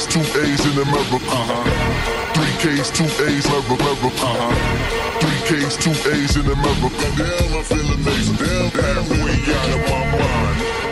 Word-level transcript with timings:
K's, 0.00 0.14
two 0.14 0.40
A's 0.40 0.64
in 0.64 0.72
America. 0.80 1.16
Uh-huh. 1.28 2.32
Three 2.32 2.70
K's, 2.70 2.90
two 2.90 3.04
A's, 3.04 3.44
America. 3.44 4.06
Uh-huh. 4.24 5.20
Three 5.20 5.40
K's, 5.58 5.76
two 5.76 5.90
A's 5.90 6.36
in 6.36 6.46
America. 6.46 6.88
Damn, 7.18 7.58
I 7.58 7.62
feel 7.62 7.92
amazing. 7.92 8.36
Damn, 8.36 8.70
halfway 8.70 9.36
out 9.52 9.68
of 9.74 9.80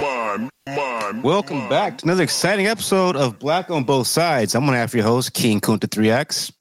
my 0.04 0.50
mind. 0.66 1.22
Welcome 1.24 1.70
back 1.70 1.98
to 1.98 2.06
another 2.06 2.22
exciting 2.22 2.66
episode 2.66 3.16
of 3.16 3.38
Black 3.38 3.70
on 3.70 3.84
Both 3.84 4.08
Sides. 4.08 4.54
I'm 4.54 4.66
one 4.66 4.76
half 4.76 4.92
your 4.92 5.04
host, 5.04 5.32
King 5.32 5.62
Kunta 5.62 5.88
3X. 5.88 6.52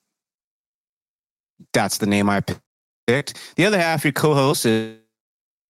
That's 1.74 1.98
the 1.98 2.08
name 2.08 2.30
I 2.30 2.42
picked. 3.08 3.56
The 3.58 3.66
other 3.66 3.78
half, 3.78 4.06
your 4.06 4.14
co-host, 4.14 4.66
is, 4.66 5.00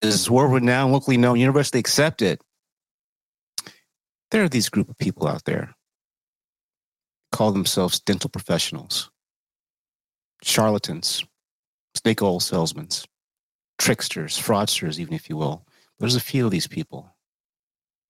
is 0.03 0.29
world 0.29 0.53
renowned, 0.53 0.93
locally 0.93 1.17
known, 1.17 1.39
universally 1.39 1.79
accepted. 1.79 2.39
There 4.29 4.43
are 4.43 4.49
these 4.49 4.69
group 4.69 4.89
of 4.89 4.97
people 4.99 5.27
out 5.27 5.43
there 5.45 5.73
call 7.37 7.51
themselves 7.51 7.99
dental 7.99 8.31
professionals, 8.31 9.11
charlatans, 10.41 11.23
snake 11.93 12.23
oil 12.23 12.39
salesmen, 12.39 12.87
tricksters, 13.77 14.39
fraudsters, 14.39 14.97
even 14.97 15.13
if 15.13 15.29
you 15.29 15.37
will. 15.37 15.63
There's 15.99 16.15
a 16.15 16.19
few 16.19 16.45
of 16.45 16.51
these 16.51 16.65
people 16.67 17.13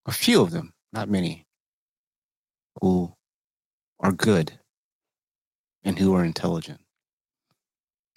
a 0.06 0.14
few 0.14 0.42
of 0.42 0.52
them, 0.52 0.74
not 0.94 1.10
many, 1.10 1.46
who 2.80 3.14
are 4.00 4.14
good 4.14 4.54
and 5.84 6.00
who 6.00 6.16
are 6.16 6.24
intelligent. 6.24 6.80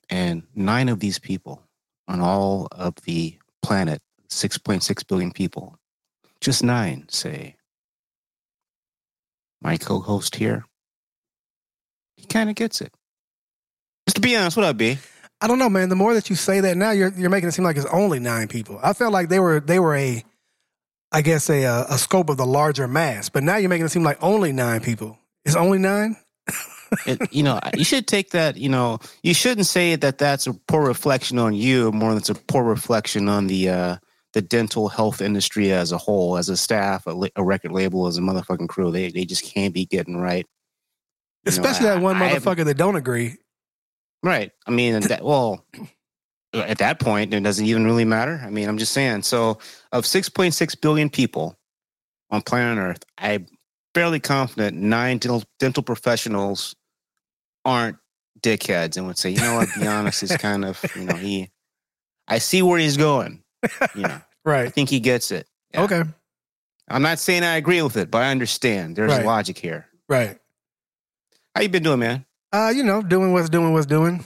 And 0.09 0.45
nine 0.54 0.88
of 0.88 1.01
these 1.01 1.18
people 1.18 1.65
on 2.06 2.20
all 2.20 2.68
of 2.70 2.95
the 3.02 3.37
planet, 3.62 4.01
6.6 4.30 5.09
billion 5.09 5.32
people, 5.32 5.77
just 6.40 6.62
nine 6.62 7.06
say, 7.09 7.56
my 9.60 9.77
co 9.77 9.98
host 9.98 10.37
here, 10.37 10.65
he 12.21 12.26
kind 12.26 12.51
of 12.51 12.57
gets 12.57 12.80
it. 12.80 12.93
Mr. 14.09 14.23
Be 14.23 14.37
honest, 14.37 14.57
what 14.57 14.66
up, 14.66 14.76
B? 14.76 14.99
I 15.40 15.46
don't 15.46 15.59
know, 15.59 15.71
man. 15.71 15.88
The 15.88 15.96
more 15.96 16.15
that 16.15 16.29
you 16.29 16.37
say 16.37 16.60
that 16.60 16.76
now, 16.76 16.90
you're 16.90 17.13
you're 17.16 17.30
making 17.30 17.49
it 17.49 17.52
seem 17.52 17.65
like 17.65 17.76
it's 17.76 17.87
only 17.87 18.18
nine 18.18 18.49
people. 18.49 18.79
I 18.82 18.93
felt 18.93 19.13
like 19.13 19.29
they 19.29 19.40
were 19.40 19.60
they 19.60 19.79
were 19.79 19.95
a, 19.95 20.23
I 21.13 21.23
guess 21.23 21.48
a 21.48 21.63
a, 21.63 21.87
a 21.91 21.98
scope 21.98 22.29
of 22.29 22.37
the 22.37 22.46
larger 22.46 22.87
mass. 22.87 23.29
But 23.29 23.43
now 23.43 23.57
you're 23.57 23.71
making 23.71 23.87
it 23.87 23.91
seem 23.91 24.02
like 24.02 24.23
only 24.23 24.52
nine 24.52 24.80
people. 24.80 25.18
It's 25.45 25.57
only 25.57 25.79
nine. 25.79 26.16
it, 27.07 27.32
you 27.32 27.43
know, 27.43 27.59
you 27.74 27.85
should 27.85 28.07
take 28.07 28.30
that. 28.30 28.59
You 28.59 28.68
know, 28.68 28.98
you 29.23 29.32
shouldn't 29.32 29.66
say 29.66 29.96
that 29.96 30.18
that's 30.18 30.46
a 30.46 30.52
poor 30.52 30.87
reflection 30.87 31.38
on 31.38 31.54
you. 31.54 31.91
More 31.93 32.10
than 32.10 32.18
it's 32.18 32.29
a 32.29 32.35
poor 32.35 32.65
reflection 32.65 33.29
on 33.29 33.46
the 33.46 33.71
uh, 33.71 33.96
the 34.35 34.43
dental 34.43 34.88
health 34.88 35.23
industry 35.23 35.73
as 35.73 35.93
a 35.93 35.98
whole, 35.98 36.37
as 36.37 36.51
a 36.51 36.57
staff, 36.57 37.07
a, 37.07 37.30
a 37.37 37.43
record 37.43 37.73
label, 37.73 38.07
as 38.07 38.18
a 38.18 38.21
motherfucking 38.21 38.68
crew. 38.68 38.91
They 38.91 39.10
they 39.10 39.24
just 39.24 39.45
can't 39.45 39.73
be 39.73 39.87
getting 39.87 40.18
right. 40.18 40.46
Know, 41.45 41.51
Especially 41.51 41.88
I- 41.88 41.95
that 41.95 42.02
one 42.02 42.16
I 42.16 42.30
motherfucker 42.30 42.65
that 42.65 42.77
don't 42.77 42.96
agree. 42.96 43.37
Right. 44.23 44.52
I 44.66 44.71
mean, 44.71 45.01
that, 45.01 45.24
well, 45.24 45.65
at 46.52 46.79
that 46.79 47.01
point, 47.01 47.32
it 47.32 47.41
doesn't 47.43 47.65
even 47.65 47.85
really 47.87 48.05
matter. 48.05 48.41
I 48.45 48.51
mean, 48.51 48.69
I'm 48.69 48.77
just 48.77 48.93
saying. 48.93 49.23
So, 49.23 49.59
of 49.93 50.05
6.6 50.05 50.80
billion 50.80 51.09
people 51.09 51.57
on 52.30 52.43
planet 52.43 52.77
Earth, 52.82 53.02
I'm 53.16 53.47
fairly 53.95 54.21
confident 54.21 54.77
nine 54.77 55.16
dental, 55.19 55.43
dental 55.59 55.82
professionals 55.82 56.77
aren't 57.65 57.97
dickheads 58.41 58.97
and 58.99 59.07
would 59.07 59.16
say, 59.19 59.30
you 59.30 59.41
know 59.41 59.54
what, 59.54 59.69
be 59.79 59.87
honest, 59.87 60.23
is 60.23 60.37
kind 60.37 60.65
of, 60.66 60.82
you 60.95 61.04
know, 61.04 61.15
he, 61.15 61.51
I 62.29 62.38
see 62.38 62.60
where 62.63 62.79
he's 62.79 62.97
going. 62.99 63.43
You 63.95 64.03
know, 64.03 64.09
I 64.21 64.22
Right. 64.44 64.72
think 64.72 64.88
he 64.91 65.00
gets 65.00 65.31
it. 65.31 65.47
Yeah. 65.72 65.82
Okay. 65.84 66.03
I'm 66.88 67.03
not 67.03 67.19
saying 67.19 67.43
I 67.44 67.56
agree 67.56 67.81
with 67.82 67.97
it, 67.97 68.10
but 68.10 68.22
I 68.22 68.31
understand. 68.31 68.97
There's 68.97 69.10
Right. 69.12 69.25
logic 69.25 69.56
here. 69.59 69.87
Right. 70.09 70.38
How 71.54 71.62
you 71.62 71.69
been 71.69 71.82
doing, 71.82 71.98
man? 72.00 72.25
Uh, 72.53 72.72
you 72.75 72.82
know, 72.82 73.03
doing 73.03 73.32
what's 73.32 73.48
doing 73.48 73.72
what's 73.72 73.87
doing. 73.87 74.25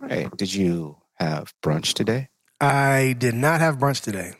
Right. 0.00 0.34
Did 0.36 0.52
you 0.52 0.96
have 1.14 1.52
brunch 1.62 1.94
today? 1.94 2.28
I 2.60 3.14
did 3.18 3.34
not 3.34 3.60
have 3.60 3.78
brunch 3.78 4.02
today. 4.02 4.34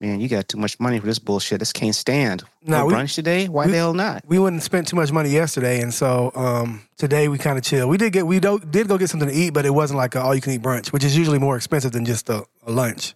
Man, 0.00 0.18
you 0.20 0.28
got 0.28 0.48
too 0.48 0.58
much 0.58 0.80
money 0.80 0.98
for 0.98 1.06
this 1.06 1.20
bullshit. 1.20 1.60
This 1.60 1.72
can't 1.72 1.94
stand. 1.94 2.42
No, 2.64 2.78
No 2.80 2.86
we- 2.86 2.94
brunch 2.94 3.14
today? 3.14 3.48
Why 3.48 3.66
we- 3.66 3.72
the 3.72 3.78
hell 3.78 3.94
not? 3.94 4.24
We 4.26 4.38
wouldn't 4.38 4.62
spend 4.62 4.86
too 4.88 4.96
much 4.96 5.12
money 5.12 5.30
yesterday, 5.30 5.80
and 5.80 5.94
so 5.94 6.32
um, 6.34 6.82
today 6.98 7.28
we 7.28 7.38
kind 7.38 7.56
of 7.56 7.62
chill. 7.64 7.88
We 7.88 7.98
did 7.98 8.12
get 8.12 8.26
we 8.26 8.40
do, 8.40 8.58
did 8.58 8.88
go 8.88 8.98
get 8.98 9.10
something 9.10 9.28
to 9.28 9.34
eat, 9.34 9.50
but 9.50 9.64
it 9.64 9.70
wasn't 9.70 9.98
like 9.98 10.14
a 10.16 10.20
all 10.20 10.34
you 10.34 10.40
can 10.40 10.52
eat 10.52 10.62
brunch, 10.62 10.92
which 10.92 11.04
is 11.04 11.16
usually 11.16 11.38
more 11.38 11.56
expensive 11.56 11.92
than 11.92 12.04
just 12.04 12.28
a, 12.28 12.44
a 12.66 12.72
lunch. 12.72 13.14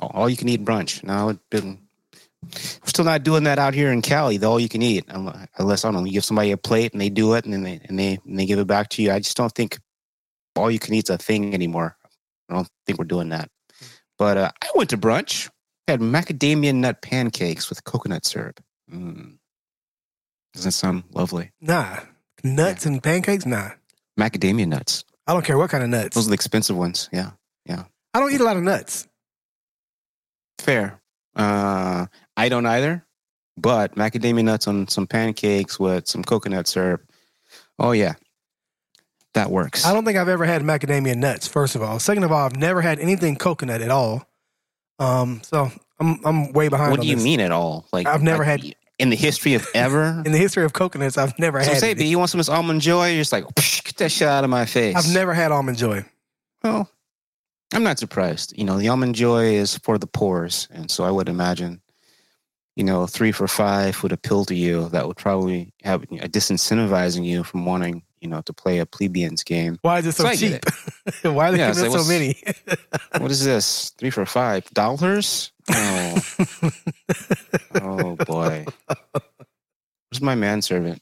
Oh, 0.00 0.06
all 0.06 0.30
you 0.30 0.38
can 0.38 0.48
eat 0.48 0.64
brunch. 0.64 1.04
No, 1.04 1.28
it 1.28 1.38
been, 1.50 1.78
we're 2.42 2.86
still 2.88 3.04
not 3.04 3.22
doing 3.22 3.44
that 3.44 3.58
out 3.58 3.74
here 3.74 3.92
in 3.92 4.02
Cali. 4.02 4.36
The 4.36 4.46
all 4.46 4.60
you 4.60 4.68
can 4.68 4.82
eat, 4.82 5.04
unless 5.08 5.84
I 5.84 5.88
don't 5.88 5.94
know, 5.94 6.04
you 6.04 6.12
give 6.12 6.24
somebody 6.24 6.50
a 6.50 6.56
plate 6.56 6.92
and 6.92 7.00
they 7.00 7.08
do 7.08 7.34
it, 7.34 7.44
and 7.44 7.54
then 7.54 7.62
they 7.62 7.80
and 7.84 7.98
they 7.98 8.18
and 8.26 8.38
they 8.38 8.46
give 8.46 8.58
it 8.58 8.66
back 8.66 8.88
to 8.90 9.02
you. 9.02 9.12
I 9.12 9.18
just 9.18 9.36
don't 9.36 9.52
think 9.52 9.78
all 10.56 10.70
you 10.70 10.78
can 10.78 10.94
eat's 10.94 11.10
a 11.10 11.18
thing 11.18 11.54
anymore. 11.54 11.96
I 12.48 12.54
don't 12.54 12.68
think 12.86 12.98
we're 12.98 13.04
doing 13.04 13.30
that. 13.30 13.50
But 14.18 14.36
uh, 14.36 14.50
I 14.62 14.68
went 14.74 14.90
to 14.90 14.98
brunch. 14.98 15.50
Had 15.88 16.00
macadamia 16.00 16.74
nut 16.74 17.02
pancakes 17.02 17.68
with 17.68 17.82
coconut 17.82 18.24
syrup. 18.24 18.60
Mm. 18.90 19.38
Doesn't 20.54 20.68
that 20.68 20.72
sound 20.72 21.04
lovely? 21.10 21.50
Nah, 21.60 21.98
nuts 22.44 22.86
and 22.86 23.02
pancakes. 23.02 23.46
Nah, 23.46 23.70
Macadamia 24.18 24.68
nuts. 24.68 25.04
I 25.26 25.32
don't 25.32 25.44
care 25.44 25.58
what 25.58 25.70
kind 25.70 25.82
of 25.82 25.90
nuts. 25.90 26.14
Those 26.14 26.26
are 26.26 26.30
the 26.30 26.34
expensive 26.34 26.76
ones. 26.76 27.08
Yeah, 27.12 27.30
yeah. 27.66 27.84
I 28.14 28.20
don't 28.20 28.32
eat 28.32 28.40
a 28.40 28.44
lot 28.44 28.56
of 28.56 28.62
nuts. 28.62 29.08
Fair. 30.58 31.01
Uh, 31.34 32.06
I 32.36 32.48
don't 32.48 32.66
either, 32.66 33.04
but 33.56 33.94
macadamia 33.94 34.44
nuts 34.44 34.66
on 34.68 34.88
some 34.88 35.06
pancakes 35.06 35.78
with 35.80 36.06
some 36.08 36.22
coconut 36.24 36.66
syrup. 36.68 37.02
Oh 37.78 37.92
yeah, 37.92 38.14
that 39.34 39.50
works. 39.50 39.84
I 39.86 39.92
don't 39.92 40.04
think 40.04 40.18
I've 40.18 40.28
ever 40.28 40.44
had 40.44 40.62
macadamia 40.62 41.16
nuts. 41.16 41.46
First 41.48 41.74
of 41.74 41.82
all, 41.82 41.98
second 41.98 42.24
of 42.24 42.32
all, 42.32 42.44
I've 42.44 42.56
never 42.56 42.80
had 42.82 42.98
anything 42.98 43.36
coconut 43.36 43.80
at 43.80 43.90
all. 43.90 44.26
Um, 44.98 45.40
so 45.42 45.70
I'm 45.98 46.20
I'm 46.24 46.52
way 46.52 46.68
behind. 46.68 46.90
what 46.90 47.00
do 47.00 47.06
you 47.06 47.16
this. 47.16 47.24
mean 47.24 47.40
at 47.40 47.50
all? 47.52 47.86
Like 47.92 48.06
I've 48.06 48.22
never 48.22 48.44
like, 48.44 48.62
had- 48.62 48.74
in 48.98 49.10
the 49.10 49.16
history 49.16 49.54
of 49.54 49.66
ever. 49.74 50.22
In 50.26 50.30
the 50.32 50.38
history 50.38 50.64
of 50.64 50.74
coconuts, 50.74 51.18
I've 51.18 51.36
never 51.38 51.60
so 51.64 51.72
had. 51.72 51.80
say. 51.80 51.94
B, 51.94 52.04
you 52.04 52.18
want 52.18 52.30
some 52.30 52.38
of 52.38 52.46
this 52.46 52.54
almond 52.54 52.82
joy? 52.82 53.08
You're 53.08 53.22
just 53.22 53.32
like, 53.32 53.44
"Psh, 53.56 53.82
get 53.84 53.96
that 53.96 54.12
shit 54.12 54.28
out 54.28 54.44
of 54.44 54.50
my 54.50 54.64
face. 54.64 54.94
I've 54.94 55.12
never 55.12 55.34
had 55.34 55.50
almond 55.50 55.76
joy. 55.78 56.04
Well, 56.62 56.88
I'm 57.72 57.82
not 57.82 57.98
surprised. 57.98 58.52
You 58.56 58.64
know, 58.64 58.78
the 58.78 58.88
almond 58.88 59.14
joy 59.14 59.54
is 59.54 59.78
for 59.78 59.98
the 59.98 60.06
pores, 60.06 60.68
and 60.70 60.90
so 60.90 61.04
I 61.04 61.10
would 61.10 61.28
imagine, 61.28 61.80
you 62.76 62.84
know, 62.84 63.06
three 63.06 63.32
for 63.32 63.48
five 63.48 64.02
would 64.02 64.12
appeal 64.12 64.44
to 64.46 64.54
you. 64.54 64.88
That 64.90 65.06
would 65.08 65.16
probably 65.16 65.72
have 65.82 66.02
a 66.04 66.28
disincentivizing 66.28 67.24
you 67.24 67.44
from 67.44 67.64
wanting, 67.64 68.02
you 68.20 68.28
know, 68.28 68.42
to 68.42 68.52
play 68.52 68.78
a 68.78 68.86
plebeian's 68.86 69.42
game. 69.42 69.78
Why 69.82 69.98
is 70.00 70.06
it 70.06 70.12
so 70.12 70.24
So 70.24 70.34
cheap? 70.34 70.62
Why 71.22 71.48
are 71.48 71.52
they 71.52 71.58
Yeah, 71.58 71.72
giving 71.72 71.90
so 71.92 71.98
so 71.98 72.08
many? 72.08 72.36
What 73.18 73.30
is 73.30 73.44
this? 73.44 73.90
Three 73.98 74.10
for 74.10 74.26
five 74.26 74.68
dollars? 74.70 75.52
Oh, 75.74 76.20
oh 77.74 78.16
boy. 78.26 78.66
Where's 80.10 80.20
my 80.20 80.34
manservant? 80.34 81.00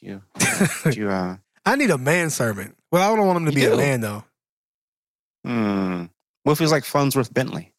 Could 0.00 0.08
you, 0.08 0.22
could 0.82 0.96
you, 0.96 1.10
uh, 1.10 1.36
I 1.66 1.76
need 1.76 1.90
a 1.90 1.98
manservant. 1.98 2.76
Well, 2.90 3.12
I 3.12 3.14
don't 3.14 3.26
want 3.26 3.36
him 3.38 3.44
to 3.46 3.52
You 3.52 3.68
be 3.68 3.72
a 3.72 3.76
man 3.76 4.00
though. 4.00 4.24
Hmm. 5.44 6.04
What 6.42 6.52
if 6.52 6.58
he's 6.58 6.72
like 6.72 6.84
Fonzworth 6.84 7.32
Bentley? 7.32 7.72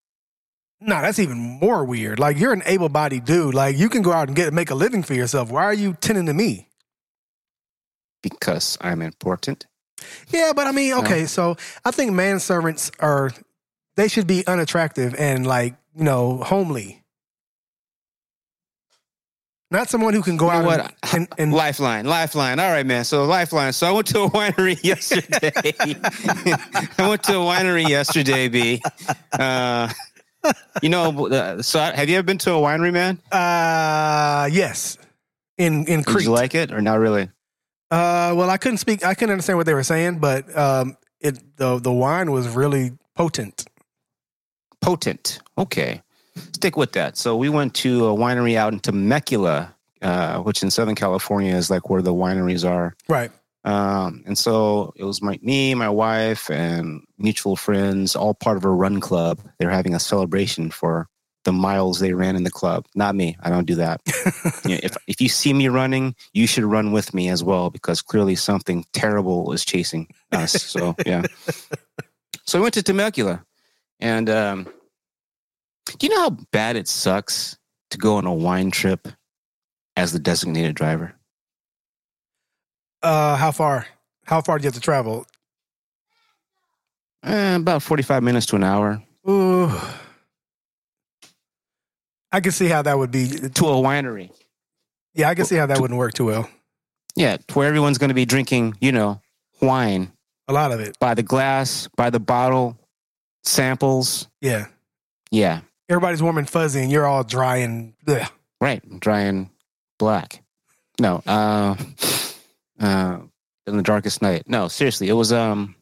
No, 0.79 0.99
that's 1.01 1.19
even 1.19 1.37
more 1.37 1.85
weird. 1.85 2.19
Like 2.19 2.39
you're 2.39 2.53
an 2.53 2.63
able-bodied 2.65 3.25
dude. 3.25 3.53
Like 3.53 3.77
you 3.77 3.87
can 3.89 4.01
go 4.01 4.11
out 4.11 4.27
and 4.27 4.35
get 4.35 4.51
make 4.53 4.71
a 4.71 4.75
living 4.75 5.03
for 5.03 5.13
yourself. 5.13 5.51
Why 5.51 5.63
are 5.63 5.73
you 5.73 5.93
tending 6.01 6.25
to 6.25 6.33
me? 6.33 6.69
Because 8.23 8.77
I'm 8.81 9.01
important. 9.01 9.67
Yeah, 10.29 10.53
but 10.55 10.65
I 10.65 10.71
mean, 10.71 10.93
okay, 10.93 11.25
so 11.27 11.57
I 11.85 11.91
think 11.91 12.11
manservants 12.11 12.91
are 12.99 13.31
they 13.95 14.07
should 14.07 14.25
be 14.25 14.45
unattractive 14.47 15.13
and 15.15 15.45
like, 15.45 15.75
you 15.95 16.03
know, 16.03 16.37
homely. 16.37 17.00
Not 19.71 19.89
someone 19.89 20.13
who 20.13 20.21
can 20.21 20.35
go 20.35 20.47
You 20.47 20.61
know 20.61 20.69
out 20.69 20.79
what? 20.79 20.95
and, 21.15 21.27
and, 21.37 21.53
Lifeline, 21.53 22.05
Lifeline. 22.05 22.59
All 22.59 22.69
right, 22.69 22.85
man. 22.85 23.05
So 23.05 23.23
Lifeline. 23.23 23.71
So 23.71 23.87
I 23.87 23.91
went 23.91 24.07
to 24.07 24.23
a 24.23 24.29
winery 24.29 24.83
yesterday. 24.83 25.51
I 26.99 27.07
went 27.07 27.23
to 27.23 27.33
a 27.33 27.43
winery 27.43 27.87
yesterday, 27.87 28.49
B. 28.49 28.81
Uh, 29.31 29.89
you 30.81 30.89
know, 30.89 31.27
uh, 31.27 31.61
so 31.61 31.79
have 31.79 32.09
you 32.09 32.17
ever 32.17 32.23
been 32.23 32.37
to 32.39 32.51
a 32.51 32.55
winery, 32.59 32.91
man? 32.91 33.19
uh 33.31 34.49
yes. 34.51 34.97
In 35.57 35.85
in 35.85 35.99
Did 35.99 36.05
Crete. 36.07 36.25
you 36.25 36.31
like 36.31 36.53
it 36.55 36.71
or 36.73 36.81
not 36.81 36.99
really? 36.99 37.29
Uh, 37.91 38.33
well, 38.35 38.49
I 38.49 38.57
couldn't 38.57 38.77
speak. 38.79 39.05
I 39.05 39.13
couldn't 39.13 39.31
understand 39.33 39.57
what 39.57 39.65
they 39.67 39.73
were 39.73 39.83
saying, 39.83 40.19
but 40.19 40.57
um, 40.57 40.97
it 41.19 41.39
the 41.57 41.77
the 41.79 41.91
wine 41.91 42.31
was 42.31 42.47
really 42.49 42.91
potent. 43.15 43.65
Potent. 44.81 45.39
Okay. 45.57 46.01
Stick 46.35 46.77
with 46.77 46.93
that. 46.93 47.17
So 47.17 47.35
we 47.35 47.49
went 47.49 47.73
to 47.75 48.07
a 48.07 48.15
winery 48.15 48.55
out 48.55 48.73
in 48.73 48.79
Temecula, 48.79 49.73
uh, 50.01 50.39
which 50.39 50.63
in 50.63 50.71
Southern 50.71 50.95
California 50.95 51.55
is 51.55 51.69
like 51.69 51.89
where 51.89 52.01
the 52.01 52.13
wineries 52.13 52.69
are. 52.69 52.95
Right. 53.07 53.31
Um, 53.63 54.23
and 54.25 54.37
so 54.37 54.93
it 54.95 55.03
was 55.03 55.21
my 55.21 55.37
me, 55.41 55.75
my 55.75 55.89
wife, 55.89 56.49
and 56.49 57.01
mutual 57.17 57.55
friends, 57.55 58.15
all 58.15 58.33
part 58.33 58.57
of 58.57 58.65
a 58.65 58.69
run 58.69 58.99
club. 58.99 59.39
They're 59.59 59.69
having 59.69 59.93
a 59.93 59.99
celebration 59.99 60.71
for 60.71 61.07
the 61.43 61.51
miles 61.51 61.99
they 61.99 62.13
ran 62.13 62.35
in 62.35 62.43
the 62.43 62.51
club. 62.51 62.85
Not 62.95 63.15
me. 63.15 63.37
I 63.41 63.49
don't 63.49 63.65
do 63.65 63.75
that. 63.75 64.01
you 64.65 64.75
know, 64.75 64.79
if 64.83 64.95
if 65.07 65.21
you 65.21 65.29
see 65.29 65.53
me 65.53 65.67
running, 65.67 66.15
you 66.33 66.47
should 66.47 66.63
run 66.63 66.91
with 66.91 67.13
me 67.13 67.29
as 67.29 67.43
well 67.43 67.69
because 67.69 68.01
clearly 68.01 68.35
something 68.35 68.85
terrible 68.93 69.51
is 69.51 69.65
chasing 69.65 70.07
us. 70.31 70.53
So 70.63 70.95
yeah. 71.05 71.23
So 72.47 72.57
we 72.57 72.63
went 72.63 72.73
to 72.73 72.83
Temecula, 72.83 73.45
and 73.99 74.29
um, 74.29 74.67
you 76.01 76.09
know 76.09 76.21
how 76.21 76.29
bad 76.51 76.75
it 76.75 76.87
sucks 76.87 77.57
to 77.91 77.97
go 77.97 78.15
on 78.17 78.25
a 78.25 78.33
wine 78.33 78.71
trip 78.71 79.07
as 79.97 80.11
the 80.13 80.19
designated 80.19 80.75
driver? 80.75 81.13
Uh, 83.01 83.35
how 83.35 83.51
far? 83.51 83.87
How 84.25 84.41
far 84.41 84.57
do 84.57 84.63
you 84.63 84.67
have 84.67 84.75
to 84.75 84.79
travel? 84.81 85.25
Eh, 87.23 87.55
about 87.55 87.83
forty-five 87.83 88.23
minutes 88.23 88.45
to 88.47 88.55
an 88.55 88.63
hour 88.63 89.01
Ooh. 89.29 89.71
I 92.31 92.39
can 92.39 92.51
see 92.51 92.67
how 92.67 92.81
that 92.81 92.97
would 92.97 93.11
be. 93.11 93.27
to 93.27 93.65
a 93.67 93.73
winery. 93.75 94.31
Yeah, 95.13 95.29
I 95.29 95.35
can 95.35 95.45
see 95.45 95.55
how 95.57 95.65
that 95.65 95.79
wouldn't 95.79 95.97
work 95.97 96.13
too 96.13 96.25
well. 96.25 96.49
Yeah, 97.15 97.37
to 97.37 97.53
where 97.53 97.67
everyone's 97.67 97.97
going 97.97 98.07
to 98.07 98.13
be 98.15 98.23
drinking, 98.25 98.77
you 98.79 98.91
know, 98.93 99.21
wine 99.61 100.13
A 100.47 100.53
lot 100.53 100.71
of 100.71 100.79
it. 100.79 100.97
by 100.99 101.13
the 101.13 101.23
glass, 101.23 101.89
by 101.97 102.09
the 102.09 102.21
bottle, 102.21 102.77
samples. 103.43 104.29
Yeah. 104.39 104.67
Yeah, 105.29 105.61
Everybody's 105.91 106.23
warm 106.23 106.37
and 106.37 106.49
fuzzy, 106.49 106.81
and 106.81 106.89
you're 106.89 107.05
all 107.05 107.25
dry 107.25 107.57
and 107.57 107.93
yeah. 108.07 108.29
right. 108.61 108.81
Dry 109.01 109.21
and 109.21 109.49
black. 109.99 110.41
No, 111.01 111.21
uh, 111.27 111.75
uh, 112.79 113.17
in 113.67 113.75
the 113.75 113.83
darkest 113.83 114.21
night. 114.21 114.43
No, 114.47 114.69
seriously, 114.69 115.09
it 115.09 115.13
was. 115.13 115.33
Um, 115.33 115.75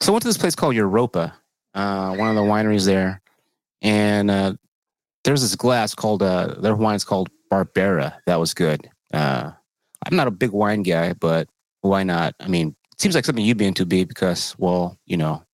so 0.00 0.10
I 0.10 0.12
went 0.12 0.22
to 0.22 0.28
this 0.28 0.38
place 0.38 0.54
called 0.54 0.74
Europa, 0.74 1.34
uh, 1.74 2.14
one 2.16 2.30
of 2.30 2.34
the 2.34 2.40
wineries 2.40 2.86
there, 2.86 3.20
and 3.82 4.30
uh, 4.30 4.54
there's 5.24 5.42
this 5.42 5.54
glass 5.54 5.94
called 5.94 6.22
uh, 6.22 6.54
their 6.58 6.74
wine's 6.74 7.04
called 7.04 7.28
Barbera. 7.50 8.14
That 8.24 8.40
was 8.40 8.54
good. 8.54 8.88
Uh, 9.12 9.50
I'm 10.06 10.16
not 10.16 10.28
a 10.28 10.32
big 10.32 10.52
wine 10.52 10.82
guy, 10.82 11.12
but 11.12 11.46
why 11.82 12.04
not? 12.04 12.34
I 12.40 12.48
mean, 12.48 12.74
it 12.92 13.02
seems 13.02 13.14
like 13.14 13.26
something 13.26 13.44
you'd 13.44 13.58
be 13.58 13.66
into, 13.66 13.84
B, 13.84 14.04
because 14.04 14.54
well, 14.56 14.98
you 15.04 15.18
know, 15.18 15.44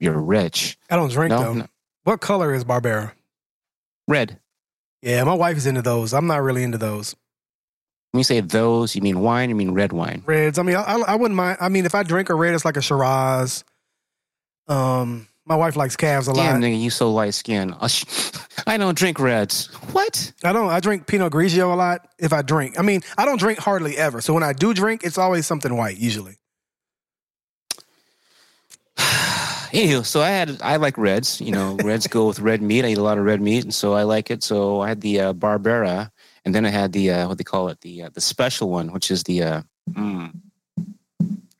you're 0.00 0.18
rich. 0.18 0.78
I 0.88 0.96
don't 0.96 1.10
drink 1.10 1.28
No, 1.28 1.42
though. 1.42 1.52
no. 1.52 1.66
What 2.04 2.20
color 2.20 2.54
is 2.54 2.64
Barbera? 2.64 3.12
red. 4.06 4.38
Yeah, 5.02 5.24
my 5.24 5.34
wife 5.34 5.56
is 5.58 5.66
into 5.66 5.82
those. 5.82 6.14
I'm 6.14 6.26
not 6.26 6.42
really 6.42 6.62
into 6.62 6.78
those 6.78 7.14
When 8.12 8.20
you 8.20 8.24
say 8.24 8.40
those, 8.40 8.94
you 8.96 9.02
mean 9.02 9.20
wine? 9.20 9.48
You 9.50 9.54
mean 9.54 9.72
red 9.72 9.92
wine? 9.92 10.22
reds. 10.26 10.58
I 10.58 10.62
mean, 10.62 10.76
I, 10.76 10.96
I, 11.06 11.14
wouldn't 11.16 11.36
mind. 11.36 11.58
I 11.60 11.68
mean, 11.68 11.84
if 11.86 11.94
I 11.94 12.02
drink 12.02 12.30
a 12.30 12.34
red, 12.34 12.54
it's 12.54 12.64
like 12.64 12.76
a 12.78 12.82
Shiraz. 12.82 13.64
Um, 14.68 15.28
my 15.46 15.56
wife 15.56 15.76
likes 15.76 15.94
calves 15.96 16.26
a 16.28 16.32
Damn, 16.32 16.60
lot. 16.60 16.62
nigga, 16.62 16.80
you 16.80 16.88
so 16.90 17.12
light 17.12 17.34
skinned. 17.34 17.74
I 18.66 18.76
don't 18.78 18.96
drink 18.96 19.18
reds. 19.20 19.66
What? 19.92 20.32
I 20.42 20.52
don't. 20.54 20.70
I 20.70 20.80
drink 20.80 21.06
Pinot 21.06 21.32
Grigio 21.32 21.72
a 21.72 21.76
lot. 21.76 22.08
If 22.18 22.32
I 22.32 22.40
drink, 22.42 22.78
I 22.78 22.82
mean, 22.82 23.02
I 23.18 23.26
don't 23.26 23.38
drink 23.38 23.58
hardly 23.58 23.96
ever. 23.98 24.20
So 24.22 24.32
when 24.32 24.42
I 24.42 24.52
do 24.54 24.72
drink, 24.72 25.04
it's 25.04 25.18
always 25.18 25.46
something 25.46 25.76
white 25.76 25.98
usually. 25.98 26.36
Anywho, 29.74 30.06
so 30.06 30.22
I 30.22 30.30
had 30.30 30.62
I 30.62 30.76
like 30.76 30.96
reds. 30.96 31.40
You 31.40 31.50
know, 31.50 31.74
reds 31.82 32.06
go 32.06 32.28
with 32.28 32.38
red 32.38 32.62
meat. 32.62 32.84
I 32.84 32.88
eat 32.88 32.98
a 32.98 33.02
lot 33.02 33.18
of 33.18 33.24
red 33.24 33.40
meat, 33.40 33.64
and 33.64 33.74
so 33.74 33.94
I 33.94 34.04
like 34.04 34.30
it. 34.30 34.44
So 34.44 34.80
I 34.80 34.88
had 34.88 35.00
the 35.00 35.20
uh, 35.20 35.32
Barbera, 35.32 36.10
and 36.44 36.54
then 36.54 36.64
I 36.64 36.70
had 36.70 36.92
the 36.92 37.10
uh, 37.10 37.28
what 37.28 37.38
they 37.38 37.44
call 37.44 37.68
it 37.68 37.80
the 37.80 38.04
uh, 38.04 38.10
the 38.12 38.20
special 38.20 38.70
one, 38.70 38.92
which 38.92 39.10
is 39.10 39.24
the 39.24 39.42
uh, 39.42 39.62
mm, 39.90 40.32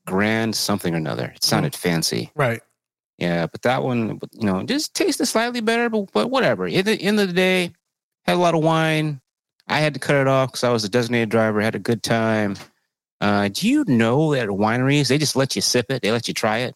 Grand 0.06 0.54
something 0.54 0.94
or 0.94 0.98
another. 0.98 1.32
It 1.34 1.42
sounded 1.42 1.74
fancy. 1.74 2.30
Right. 2.36 2.60
Yeah, 3.18 3.46
but 3.46 3.62
that 3.62 3.82
one, 3.82 4.20
you 4.32 4.46
know, 4.46 4.62
just 4.64 4.94
tasted 4.94 5.26
slightly 5.26 5.60
better, 5.60 5.88
but, 5.88 6.12
but 6.12 6.30
whatever. 6.30 6.66
At 6.66 6.84
the 6.84 7.00
end 7.00 7.20
of 7.20 7.28
the 7.28 7.34
day, 7.34 7.72
had 8.24 8.36
a 8.36 8.40
lot 8.40 8.54
of 8.54 8.62
wine. 8.62 9.20
I 9.68 9.78
had 9.78 9.94
to 9.94 10.00
cut 10.00 10.16
it 10.16 10.26
off 10.28 10.50
because 10.50 10.64
I 10.64 10.70
was 10.70 10.84
a 10.84 10.88
designated 10.88 11.30
driver. 11.30 11.60
Had 11.60 11.74
a 11.74 11.80
good 11.80 12.02
time. 12.02 12.56
Uh, 13.20 13.48
do 13.48 13.68
you 13.68 13.84
know 13.86 14.34
that 14.34 14.48
wineries 14.48 15.08
they 15.08 15.16
just 15.16 15.36
let 15.36 15.56
you 15.56 15.62
sip 15.62 15.86
it? 15.90 16.02
They 16.02 16.12
let 16.12 16.28
you 16.28 16.34
try 16.34 16.58
it, 16.58 16.74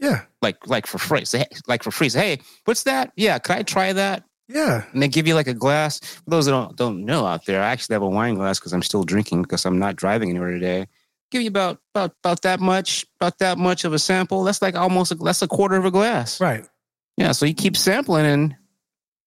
Yeah. 0.00 0.22
like 0.42 0.66
like 0.66 0.86
for 0.86 0.98
free. 0.98 1.24
Say, 1.24 1.44
like 1.68 1.82
for 1.82 1.90
free. 1.90 2.08
Say, 2.08 2.20
hey, 2.20 2.42
what's 2.64 2.84
that? 2.84 3.12
Yeah, 3.16 3.38
can 3.38 3.58
I 3.58 3.62
try 3.62 3.92
that? 3.92 4.24
Yeah. 4.48 4.84
And 4.92 5.02
they 5.02 5.08
give 5.08 5.28
you 5.28 5.34
like 5.34 5.46
a 5.46 5.54
glass. 5.54 6.00
For 6.00 6.30
those 6.30 6.46
that 6.46 6.52
don't 6.52 6.76
don't 6.76 7.04
know 7.04 7.26
out 7.26 7.44
there, 7.46 7.62
I 7.62 7.70
actually 7.70 7.94
have 7.94 8.02
a 8.02 8.08
wine 8.08 8.34
glass 8.34 8.58
because 8.58 8.72
I'm 8.72 8.82
still 8.82 9.04
drinking 9.04 9.42
because 9.42 9.64
I'm 9.64 9.78
not 9.78 9.96
driving 9.96 10.30
anywhere 10.30 10.50
today. 10.50 10.86
Give 11.30 11.42
you 11.42 11.48
about 11.48 11.78
about 11.94 12.12
about 12.24 12.42
that 12.42 12.58
much, 12.58 13.04
about 13.20 13.38
that 13.38 13.58
much 13.58 13.84
of 13.84 13.92
a 13.92 13.98
sample. 13.98 14.42
That's 14.42 14.62
like 14.62 14.74
almost 14.74 15.12
a, 15.12 15.14
that's 15.16 15.42
a 15.42 15.48
quarter 15.48 15.76
of 15.76 15.84
a 15.84 15.90
glass. 15.90 16.40
Right. 16.40 16.66
Yeah, 17.16 17.32
so 17.32 17.44
you 17.44 17.54
keep 17.54 17.76
sampling, 17.76 18.24
and 18.24 18.56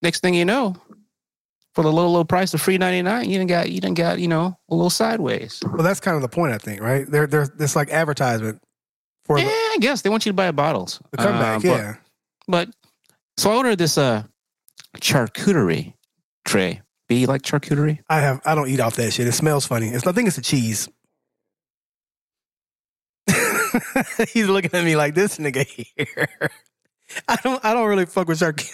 next 0.01 0.21
thing 0.21 0.33
you 0.33 0.45
know, 0.45 0.75
for 1.75 1.83
the 1.83 1.91
low 1.91 2.09
low 2.09 2.23
price 2.23 2.53
of 2.55 2.61
free 2.61 2.79
ninety 2.79 3.03
nine, 3.03 3.29
you 3.29 3.37
didn't 3.37 3.49
got 3.49 3.69
you 3.69 3.79
didn't 3.79 3.97
got 3.97 4.19
you 4.19 4.27
know 4.27 4.57
a 4.69 4.75
little 4.75 4.89
sideways. 4.89 5.61
Well, 5.63 5.83
that's 5.83 5.99
kind 5.99 6.15
of 6.15 6.23
the 6.23 6.29
point, 6.29 6.53
I 6.53 6.57
think. 6.57 6.81
Right. 6.81 7.05
They're 7.09 7.27
they're 7.27 7.47
it's 7.59 7.75
like 7.75 7.89
advertisement 7.89 8.59
for 9.25 9.37
Yeah, 9.39 9.45
I 9.47 9.77
guess 9.79 10.01
they 10.01 10.09
want 10.09 10.25
you 10.25 10.31
to 10.31 10.35
buy 10.35 10.51
bottles. 10.51 10.99
the 11.11 11.17
comeback. 11.17 11.57
Uh, 11.57 11.59
but- 11.61 11.67
yeah. 11.67 11.95
but 12.47 12.69
so 13.37 13.51
I 13.51 13.55
ordered 13.57 13.77
this 13.77 13.97
uh 13.97 14.23
charcuterie 14.97 15.93
tray. 16.45 16.81
B, 17.09 17.17
you 17.19 17.27
like 17.27 17.41
charcuterie? 17.41 17.99
I 18.09 18.19
have. 18.21 18.41
I 18.45 18.55
don't 18.55 18.69
eat 18.69 18.79
off 18.79 18.95
that 18.95 19.11
shit. 19.11 19.27
It 19.27 19.33
smells 19.33 19.65
funny. 19.67 19.89
It's. 19.89 20.07
I 20.07 20.11
think 20.13 20.27
it's 20.29 20.37
a 20.37 20.41
cheese. 20.41 20.87
He's 24.33 24.47
looking 24.47 24.71
at 24.73 24.83
me 24.85 24.95
like 24.95 25.13
this 25.15 25.37
nigga 25.37 25.65
here. 25.65 26.27
I 27.27 27.35
don't. 27.43 27.63
I 27.65 27.73
don't 27.73 27.87
really 27.87 28.05
fuck 28.05 28.27
with 28.27 28.37
shark. 28.39 28.61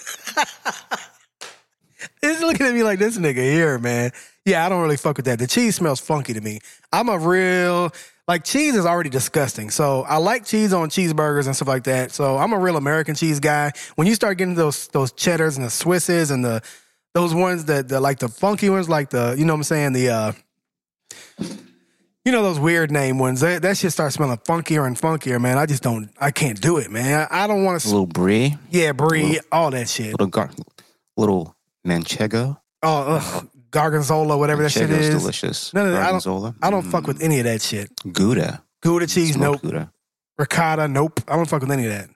He's 2.22 2.42
looking 2.42 2.66
at 2.68 2.74
me 2.74 2.84
like 2.84 3.00
this 3.00 3.18
nigga 3.18 3.36
here, 3.42 3.78
man. 3.80 4.12
Yeah, 4.46 4.66
I 4.66 4.69
don't 4.69 4.81
really 4.81 4.98
fuck 4.98 5.18
with 5.18 5.25
that. 5.25 5.40
The 5.40 5.48
cheese 5.48 5.75
smells 5.75 6.00
funky 6.00 6.34
to 6.34 6.42
me. 6.42 6.60
I'm 6.94 7.10
a 7.10 7.18
real 7.18 7.92
like 8.30 8.44
cheese 8.44 8.76
is 8.76 8.86
already 8.86 9.10
disgusting. 9.10 9.72
So 9.72 10.04
I 10.04 10.18
like 10.18 10.46
cheese 10.46 10.72
on 10.72 10.90
cheeseburgers 10.90 11.48
and 11.48 11.56
stuff 11.56 11.68
like 11.68 11.84
that. 11.86 12.12
So 12.12 12.38
I'm 12.38 12.54
a 12.54 12.60
real 12.60 12.78
American 12.78 13.16
cheese 13.16 13.40
guy. 13.40 13.72
When 13.96 14.06
you 14.08 14.14
start 14.14 14.38
getting 14.38 14.54
those 14.56 14.88
those 14.90 15.12
cheddars 15.12 15.58
and 15.58 15.66
the 15.66 15.70
Swisses 15.72 16.30
and 16.31 16.46
the 16.46 16.62
those 17.16 17.34
ones 17.34 17.66
that 17.66 17.88
the, 17.90 18.00
like 18.00 18.20
the 18.20 18.30
funky 18.30 18.70
ones, 18.70 18.88
like 18.88 19.10
the 19.10 19.36
you 19.38 19.46
know 19.46 19.54
what 19.54 19.58
I'm 19.58 19.64
saying 19.64 19.94
the 19.94 20.10
uh 20.10 20.31
you 22.26 22.31
know 22.31 22.44
those 22.44 22.60
weird 22.60 22.92
name 22.92 23.18
ones. 23.18 23.42
That, 23.42 23.64
that 23.64 23.78
shit 23.78 23.92
starts 23.92 24.16
smelling 24.16 24.38
funkier 24.38 24.86
and 24.86 24.96
funkier, 24.96 25.42
man. 25.42 25.58
I 25.58 25.66
just 25.66 25.82
don't. 25.82 26.10
I 26.20 26.30
can't 26.32 26.62
do 26.62 26.78
it, 26.78 26.92
man. 26.92 27.28
I, 27.32 27.46
I 27.46 27.48
don't 27.48 27.64
want 27.64 27.78
A 27.78 27.88
to. 27.88 27.90
little 27.90 28.06
brie, 28.06 28.58
Yeah, 28.70 28.92
brie, 28.92 29.40
all 29.52 29.72
that 29.72 29.90
shit. 29.90 30.12
little 30.12 30.28
gar- 30.28 30.52
little 31.18 31.56
manchego. 31.88 32.60
Oh, 32.84 33.15
ugh, 33.15 33.50
gargonzola, 33.72 34.38
whatever 34.38 34.64
that 34.64 34.72
shit 34.72 34.90
is. 34.90 35.10
delicious. 35.10 35.74
No, 35.74 35.86
no, 35.86 35.92
no, 35.94 36.00
I 36.02 36.12
don't- 36.12 36.56
I 36.62 36.70
don't 36.70 36.84
fuck 36.84 37.04
Mm. 37.04 37.08
with 37.08 37.22
any 37.22 37.40
of 37.40 37.46
that 37.46 37.62
shit. 37.62 37.92
Gouda. 38.12 38.64
Gouda 38.82 39.08
cheese, 39.08 39.34
Smoked 39.36 39.64
nope. 39.64 39.72
Gouda. 39.74 39.92
Ricotta, 40.38 40.88
nope. 40.88 41.20
I 41.28 41.36
don't 41.36 41.48
fuck 41.50 41.62
with 41.62 41.72
any 41.72 41.86
of 41.86 41.92
that. 41.92 42.10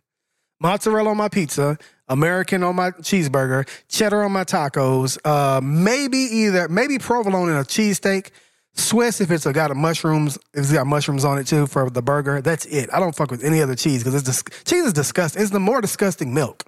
Mozzarella 0.61 1.09
on 1.09 1.17
my 1.17 1.27
pizza, 1.27 1.77
American 2.07 2.63
on 2.63 2.75
my 2.75 2.91
cheeseburger, 2.91 3.67
cheddar 3.89 4.23
on 4.23 4.31
my 4.31 4.45
tacos. 4.45 5.17
Uh, 5.25 5.59
maybe 5.61 6.17
either 6.19 6.69
maybe 6.69 6.97
provolone 6.99 7.49
in 7.49 7.57
a 7.57 7.63
cheesesteak. 7.65 8.29
Swiss 8.75 9.19
if 9.21 9.29
it's 9.29 9.45
a, 9.45 9.51
got 9.53 9.69
a 9.71 9.75
mushrooms, 9.75 10.37
if 10.53 10.61
it's 10.61 10.71
got 10.71 10.87
mushrooms 10.87 11.25
on 11.25 11.37
it 11.37 11.45
too 11.47 11.67
for 11.67 11.89
the 11.89 12.01
burger. 12.01 12.41
That's 12.41 12.65
it. 12.65 12.89
I 12.93 12.99
don't 12.99 13.13
fuck 13.15 13.29
with 13.29 13.43
any 13.43 13.61
other 13.61 13.75
cheese 13.75 13.99
because 14.03 14.15
it's 14.15 14.23
dis- 14.23 14.63
cheese 14.63 14.85
is 14.85 14.93
disgusting. 14.93 15.41
It's 15.41 15.51
the 15.51 15.59
more 15.59 15.81
disgusting 15.81 16.33
milk. 16.33 16.63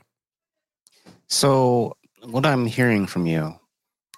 So, 1.28 1.96
what 2.24 2.46
I'm 2.46 2.66
hearing 2.66 3.08
from 3.08 3.26
you 3.26 3.56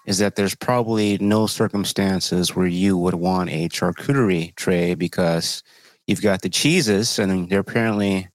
is 0.07 0.17
that 0.17 0.35
there's 0.35 0.55
probably 0.55 1.17
no 1.19 1.45
circumstances 1.45 2.55
where 2.55 2.65
you 2.65 2.97
would 2.97 3.13
want 3.13 3.49
a 3.51 3.69
charcuterie 3.69 4.55
tray 4.55 4.95
because 4.95 5.61
you've 6.07 6.21
got 6.21 6.41
the 6.41 6.49
cheeses, 6.49 7.19
and 7.19 7.49
they're 7.49 7.59
apparently 7.59 8.29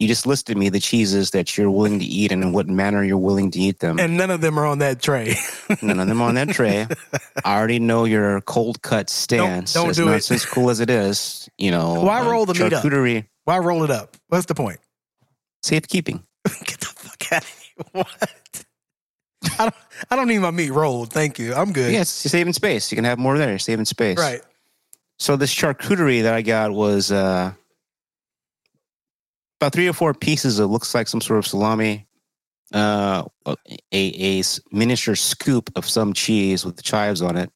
you 0.00 0.08
just 0.08 0.26
listed 0.26 0.56
me 0.56 0.70
the 0.70 0.80
cheeses 0.80 1.32
that 1.32 1.58
you're 1.58 1.70
willing 1.70 1.98
to 1.98 2.04
eat 2.06 2.32
and 2.32 2.42
in 2.42 2.52
what 2.52 2.66
manner 2.66 3.04
you're 3.04 3.18
willing 3.18 3.50
to 3.50 3.58
eat 3.60 3.80
them. 3.80 4.00
And 4.00 4.16
none 4.16 4.30
of 4.30 4.40
them 4.40 4.58
are 4.58 4.64
on 4.64 4.78
that 4.78 5.02
tray. 5.02 5.34
None 5.82 6.00
of 6.00 6.08
them 6.08 6.22
on 6.22 6.36
that 6.36 6.48
tray. 6.48 6.86
I 7.44 7.58
already 7.58 7.78
know 7.78 8.06
your 8.06 8.40
cold 8.40 8.80
cut 8.80 9.10
stance. 9.10 9.74
don't 9.74 9.90
as 9.90 9.96
do 9.98 10.06
nuts 10.06 10.30
it. 10.30 10.36
as 10.36 10.46
cool 10.46 10.70
as 10.70 10.80
it 10.80 10.88
is. 10.88 11.50
You 11.58 11.70
know, 11.70 12.00
Why 12.02 12.26
roll 12.26 12.46
the 12.46 12.54
meat 12.54 12.72
up? 12.72 12.82
charcuterie 12.82 13.26
Why 13.44 13.58
roll 13.58 13.84
it 13.84 13.90
up? 13.90 14.16
What's 14.28 14.46
the 14.46 14.54
point? 14.54 14.80
safekeeping. 15.62 16.24
Get 16.64 16.80
the 16.80 16.86
fuck 16.86 17.32
out 17.32 17.42
of 17.42 17.48
here. 17.58 17.84
What? 17.92 18.64
I 19.60 19.64
don't, 19.64 19.74
I 20.10 20.16
don't 20.16 20.28
need 20.28 20.38
my 20.38 20.50
meat 20.50 20.70
rolled. 20.70 21.12
Thank 21.12 21.38
you. 21.38 21.54
I'm 21.54 21.72
good. 21.72 21.92
Yes, 21.92 22.24
you're 22.24 22.30
saving 22.30 22.54
space. 22.54 22.90
You 22.90 22.96
can 22.96 23.04
have 23.04 23.18
more 23.18 23.36
there. 23.36 23.50
You're 23.50 23.58
saving 23.58 23.84
space. 23.84 24.16
Right. 24.18 24.40
So 25.18 25.36
this 25.36 25.54
charcuterie 25.54 26.22
that 26.22 26.32
I 26.32 26.40
got 26.40 26.72
was 26.72 27.12
uh, 27.12 27.52
about 29.60 29.72
three 29.74 29.86
or 29.86 29.92
four 29.92 30.14
pieces 30.14 30.58
of 30.58 30.70
looks 30.70 30.94
like 30.94 31.08
some 31.08 31.20
sort 31.20 31.38
of 31.38 31.46
salami, 31.46 32.06
uh, 32.72 33.24
a, 33.46 33.56
a 33.92 34.42
miniature 34.72 35.14
scoop 35.14 35.70
of 35.76 35.86
some 35.86 36.14
cheese 36.14 36.64
with 36.64 36.76
the 36.76 36.82
chives 36.82 37.20
on 37.20 37.36
it. 37.36 37.52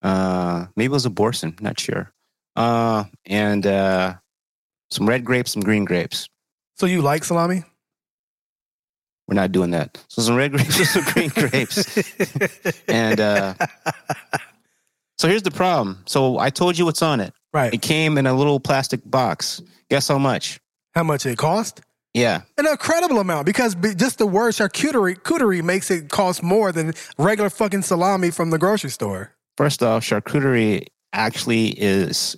Uh, 0.00 0.64
maybe 0.76 0.86
it 0.86 0.92
was 0.92 1.04
a 1.04 1.10
Boursin, 1.10 1.54
not 1.60 1.78
sure. 1.78 2.10
Uh, 2.56 3.04
and 3.26 3.66
uh, 3.66 4.14
some 4.90 5.06
red 5.06 5.26
grapes, 5.26 5.52
some 5.52 5.62
green 5.62 5.84
grapes. 5.84 6.30
So 6.76 6.86
you 6.86 7.02
like 7.02 7.22
salami? 7.22 7.64
We're 9.26 9.34
not 9.34 9.52
doing 9.52 9.70
that. 9.70 10.02
So 10.08 10.22
some 10.22 10.36
red 10.36 10.52
grapes 10.52 10.90
some 10.90 11.04
green 11.12 11.30
grapes. 11.30 11.98
And 12.88 13.20
uh, 13.20 13.54
so 15.18 15.28
here's 15.28 15.42
the 15.42 15.50
problem. 15.50 16.02
So 16.06 16.38
I 16.38 16.50
told 16.50 16.76
you 16.78 16.84
what's 16.84 17.02
on 17.02 17.20
it. 17.20 17.32
Right. 17.52 17.72
It 17.72 17.82
came 17.82 18.18
in 18.18 18.26
a 18.26 18.34
little 18.34 18.60
plastic 18.60 19.00
box. 19.04 19.62
Guess 19.90 20.08
how 20.08 20.18
much? 20.18 20.60
How 20.94 21.02
much 21.02 21.24
it 21.26 21.38
cost? 21.38 21.80
Yeah. 22.12 22.42
An 22.58 22.66
incredible 22.68 23.18
amount 23.18 23.46
because 23.46 23.74
just 23.96 24.18
the 24.18 24.26
word 24.26 24.54
charcuterie 24.54 25.16
charcuterie 25.16 25.62
makes 25.62 25.90
it 25.90 26.10
cost 26.10 26.42
more 26.42 26.70
than 26.70 26.92
regular 27.18 27.50
fucking 27.50 27.82
salami 27.82 28.30
from 28.30 28.50
the 28.50 28.58
grocery 28.58 28.90
store. 28.90 29.32
First 29.56 29.82
off, 29.82 30.04
charcuterie 30.04 30.86
actually 31.12 31.68
is 31.68 32.36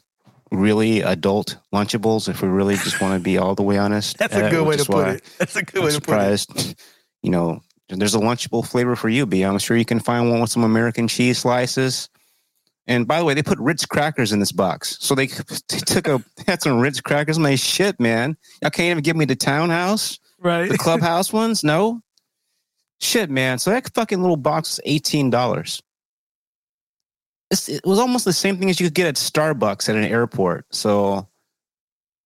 really 0.57 1.01
adult 1.03 1.57
Lunchables. 1.75 2.29
If 2.29 2.43
we 2.43 2.49
really 2.49 2.77
just 2.77 3.01
want 3.01 3.15
to 3.15 3.21
be 3.23 3.39
all 3.39 3.55
the 3.55 3.63
way 3.63 3.79
honest, 3.79 4.19
That's 4.19 4.35
a 4.35 4.47
Uh, 4.47 4.51
good 4.51 4.67
way 4.67 4.77
to 4.77 4.85
put 4.85 5.09
it. 5.09 5.25
That's 5.39 5.57
a 5.57 5.63
good 5.63 5.79
I'm 5.81 5.85
way 5.87 5.93
to 5.93 6.01
put 6.01 6.15
it. 6.21 6.39
surprised. 6.41 6.75
You 7.23 7.31
know, 7.31 7.61
there's 7.89 8.15
a 8.15 8.19
Lunchable 8.19 8.67
flavor 8.67 8.97
for 8.97 9.09
you, 9.09 9.27
B. 9.27 9.43
I'm 9.43 9.59
sure 9.59 9.77
you 9.77 9.85
can 9.85 10.01
find 10.01 10.31
one 10.31 10.41
with 10.41 10.51
some 10.51 10.65
American 10.65 11.09
cheese 11.09 11.39
slices. 11.39 12.09
And 12.89 13.07
by 13.09 13.19
the 13.19 13.25
way, 13.25 13.35
they 13.35 13.43
put 13.43 13.59
Ritz 13.59 13.85
crackers 13.85 14.33
in 14.33 14.39
this 14.41 14.53
box. 14.53 14.97
So 15.01 15.15
they, 15.15 15.27
they 15.69 15.79
took 15.79 16.07
a 16.09 16.23
had 16.47 16.63
some 16.63 16.79
Ritz 16.81 17.01
crackers. 17.01 17.37
I'm 17.37 17.43
like, 17.43 17.59
shit, 17.59 17.99
man. 18.01 18.37
Y'all 18.63 18.71
can't 18.71 18.91
even 18.93 19.03
give 19.03 19.17
me 19.17 19.25
the 19.25 19.35
townhouse, 19.37 20.19
Right. 20.41 20.71
the 20.71 20.79
clubhouse 20.79 21.33
ones. 21.33 21.65
No, 21.65 22.01
shit, 23.01 23.29
man. 23.31 23.59
So 23.59 23.71
that 23.71 23.93
fucking 23.95 24.21
little 24.21 24.37
box 24.37 24.75
is 24.75 24.81
eighteen 24.85 25.31
dollars. 25.31 25.83
It 27.51 27.85
was 27.85 27.99
almost 27.99 28.25
the 28.25 28.33
same 28.33 28.59
thing 28.59 28.71
as 28.71 28.81
you 28.81 28.87
could 28.87 28.95
get 28.95 29.07
at 29.07 29.15
Starbucks 29.15 29.89
at 29.89 29.95
an 29.95 30.05
airport. 30.05 30.67
So 30.75 31.29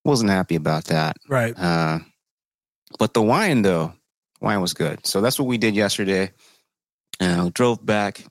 wasn't 0.04 0.30
happy 0.30 0.54
about 0.56 0.84
that. 0.86 1.16
right. 1.28 1.54
Uh, 1.58 1.98
but 2.98 3.14
the 3.14 3.22
wine, 3.22 3.62
though, 3.62 3.92
wine 4.40 4.60
was 4.60 4.74
good. 4.74 5.06
So 5.06 5.20
that's 5.20 5.38
what 5.38 5.46
we 5.46 5.58
did 5.58 5.74
yesterday. 5.74 6.32
Uh, 7.20 7.42
we 7.44 7.50
drove 7.50 7.84
back, 7.84 8.24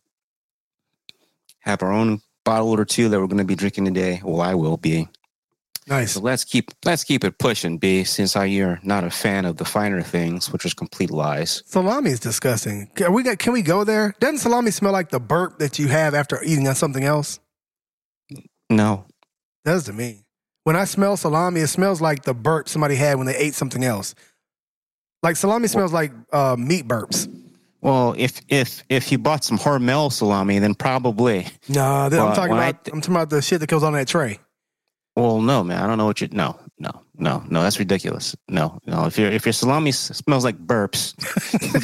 have 1.60 1.84
our 1.84 1.91
own 1.91 2.22
bottle 2.43 2.72
or 2.72 2.86
two 2.86 3.10
that 3.10 3.19
we're 3.19 3.27
going 3.27 3.38
to 3.38 3.43
be 3.43 3.55
drinking 3.55 3.86
today. 3.86 4.22
Well, 4.24 4.41
I 4.41 4.55
will 4.55 4.77
be. 4.77 5.08
Nice. 5.89 6.12
So 6.13 6.19
let's 6.22 6.43
keep 6.43 6.72
let's 6.86 7.03
keep 7.03 7.24
it 7.24 7.39
pushing, 7.39 7.79
B. 7.79 8.03
Since 8.03 8.36
I 8.36 8.46
you're 8.46 8.79
not 8.84 9.03
a 9.03 9.10
fan 9.10 9.46
of 9.46 9.58
the 9.58 9.65
finer 9.65 10.03
things, 10.03 10.53
which 10.53 10.63
is 10.63 10.75
complete 10.75 11.10
lies. 11.10 11.63
Salami 11.65 12.12
is 12.12 12.19
disgusting. 12.19 12.91
Can 12.93 13.12
we, 13.12 13.24
got 13.24 13.39
can 13.39 13.53
we 13.53 13.63
go 13.63 13.84
there? 13.84 14.13
Doesn't 14.19 14.38
salami 14.38 14.69
smell 14.69 14.91
like 14.91 15.10
the 15.10 15.19
burp 15.19 15.58
that 15.58 15.79
you 15.79 15.88
have 15.88 16.13
after 16.13 16.41
eating 16.43 16.67
on 16.67 16.75
something 16.75 17.03
else? 17.03 17.39
No, 18.69 19.05
does 19.65 19.86
to 19.86 19.93
me. 19.93 20.25
When 20.63 20.75
I 20.75 20.86
smell 20.86 21.17
salami, 21.17 21.62
it 21.62 21.67
smells 21.67 22.01
like 22.01 22.24
the 22.24 22.36
burp 22.36 22.69
somebody 22.69 22.93
had 22.96 23.17
when 23.17 23.25
they 23.25 23.36
ate 23.36 23.55
something 23.55 23.84
else. 23.84 24.13
Like 25.24 25.38
salami 25.38 25.67
smells 25.67 25.91
like 25.91 26.12
uh, 26.31 26.55
meat 26.55 26.88
burps. 26.88 27.27
well, 27.81 28.13
if 28.15 28.41
if 28.48 28.84
if 28.89 29.12
you 29.12 29.17
bought 29.17 29.43
some 29.43 29.58
Hormel 29.58 30.12
salami, 30.12 30.60
then 30.60 30.75
probably. 30.75 31.48
No, 31.67 31.84
I'm 31.84 32.12
talking 32.12 32.50
when 32.51 32.60
I 32.60 32.69
about 32.69 32.89
I'm 32.93 33.01
talking 33.01 33.15
about 33.15 33.31
the 33.31 33.41
shit 33.41 33.60
that 33.62 33.69
goes 33.69 33.81
on 33.81 33.93
that 33.93 34.08
tray. 34.08 34.38
Well, 35.20 35.42
no, 35.42 35.64
man. 35.64 35.82
I 35.84 35.88
don't 35.88 35.98
know 35.98 36.06
what 36.06 36.22
you. 36.22 36.30
No, 36.32 36.60
no, 36.80 36.92
no, 37.18 37.44
no. 37.50 37.62
That's 37.62 37.80
ridiculous. 37.80 38.36
No, 38.48 38.80
no. 38.86 39.06
If 39.06 39.18
your 39.18 39.30
if 39.32 39.46
your 39.46 39.54
salami 39.54 39.90
s- 39.90 40.12
smells 40.18 40.44
like 40.44 40.58
burps, 40.58 41.14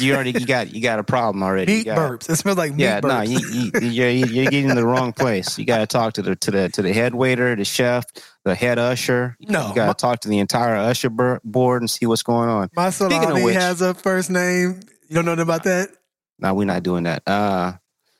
you 0.00 0.14
already 0.14 0.32
you 0.32 0.46
got 0.46 0.72
you 0.74 0.80
got 0.82 0.98
a 0.98 1.04
problem 1.04 1.42
already. 1.42 1.72
You 1.72 1.78
Meat 1.78 1.84
got- 1.86 1.98
burps. 1.98 2.30
It 2.30 2.36
smells 2.36 2.56
like 2.58 2.72
meat 2.74 2.84
Yeah, 2.84 3.00
no, 3.00 3.08
burps. 3.08 3.28
you, 3.28 3.80
you, 3.80 3.88
you're 3.90 4.10
you're 4.26 4.44
getting 4.50 4.70
in 4.70 4.76
the 4.76 4.86
wrong 4.86 5.12
place. 5.12 5.58
You 5.58 5.64
got 5.64 5.78
to 5.78 5.86
talk 5.86 6.14
to 6.14 6.22
the 6.22 6.36
to 6.36 6.50
the 6.50 6.68
to 6.70 6.82
the 6.82 6.92
head 6.92 7.14
waiter, 7.14 7.54
the 7.54 7.64
chef, 7.64 8.04
the 8.44 8.54
head 8.54 8.78
usher. 8.78 9.36
No, 9.40 9.68
you 9.68 9.74
got 9.74 9.86
to 9.98 10.00
talk 10.00 10.20
to 10.20 10.28
the 10.28 10.38
entire 10.38 10.76
usher 10.76 11.10
bur- 11.10 11.40
board 11.44 11.82
and 11.82 11.90
see 11.90 12.06
what's 12.06 12.22
going 12.22 12.48
on. 12.48 12.70
My 12.74 12.90
salami 12.90 13.42
which- 13.42 13.54
has 13.56 13.80
a 13.82 13.94
first 13.94 14.30
name. 14.30 14.80
You 15.08 15.14
don't 15.16 15.24
know 15.24 15.32
nothing 15.34 15.42
about 15.42 15.62
that? 15.64 15.90
No, 16.38 16.52
we're 16.54 16.64
not 16.64 16.82
doing 16.82 17.04
that. 17.04 17.22
Uh, 17.26 17.74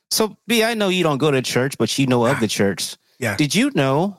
so 0.09 0.37
B, 0.47 0.63
I 0.63 0.73
know 0.73 0.87
you 0.89 1.03
don't 1.03 1.17
go 1.17 1.31
to 1.31 1.41
church, 1.41 1.77
but 1.77 1.97
you 1.99 2.07
know 2.07 2.25
of 2.25 2.39
the 2.39 2.47
church. 2.47 2.95
Yeah. 3.19 3.35
Did 3.35 3.53
you 3.55 3.71
know 3.75 4.17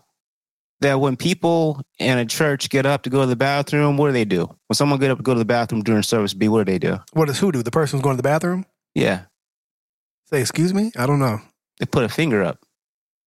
that 0.81 1.01
when 1.01 1.17
people 1.17 1.81
in 1.99 2.19
a 2.19 2.25
church 2.25 2.71
get 2.71 2.87
up 2.87 3.03
to 3.03 3.11
go 3.11 3.21
to 3.23 3.27
the 3.27 3.37
bathroom, 3.37 3.97
what 3.97 4.07
do 4.09 4.13
they 4.13 4.25
do? 4.25 4.47
When 4.67 4.75
someone 4.75 4.99
get 5.01 5.11
up 5.11 5.19
to 5.19 5.23
go 5.25 5.35
to 5.35 5.39
the 5.39 5.45
bathroom 5.45 5.83
during 5.83 6.03
service, 6.03 6.35
B, 6.35 6.49
what 6.49 6.65
do 6.67 6.73
they 6.73 6.79
do? 6.79 6.99
What 7.13 7.27
does 7.27 7.39
who 7.39 7.51
do? 7.53 7.63
The 7.63 7.71
person 7.71 7.99
who's 7.99 8.05
going 8.05 8.15
to 8.17 8.23
the 8.23 8.29
bathroom? 8.29 8.65
Yeah, 8.95 9.23
Say, 10.31 10.41
excuse 10.43 10.75
me? 10.75 10.93
I 10.97 11.07
don't 11.07 11.21
know. 11.21 11.41
they 11.81 11.87
put 11.87 12.05
a 12.05 12.09
finger 12.09 12.43
up. 12.43 12.59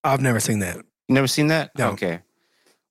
I've 0.04 0.20
never 0.20 0.38
seen 0.38 0.60
that. 0.60 0.76
You 0.76 1.14
never 1.14 1.26
seen 1.26 1.48
that? 1.48 1.76
No. 1.76 1.90
Okay. 1.90 2.20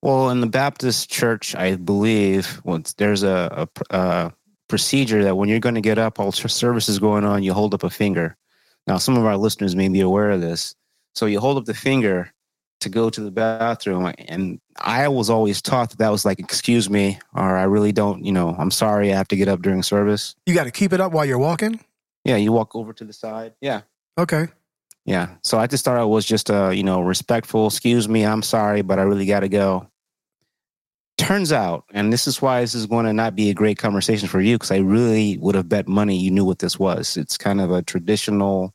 Well, 0.02 0.28
in 0.30 0.40
the 0.40 0.46
Baptist 0.46 1.10
church, 1.10 1.54
I 1.54 1.76
believe 1.76 2.60
once 2.64 2.92
there's 2.94 3.22
a, 3.22 3.68
a, 3.90 3.96
a 3.96 4.32
procedure 4.68 5.22
that 5.24 5.36
when 5.36 5.48
you're 5.48 5.60
going 5.60 5.76
to 5.76 5.80
get 5.80 5.98
up, 5.98 6.18
all 6.20 6.32
services 6.32 6.98
going 6.98 7.24
on, 7.24 7.42
you 7.42 7.54
hold 7.54 7.72
up 7.72 7.84
a 7.84 7.90
finger. 7.90 8.36
Now, 8.86 8.98
some 8.98 9.16
of 9.16 9.24
our 9.24 9.36
listeners 9.36 9.74
may 9.76 9.88
be 9.88 10.00
aware 10.00 10.30
of 10.30 10.40
this. 10.40 10.74
So 11.14 11.26
you 11.26 11.40
hold 11.40 11.56
up 11.56 11.64
the 11.64 11.74
finger 11.74 12.32
to 12.82 12.88
go 12.88 13.10
to 13.10 13.20
the 13.20 13.30
bathroom, 13.30 14.12
and 14.28 14.60
I 14.78 15.08
was 15.08 15.30
always 15.30 15.62
taught 15.62 15.90
that 15.90 15.98
that 15.98 16.10
was 16.10 16.24
like, 16.24 16.38
"Excuse 16.38 16.90
me," 16.90 17.18
or 17.34 17.56
"I 17.56 17.64
really 17.64 17.92
don't," 17.92 18.24
you 18.24 18.32
know, 18.32 18.54
"I'm 18.58 18.70
sorry, 18.70 19.12
I 19.12 19.16
have 19.16 19.28
to 19.28 19.36
get 19.36 19.48
up 19.48 19.62
during 19.62 19.82
service." 19.82 20.34
You 20.46 20.54
got 20.54 20.64
to 20.64 20.70
keep 20.70 20.92
it 20.92 21.00
up 21.00 21.12
while 21.12 21.24
you're 21.24 21.38
walking? 21.38 21.80
Yeah, 22.24 22.36
you 22.36 22.52
walk 22.52 22.76
over 22.76 22.92
to 22.92 23.04
the 23.04 23.12
side. 23.12 23.54
Yeah. 23.60 23.82
Okay. 24.18 24.48
Yeah. 25.04 25.30
So 25.42 25.58
I 25.58 25.66
just 25.66 25.84
thought 25.84 26.00
it 26.00 26.06
was 26.06 26.24
just 26.24 26.50
uh, 26.50 26.70
you 26.70 26.84
know, 26.84 27.00
respectful. 27.00 27.66
Excuse 27.66 28.08
me, 28.08 28.24
I'm 28.24 28.42
sorry, 28.42 28.82
but 28.82 28.98
I 28.98 29.02
really 29.02 29.26
gotta 29.26 29.48
go. 29.48 29.88
Turns 31.18 31.52
out, 31.52 31.84
and 31.92 32.12
this 32.12 32.26
is 32.26 32.42
why 32.42 32.60
this 32.60 32.74
is 32.74 32.86
going 32.86 33.06
to 33.06 33.12
not 33.12 33.36
be 33.36 33.50
a 33.50 33.54
great 33.54 33.78
conversation 33.78 34.28
for 34.28 34.40
you, 34.40 34.56
because 34.56 34.70
I 34.72 34.78
really 34.78 35.38
would 35.38 35.54
have 35.54 35.68
bet 35.68 35.86
money 35.86 36.16
you 36.16 36.30
knew 36.30 36.44
what 36.44 36.58
this 36.58 36.78
was. 36.78 37.16
It's 37.16 37.36
kind 37.38 37.60
of 37.60 37.70
a 37.70 37.82
traditional 37.82 38.74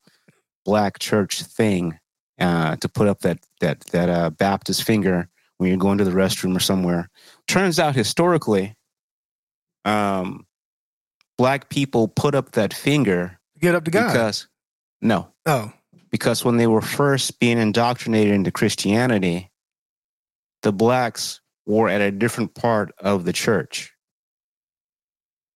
black 0.64 1.00
church 1.00 1.42
thing 1.42 1.98
uh, 2.40 2.76
to 2.78 2.90
put 2.90 3.08
up 3.08 3.22
that 3.22 3.40
that 3.60 3.82
that 3.92 4.10
uh, 4.10 4.30
Baptist 4.30 4.84
finger 4.84 5.30
when 5.58 5.70
you're 5.70 5.78
going 5.78 5.98
to 5.98 6.04
the 6.04 6.12
restroom 6.12 6.56
or 6.56 6.60
somewhere. 6.60 7.10
Turns 7.48 7.80
out, 7.80 7.96
historically, 7.96 8.76
um, 9.86 10.46
black 11.38 11.70
people 11.70 12.08
put 12.08 12.36
up 12.36 12.52
that 12.52 12.74
finger 12.74 13.40
Get 13.60 13.76
up 13.76 13.86
to 13.86 13.92
God. 13.92 14.08
because 14.08 14.48
no, 15.02 15.30
oh. 15.46 15.72
because 16.12 16.44
when 16.46 16.58
they 16.58 16.68
were 16.68 16.82
first 16.82 17.40
being 17.40 17.58
indoctrinated 17.58 18.34
into 18.34 18.52
Christianity, 18.52 19.52
the 20.62 20.72
blacks 20.72 21.42
were 21.66 21.90
at 21.90 22.02
a 22.02 22.12
different 22.12 22.54
part 22.56 22.94
of 23.00 23.26
the 23.26 23.34
church. 23.34 23.94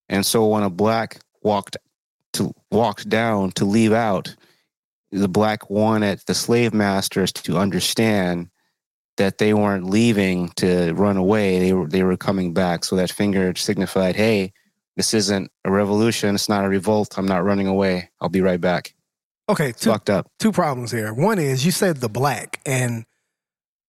And 0.08 0.26
so 0.26 0.46
when 0.46 0.62
a 0.62 0.70
black 0.70 1.20
walked 1.42 1.76
to 2.34 2.52
walked 2.70 3.08
down 3.08 3.52
to 3.52 3.64
leave 3.64 3.92
out, 3.92 4.34
the 5.12 5.28
black 5.28 5.70
wanted 5.70 6.20
the 6.26 6.34
slave 6.34 6.72
masters 6.72 7.32
to 7.32 7.58
understand 7.58 8.48
that 9.18 9.38
they 9.38 9.52
weren't 9.52 9.84
leaving 9.84 10.48
to 10.56 10.92
run 10.94 11.18
away. 11.18 11.58
They 11.58 11.72
were 11.74 11.86
they 11.86 12.02
were 12.02 12.16
coming 12.16 12.54
back. 12.54 12.84
So 12.84 12.96
that 12.96 13.10
finger 13.10 13.54
signified, 13.54 14.16
hey, 14.16 14.52
this 14.96 15.12
isn't 15.14 15.50
a 15.64 15.70
revolution, 15.70 16.34
it's 16.34 16.48
not 16.48 16.64
a 16.64 16.68
revolt. 16.68 17.18
I'm 17.18 17.26
not 17.26 17.44
running 17.44 17.66
away. 17.66 18.10
I'll 18.20 18.30
be 18.30 18.40
right 18.40 18.60
back. 18.60 18.94
Okay. 19.48 19.72
Two, 19.72 19.90
fucked 19.90 20.08
up. 20.08 20.30
two 20.38 20.50
problems 20.50 20.90
here. 20.90 21.12
One 21.12 21.38
is 21.38 21.64
you 21.64 21.72
said 21.72 21.98
the 21.98 22.08
black 22.08 22.60
and 22.64 23.04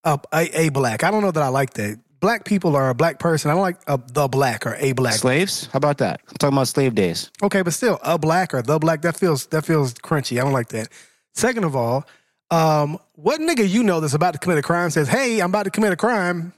uh, 0.04 0.18
a, 0.34 0.66
a 0.66 0.70
black. 0.70 1.04
I 1.04 1.12
don't 1.12 1.22
know 1.22 1.32
that 1.32 1.44
I 1.44 1.48
like 1.48 1.74
that. 1.76 2.00
Black 2.20 2.46
people 2.46 2.76
are 2.76 2.90
a 2.90 2.96
black 2.96 3.20
person. 3.20 3.52
I 3.52 3.54
don't 3.54 3.62
like 3.62 3.78
uh, 3.88 3.98
the 4.14 4.28
black 4.28 4.66
or 4.66 4.76
a 4.76 4.94
black. 4.94 5.16
Slaves? 5.16 5.68
How 5.72 5.78
about 5.78 5.98
that? 5.98 6.22
I'm 6.30 6.36
talking 6.38 6.58
about 6.58 6.70
slave 6.70 6.96
days. 6.96 7.30
Okay, 7.42 7.62
but 7.62 7.74
still, 7.74 8.00
a 8.02 8.18
black 8.18 8.54
or 8.54 8.62
the 8.62 8.80
black 8.80 9.02
that 9.02 9.18
feels 9.18 9.46
that 9.48 9.66
feels 9.66 9.94
crunchy. 9.94 10.40
I 10.40 10.44
don't 10.44 10.54
like 10.54 10.70
that. 10.70 10.88
Second 11.34 11.64
of 11.64 11.76
all, 11.76 12.06
um, 12.52 12.98
what 13.16 13.40
nigga 13.42 13.68
you 13.68 13.84
know 13.84 14.00
that's 14.00 14.14
about 14.14 14.34
to 14.34 14.40
commit 14.40 14.58
a 14.58 14.62
crime 14.62 14.90
says, 14.90 15.08
"Hey, 15.08 15.40
I'm 15.40 15.50
about 15.50 15.64
to 15.64 15.72
commit 15.72 15.92
a 15.94 15.96
crime." 15.96 16.54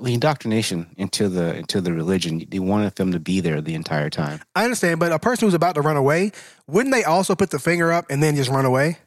The 0.00 0.14
indoctrination 0.14 0.88
into 0.96 1.28
the 1.28 1.54
into 1.56 1.80
the 1.80 1.92
religion, 1.92 2.44
they 2.48 2.58
wanted 2.58 2.96
them 2.96 3.12
to 3.12 3.20
be 3.20 3.40
there 3.40 3.60
the 3.60 3.74
entire 3.74 4.10
time. 4.10 4.40
I 4.56 4.64
understand, 4.64 4.98
but 4.98 5.12
a 5.12 5.18
person 5.18 5.46
who's 5.46 5.54
about 5.54 5.76
to 5.76 5.80
run 5.80 5.96
away, 5.96 6.32
wouldn't 6.66 6.92
they 6.92 7.04
also 7.04 7.36
put 7.36 7.50
the 7.50 7.60
finger 7.60 7.92
up 7.92 8.06
and 8.10 8.20
then 8.22 8.34
just 8.34 8.50
run 8.50 8.64
away? 8.64 8.98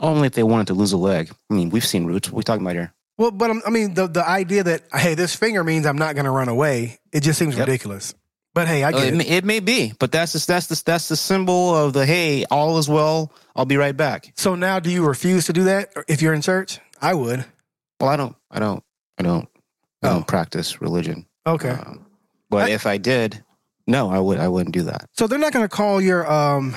Only 0.00 0.26
if 0.26 0.32
they 0.32 0.42
wanted 0.42 0.66
to 0.68 0.74
lose 0.74 0.92
a 0.92 0.96
leg. 0.96 1.30
I 1.50 1.54
mean, 1.54 1.70
we've 1.70 1.84
seen 1.86 2.06
roots. 2.06 2.30
What 2.30 2.34
are 2.34 2.38
we 2.38 2.42
talking 2.42 2.62
about 2.66 2.74
here? 2.74 2.92
Well, 3.18 3.30
but 3.30 3.50
I 3.64 3.70
mean, 3.70 3.94
the 3.94 4.08
the 4.08 4.26
idea 4.28 4.64
that 4.64 4.82
hey, 4.92 5.14
this 5.14 5.36
finger 5.36 5.62
means 5.62 5.86
I'm 5.86 5.98
not 5.98 6.14
going 6.16 6.24
to 6.24 6.30
run 6.32 6.48
away, 6.48 6.98
it 7.12 7.20
just 7.20 7.38
seems 7.38 7.56
Yep. 7.56 7.68
ridiculous. 7.68 8.14
But 8.60 8.68
hey, 8.68 8.84
I 8.84 8.88
Uh, 8.88 8.92
get 8.92 9.04
it, 9.04 9.14
it. 9.14 9.16
may, 9.16 9.24
it 9.26 9.44
may 9.46 9.60
be, 9.60 9.94
but 9.98 10.12
that's 10.12 10.34
the, 10.34 10.44
that's 10.46 10.66
the, 10.66 10.82
that's 10.84 11.08
the 11.08 11.16
symbol 11.16 11.74
of 11.74 11.94
the 11.94 12.04
hey, 12.04 12.44
all 12.50 12.76
is 12.76 12.90
well. 12.90 13.32
I'll 13.56 13.64
be 13.64 13.78
right 13.78 13.96
back. 13.96 14.34
So 14.36 14.54
now, 14.54 14.78
do 14.78 14.90
you 14.90 15.02
refuse 15.06 15.46
to 15.46 15.54
do 15.54 15.64
that 15.64 15.90
if 16.08 16.20
you're 16.20 16.34
in 16.34 16.42
church? 16.42 16.78
I 17.00 17.14
would. 17.14 17.46
Well, 17.98 18.10
I 18.10 18.16
don't, 18.18 18.36
I 18.50 18.58
don't, 18.58 18.84
I 19.16 19.22
don't, 19.22 19.48
I 20.02 20.08
Oh. 20.08 20.10
don't 20.10 20.26
practice 20.26 20.82
religion. 20.82 21.24
Okay. 21.46 21.70
Um, 21.70 22.04
but 22.50 22.68
I- 22.68 22.72
if 22.72 22.84
I 22.84 22.98
did, 22.98 23.42
no, 23.86 24.10
I 24.10 24.18
would, 24.18 24.38
I 24.38 24.48
wouldn't 24.48 24.74
do 24.74 24.82
that. 24.82 25.08
So 25.14 25.26
they're 25.26 25.38
not 25.38 25.54
going 25.54 25.64
to 25.64 25.74
call 25.74 26.02
your 26.02 26.30
um 26.30 26.76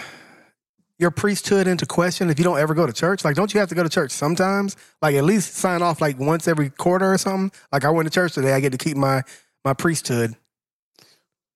your 1.00 1.12
priesthood 1.12 1.68
into 1.68 1.86
question 1.86 2.30
if 2.30 2.40
you 2.40 2.46
don't 2.46 2.60
ever 2.60 2.74
go 2.74 2.88
to 2.88 2.94
church. 2.94 3.26
Like, 3.26 3.36
don't 3.36 3.54
you 3.54 3.60
have 3.60 3.68
to 3.68 3.76
go 3.76 3.84
to 3.84 3.90
church 3.90 4.12
sometimes? 4.12 4.78
Like, 5.02 5.16
at 5.16 5.26
least 5.26 5.56
sign 5.56 5.82
off 5.82 6.00
like 6.00 6.18
once 6.18 6.48
every 6.48 6.70
quarter 6.70 7.12
or 7.12 7.18
something. 7.18 7.52
Like, 7.74 7.84
I 7.84 7.90
went 7.90 8.06
to 8.08 8.10
church 8.10 8.36
today. 8.36 8.54
I 8.54 8.62
get 8.62 8.72
to 8.72 8.78
keep 8.78 8.96
my 8.96 9.24
my 9.66 9.74
priesthood. 9.74 10.38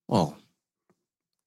Well, 0.08 0.38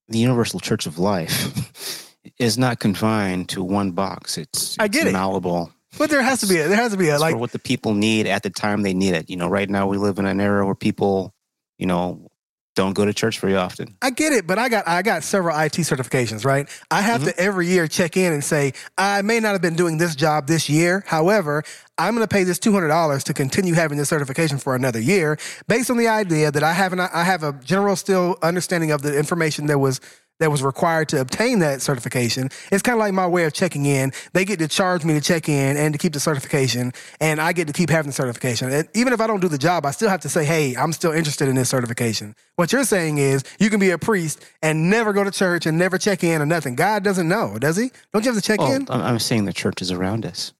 the 0.09 0.19
Universal 0.19 0.61
Church 0.61 0.87
of 0.87 0.99
Life 0.99 2.15
is 2.39 2.59
not 2.59 2.79
confined 2.81 3.49
to 3.51 3.63
one 3.63 3.93
box. 3.93 4.37
It's, 4.39 4.77
I 4.79 4.85
it's 4.87 4.97
get 4.97 5.07
it. 5.07 5.13
malleable. 5.13 5.73
But 5.99 6.11
there 6.11 6.23
has 6.23 6.41
to 6.41 6.47
be 6.47 6.59
a, 6.59 6.69
there 6.69 6.77
has 6.77 6.93
to 6.93 6.99
be 6.99 7.09
a 7.09 7.19
like 7.19 7.33
for 7.35 7.39
what 7.39 7.53
the 7.53 7.59
people 7.59 7.95
need 7.95 8.27
at 8.27 8.43
the 8.45 8.51
time 8.51 8.83
they 8.83 8.95
need 8.95 9.15
it. 9.15 9.29
You 9.29 9.37
know, 9.37 9.49
right 9.49 9.69
now 9.69 9.87
we 9.89 9.97
live 9.97 10.19
in 10.19 10.27
an 10.27 10.41
era 10.41 10.65
where 10.65 10.75
people, 10.77 11.35
you 11.79 11.87
know, 11.87 12.29
don't 12.77 12.93
go 12.93 13.05
to 13.05 13.13
church 13.13 13.41
very 13.41 13.57
often. 13.57 13.97
I 14.01 14.11
get 14.11 14.33
it, 14.33 14.47
but 14.47 14.57
I 14.57 14.69
got 14.69 14.87
I 14.87 15.03
got 15.03 15.25
several 15.25 15.59
IT 15.59 15.73
certifications, 15.73 16.45
right? 16.45 16.69
I 16.93 17.01
have 17.03 17.23
Mm-hmm. 17.23 17.31
to 17.31 17.41
every 17.41 17.67
year 17.67 17.89
check 17.89 18.17
in 18.17 18.33
and 18.33 18.45
say 18.45 18.73
I 18.97 19.23
may 19.23 19.41
not 19.41 19.53
have 19.53 19.63
been 19.63 19.75
doing 19.75 19.99
this 19.99 20.15
job 20.15 20.47
this 20.47 20.71
year. 20.71 21.03
However, 21.09 21.65
I'm 22.07 22.15
going 22.15 22.27
to 22.27 22.33
pay 22.33 22.45
this 22.45 22.59
two 22.59 22.73
hundred 22.73 22.89
dollars 22.89 23.25
to 23.25 23.35
continue 23.35 23.75
having 23.75 23.99
this 23.99 24.09
certification 24.09 24.59
for 24.59 24.75
another 24.75 25.01
year, 25.01 25.39
based 25.69 25.91
on 25.91 25.97
the 25.99 26.09
idea 26.09 26.51
that 26.51 26.63
I 26.63 26.73
have 26.73 26.93
an 26.93 27.01
I 27.01 27.25
have 27.25 27.43
a 27.43 27.53
general 27.65 27.95
still 27.97 28.37
understanding 28.43 28.91
of 28.91 29.03
the 29.03 29.17
information 29.17 29.67
that 29.67 29.79
was 29.79 30.01
that 30.39 30.51
was 30.51 30.63
required 30.63 31.07
to 31.11 31.21
obtain 31.21 31.59
that 31.59 31.83
certification. 31.83 32.49
It's 32.73 32.81
kind 32.83 32.97
of 32.97 33.01
like 33.01 33.13
my 33.13 33.27
way 33.27 33.45
of 33.45 33.53
checking 33.53 33.85
in. 33.85 34.11
They 34.33 34.47
get 34.47 34.59
to 34.61 34.69
charge 34.69 35.05
me 35.05 35.13
to 35.13 35.21
check 35.21 35.51
in 35.51 35.77
and 35.77 35.93
to 35.93 35.99
keep 35.99 36.15
the 36.15 36.21
certification, 36.21 36.93
and 37.21 37.39
I 37.43 37.53
get 37.53 37.67
to 37.67 37.75
keep 37.75 37.91
having 37.91 38.09
the 38.09 38.15
certification. 38.15 38.71
And 38.73 38.89
even 38.95 39.13
if 39.13 39.21
I 39.21 39.27
don't 39.27 39.41
do 39.41 39.49
the 39.49 39.59
job, 39.59 39.85
I 39.85 39.91
still 39.91 40.09
have 40.09 40.21
to 40.23 40.31
say, 40.31 40.47
"Hey, 40.47 40.75
I'm 40.77 40.95
still 40.95 41.13
interested 41.13 41.47
in 41.49 41.57
this 41.57 41.69
certification." 41.69 42.35
What 42.57 42.73
you're 42.73 42.85
saying 42.85 43.19
is 43.19 43.45
you 43.59 43.69
can 43.69 43.81
be 43.81 43.91
a 43.91 43.99
priest 43.99 44.43
and 44.63 44.89
never 44.89 45.13
go 45.13 45.23
to 45.25 45.31
church 45.31 45.67
and 45.67 45.77
never 45.77 45.99
check 45.99 46.25
in 46.25 46.41
or 46.41 46.47
nothing. 46.47 46.75
God 46.75 47.05
doesn't 47.05 47.29
know, 47.29 47.59
does 47.59 47.77
he? 47.77 47.91
Don't 48.15 48.25
you 48.25 48.33
have 48.33 48.41
to 48.41 48.47
check 48.47 48.61
Well, 48.61 48.73
in? 48.73 48.87
I'm 48.89 49.03
I'm 49.03 49.19
saying 49.19 49.45
the 49.45 49.53
church 49.53 49.83
is 49.83 49.93
around 49.93 50.25
us. 50.25 50.55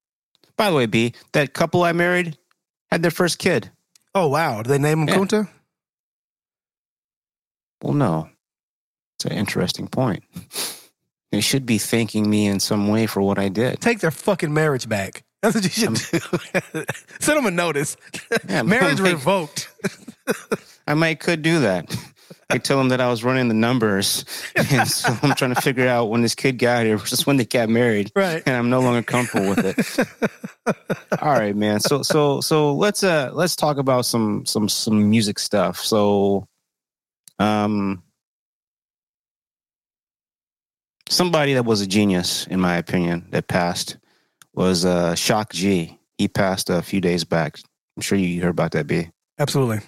By 0.61 0.69
the 0.69 0.77
way, 0.77 0.85
B, 0.85 1.15
that 1.33 1.55
couple 1.55 1.85
I 1.85 1.93
married 1.93 2.37
had 2.91 3.01
their 3.01 3.11
first 3.11 3.39
kid. 3.39 3.71
Oh 4.15 4.29
wow, 4.29 4.61
do 4.61 4.69
they 4.69 4.77
name 4.77 5.01
him 5.01 5.09
Yeah. 5.09 5.15
Kunta? 5.17 5.49
Well, 7.81 7.95
no. 7.95 8.29
It's 9.17 9.25
an 9.25 9.33
interesting 9.33 9.89
point. 9.89 10.23
They 11.33 11.41
should 11.41 11.65
be 11.65 11.79
thanking 11.79 12.29
me 12.29 12.47
in 12.47 12.61
some 12.61 12.89
way 12.89 13.07
for 13.07 13.23
what 13.23 13.39
I 13.39 13.49
did. 13.49 13.81
Take 13.81 14.01
their 14.01 14.11
fucking 14.11 14.53
marriage 14.53 14.87
back. 14.87 15.23
That's 15.41 15.55
what 15.55 15.65
you 15.65 15.71
should 15.71 15.95
do. 15.95 16.85
Send 17.21 17.39
them 17.39 17.47
a 17.47 17.51
notice. 17.51 17.97
Yeah, 18.47 18.61
marriage 18.61 19.01
like- 19.01 19.15
revoked. 19.15 19.71
I 20.87 20.93
might 20.93 21.21
could 21.21 21.41
do 21.41 21.61
that. 21.61 21.87
I 22.51 22.59
tell 22.59 22.79
them 22.79 22.89
that 22.89 23.01
I 23.01 23.09
was 23.09 23.23
running 23.23 23.49
the 23.49 23.55
numbers, 23.55 24.25
and 24.57 24.89
so 24.89 25.17
I'm 25.23 25.35
trying 25.35 25.55
to 25.55 25.61
figure 25.61 25.87
out 25.89 26.07
when 26.11 26.23
this 26.23 26.35
kid 26.35 26.59
got 26.59 26.85
here 26.85 26.97
versus 26.97 27.27
when 27.27 27.37
they 27.37 27.45
got 27.45 27.69
married, 27.69 28.11
Right. 28.17 28.43
and 28.47 28.57
I'm 28.57 28.71
no 28.71 28.81
longer 28.81 29.03
comfortable 29.03 29.49
with 29.51 29.65
it. 29.65 30.77
All 31.23 31.33
right, 31.33 31.55
man. 31.57 31.81
So 31.81 32.03
so 32.03 32.41
so 32.41 32.75
let's 32.75 33.03
uh 33.05 33.31
let's 33.33 33.55
talk 33.57 33.77
about 33.79 34.05
some 34.07 34.45
some 34.47 34.69
some 34.69 35.09
music 35.11 35.39
stuff. 35.39 35.79
So, 35.79 36.47
um, 37.39 38.03
somebody 41.09 41.55
that 41.55 41.65
was 41.65 41.81
a 41.81 41.87
genius, 41.87 42.47
in 42.47 42.61
my 42.61 42.77
opinion, 42.77 43.27
that 43.31 43.49
passed 43.49 43.97
was 44.55 44.85
uh 44.85 45.15
Shock 45.15 45.53
G. 45.53 45.99
He 46.19 46.29
passed 46.29 46.69
a 46.71 46.83
few 46.83 47.01
days 47.01 47.25
back. 47.25 47.59
I'm 47.97 48.03
sure 48.03 48.19
you 48.19 48.43
heard 48.43 48.51
about 48.51 48.73
that, 48.73 48.87
B. 48.87 49.09
Absolutely. 49.39 49.81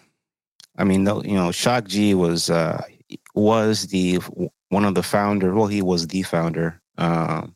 I 0.76 0.84
mean, 0.84 1.06
you 1.06 1.34
know, 1.34 1.52
Shock 1.52 1.86
G 1.86 2.14
was 2.14 2.48
uh, 2.48 2.82
was 3.34 3.88
the 3.88 4.16
one 4.68 4.84
of 4.84 4.94
the 4.94 5.02
founder. 5.02 5.54
Well, 5.54 5.66
he 5.66 5.82
was 5.82 6.06
the 6.06 6.22
founder 6.22 6.80
um, 6.98 7.54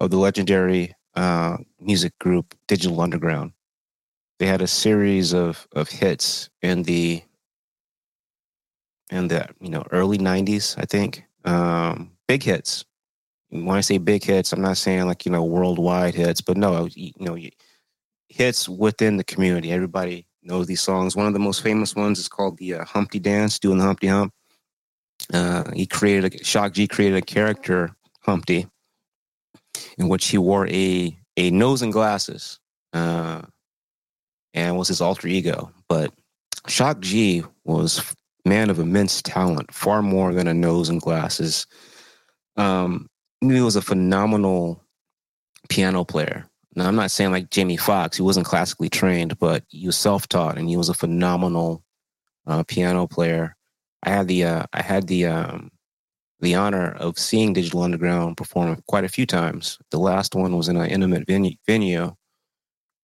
of 0.00 0.10
the 0.10 0.16
legendary 0.16 0.94
uh, 1.14 1.58
music 1.80 2.18
group 2.18 2.54
Digital 2.66 3.00
Underground. 3.00 3.52
They 4.38 4.46
had 4.46 4.62
a 4.62 4.66
series 4.66 5.32
of 5.34 5.66
of 5.72 5.88
hits 5.88 6.50
in 6.62 6.84
the 6.84 7.22
in 9.10 9.28
the 9.28 9.48
you 9.60 9.70
know 9.70 9.84
early 9.90 10.18
'90s, 10.18 10.76
I 10.78 10.84
think. 10.84 11.24
Um, 11.44 12.12
big 12.26 12.42
hits. 12.42 12.84
When 13.50 13.76
I 13.76 13.80
say 13.80 13.98
big 13.98 14.24
hits, 14.24 14.52
I'm 14.52 14.62
not 14.62 14.76
saying 14.76 15.06
like 15.06 15.26
you 15.26 15.32
know 15.32 15.44
worldwide 15.44 16.14
hits, 16.14 16.40
but 16.40 16.56
no, 16.56 16.88
you 16.92 17.12
know, 17.18 17.38
hits 18.28 18.68
within 18.68 19.16
the 19.18 19.24
community. 19.24 19.72
Everybody 19.72 20.25
knows 20.46 20.66
these 20.66 20.80
songs. 20.80 21.16
One 21.16 21.26
of 21.26 21.32
the 21.32 21.38
most 21.38 21.62
famous 21.62 21.94
ones 21.94 22.18
is 22.18 22.28
called 22.28 22.58
the 22.58 22.74
uh, 22.74 22.84
Humpty 22.84 23.18
Dance, 23.18 23.58
doing 23.58 23.78
the 23.78 23.84
Humpty 23.84 24.06
Hump. 24.06 24.32
Uh, 25.32 25.70
he 25.72 25.86
created 25.86 26.34
a 26.34 26.44
Shock 26.44 26.72
G 26.72 26.86
created 26.86 27.18
a 27.18 27.22
character 27.22 27.90
Humpty, 28.22 28.66
in 29.98 30.08
which 30.08 30.28
he 30.28 30.38
wore 30.38 30.68
a 30.68 31.16
a 31.36 31.50
nose 31.50 31.82
and 31.82 31.92
glasses, 31.92 32.58
uh, 32.92 33.42
and 34.54 34.76
was 34.76 34.88
his 34.88 35.00
alter 35.00 35.28
ego. 35.28 35.70
But 35.88 36.12
Shock 36.68 37.00
G 37.00 37.42
was 37.64 38.14
man 38.44 38.70
of 38.70 38.78
immense 38.78 39.22
talent, 39.22 39.72
far 39.72 40.02
more 40.02 40.32
than 40.32 40.46
a 40.46 40.54
nose 40.54 40.88
and 40.88 41.00
glasses. 41.00 41.66
Um, 42.56 43.08
he 43.40 43.60
was 43.60 43.76
a 43.76 43.82
phenomenal 43.82 44.82
piano 45.68 46.04
player. 46.04 46.48
Now, 46.76 46.86
I'm 46.86 46.94
not 46.94 47.10
saying 47.10 47.32
like 47.32 47.50
Jamie 47.50 47.78
Foxx, 47.78 48.18
he 48.18 48.22
wasn't 48.22 48.46
classically 48.46 48.90
trained, 48.90 49.38
but 49.38 49.64
he 49.68 49.86
was 49.86 49.96
self-taught 49.96 50.58
and 50.58 50.68
he 50.68 50.76
was 50.76 50.90
a 50.90 50.94
phenomenal 50.94 51.82
uh, 52.46 52.62
piano 52.64 53.06
player. 53.06 53.56
I 54.02 54.10
had 54.10 54.28
the 54.28 54.44
uh, 54.44 54.62
I 54.74 54.82
had 54.82 55.06
the 55.06 55.26
um, 55.26 55.70
the 56.40 56.54
honor 56.54 56.92
of 56.92 57.18
seeing 57.18 57.54
Digital 57.54 57.82
Underground 57.82 58.36
perform 58.36 58.82
quite 58.86 59.04
a 59.04 59.08
few 59.08 59.24
times. 59.24 59.78
The 59.90 59.98
last 59.98 60.34
one 60.34 60.54
was 60.54 60.68
in 60.68 60.76
an 60.76 60.90
intimate 60.90 61.26
venue, 61.26 61.56
venue, 61.66 62.14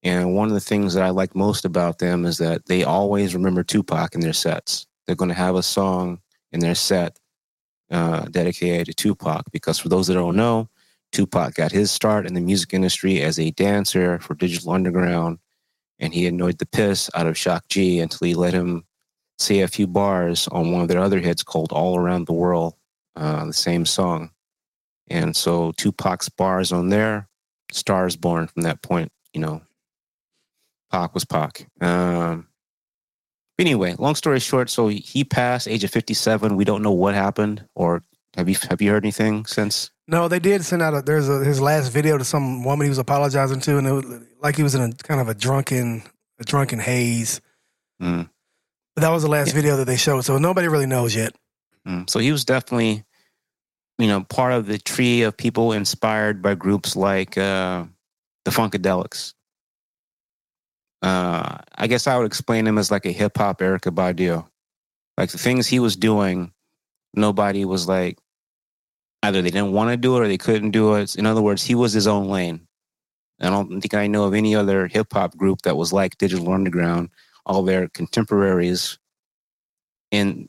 and 0.02 0.34
one 0.34 0.48
of 0.48 0.54
the 0.54 0.60
things 0.60 0.92
that 0.94 1.02
I 1.02 1.10
like 1.10 1.34
most 1.34 1.64
about 1.64 1.98
them 1.98 2.26
is 2.26 2.38
that 2.38 2.66
they 2.66 2.84
always 2.84 3.34
remember 3.34 3.64
Tupac 3.64 4.14
in 4.14 4.20
their 4.20 4.32
sets. 4.34 4.86
They're 5.06 5.16
going 5.16 5.30
to 5.30 5.34
have 5.34 5.56
a 5.56 5.62
song 5.62 6.20
in 6.52 6.60
their 6.60 6.74
set 6.74 7.18
uh, 7.90 8.26
dedicated 8.26 8.86
to 8.86 8.94
Tupac 8.94 9.44
because 9.50 9.78
for 9.78 9.88
those 9.88 10.08
that 10.08 10.14
don't 10.14 10.36
know, 10.36 10.68
Tupac 11.12 11.54
got 11.54 11.72
his 11.72 11.90
start 11.90 12.26
in 12.26 12.34
the 12.34 12.40
music 12.40 12.74
industry 12.74 13.22
as 13.22 13.38
a 13.38 13.50
dancer 13.52 14.18
for 14.18 14.34
Digital 14.34 14.72
Underground, 14.72 15.38
and 15.98 16.12
he 16.12 16.26
annoyed 16.26 16.58
the 16.58 16.66
piss 16.66 17.10
out 17.14 17.26
of 17.26 17.36
Shock 17.36 17.68
G 17.68 18.00
until 18.00 18.26
he 18.26 18.34
let 18.34 18.54
him 18.54 18.84
say 19.38 19.60
a 19.60 19.68
few 19.68 19.86
bars 19.86 20.48
on 20.48 20.72
one 20.72 20.82
of 20.82 20.88
their 20.88 21.00
other 21.00 21.20
hits 21.20 21.42
called 21.42 21.72
All 21.72 21.96
Around 21.96 22.26
the 22.26 22.32
World, 22.32 22.74
uh, 23.16 23.44
the 23.44 23.52
same 23.52 23.84
song. 23.84 24.30
And 25.08 25.36
so 25.36 25.72
Tupac's 25.72 26.28
bars 26.28 26.72
on 26.72 26.88
there, 26.88 27.28
stars 27.70 28.16
born 28.16 28.46
from 28.46 28.62
that 28.62 28.82
point, 28.82 29.12
you 29.32 29.40
know, 29.40 29.62
Pac 30.90 31.14
was 31.14 31.24
Pac. 31.24 31.66
Um, 31.80 32.48
anyway, 33.58 33.94
long 33.98 34.14
story 34.14 34.40
short, 34.40 34.70
so 34.70 34.88
he 34.88 35.24
passed 35.24 35.68
age 35.68 35.84
of 35.84 35.90
57. 35.90 36.56
We 36.56 36.64
don't 36.64 36.82
know 36.82 36.92
what 36.92 37.14
happened 37.14 37.64
or 37.74 38.02
have 38.36 38.48
you 38.48 38.56
have 38.70 38.80
you 38.82 38.90
heard 38.90 39.04
anything 39.04 39.44
since? 39.46 39.90
No, 40.08 40.28
they 40.28 40.38
did 40.38 40.64
send 40.64 40.82
out 40.82 40.94
a 40.94 41.02
there's 41.02 41.28
a 41.28 41.44
his 41.44 41.60
last 41.60 41.88
video 41.90 42.18
to 42.18 42.24
some 42.24 42.64
woman 42.64 42.84
he 42.84 42.88
was 42.88 42.98
apologizing 42.98 43.60
to, 43.60 43.78
and 43.78 43.86
it 43.86 43.92
was 43.92 44.04
like 44.40 44.56
he 44.56 44.62
was 44.62 44.74
in 44.74 44.80
a 44.82 44.92
kind 44.92 45.20
of 45.20 45.28
a 45.28 45.34
drunken 45.34 46.02
a 46.40 46.44
drunken 46.44 46.78
haze. 46.78 47.40
Mm. 48.00 48.28
But 48.94 49.02
that 49.02 49.10
was 49.10 49.22
the 49.22 49.28
last 49.30 49.48
Yeah. 49.48 49.54
video 49.54 49.76
that 49.78 49.86
they 49.86 49.96
showed, 49.96 50.22
so 50.24 50.38
nobody 50.38 50.68
really 50.68 50.86
knows 50.86 51.14
yet. 51.14 51.34
Mm. 51.86 52.08
So 52.10 52.18
he 52.18 52.32
was 52.32 52.44
definitely, 52.44 53.04
you 53.98 54.06
know, 54.06 54.22
part 54.24 54.52
of 54.52 54.66
the 54.66 54.78
tree 54.78 55.22
of 55.22 55.36
people 55.36 55.72
inspired 55.72 56.42
by 56.42 56.54
groups 56.54 56.94
like 56.96 57.38
uh, 57.38 57.84
the 58.44 58.50
Funkadelics. 58.50 59.34
Uh, 61.02 61.58
I 61.74 61.86
guess 61.88 62.06
I 62.06 62.16
would 62.16 62.26
explain 62.26 62.66
him 62.66 62.78
as 62.78 62.90
like 62.90 63.06
a 63.06 63.12
hip 63.12 63.36
hop 63.36 63.58
Erykah 63.60 63.94
Badu. 63.94 64.46
Like 65.18 65.30
the 65.30 65.38
things 65.38 65.66
he 65.66 65.78
was 65.80 65.96
doing, 65.96 66.52
nobody 67.14 67.64
was 67.64 67.86
like, 67.88 68.18
either 69.22 69.40
they 69.42 69.50
didn't 69.50 69.72
want 69.72 69.90
to 69.90 69.96
do 69.96 70.16
it 70.16 70.20
or 70.20 70.28
they 70.28 70.38
couldn't 70.38 70.70
do 70.72 70.94
it. 70.94 71.14
In 71.16 71.26
other 71.26 71.42
words, 71.42 71.62
he 71.62 71.74
was 71.74 71.92
his 71.92 72.06
own 72.06 72.28
lane. 72.28 72.66
I 73.40 73.50
don't 73.50 73.80
think 73.80 73.94
I 73.94 74.06
know 74.06 74.24
of 74.24 74.34
any 74.34 74.54
other 74.54 74.86
hip 74.86 75.12
hop 75.12 75.36
group 75.36 75.62
that 75.62 75.76
was 75.76 75.92
like 75.92 76.18
Digital 76.18 76.52
Underground. 76.52 77.10
All 77.44 77.62
their 77.62 77.88
contemporaries 77.88 78.98
in 80.12 80.48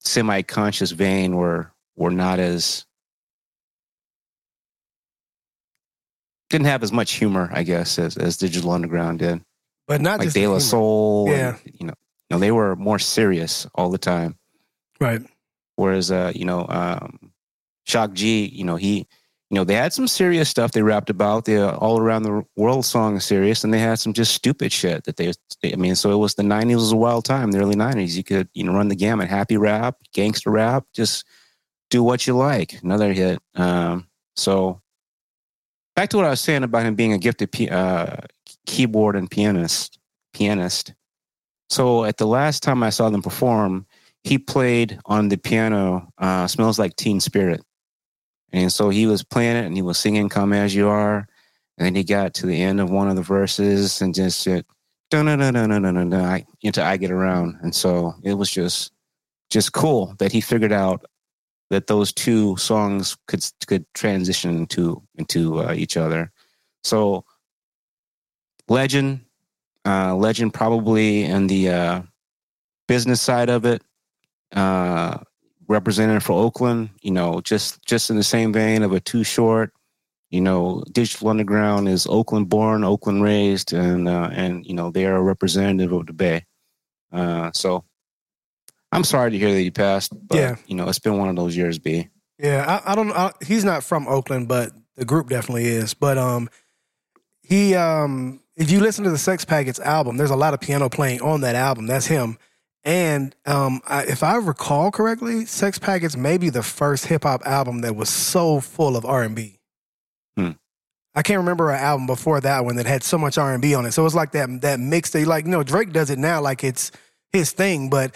semi-conscious 0.00 0.92
vein 0.92 1.36
were 1.36 1.70
were 1.96 2.10
not 2.10 2.38
as 2.38 2.86
didn't 6.48 6.66
have 6.66 6.82
as 6.82 6.92
much 6.92 7.12
humor, 7.12 7.48
I 7.52 7.62
guess, 7.62 7.98
as, 7.98 8.16
as 8.16 8.36
Digital 8.36 8.72
Underground 8.72 9.18
did. 9.20 9.42
But 9.86 10.00
not 10.00 10.18
Like 10.20 10.32
De 10.32 10.46
La. 10.46 10.58
Soul, 10.58 11.28
and, 11.28 11.36
Yeah. 11.36 11.56
you 11.64 11.86
know, 11.86 11.94
you 12.28 12.36
know, 12.36 12.38
they 12.38 12.50
were 12.52 12.74
more 12.76 12.98
serious 12.98 13.66
all 13.74 13.90
the 13.90 13.98
time. 13.98 14.36
right? 15.00 15.20
Whereas, 15.80 16.10
uh, 16.10 16.32
you 16.34 16.44
know, 16.44 16.66
um, 16.68 17.32
Shock 17.86 18.12
G, 18.12 18.44
you 18.46 18.64
know, 18.64 18.76
he, 18.76 18.98
you 19.48 19.54
know, 19.54 19.64
they 19.64 19.74
had 19.74 19.92
some 19.92 20.06
serious 20.06 20.48
stuff 20.48 20.72
they 20.72 20.82
rapped 20.82 21.10
about. 21.10 21.46
The 21.46 21.70
uh, 21.70 21.76
all 21.78 21.98
around 21.98 22.22
the 22.22 22.44
world 22.54 22.84
song 22.84 23.16
is 23.16 23.24
serious, 23.24 23.64
and 23.64 23.72
they 23.72 23.78
had 23.78 23.98
some 23.98 24.12
just 24.12 24.34
stupid 24.34 24.72
shit 24.72 25.04
that 25.04 25.16
they. 25.16 25.32
I 25.64 25.76
mean, 25.76 25.96
so 25.96 26.12
it 26.12 26.16
was 26.16 26.34
the 26.34 26.42
'90s 26.42 26.74
was 26.74 26.92
a 26.92 26.96
wild 26.96 27.24
time. 27.24 27.50
The 27.50 27.58
early 27.58 27.74
'90s, 27.74 28.16
you 28.16 28.22
could 28.22 28.48
you 28.52 28.62
know 28.62 28.74
run 28.74 28.88
the 28.88 28.94
gamut: 28.94 29.28
happy 29.28 29.56
rap, 29.56 29.96
gangster 30.12 30.50
rap, 30.50 30.84
just 30.94 31.24
do 31.88 32.02
what 32.02 32.26
you 32.26 32.36
like. 32.36 32.80
Another 32.82 33.12
hit. 33.12 33.40
Um, 33.54 34.06
so 34.36 34.80
back 35.96 36.10
to 36.10 36.16
what 36.18 36.26
I 36.26 36.30
was 36.30 36.40
saying 36.40 36.62
about 36.62 36.86
him 36.86 36.94
being 36.94 37.12
a 37.12 37.18
gifted 37.18 37.50
p- 37.50 37.70
uh, 37.70 38.16
keyboard 38.66 39.16
and 39.16 39.30
pianist. 39.30 39.98
Pianist. 40.32 40.94
So 41.70 42.04
at 42.04 42.18
the 42.18 42.26
last 42.26 42.62
time 42.62 42.82
I 42.82 42.90
saw 42.90 43.10
them 43.10 43.22
perform, 43.22 43.86
he 44.24 44.38
played 44.38 44.98
on 45.06 45.28
the 45.28 45.36
piano 45.36 46.08
uh, 46.18 46.46
"Smells 46.46 46.78
Like 46.78 46.96
Teen 46.96 47.20
Spirit," 47.20 47.62
and 48.52 48.72
so 48.72 48.90
he 48.90 49.06
was 49.06 49.22
playing 49.22 49.56
it 49.56 49.66
and 49.66 49.76
he 49.76 49.82
was 49.82 49.98
singing 49.98 50.28
"Come 50.28 50.52
as 50.52 50.74
You 50.74 50.88
Are," 50.88 51.26
and 51.78 51.86
then 51.86 51.94
he 51.94 52.04
got 52.04 52.34
to 52.34 52.46
the 52.46 52.60
end 52.60 52.80
of 52.80 52.90
one 52.90 53.08
of 53.08 53.16
the 53.16 53.22
verses 53.22 54.00
and 54.02 54.14
just 54.14 54.40
said 54.40 54.64
no 55.12 55.22
no 55.22 55.34
no 55.34 55.50
no 55.50 55.66
no 55.66 55.78
no 55.78 55.90
no 55.90 56.38
into 56.62 56.82
"I 56.82 56.96
Get 56.96 57.10
Around," 57.10 57.58
and 57.62 57.74
so 57.74 58.14
it 58.22 58.34
was 58.34 58.50
just 58.50 58.92
just 59.50 59.72
cool 59.72 60.14
that 60.18 60.32
he 60.32 60.40
figured 60.40 60.72
out 60.72 61.04
that 61.70 61.86
those 61.86 62.12
two 62.12 62.56
songs 62.56 63.16
could 63.26 63.44
could 63.66 63.84
transition 63.94 64.56
into 64.56 65.02
into 65.16 65.60
uh, 65.60 65.72
each 65.72 65.96
other. 65.96 66.30
So, 66.84 67.24
legend, 68.68 69.20
uh, 69.84 70.14
legend, 70.14 70.54
probably 70.54 71.24
in 71.24 71.46
the 71.46 71.70
uh, 71.70 72.02
business 72.88 73.20
side 73.20 73.50
of 73.50 73.64
it, 73.64 73.82
uh, 74.54 75.18
representative 75.68 76.22
for 76.22 76.32
Oakland. 76.32 76.90
You 77.02 77.10
know, 77.12 77.40
just 77.40 77.84
just 77.84 78.10
in 78.10 78.16
the 78.16 78.22
same 78.22 78.52
vein 78.52 78.82
of 78.82 78.92
a 78.92 79.00
Too 79.00 79.24
Short. 79.24 79.72
You 80.30 80.40
know, 80.40 80.84
Digital 80.92 81.28
Underground 81.28 81.88
is 81.88 82.06
Oakland 82.06 82.48
born, 82.48 82.84
Oakland 82.84 83.22
raised, 83.22 83.72
and 83.72 84.08
uh, 84.08 84.30
and 84.32 84.64
you 84.64 84.74
know 84.74 84.90
they 84.90 85.06
are 85.06 85.16
a 85.16 85.22
representative 85.22 85.92
of 85.92 86.06
the 86.06 86.12
Bay. 86.12 86.44
Uh, 87.12 87.50
so 87.52 87.84
I'm 88.92 89.02
sorry 89.04 89.32
to 89.32 89.38
hear 89.38 89.52
that 89.52 89.58
he 89.58 89.70
passed. 89.70 90.12
But, 90.28 90.38
Yeah. 90.38 90.56
you 90.66 90.76
know, 90.76 90.88
it's 90.88 91.00
been 91.00 91.18
one 91.18 91.28
of 91.28 91.36
those 91.36 91.56
years, 91.56 91.78
B. 91.80 92.08
Yeah, 92.38 92.80
I, 92.86 92.92
I 92.92 92.94
don't. 92.94 93.10
I, 93.12 93.32
he's 93.44 93.64
not 93.64 93.82
from 93.84 94.06
Oakland, 94.08 94.46
but 94.48 94.70
the 94.96 95.04
group 95.04 95.28
definitely 95.28 95.66
is. 95.66 95.94
But 95.94 96.16
um, 96.16 96.48
he 97.42 97.74
um, 97.74 98.40
if 98.56 98.70
you 98.70 98.80
listen 98.80 99.04
to 99.04 99.10
the 99.10 99.18
Sex 99.18 99.44
Packets 99.44 99.80
album, 99.80 100.16
there's 100.16 100.30
a 100.30 100.36
lot 100.36 100.54
of 100.54 100.60
piano 100.60 100.88
playing 100.88 101.20
on 101.22 101.40
that 101.40 101.56
album. 101.56 101.86
That's 101.86 102.06
him. 102.06 102.38
And 102.82 103.34
um, 103.44 103.82
I, 103.86 104.04
if 104.04 104.22
I 104.22 104.36
recall 104.36 104.90
correctly, 104.90 105.44
Sex 105.44 105.78
Packets 105.78 106.16
may 106.16 106.38
be 106.38 106.48
the 106.48 106.62
first 106.62 107.06
hip 107.06 107.24
hop 107.24 107.42
album 107.46 107.82
that 107.82 107.94
was 107.94 108.08
so 108.08 108.60
full 108.60 108.96
of 108.96 109.04
R 109.04 109.22
and 109.22 109.36
B. 109.36 109.58
Hmm. 110.36 110.52
I 111.14 111.22
can't 111.22 111.38
remember 111.38 111.70
an 111.70 111.80
album 111.80 112.06
before 112.06 112.40
that 112.40 112.64
one 112.64 112.76
that 112.76 112.86
had 112.86 113.02
so 113.02 113.18
much 113.18 113.36
R 113.36 113.52
and 113.52 113.60
B 113.60 113.74
on 113.74 113.84
it. 113.84 113.92
So 113.92 114.02
it 114.02 114.04
was 114.04 114.14
like 114.14 114.32
that 114.32 114.62
that 114.62 114.80
mix. 114.80 115.10
They 115.10 115.24
like 115.24 115.44
you 115.44 115.50
know 115.50 115.62
Drake 115.62 115.92
does 115.92 116.08
it 116.08 116.18
now 116.18 116.40
like 116.40 116.64
it's 116.64 116.90
his 117.32 117.52
thing, 117.52 117.90
but 117.90 118.14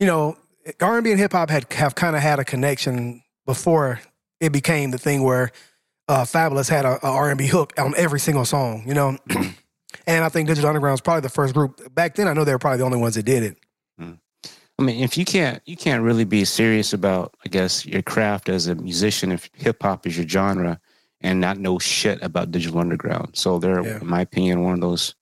you 0.00 0.06
know 0.06 0.36
R 0.80 0.96
and 0.96 1.04
B 1.04 1.10
and 1.10 1.20
hip 1.20 1.32
hop 1.32 1.50
had 1.50 1.70
have 1.74 1.94
kind 1.94 2.16
of 2.16 2.22
had 2.22 2.38
a 2.38 2.44
connection 2.44 3.22
before 3.44 4.00
it 4.40 4.52
became 4.52 4.90
the 4.90 4.98
thing 4.98 5.22
where 5.22 5.52
uh, 6.08 6.22
Fabolous 6.22 6.68
had 6.68 6.84
a, 6.84 7.04
a 7.04 7.10
R&B 7.10 7.46
hook 7.46 7.72
on 7.78 7.94
every 7.96 8.20
single 8.20 8.44
song, 8.44 8.84
you 8.86 8.94
know. 8.94 9.16
and 10.06 10.24
I 10.24 10.28
think 10.28 10.48
Digital 10.48 10.68
Underground 10.68 10.92
was 10.92 11.00
probably 11.00 11.22
the 11.22 11.28
first 11.28 11.54
group 11.54 11.94
back 11.94 12.14
then. 12.14 12.28
I 12.28 12.32
know 12.32 12.44
they 12.44 12.52
were 12.52 12.58
probably 12.58 12.78
the 12.78 12.84
only 12.84 12.98
ones 12.98 13.14
that 13.14 13.24
did 13.24 13.42
it. 13.42 13.56
I 13.98 14.82
mean, 14.82 15.02
if 15.02 15.16
you 15.16 15.24
can't, 15.24 15.62
you 15.64 15.76
can't 15.76 16.02
really 16.02 16.24
be 16.24 16.44
serious 16.44 16.92
about, 16.92 17.34
I 17.44 17.48
guess, 17.48 17.86
your 17.86 18.02
craft 18.02 18.48
as 18.50 18.66
a 18.66 18.74
musician 18.74 19.32
if 19.32 19.48
hip 19.54 19.82
hop 19.82 20.06
is 20.06 20.18
your 20.18 20.28
genre 20.28 20.78
and 21.22 21.40
not 21.40 21.56
know 21.58 21.78
shit 21.78 22.22
about 22.22 22.50
Digital 22.50 22.78
Underground. 22.80 23.30
So 23.36 23.58
they're, 23.58 23.82
Yeah. 23.82 24.00
in 24.00 24.06
my 24.06 24.20
opinion, 24.20 24.62
one 24.62 24.74
of 24.74 24.80
those, 24.82 25.14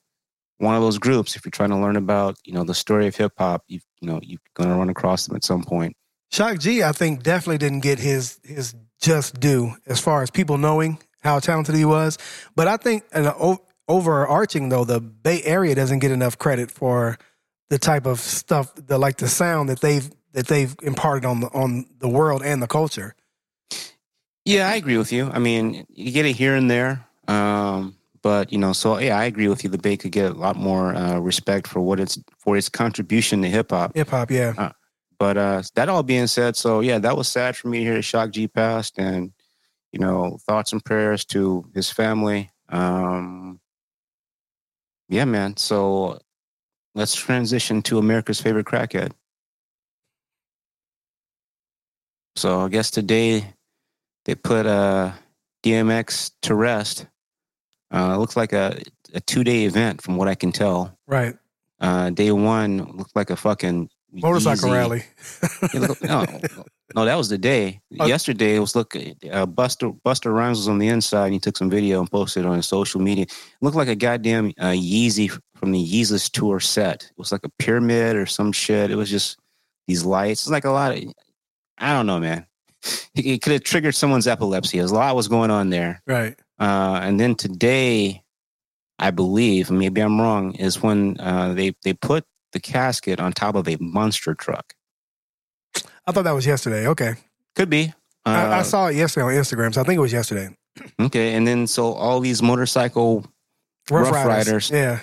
one 0.58 0.74
of 0.74 0.82
those 0.82 0.98
groups. 0.98 1.36
If 1.36 1.44
you're 1.44 1.50
trying 1.50 1.70
to 1.70 1.76
learn 1.78 1.94
about, 1.96 2.36
you 2.44 2.52
know, 2.52 2.64
the 2.64 2.74
story 2.74 3.06
of 3.06 3.14
hip 3.16 3.32
hop, 3.38 3.62
you 3.68 3.78
you 4.00 4.10
know, 4.10 4.18
you're 4.22 4.40
gonna 4.54 4.76
run 4.76 4.90
across 4.90 5.26
them 5.26 5.36
at 5.36 5.44
some 5.44 5.62
point. 5.62 5.96
Shock 6.30 6.58
G, 6.58 6.82
I 6.82 6.92
think, 6.92 7.22
definitely 7.22 7.58
didn't 7.58 7.80
get 7.80 7.98
his 8.00 8.38
his 8.42 8.74
just 9.00 9.38
due 9.40 9.76
as 9.86 10.00
far 10.00 10.22
as 10.22 10.30
people 10.30 10.58
knowing 10.58 10.98
how 11.20 11.38
talented 11.38 11.74
he 11.76 11.84
was. 11.84 12.18
But 12.56 12.66
I 12.68 12.76
think, 12.76 13.04
an 13.12 13.26
uh, 13.26 13.56
overarching 13.88 14.68
though, 14.68 14.84
the 14.84 15.00
Bay 15.00 15.42
Area 15.44 15.74
doesn't 15.76 16.00
get 16.00 16.10
enough 16.10 16.36
credit 16.38 16.70
for 16.70 17.16
the 17.70 17.78
type 17.78 18.06
of 18.06 18.20
stuff, 18.20 18.74
the 18.74 18.98
like 18.98 19.16
the 19.16 19.28
sound 19.28 19.68
that 19.68 19.80
they've 19.80 20.10
that 20.32 20.46
they've 20.48 20.74
imparted 20.82 21.24
on 21.24 21.40
the 21.40 21.48
on 21.48 21.86
the 21.98 22.08
world 22.08 22.42
and 22.42 22.62
the 22.62 22.66
culture. 22.66 23.14
Yeah, 24.44 24.68
I 24.68 24.74
agree 24.74 24.98
with 24.98 25.12
you. 25.12 25.30
I 25.30 25.38
mean, 25.38 25.86
you 25.88 26.12
get 26.12 26.26
it 26.26 26.36
here 26.36 26.54
and 26.54 26.70
there. 26.70 27.06
Um, 27.28 27.96
but 28.22 28.52
you 28.52 28.58
know, 28.58 28.72
so 28.72 28.98
yeah, 28.98 29.18
I 29.18 29.24
agree 29.24 29.48
with 29.48 29.64
you. 29.64 29.70
The 29.70 29.78
Bay 29.78 29.96
could 29.96 30.12
get 30.12 30.30
a 30.30 30.34
lot 30.34 30.56
more 30.56 30.94
uh, 30.94 31.18
respect 31.18 31.66
for 31.66 31.80
what 31.80 32.00
it's 32.00 32.18
for 32.38 32.56
its 32.56 32.68
contribution 32.68 33.42
to 33.42 33.48
hip 33.48 33.70
hop. 33.70 33.94
Hip 33.94 34.08
hop, 34.08 34.30
yeah. 34.30 34.72
But 35.18 35.36
uh, 35.36 35.62
that 35.74 35.88
all 35.88 36.02
being 36.02 36.26
said, 36.26 36.56
so 36.56 36.80
yeah, 36.80 36.98
that 36.98 37.16
was 37.16 37.28
sad 37.28 37.56
for 37.56 37.68
me 37.68 37.78
to 37.78 37.84
hear 37.84 38.02
Shock 38.02 38.30
G 38.32 38.48
passed, 38.48 38.98
and 38.98 39.32
you 39.92 40.00
know, 40.00 40.38
thoughts 40.46 40.72
and 40.72 40.84
prayers 40.84 41.24
to 41.26 41.64
his 41.74 41.90
family. 41.90 42.50
Um, 42.68 43.60
yeah, 45.08 45.24
man. 45.24 45.56
So 45.56 46.18
let's 46.94 47.14
transition 47.14 47.82
to 47.82 47.98
America's 47.98 48.40
favorite 48.40 48.66
crackhead. 48.66 49.12
So 52.36 52.60
I 52.62 52.68
guess 52.68 52.90
today 52.90 53.54
they 54.24 54.34
put 54.34 54.66
uh, 54.66 55.12
DMX 55.64 56.32
to 56.42 56.54
rest. 56.54 57.06
Uh, 57.92 58.12
it 58.14 58.18
looks 58.18 58.36
like 58.36 58.52
a, 58.52 58.80
a 59.12 59.20
two 59.20 59.44
day 59.44 59.64
event, 59.64 60.02
from 60.02 60.16
what 60.16 60.26
I 60.28 60.34
can 60.34 60.50
tell. 60.52 60.96
Right. 61.06 61.36
Uh, 61.80 62.10
day 62.10 62.32
one 62.32 62.96
looked 62.96 63.14
like 63.14 63.30
a 63.30 63.36
fucking 63.36 63.88
Motorcycle 64.12 64.70
Yeezy- 64.70 64.72
rally. 64.72 65.02
Yeah, 65.74 65.80
look- 65.80 66.02
no, 66.02 66.26
no, 66.94 67.04
that 67.04 67.16
was 67.16 67.28
the 67.28 67.38
day. 67.38 67.80
Oh. 67.98 68.06
Yesterday 68.06 68.56
it 68.56 68.60
was 68.60 68.76
look. 68.76 68.94
Uh, 68.94 69.46
Busta 69.46 69.98
Busta 70.02 70.32
Rhymes 70.32 70.58
was 70.58 70.68
on 70.68 70.78
the 70.78 70.88
inside. 70.88 71.26
and 71.26 71.34
He 71.34 71.40
took 71.40 71.56
some 71.56 71.70
video 71.70 72.00
and 72.00 72.10
posted 72.10 72.44
it 72.44 72.48
on 72.48 72.56
his 72.56 72.66
social 72.66 73.00
media. 73.00 73.24
It 73.24 73.62
looked 73.62 73.76
like 73.76 73.88
a 73.88 73.96
goddamn 73.96 74.52
uh, 74.58 74.72
Yeezy 74.72 75.30
from 75.54 75.72
the 75.72 75.82
Yeezus 75.82 76.30
tour 76.30 76.60
set. 76.60 77.04
It 77.04 77.18
was 77.18 77.32
like 77.32 77.44
a 77.44 77.50
pyramid 77.58 78.16
or 78.16 78.26
some 78.26 78.52
shit. 78.52 78.90
It 78.90 78.96
was 78.96 79.10
just 79.10 79.38
these 79.88 80.04
lights. 80.04 80.42
It's 80.42 80.50
like 80.50 80.64
a 80.66 80.70
lot 80.70 80.92
of. 80.96 81.04
I 81.78 81.92
don't 81.92 82.06
know, 82.06 82.20
man. 82.20 82.46
It, 83.14 83.26
it 83.26 83.42
could 83.42 83.54
have 83.54 83.64
triggered 83.64 83.94
someone's 83.94 84.26
epilepsy. 84.26 84.78
There's 84.78 84.90
a 84.90 84.94
lot 84.94 85.16
was 85.16 85.28
going 85.28 85.50
on 85.50 85.70
there. 85.70 86.02
Right. 86.06 86.38
Uh, 86.58 87.00
and 87.02 87.18
then 87.18 87.34
today, 87.34 88.22
I 88.98 89.10
believe, 89.10 89.70
maybe 89.70 90.00
I'm 90.00 90.20
wrong, 90.20 90.54
is 90.54 90.82
when 90.82 91.18
uh, 91.18 91.54
they 91.54 91.74
they 91.82 91.94
put 91.94 92.24
the 92.52 92.60
casket 92.60 93.20
on 93.20 93.32
top 93.32 93.54
of 93.54 93.68
a 93.68 93.76
monster 93.80 94.34
truck. 94.34 94.74
I 96.06 96.12
thought 96.12 96.24
that 96.24 96.32
was 96.32 96.46
yesterday. 96.46 96.86
Okay. 96.88 97.14
Could 97.56 97.70
be. 97.70 97.92
Uh, 98.26 98.30
I, 98.30 98.58
I 98.58 98.62
saw 98.62 98.88
it 98.88 98.96
yesterday 98.96 99.26
on 99.26 99.32
Instagram, 99.32 99.74
so 99.74 99.80
I 99.80 99.84
think 99.84 99.98
it 99.98 100.00
was 100.00 100.12
yesterday. 100.12 100.48
Okay, 100.98 101.34
and 101.34 101.46
then 101.46 101.66
so 101.66 101.92
all 101.92 102.20
these 102.20 102.42
motorcycle, 102.42 103.24
Rough 103.90 104.10
Riders. 104.12 104.70
Yeah. 104.70 105.00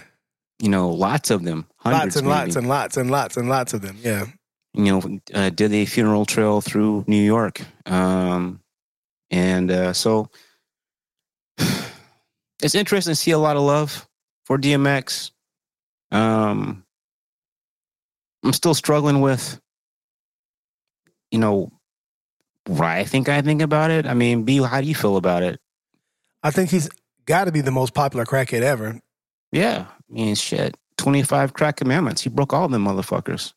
you 0.62 0.70
know, 0.70 0.90
lots 0.90 1.30
of 1.30 1.44
them, 1.44 1.66
hundreds 1.78 2.16
Lots 2.16 2.16
and 2.18 2.28
maybe, 2.28 2.38
lots 2.38 2.56
and 2.56 2.68
lots 2.68 2.98
and 2.98 3.12
lots 3.12 3.38
and 3.38 3.50
lots 3.50 3.74
of 3.74 3.82
them. 3.82 3.98
Yeah. 4.02 4.26
you 4.74 4.84
know, 4.86 5.20
uh, 5.34 5.50
did 5.50 5.72
a 5.74 5.86
funeral 5.86 6.26
trail 6.26 6.60
through 6.62 7.06
New 7.08 7.24
York, 7.24 7.62
um, 7.86 8.60
and 9.30 9.72
uh, 9.72 9.94
so 9.94 10.30
it's 11.58 12.76
interesting 12.76 13.12
to 13.12 13.16
see 13.16 13.32
a 13.32 13.40
lot 13.40 13.56
of 13.56 13.62
love 13.64 14.08
for 14.46 14.58
DMX. 14.58 15.32
Um, 16.12 16.84
I'm 18.44 18.54
still 18.54 18.74
struggling 18.74 19.22
with, 19.22 19.62
you 21.32 21.40
know, 21.40 21.72
what 22.68 22.82
I 22.82 23.04
think 23.06 23.28
I 23.30 23.42
think 23.42 23.62
about 23.62 23.90
it. 23.92 24.06
I 24.06 24.14
mean, 24.14 24.44
B, 24.44 24.62
how 24.62 24.82
do 24.82 24.88
you 24.88 24.96
feel 24.96 25.18
about 25.18 25.44
it? 25.44 25.60
I 26.44 26.52
think 26.52 26.70
he's 26.70 26.90
got 27.26 27.46
to 27.46 27.52
be 27.52 27.62
the 27.62 27.72
most 27.72 27.94
popular 27.94 28.26
crackhead 28.26 28.62
ever. 28.62 29.00
Yeah, 29.52 29.86
I 29.90 30.14
mean, 30.14 30.36
shit. 30.36 30.76
25 30.98 31.54
crack 31.54 31.78
commandments. 31.78 32.22
He 32.22 32.30
broke 32.30 32.54
all 32.54 32.68
them 32.68 32.86
motherfuckers. 32.86 33.54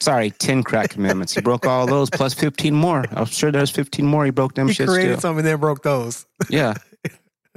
Sorry, 0.00 0.30
10 0.30 0.62
crack 0.64 0.90
commandments. 0.90 1.32
He 1.34 1.40
broke 1.40 1.64
all 1.66 1.86
those 1.86 2.10
plus 2.10 2.34
15 2.34 2.74
more. 2.74 3.04
I'm 3.12 3.24
sure 3.26 3.50
there's 3.52 3.70
15 3.70 4.04
more. 4.04 4.24
He 4.24 4.30
broke 4.30 4.54
them 4.54 4.66
shit. 4.68 4.76
He 4.76 4.82
shit 4.82 4.88
created 4.88 5.18
still. 5.20 5.36
and 5.38 5.46
then 5.46 5.58
broke 5.60 5.82
those. 5.82 6.26
Yeah. 6.50 6.74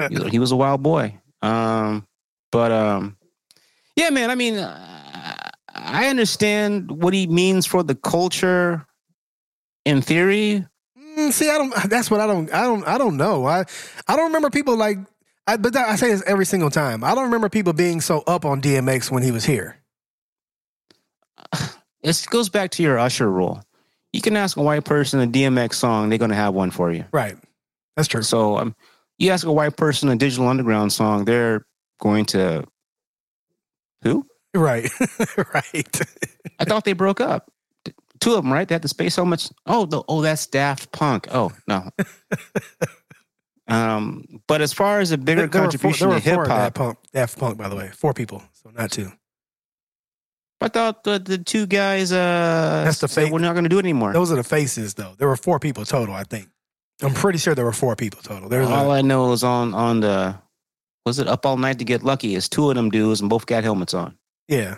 He- 0.09 0.29
he 0.29 0.37
was 0.39 0.51
a 0.51 0.55
wild 0.55 0.83
boy. 0.83 1.19
Um, 1.41 2.05
but 2.51 2.71
um, 2.71 3.17
yeah, 3.95 4.11
man, 4.11 4.29
I 4.29 4.35
mean, 4.35 4.55
uh, 4.57 5.49
I 5.73 6.07
understand 6.07 6.91
what 7.01 7.15
he 7.15 7.25
means 7.25 7.65
for 7.65 7.81
the 7.81 7.95
culture 7.95 8.85
in 9.87 10.01
theory. 10.01 10.65
Mm, 10.99 11.31
see, 11.31 11.49
I 11.49 11.57
don't. 11.57 11.73
That's 11.89 12.11
what 12.11 12.19
I 12.19 12.27
don't. 12.27 12.53
I 12.53 12.63
don't. 12.63 12.87
I 12.87 12.97
don't 12.97 13.17
know. 13.17 13.45
I 13.45 13.63
I 14.07 14.15
don't 14.15 14.27
remember 14.27 14.49
people 14.49 14.75
like. 14.75 14.97
I, 15.49 15.55
but 15.55 15.73
that, 15.73 15.87
I 15.87 15.95
say 15.95 16.09
this 16.09 16.23
every 16.27 16.45
single 16.45 16.69
time. 16.69 17.05
I 17.05 17.15
don't 17.15 17.23
remember 17.23 17.47
people 17.47 17.71
being 17.71 18.01
so 18.01 18.21
up 18.27 18.43
on 18.43 18.61
DMX 18.61 19.09
when 19.09 19.23
he 19.23 19.31
was 19.31 19.45
here. 19.45 19.77
It 22.03 22.25
goes 22.29 22.47
back 22.47 22.69
to 22.71 22.83
your 22.83 22.99
Usher 22.99 23.29
rule. 23.29 23.61
You 24.13 24.21
can 24.21 24.37
ask 24.37 24.55
a 24.55 24.61
white 24.61 24.85
person 24.85 25.19
a 25.19 25.27
DMX 25.27 25.73
song, 25.73 26.07
they're 26.07 26.19
going 26.19 26.29
to 26.29 26.37
have 26.37 26.53
one 26.53 26.71
for 26.71 26.91
you. 26.91 27.03
Right. 27.11 27.35
That's 27.95 28.07
true. 28.07 28.21
So 28.21 28.57
um, 28.57 28.75
you 29.17 29.31
ask 29.31 29.45
a 29.45 29.51
white 29.51 29.75
person 29.75 30.07
a 30.07 30.15
Digital 30.15 30.47
Underground 30.47 30.93
song, 30.93 31.25
they're 31.25 31.65
going 31.99 32.25
to 32.27 32.65
who? 34.03 34.25
Right. 34.53 34.89
right. 35.53 36.01
I 36.59 36.65
thought 36.65 36.85
they 36.85 36.93
broke 36.93 37.19
up. 37.19 37.51
Two 38.19 38.35
of 38.35 38.43
them, 38.43 38.51
right? 38.51 38.67
They 38.67 38.75
had 38.75 38.81
the 38.81 38.87
space 38.87 39.15
helmets. 39.15 39.53
Oh, 39.65 39.85
the, 39.85 40.01
oh, 40.07 40.21
that's 40.21 40.47
Daft 40.47 40.91
Punk. 40.91 41.27
Oh 41.31 41.51
no. 41.67 41.89
um, 43.67 44.23
but 44.47 44.61
as 44.61 44.73
far 44.73 44.99
as 44.99 45.11
a 45.11 45.17
bigger 45.17 45.41
There- 45.41 45.47
there 45.47 45.61
were 45.61 45.71
four- 45.71 45.71
contribution 45.91 46.09
there 46.09 46.19
to 46.19 46.23
hip 46.23 46.37
hop, 46.37 46.47
Daft 46.47 46.75
Punk, 46.75 46.97
Daft 47.13 47.37
Punk, 47.39 47.57
by 47.57 47.69
the 47.69 47.75
way, 47.75 47.89
four 47.89 48.13
people, 48.13 48.41
so 48.53 48.69
not 48.71 48.91
two. 48.91 49.11
I 50.59 50.69
thought 50.69 51.03
the 51.03 51.19
the 51.19 51.37
two 51.37 51.67
guys 51.67 52.11
uh 52.11 52.81
That's 52.85 52.99
the 52.99 53.07
fake- 53.07 53.31
we're 53.31 53.39
not 53.39 53.53
going 53.53 53.65
to 53.65 53.69
do 53.69 53.77
it 53.77 53.85
anymore. 53.85 54.13
Those 54.13 54.31
are 54.31 54.35
the 54.35 54.43
faces, 54.43 54.95
though. 54.95 55.13
There 55.17 55.27
were 55.27 55.35
four 55.37 55.59
people 55.59 55.85
total, 55.85 56.15
I 56.15 56.23
think. 56.23 56.49
I'm 57.03 57.13
pretty 57.13 57.37
sure 57.37 57.53
there 57.53 57.65
were 57.65 57.71
four 57.73 57.95
people 57.95 58.21
total. 58.23 58.49
There's 58.49 58.67
all 58.67 58.91
a, 58.91 58.97
I 58.97 59.01
know 59.03 59.31
is 59.33 59.43
on 59.43 59.75
on 59.75 59.99
the 59.99 60.35
was 61.05 61.19
it 61.19 61.27
up 61.27 61.45
all 61.45 61.57
night 61.57 61.77
to 61.79 61.85
get 61.85 62.01
lucky? 62.03 62.33
Is 62.33 62.49
two 62.49 62.69
of 62.69 62.75
them 62.75 62.89
dudes 62.89 63.21
and 63.21 63.29
both 63.29 63.45
got 63.45 63.63
helmets 63.63 63.93
on. 63.93 64.17
yeah. 64.47 64.77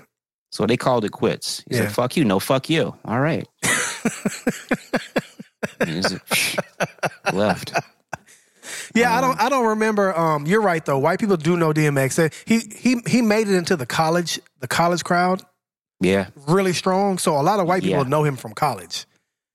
So 0.52 0.66
they 0.66 0.78
called 0.78 1.06
it 1.06 1.12
quits. 1.12 1.64
He 1.70 1.76
Yeah. 1.76 1.84
said, 1.84 1.92
"Fuck 1.94 2.18
you, 2.18 2.26
no, 2.26 2.40
fuck 2.40 2.70
you." 2.70 2.96
All 3.06 3.20
right, 3.20 3.48
left. 7.34 7.74
Yeah, 8.96 9.14
I 9.14 9.18
Um, 9.18 9.22
don't. 9.22 9.42
I 9.42 9.50
don't 9.50 9.66
remember. 9.68 10.18
Um, 10.18 10.46
you're 10.46 10.62
right 10.62 10.84
though. 10.86 11.00
White 11.00 11.20
people 11.20 11.38
do 11.38 11.58
know 11.58 11.74
DMX. 11.74 12.32
He 12.46 12.60
he 12.76 13.02
he 13.08 13.22
made 13.22 13.48
it 13.48 13.56
into 13.56 13.76
the 13.76 13.86
college 13.86 14.40
the 14.60 14.68
college 14.68 15.04
crowd 15.04 15.42
Yeah, 16.02 16.28
really 16.48 16.74
strong. 16.74 17.18
So 17.18 17.40
a 17.40 17.44
lot 17.44 17.60
of 17.60 17.68
white 17.68 17.84
people 17.84 18.04
Yeah. 18.04 18.10
know 18.10 18.24
him 18.24 18.36
from 18.38 18.54
college. 18.54 19.06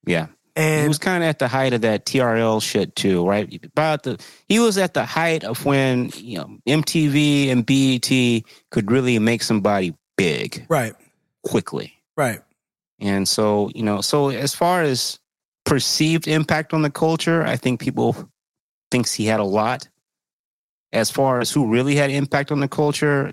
yeah. 0.06 0.26
And 0.56 0.82
he 0.82 0.88
was 0.88 0.98
kind 0.98 1.24
of 1.24 1.28
at 1.28 1.40
the 1.40 1.48
height 1.48 1.72
of 1.72 1.80
that 1.80 2.06
TRL 2.06 2.60
shit 2.62 2.94
too, 2.94 3.26
right? 3.26 3.52
About 3.64 4.04
the 4.04 4.20
he 4.48 4.60
was 4.60 4.78
at 4.78 4.94
the 4.94 5.04
height 5.04 5.42
of 5.42 5.64
when 5.64 6.10
you 6.16 6.38
know 6.38 6.58
MTV 6.68 7.50
and 7.50 7.66
BET 7.66 8.42
could 8.70 8.90
really 8.90 9.18
make 9.18 9.42
somebody 9.42 9.94
big 10.16 10.66
right, 10.68 10.94
quickly. 11.44 11.94
right, 12.16 12.40
And 13.00 13.28
so, 13.28 13.70
you 13.74 13.82
know, 13.82 14.00
so 14.00 14.28
as 14.28 14.54
far 14.54 14.82
as 14.82 15.18
perceived 15.64 16.28
impact 16.28 16.72
on 16.72 16.82
the 16.82 16.90
culture, 16.90 17.42
I 17.42 17.56
think 17.56 17.80
people 17.80 18.28
thinks 18.90 19.12
he 19.12 19.26
had 19.26 19.40
a 19.40 19.44
lot. 19.44 19.88
As 20.92 21.10
far 21.10 21.40
as 21.40 21.50
who 21.50 21.68
really 21.72 21.96
had 21.96 22.10
impact 22.10 22.52
on 22.52 22.60
the 22.60 22.68
culture, 22.68 23.32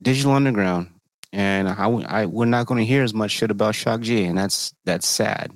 Digital 0.00 0.32
Underground. 0.32 0.90
And 1.32 1.68
I, 1.68 1.88
I 1.88 2.26
we're 2.26 2.44
not 2.44 2.66
going 2.66 2.78
to 2.78 2.86
hear 2.86 3.02
as 3.02 3.12
much 3.12 3.32
shit 3.32 3.50
about 3.50 3.74
Shock 3.74 4.02
G, 4.02 4.24
and 4.24 4.38
that's 4.38 4.72
that's 4.84 5.08
sad. 5.08 5.50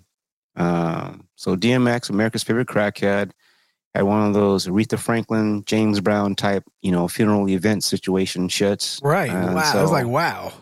Um, 0.57 1.29
so 1.37 1.55
DMX, 1.55 2.11
America's 2.11 2.43
favorite 2.43 2.67
crackhead, 2.67 3.31
had 3.99 4.07
one 4.07 4.27
of 4.27 4.35
those 4.35 4.67
Aretha 4.67 4.99
Franklin, 4.99 5.65
James 5.65 6.01
Brown 6.01 6.35
type, 6.35 6.65
you 6.83 6.91
know, 6.93 7.09
funeral 7.09 7.49
event 7.49 7.85
situation 7.85 8.49
shits. 8.49 9.03
right. 9.03 9.31
And 9.31 9.55
wow, 9.55 9.73
so- 9.73 9.83
it's 9.83 9.93
like 9.93 10.07
wow. 10.07 10.53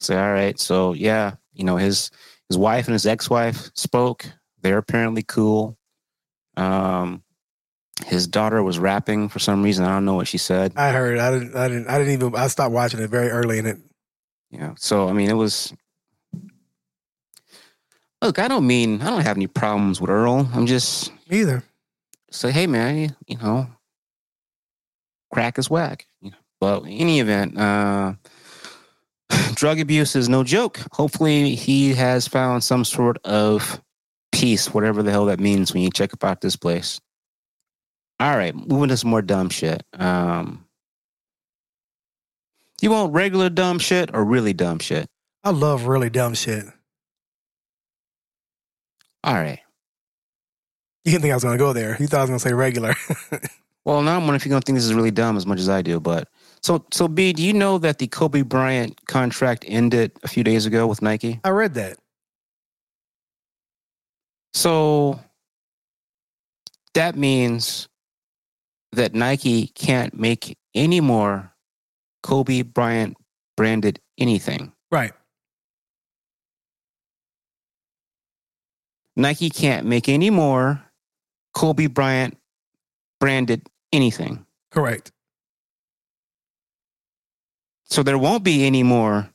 Say, 0.00 0.16
all 0.16 0.32
right. 0.32 0.58
So 0.58 0.94
yeah, 0.94 1.34
you 1.52 1.64
know, 1.64 1.76
his 1.76 2.10
his 2.48 2.58
wife 2.58 2.86
and 2.86 2.92
his 2.92 3.06
ex-wife 3.06 3.70
spoke. 3.74 4.26
They're 4.60 4.78
apparently 4.78 5.22
cool. 5.22 5.78
Um 6.56 7.22
his 8.06 8.26
daughter 8.26 8.62
was 8.62 8.78
rapping 8.78 9.28
for 9.28 9.38
some 9.38 9.62
reason. 9.62 9.84
I 9.84 9.90
don't 9.90 10.04
know 10.04 10.14
what 10.14 10.26
she 10.26 10.38
said. 10.38 10.72
I 10.76 10.90
heard. 10.90 11.18
I 11.18 11.30
didn't. 11.30 11.54
I 11.54 11.68
didn't. 11.68 11.88
I 11.88 11.98
didn't 11.98 12.14
even. 12.14 12.34
I 12.34 12.48
stopped 12.48 12.72
watching 12.72 13.00
it 13.00 13.10
very 13.10 13.28
early 13.28 13.58
in 13.58 13.66
it. 13.66 13.78
You 14.50 14.58
know, 14.58 14.74
so 14.76 15.08
I 15.08 15.12
mean 15.12 15.30
it 15.30 15.34
was 15.36 15.72
Look, 18.22 18.38
I 18.38 18.48
don't 18.48 18.66
mean 18.66 19.02
I 19.02 19.10
don't 19.10 19.22
have 19.22 19.36
any 19.36 19.46
problems 19.46 20.00
with 20.00 20.10
Earl. 20.10 20.48
I'm 20.54 20.66
just 20.66 21.12
Either. 21.30 21.62
Say, 22.32 22.50
hey 22.50 22.66
man, 22.66 23.14
you, 23.26 23.36
know, 23.36 23.68
crack 25.32 25.58
is 25.58 25.70
whack. 25.70 26.06
You 26.20 26.30
know, 26.30 26.36
but 26.60 26.82
in 26.84 26.92
any 26.92 27.20
event, 27.20 27.58
uh, 27.58 28.14
drug 29.54 29.80
abuse 29.80 30.16
is 30.16 30.28
no 30.28 30.44
joke. 30.44 30.80
Hopefully, 30.92 31.54
he 31.54 31.94
has 31.94 32.26
found 32.26 32.64
some 32.64 32.84
sort 32.84 33.18
of 33.24 33.80
peace, 34.32 34.72
whatever 34.72 35.02
the 35.02 35.10
hell 35.10 35.26
that 35.26 35.40
means 35.40 35.72
when 35.72 35.82
you 35.82 35.90
check 35.90 36.12
about 36.12 36.40
this 36.40 36.56
place. 36.56 37.00
All 38.20 38.36
right, 38.36 38.54
moving 38.54 38.88
to 38.88 38.96
some 38.96 39.10
more 39.10 39.22
dumb 39.22 39.48
shit. 39.48 39.82
Um, 39.94 40.64
you 42.80 42.90
want 42.90 43.12
regular 43.12 43.48
dumb 43.48 43.78
shit 43.78 44.10
or 44.12 44.24
really 44.24 44.52
dumb 44.52 44.78
shit? 44.78 45.08
I 45.44 45.50
love 45.50 45.86
really 45.86 46.10
dumb 46.10 46.34
shit. 46.34 46.64
All 49.24 49.34
right. 49.34 49.60
You 51.04 51.12
didn't 51.12 51.22
think 51.22 51.32
I 51.32 51.36
was 51.36 51.44
going 51.44 51.58
to 51.58 51.62
go 51.62 51.72
there. 51.72 51.96
You 51.98 52.06
thought 52.06 52.18
I 52.18 52.22
was 52.22 52.30
going 52.30 52.38
to 52.38 52.48
say 52.48 52.54
regular. 52.54 52.94
Well, 53.84 54.02
now 54.02 54.12
I'm 54.14 54.22
wondering 54.22 54.36
if 54.36 54.46
you're 54.46 54.50
gonna 54.50 54.60
think 54.60 54.76
this 54.76 54.84
is 54.84 54.94
really 54.94 55.10
dumb 55.10 55.36
as 55.36 55.44
much 55.44 55.58
as 55.58 55.68
I 55.68 55.82
do. 55.82 55.98
But 55.98 56.28
so, 56.62 56.84
so 56.92 57.08
B, 57.08 57.32
do 57.32 57.42
you 57.42 57.52
know 57.52 57.78
that 57.78 57.98
the 57.98 58.06
Kobe 58.06 58.42
Bryant 58.42 59.06
contract 59.06 59.64
ended 59.66 60.12
a 60.22 60.28
few 60.28 60.44
days 60.44 60.66
ago 60.66 60.86
with 60.86 61.02
Nike? 61.02 61.40
I 61.42 61.50
read 61.50 61.74
that. 61.74 61.98
So 64.54 65.18
that 66.94 67.16
means 67.16 67.88
that 68.92 69.14
Nike 69.14 69.68
can't 69.68 70.14
make 70.14 70.56
any 70.74 71.00
more 71.00 71.52
Kobe 72.22 72.62
Bryant 72.62 73.16
branded 73.56 73.98
anything. 74.16 74.72
Right. 74.92 75.12
Nike 79.16 79.50
can't 79.50 79.86
make 79.86 80.08
any 80.08 80.30
more 80.30 80.82
Kobe 81.54 81.86
Bryant 81.86 82.36
branded 83.20 83.66
anything. 83.92 84.46
Correct. 84.70 85.12
So 87.84 88.02
there 88.02 88.18
won't 88.18 88.42
be 88.42 88.64
any 88.66 88.82
more 88.82 89.28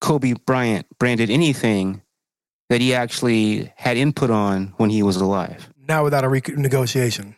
Kobe 0.00 0.34
Bryant 0.46 0.86
branded 0.98 1.30
anything 1.30 2.02
that 2.68 2.80
he 2.80 2.94
actually 2.94 3.72
had 3.76 3.96
input 3.96 4.30
on 4.30 4.74
when 4.76 4.90
he 4.90 5.02
was 5.02 5.16
alive. 5.16 5.72
Now 5.88 6.04
without 6.04 6.24
a 6.24 6.28
renegotiation. 6.28 7.34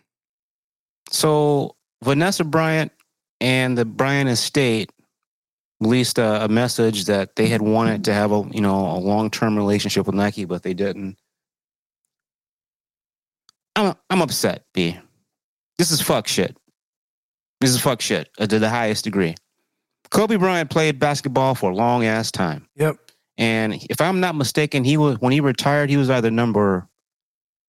So 1.11 1.77
Vanessa 2.03 2.45
Bryant 2.45 2.93
and 3.41 3.77
the 3.77 3.85
Bryant 3.85 4.29
estate 4.29 4.91
released 5.81 6.19
a, 6.19 6.45
a 6.45 6.49
message 6.49 7.05
that 7.05 7.37
they 7.37 7.47
had 7.47 7.63
wanted 7.63 8.05
to 8.05 8.15
have 8.15 8.33
a 8.33 8.45
you 8.51 8.61
know 8.61 8.91
a 8.91 8.99
long 8.99 9.31
term 9.31 9.57
relationship 9.57 10.07
with 10.07 10.15
Nike, 10.15 10.45
but 10.45 10.63
they 10.63 10.75
didn't. 10.75 11.17
I'm 13.77 13.95
I'm 14.11 14.23
upset, 14.23 14.65
B. 14.73 14.99
This 15.79 15.91
is 15.91 16.01
fuck 16.01 16.29
shit. 16.29 16.57
This 17.61 17.71
is 17.71 17.81
fuck 17.81 18.01
shit 18.01 18.29
uh, 18.39 18.47
to 18.47 18.59
the 18.59 18.69
highest 18.69 19.05
degree. 19.05 19.35
Kobe 20.11 20.37
Bryant 20.37 20.71
played 20.71 20.99
basketball 20.99 21.55
for 21.55 21.71
a 21.71 21.75
long 21.75 22.05
ass 22.05 22.31
time. 22.31 22.69
Yep. 22.77 22.97
And 23.37 23.75
if 23.91 24.01
I'm 24.01 24.21
not 24.21 24.37
mistaken, 24.37 24.85
he 24.85 24.97
was 24.97 25.19
when 25.21 25.33
he 25.33 25.41
retired, 25.41 25.91
he 25.91 25.97
was 25.97 26.09
either 26.11 26.31
number 26.31 26.87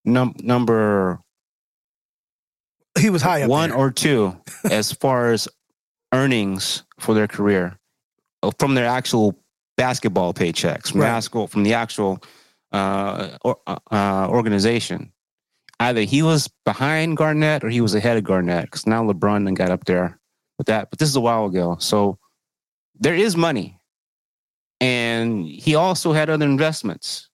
num, 0.03 0.35
number 0.43 1.19
He 2.99 3.09
was 3.09 3.21
high 3.23 3.41
up 3.43 3.49
one 3.49 3.69
there. 3.71 3.79
or 3.79 3.89
two 3.91 4.37
as 4.69 4.91
far 4.91 5.31
as 5.31 5.47
earnings 6.13 6.83
for 6.99 7.15
their 7.15 7.27
career 7.27 7.77
uh, 8.43 8.51
from 8.59 8.75
their 8.75 8.85
actual 8.85 9.35
basketball 9.75 10.33
paychecks 10.33 10.91
from 10.91 11.01
Right. 11.01 11.07
the 11.09 11.15
actual 11.15 11.47
from 11.47 11.63
the 11.63 11.73
actual 11.73 12.21
uh, 12.71 13.37
or, 13.43 13.57
uh, 13.65 13.77
uh, 13.91 14.27
organization. 14.29 15.11
Either 15.79 16.01
he 16.01 16.21
was 16.21 16.49
behind 16.65 17.17
Garnett 17.17 17.63
or 17.63 17.69
he 17.69 17.81
was 17.81 17.95
ahead 17.95 18.17
of 18.17 18.23
Garnett 18.23 18.65
because 18.65 18.87
now 18.87 19.03
LeBron 19.03 19.43
then 19.45 19.53
got 19.53 19.71
up 19.71 19.85
there 19.85 20.19
with 20.57 20.67
that. 20.67 20.89
But 20.89 20.99
this 20.99 21.09
is 21.09 21.15
a 21.15 21.21
while 21.21 21.45
ago, 21.45 21.75
so 21.79 22.17
there 22.97 23.13
is 23.13 23.35
money, 23.35 23.79
and 24.79 25.45
he 25.45 25.75
also 25.75 26.13
had 26.13 26.29
other 26.29 26.45
investments. 26.45 27.29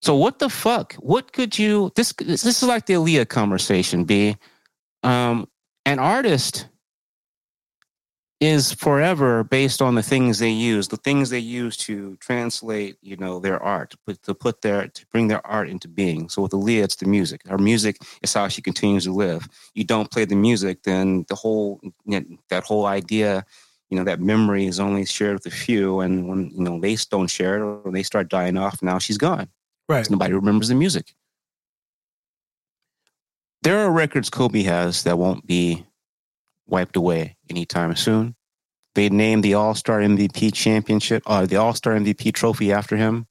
So 0.00 0.16
what 0.16 0.38
the 0.38 0.48
fuck? 0.48 0.94
What 0.94 1.32
could 1.32 1.58
you? 1.58 1.92
This 1.94 2.12
this 2.18 2.44
is 2.44 2.62
like 2.62 2.86
the 2.86 2.94
Aaliyah 2.94 3.28
conversation. 3.28 4.04
B, 4.04 4.36
um, 5.02 5.48
an 5.84 5.98
artist 5.98 6.68
is 8.42 8.72
forever 8.72 9.44
based 9.44 9.80
on 9.80 9.94
the 9.94 10.02
things 10.02 10.40
they 10.40 10.50
use, 10.50 10.88
the 10.88 10.96
things 10.96 11.30
they 11.30 11.38
use 11.38 11.76
to 11.76 12.16
translate, 12.16 12.96
you 13.00 13.16
know, 13.16 13.38
their 13.38 13.62
art, 13.62 13.90
to 13.90 13.98
put, 14.04 14.22
to 14.24 14.34
put 14.34 14.62
their 14.62 14.88
to 14.88 15.06
bring 15.12 15.28
their 15.28 15.46
art 15.46 15.68
into 15.68 15.86
being. 15.86 16.28
So 16.28 16.42
with 16.42 16.50
Aaliyah, 16.50 16.82
it's 16.82 16.96
the 16.96 17.06
music. 17.06 17.46
Her 17.46 17.56
music 17.56 17.98
is 18.20 18.34
how 18.34 18.48
she 18.48 18.60
continues 18.60 19.04
to 19.04 19.12
live. 19.12 19.48
You 19.74 19.84
don't 19.84 20.10
play 20.10 20.24
the 20.24 20.34
music, 20.34 20.82
then 20.82 21.24
the 21.28 21.36
whole 21.36 21.78
you 22.04 22.20
know, 22.20 22.24
that 22.50 22.64
whole 22.64 22.86
idea 22.86 23.46
you 23.90 23.98
know 23.98 24.04
that 24.04 24.20
memory 24.20 24.66
is 24.66 24.80
only 24.80 25.04
shared 25.04 25.34
with 25.34 25.46
a 25.46 25.50
few 25.50 26.00
and 26.00 26.26
when 26.26 26.50
you 26.50 26.62
know 26.64 26.80
they 26.80 26.96
don't 27.10 27.28
share 27.28 27.58
it 27.58 27.62
or 27.62 27.92
they 27.92 28.02
start 28.02 28.30
dying 28.30 28.56
off 28.56 28.82
now 28.82 28.98
she's 28.98 29.18
gone 29.18 29.48
Right. 29.86 30.08
nobody 30.08 30.32
remembers 30.32 30.68
the 30.68 30.74
music 30.74 31.14
there 33.60 33.78
are 33.80 33.92
records 33.92 34.30
kobe 34.30 34.62
has 34.62 35.02
that 35.02 35.18
won't 35.18 35.46
be 35.46 35.84
wiped 36.72 36.96
away 36.96 37.36
anytime 37.50 37.94
soon 37.94 38.34
they 38.94 39.08
named 39.08 39.44
the 39.44 39.54
all-star 39.54 40.00
mvp 40.00 40.52
championship 40.52 41.22
uh, 41.26 41.46
the 41.46 41.56
all-star 41.56 41.94
mvp 41.94 42.34
trophy 42.34 42.72
after 42.72 42.96
him 42.96 43.26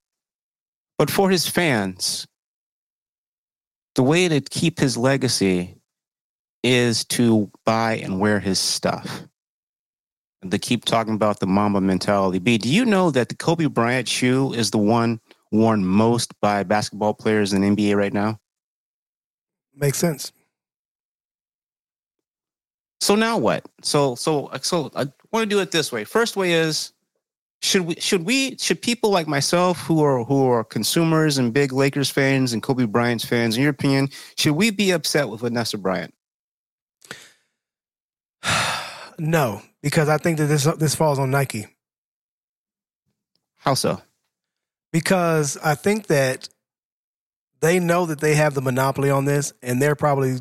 but 0.98 1.12
for 1.12 1.30
his 1.30 1.48
fans 1.48 2.28
the 3.96 4.04
way 4.04 4.30
to 4.30 4.40
keep 4.40 4.80
his 4.80 4.96
legacy 4.96 5.76
is 6.64 7.04
to 7.04 7.52
buy 7.66 7.94
and 7.98 8.20
wear 8.20 8.40
his 8.40 8.60
stuff 8.60 9.28
they 10.44 10.58
keep 10.58 10.86
talking 10.86 11.14
about 11.14 11.40
the 11.40 11.48
Mamba 11.48 11.82
mentality. 11.82 12.40
B, 12.40 12.58
do 12.58 12.70
you 12.70 12.86
know 12.86 13.12
that 13.12 13.30
the 13.30 13.36
Kobe 13.36 13.66
Bryant 13.66 14.08
shoe 14.08 14.54
is 14.54 14.72
the 14.72 14.78
one 14.78 15.20
worn 15.52 15.86
most 15.86 16.40
by 16.42 16.64
basketball 16.64 17.14
players 17.14 17.54
in 17.54 17.62
the 17.62 17.70
NBA 17.70 17.96
right 17.96 18.14
now? 18.14 18.40
Makes 19.76 20.00
sense. 20.00 20.32
So 23.02 23.16
now 23.16 23.40
what? 23.40 23.66
So 23.82 24.14
so 24.14 24.52
so 24.62 24.92
uh, 24.94 25.08
want 25.32 25.44
to 25.44 25.50
do 25.50 25.60
it 25.60 25.72
this 25.72 25.92
way. 25.92 26.04
First 26.04 26.38
way 26.38 26.54
is 26.54 26.94
should 27.64 27.82
we 27.82 27.96
should 27.96 28.24
we 28.26 28.58
should 28.58 28.80
people 28.80 29.10
like 29.10 29.28
myself 29.28 29.80
who 29.80 30.04
are 30.04 30.24
who 30.24 30.46
are 30.46 30.64
consumers 30.64 31.40
and 31.40 31.52
big 31.52 31.74
Lakers 31.74 32.12
fans 32.12 32.54
and 32.54 32.62
Kobe 32.62 32.86
Bryant's 32.86 33.26
fans, 33.26 33.58
in 33.58 33.64
your 33.64 33.72
opinion, 33.72 34.10
should 34.38 34.54
we 34.54 34.70
be 34.70 34.92
upset 34.92 35.30
with 35.30 35.42
Vanessa 35.42 35.80
Bryant? 35.80 36.14
no, 39.20 39.64
because 39.82 40.08
I 40.08 40.20
think 40.20 40.38
that 40.38 40.46
this 40.46 40.66
this 40.78 40.94
falls 40.94 41.18
on 41.18 41.32
Nike. 41.32 41.68
How 43.58 43.74
so? 43.74 44.00
Because 44.94 45.58
I 45.64 45.74
think 45.74 46.08
that 46.08 46.50
they 47.62 47.80
know 47.80 48.06
that 48.06 48.20
they 48.20 48.36
have 48.36 48.54
the 48.54 48.62
monopoly 48.62 49.10
on 49.10 49.26
this, 49.26 49.54
and 49.64 49.82
they're 49.82 49.96
probably 49.96 50.40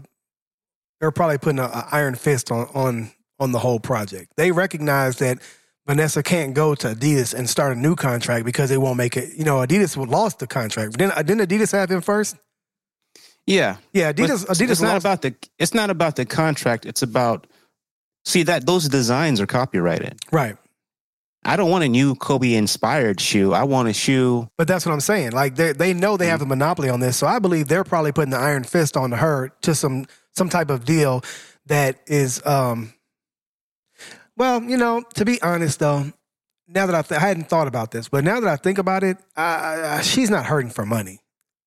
they're 1.00 1.10
probably 1.10 1.38
putting 1.38 1.58
an 1.58 1.70
iron 1.90 2.14
fist 2.14 2.50
on 2.50 2.68
on 2.74 3.10
on 3.38 3.52
the 3.52 3.58
whole 3.58 3.80
project. 3.80 4.32
They 4.36 4.52
recognize 4.52 5.16
that 5.16 5.38
Vanessa 5.86 6.22
can't 6.22 6.54
go 6.54 6.74
to 6.74 6.88
Adidas 6.88 7.34
and 7.34 7.48
start 7.48 7.76
a 7.76 7.80
new 7.80 7.96
contract 7.96 8.44
because 8.44 8.68
they 8.68 8.78
won't 8.78 8.98
make 8.98 9.16
it. 9.16 9.34
You 9.36 9.44
know, 9.44 9.56
Adidas 9.56 9.96
lost 10.08 10.38
the 10.38 10.46
contract. 10.46 10.98
Didn't, 10.98 11.16
uh, 11.16 11.22
didn't 11.22 11.48
Adidas 11.48 11.72
have 11.72 11.90
him 11.90 12.00
first? 12.00 12.36
Yeah, 13.46 13.78
yeah. 13.92 14.12
Adidas. 14.12 14.46
But 14.46 14.56
Adidas 14.56 14.70
it's 14.70 14.80
not 14.80 14.98
about 14.98 15.22
the. 15.22 15.34
It's 15.58 15.74
not 15.74 15.90
about 15.90 16.16
the 16.16 16.26
contract. 16.26 16.86
It's 16.86 17.02
about. 17.02 17.46
See 18.26 18.42
that 18.42 18.66
those 18.66 18.88
designs 18.88 19.40
are 19.40 19.46
copyrighted. 19.46 20.18
Right. 20.30 20.56
I 21.42 21.56
don't 21.56 21.70
want 21.70 21.84
a 21.84 21.88
new 21.88 22.14
Kobe 22.14 22.52
inspired 22.52 23.18
shoe. 23.18 23.54
I 23.54 23.64
want 23.64 23.88
a 23.88 23.94
shoe. 23.94 24.50
But 24.58 24.68
that's 24.68 24.84
what 24.84 24.92
I'm 24.92 25.00
saying. 25.00 25.32
Like 25.32 25.56
they 25.56 25.72
they 25.72 25.94
know 25.94 26.18
they 26.18 26.26
have 26.26 26.40
mm-hmm. 26.40 26.52
a 26.52 26.56
monopoly 26.56 26.90
on 26.90 27.00
this, 27.00 27.16
so 27.16 27.26
I 27.26 27.38
believe 27.38 27.68
they're 27.68 27.82
probably 27.82 28.12
putting 28.12 28.30
the 28.30 28.38
iron 28.38 28.62
fist 28.62 28.96
on 28.96 29.12
her 29.12 29.50
to 29.62 29.74
some 29.74 30.06
some 30.34 30.48
type 30.48 30.70
of 30.70 30.84
deal 30.84 31.22
that 31.66 32.00
is 32.06 32.44
um 32.46 32.92
well, 34.36 34.62
you 34.62 34.76
know, 34.76 35.02
to 35.14 35.24
be 35.24 35.40
honest 35.42 35.80
though, 35.80 36.12
now 36.66 36.86
that 36.86 36.94
I, 36.94 37.02
th- 37.02 37.20
I 37.20 37.26
hadn't 37.26 37.48
thought 37.48 37.66
about 37.66 37.90
this, 37.90 38.08
but 38.08 38.24
now 38.24 38.40
that 38.40 38.48
I 38.48 38.56
think 38.56 38.78
about 38.78 39.02
it, 39.02 39.18
I, 39.36 39.96
I, 39.96 40.00
she's 40.00 40.30
not 40.30 40.46
hurting 40.46 40.70
for 40.70 40.86
money. 40.86 41.20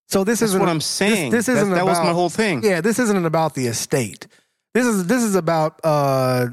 So 0.08 0.24
this 0.24 0.40
That's 0.40 0.50
isn't 0.50 0.60
what 0.60 0.68
I'm 0.68 0.80
saying. 0.80 1.30
This, 1.30 1.46
this 1.46 1.56
isn't 1.56 1.70
that, 1.70 1.76
that 1.76 1.82
about, 1.82 1.98
was 1.98 2.06
my 2.06 2.12
whole 2.12 2.30
thing. 2.30 2.64
Yeah, 2.64 2.80
this 2.80 2.98
isn't 2.98 3.24
about 3.24 3.54
the 3.54 3.66
estate. 3.66 4.26
This 4.74 4.86
is 4.86 5.06
this 5.06 5.22
is 5.22 5.34
about 5.34 5.80
uh, 5.84 6.48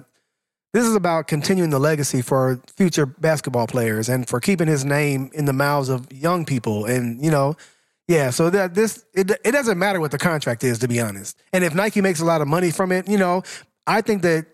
this 0.74 0.86
is 0.86 0.95
about 0.95 1.28
continuing 1.28 1.69
the 1.69 1.80
legacy 1.80 2.21
for 2.21 2.62
future 2.78 3.06
basketball 3.06 3.67
players 3.67 4.10
and 4.10 4.28
for 4.28 4.39
keeping 4.39 4.67
his 4.67 4.86
name 4.86 5.30
in 5.34 5.45
the 5.45 5.54
mouths 5.54 5.89
of 5.89 6.12
young 6.12 6.45
people. 6.45 6.86
And 6.86 7.24
you 7.24 7.32
know, 7.32 7.56
yeah. 8.12 8.30
So 8.30 8.50
that 8.50 8.76
this 8.76 9.06
it 9.13 9.32
it 9.45 9.52
doesn't 9.52 9.80
matter 9.80 10.02
what 10.02 10.12
the 10.12 10.17
contract 10.17 10.63
is, 10.65 10.80
to 10.80 10.88
be 10.88 11.00
honest. 11.00 11.41
And 11.54 11.63
if 11.63 11.74
Nike 11.74 12.02
makes 12.02 12.19
a 12.19 12.26
lot 12.26 12.41
of 12.41 12.47
money 12.47 12.69
from 12.69 12.91
it, 12.91 13.08
you 13.08 13.17
know, 13.17 13.43
I 13.88 14.02
think 14.02 14.21
that 14.24 14.47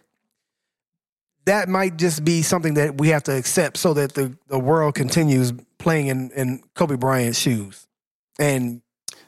that 1.45 1.67
might 1.67 1.97
just 1.97 2.23
be 2.23 2.43
something 2.43 2.75
that 2.75 2.99
we 2.99 3.09
have 3.09 3.23
to 3.23 3.35
accept 3.35 3.77
so 3.77 3.93
that 3.95 4.13
the, 4.13 4.37
the 4.47 4.59
world 4.59 4.95
continues 4.95 5.53
playing 5.79 6.07
in, 6.07 6.29
in 6.31 6.61
Kobe 6.75 6.97
Bryant's 6.97 7.39
shoes 7.39 7.87
and 8.37 8.81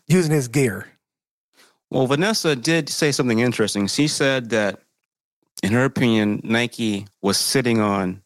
using 0.08 0.32
his 0.32 0.48
gear. 0.48 0.86
Well, 1.90 2.06
Vanessa 2.06 2.56
did 2.56 2.90
say 2.90 3.12
something 3.12 3.40
interesting. 3.40 3.88
She 3.88 4.08
said 4.08 4.50
that, 4.50 4.82
in 5.64 5.72
her 5.72 5.86
opinion, 5.86 6.42
Nike 6.44 7.08
was 7.22 7.38
sitting 7.38 7.80
on 7.80 8.22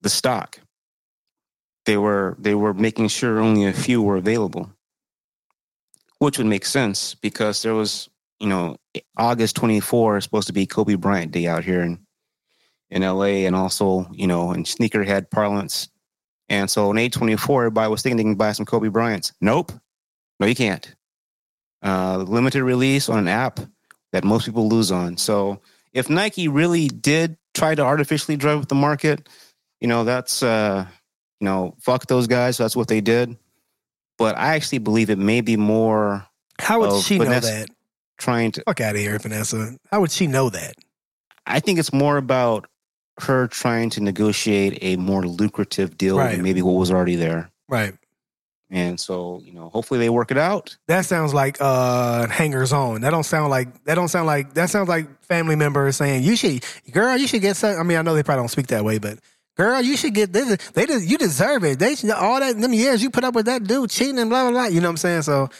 the 0.00 0.08
stock. 0.08 0.60
They 1.84 1.98
were 1.98 2.36
they 2.38 2.54
were 2.54 2.72
making 2.72 3.08
sure 3.08 3.40
only 3.40 3.66
a 3.66 3.72
few 3.72 4.00
were 4.00 4.16
available, 4.16 4.70
which 6.20 6.38
would 6.38 6.46
make 6.46 6.64
sense 6.64 7.14
because 7.14 7.62
there 7.62 7.74
was 7.74 8.08
you 8.38 8.48
know 8.48 8.76
August 9.18 9.56
twenty 9.56 9.80
four 9.80 10.16
is 10.16 10.24
supposed 10.24 10.46
to 10.46 10.52
be 10.52 10.66
Kobe 10.66 10.94
Bryant 10.94 11.32
Day 11.32 11.46
out 11.46 11.64
here 11.64 11.82
in 11.82 11.98
in 12.90 13.02
LA 13.02 13.44
and 13.46 13.56
also 13.56 14.08
you 14.12 14.26
know 14.26 14.52
in 14.52 14.64
sneakerhead 14.64 15.30
parlance. 15.30 15.88
And 16.48 16.70
so 16.70 16.88
on 16.90 16.98
eight 16.98 17.12
twenty 17.12 17.36
four, 17.36 17.62
everybody 17.62 17.90
was 17.90 18.02
thinking 18.02 18.16
they 18.16 18.22
can 18.22 18.36
buy 18.36 18.52
some 18.52 18.66
Kobe 18.66 18.88
Bryants. 18.88 19.32
Nope, 19.40 19.72
no, 20.38 20.46
you 20.46 20.54
can't 20.54 20.94
uh, 21.82 22.18
limited 22.18 22.62
release 22.62 23.08
on 23.08 23.18
an 23.18 23.28
app 23.28 23.60
that 24.12 24.24
most 24.24 24.46
people 24.46 24.68
lose 24.68 24.90
on. 24.90 25.16
So 25.16 25.60
if 25.92 26.10
Nike 26.10 26.48
really 26.48 26.88
did 26.88 27.36
try 27.54 27.74
to 27.74 27.82
artificially 27.82 28.36
drive 28.36 28.62
up 28.62 28.68
the 28.68 28.74
market, 28.74 29.28
you 29.80 29.88
know, 29.88 30.04
that's, 30.04 30.42
uh, 30.42 30.86
you 31.40 31.44
know, 31.44 31.76
fuck 31.80 32.06
those 32.06 32.26
guys. 32.26 32.58
That's 32.58 32.76
what 32.76 32.88
they 32.88 33.00
did. 33.00 33.36
But 34.20 34.36
I 34.36 34.54
actually 34.54 34.78
believe 34.78 35.08
it 35.08 35.16
may 35.16 35.40
be 35.40 35.56
more. 35.56 36.26
How 36.58 36.80
would 36.80 37.02
she 37.02 37.16
Vanessa 37.16 37.50
know 37.50 37.58
that? 37.60 37.70
Trying 38.18 38.52
to. 38.52 38.62
Fuck 38.66 38.82
out 38.82 38.94
of 38.94 39.00
here, 39.00 39.18
Vanessa. 39.18 39.78
How 39.90 40.02
would 40.02 40.10
she 40.10 40.26
know 40.26 40.50
that? 40.50 40.74
I 41.46 41.58
think 41.58 41.78
it's 41.78 41.90
more 41.90 42.18
about 42.18 42.66
her 43.20 43.46
trying 43.46 43.88
to 43.90 44.02
negotiate 44.02 44.78
a 44.82 44.96
more 44.96 45.22
lucrative 45.22 45.96
deal 45.96 46.18
right. 46.18 46.32
than 46.32 46.42
maybe 46.42 46.60
what 46.60 46.72
was 46.72 46.90
already 46.90 47.16
there. 47.16 47.50
Right. 47.66 47.94
And 48.68 49.00
so, 49.00 49.40
you 49.42 49.54
know, 49.54 49.70
hopefully 49.70 49.98
they 49.98 50.10
work 50.10 50.30
it 50.30 50.36
out. 50.36 50.76
That 50.86 51.06
sounds 51.06 51.32
like 51.32 51.56
uh 51.58 52.28
hangers 52.28 52.74
on. 52.74 53.00
That 53.00 53.10
don't 53.10 53.24
sound 53.24 53.48
like 53.48 53.84
that 53.84 53.94
don't 53.94 54.08
sound 54.08 54.26
like 54.26 54.52
that 54.52 54.68
sounds 54.68 54.90
like 54.90 55.24
family 55.24 55.56
members 55.56 55.96
saying, 55.96 56.24
You 56.24 56.36
should 56.36 56.62
girl, 56.92 57.16
you 57.16 57.26
should 57.26 57.40
get 57.40 57.56
some 57.56 57.80
I 57.80 57.82
mean, 57.84 57.96
I 57.96 58.02
know 58.02 58.14
they 58.14 58.22
probably 58.22 58.42
don't 58.42 58.48
speak 58.48 58.66
that 58.66 58.84
way, 58.84 58.98
but 58.98 59.18
girl, 59.60 59.82
you 59.82 59.96
should 59.96 60.14
get 60.14 60.32
this 60.32 60.56
they 60.72 60.86
just, 60.86 61.06
you 61.06 61.18
deserve 61.18 61.64
it. 61.64 61.78
They 61.78 61.94
all 62.12 62.40
that 62.40 62.58
them 62.58 62.72
years 62.72 63.02
you 63.02 63.10
put 63.10 63.24
up 63.24 63.34
with 63.34 63.46
that 63.46 63.64
dude 63.64 63.90
cheating 63.90 64.18
and 64.18 64.30
blah 64.30 64.44
blah 64.44 64.52
blah. 64.52 64.66
You 64.66 64.80
know 64.80 64.88
what 64.88 64.92
I'm 64.92 64.96
saying? 64.96 65.22
So 65.22 65.50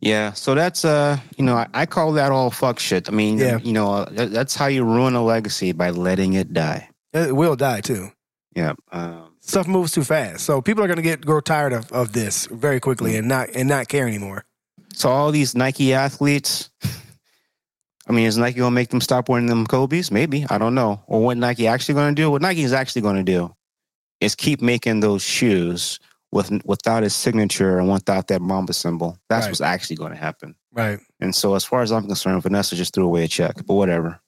yeah, 0.00 0.32
so 0.32 0.54
that's 0.54 0.84
uh, 0.84 1.18
you 1.36 1.44
know, 1.44 1.56
I, 1.56 1.68
I 1.72 1.86
call 1.86 2.12
that 2.14 2.32
all 2.32 2.50
fuck 2.50 2.80
shit. 2.80 3.08
I 3.08 3.12
mean, 3.12 3.38
yeah. 3.38 3.58
you 3.58 3.72
know, 3.72 3.92
uh, 3.92 4.26
that's 4.26 4.56
how 4.56 4.66
you 4.66 4.84
ruin 4.84 5.14
a 5.14 5.22
legacy 5.22 5.72
by 5.72 5.90
letting 5.90 6.32
it 6.32 6.52
die. 6.52 6.88
It 7.12 7.36
will 7.36 7.54
die 7.56 7.82
too. 7.82 8.10
Yeah. 8.56 8.72
Um, 8.90 9.36
stuff 9.40 9.68
moves 9.68 9.92
too 9.92 10.02
fast. 10.02 10.44
So 10.44 10.60
people 10.60 10.82
are 10.82 10.88
going 10.88 10.96
to 10.96 11.02
get 11.02 11.24
grow 11.24 11.40
tired 11.40 11.72
of, 11.72 11.92
of 11.92 12.12
this 12.12 12.46
very 12.46 12.80
quickly 12.80 13.16
and 13.16 13.28
not 13.28 13.50
and 13.54 13.68
not 13.68 13.88
care 13.88 14.08
anymore. 14.08 14.44
So 14.92 15.08
all 15.08 15.30
these 15.30 15.54
Nike 15.54 15.94
athletes, 15.94 16.70
I 18.10 18.12
mean, 18.12 18.26
is 18.26 18.36
Nike 18.36 18.58
to 18.58 18.72
make 18.72 18.88
them 18.88 19.00
stop 19.00 19.28
wearing 19.28 19.46
them 19.46 19.68
Kobe's? 19.68 20.10
Maybe 20.10 20.44
I 20.50 20.58
don't 20.58 20.74
know. 20.74 21.00
Or 21.06 21.22
what 21.22 21.36
Nike 21.36 21.68
actually 21.68 21.94
to 21.94 22.12
do? 22.12 22.28
What 22.28 22.42
Nike 22.42 22.64
is 22.64 22.72
actually 22.72 23.02
to 23.02 23.22
do 23.22 23.54
is 24.20 24.34
keep 24.34 24.60
making 24.60 24.98
those 24.98 25.22
shoes 25.22 26.00
with 26.32 26.50
without 26.64 27.04
his 27.04 27.14
signature 27.14 27.78
and 27.78 27.88
without 27.88 28.26
that 28.26 28.42
Mamba 28.42 28.72
symbol. 28.72 29.16
That's 29.28 29.44
right. 29.44 29.50
what's 29.52 29.60
actually 29.60 29.94
going 29.94 30.10
to 30.10 30.18
happen. 30.18 30.56
Right. 30.72 30.98
And 31.20 31.32
so, 31.36 31.54
as 31.54 31.64
far 31.64 31.82
as 31.82 31.92
I'm 31.92 32.04
concerned, 32.08 32.42
Vanessa 32.42 32.74
just 32.74 32.94
threw 32.94 33.04
away 33.04 33.22
a 33.22 33.28
check. 33.28 33.64
But 33.64 33.74
whatever, 33.74 34.20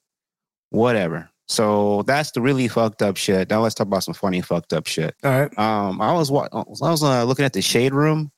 whatever. 0.70 1.28
So 1.48 2.02
that's 2.02 2.30
the 2.30 2.40
really 2.40 2.68
fucked 2.68 3.02
up 3.02 3.16
shit. 3.16 3.50
Now 3.50 3.62
let's 3.62 3.74
talk 3.74 3.88
about 3.88 4.04
some 4.04 4.14
funny 4.14 4.42
fucked 4.42 4.72
up 4.72 4.86
shit. 4.86 5.16
All 5.24 5.40
right. 5.40 5.58
Um, 5.58 6.00
I 6.00 6.12
was 6.12 6.30
I 6.30 6.62
was 6.88 7.02
uh, 7.02 7.24
looking 7.24 7.44
at 7.44 7.52
the 7.52 7.62
Shade 7.62 7.94
Room 7.94 8.30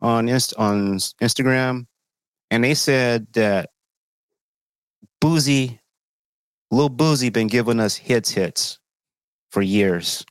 on 0.00 0.30
Inst- 0.30 0.54
on 0.56 0.96
Instagram, 0.96 1.86
and 2.50 2.64
they 2.64 2.72
said 2.72 3.26
that 3.34 3.68
Boosie, 5.20 5.78
Lil 6.70 6.90
Boosie 6.90 7.32
been 7.32 7.48
giving 7.48 7.80
us 7.80 7.96
hits 7.96 8.30
hits 8.30 8.78
for 9.50 9.62
years, 9.62 10.24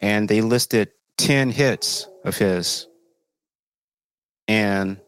and 0.00 0.28
they 0.28 0.40
listed 0.40 0.90
ten 1.16 1.50
hits 1.50 2.08
of 2.24 2.36
his, 2.36 2.88
and 4.48 4.98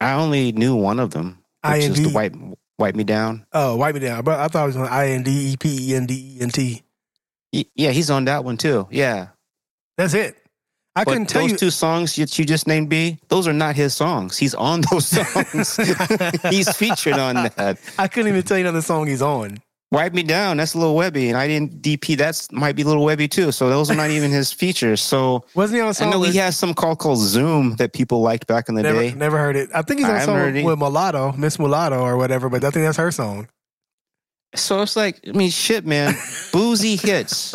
I 0.00 0.14
only 0.14 0.52
knew 0.52 0.74
one 0.74 0.98
of 0.98 1.10
them, 1.10 1.38
which 1.64 1.84
is 1.84 2.02
the 2.02 2.10
white 2.10 2.34
Wipe 2.78 2.96
Me 2.96 3.04
Down. 3.04 3.46
Oh, 3.52 3.76
Wipe 3.76 3.94
Me 3.94 4.00
Down. 4.00 4.24
But 4.24 4.40
I 4.40 4.48
thought 4.48 4.64
it 4.64 4.66
was 4.66 4.76
on 4.76 4.88
I 4.88 5.10
N 5.10 5.22
D 5.22 5.52
E 5.52 5.56
P 5.56 5.92
E 5.92 5.94
N 5.94 6.06
D 6.06 6.38
E 6.38 6.42
N 6.42 6.48
T. 6.48 6.82
Yeah, 7.52 7.90
he's 7.90 8.10
on 8.10 8.24
that 8.24 8.44
one 8.44 8.56
too. 8.56 8.88
Yeah. 8.90 9.28
That's 9.96 10.14
it. 10.14 10.41
I 10.94 11.04
couldn't 11.04 11.26
tell 11.26 11.42
those 11.42 11.52
you. 11.52 11.56
two 11.56 11.70
songs 11.70 12.16
that 12.16 12.38
you 12.38 12.44
just 12.44 12.66
named, 12.66 12.90
B, 12.90 13.18
those 13.28 13.48
are 13.48 13.52
not 13.52 13.76
his 13.76 13.94
songs. 13.94 14.36
He's 14.36 14.54
on 14.54 14.82
those 14.90 15.08
songs. 15.08 15.76
he's 16.50 16.74
featured 16.76 17.14
on 17.14 17.34
that. 17.34 17.78
I 17.98 18.08
couldn't 18.08 18.28
even 18.28 18.42
tell 18.42 18.58
you 18.58 18.64
another 18.64 18.82
song 18.82 19.06
he's 19.06 19.22
on. 19.22 19.58
Wipe 19.90 20.14
Me 20.14 20.22
Down, 20.22 20.56
that's 20.56 20.72
a 20.72 20.78
little 20.78 20.96
Webbie. 20.96 21.28
And 21.28 21.36
I 21.36 21.46
didn't 21.46 21.82
DP, 21.82 22.16
that's 22.16 22.50
might 22.50 22.76
be 22.76 22.82
a 22.82 22.86
little 22.86 23.04
Webbie 23.04 23.30
too. 23.30 23.52
So 23.52 23.68
those 23.68 23.90
are 23.90 23.94
not 23.94 24.10
even 24.10 24.30
his 24.30 24.50
features. 24.52 25.02
So 25.02 25.44
wasn't 25.54 25.76
he 25.76 25.80
on 25.82 25.88
a 25.90 25.94
song? 25.94 26.08
I 26.08 26.10
know 26.12 26.20
with, 26.20 26.32
he 26.32 26.38
has 26.38 26.56
some 26.56 26.72
call 26.72 26.96
called 26.96 27.18
Zoom 27.18 27.76
that 27.76 27.92
people 27.92 28.22
liked 28.22 28.46
back 28.46 28.70
in 28.70 28.74
the 28.74 28.82
never, 28.82 29.00
day. 29.00 29.12
Never 29.12 29.36
heard 29.36 29.54
it. 29.54 29.68
I 29.74 29.82
think 29.82 30.00
he's 30.00 30.08
on 30.08 30.16
a 30.16 30.24
song 30.24 30.64
with 30.64 30.78
Mulatto, 30.78 31.32
Miss 31.32 31.58
Mulatto 31.58 32.00
or 32.00 32.16
whatever, 32.16 32.48
but 32.48 32.64
I 32.64 32.70
think 32.70 32.86
that's 32.86 32.96
her 32.96 33.10
song. 33.10 33.48
So 34.54 34.80
it's 34.80 34.96
like, 34.96 35.20
I 35.28 35.32
mean, 35.32 35.50
shit, 35.50 35.84
man. 35.84 36.14
Boosie 36.52 37.00
hits. 37.00 37.54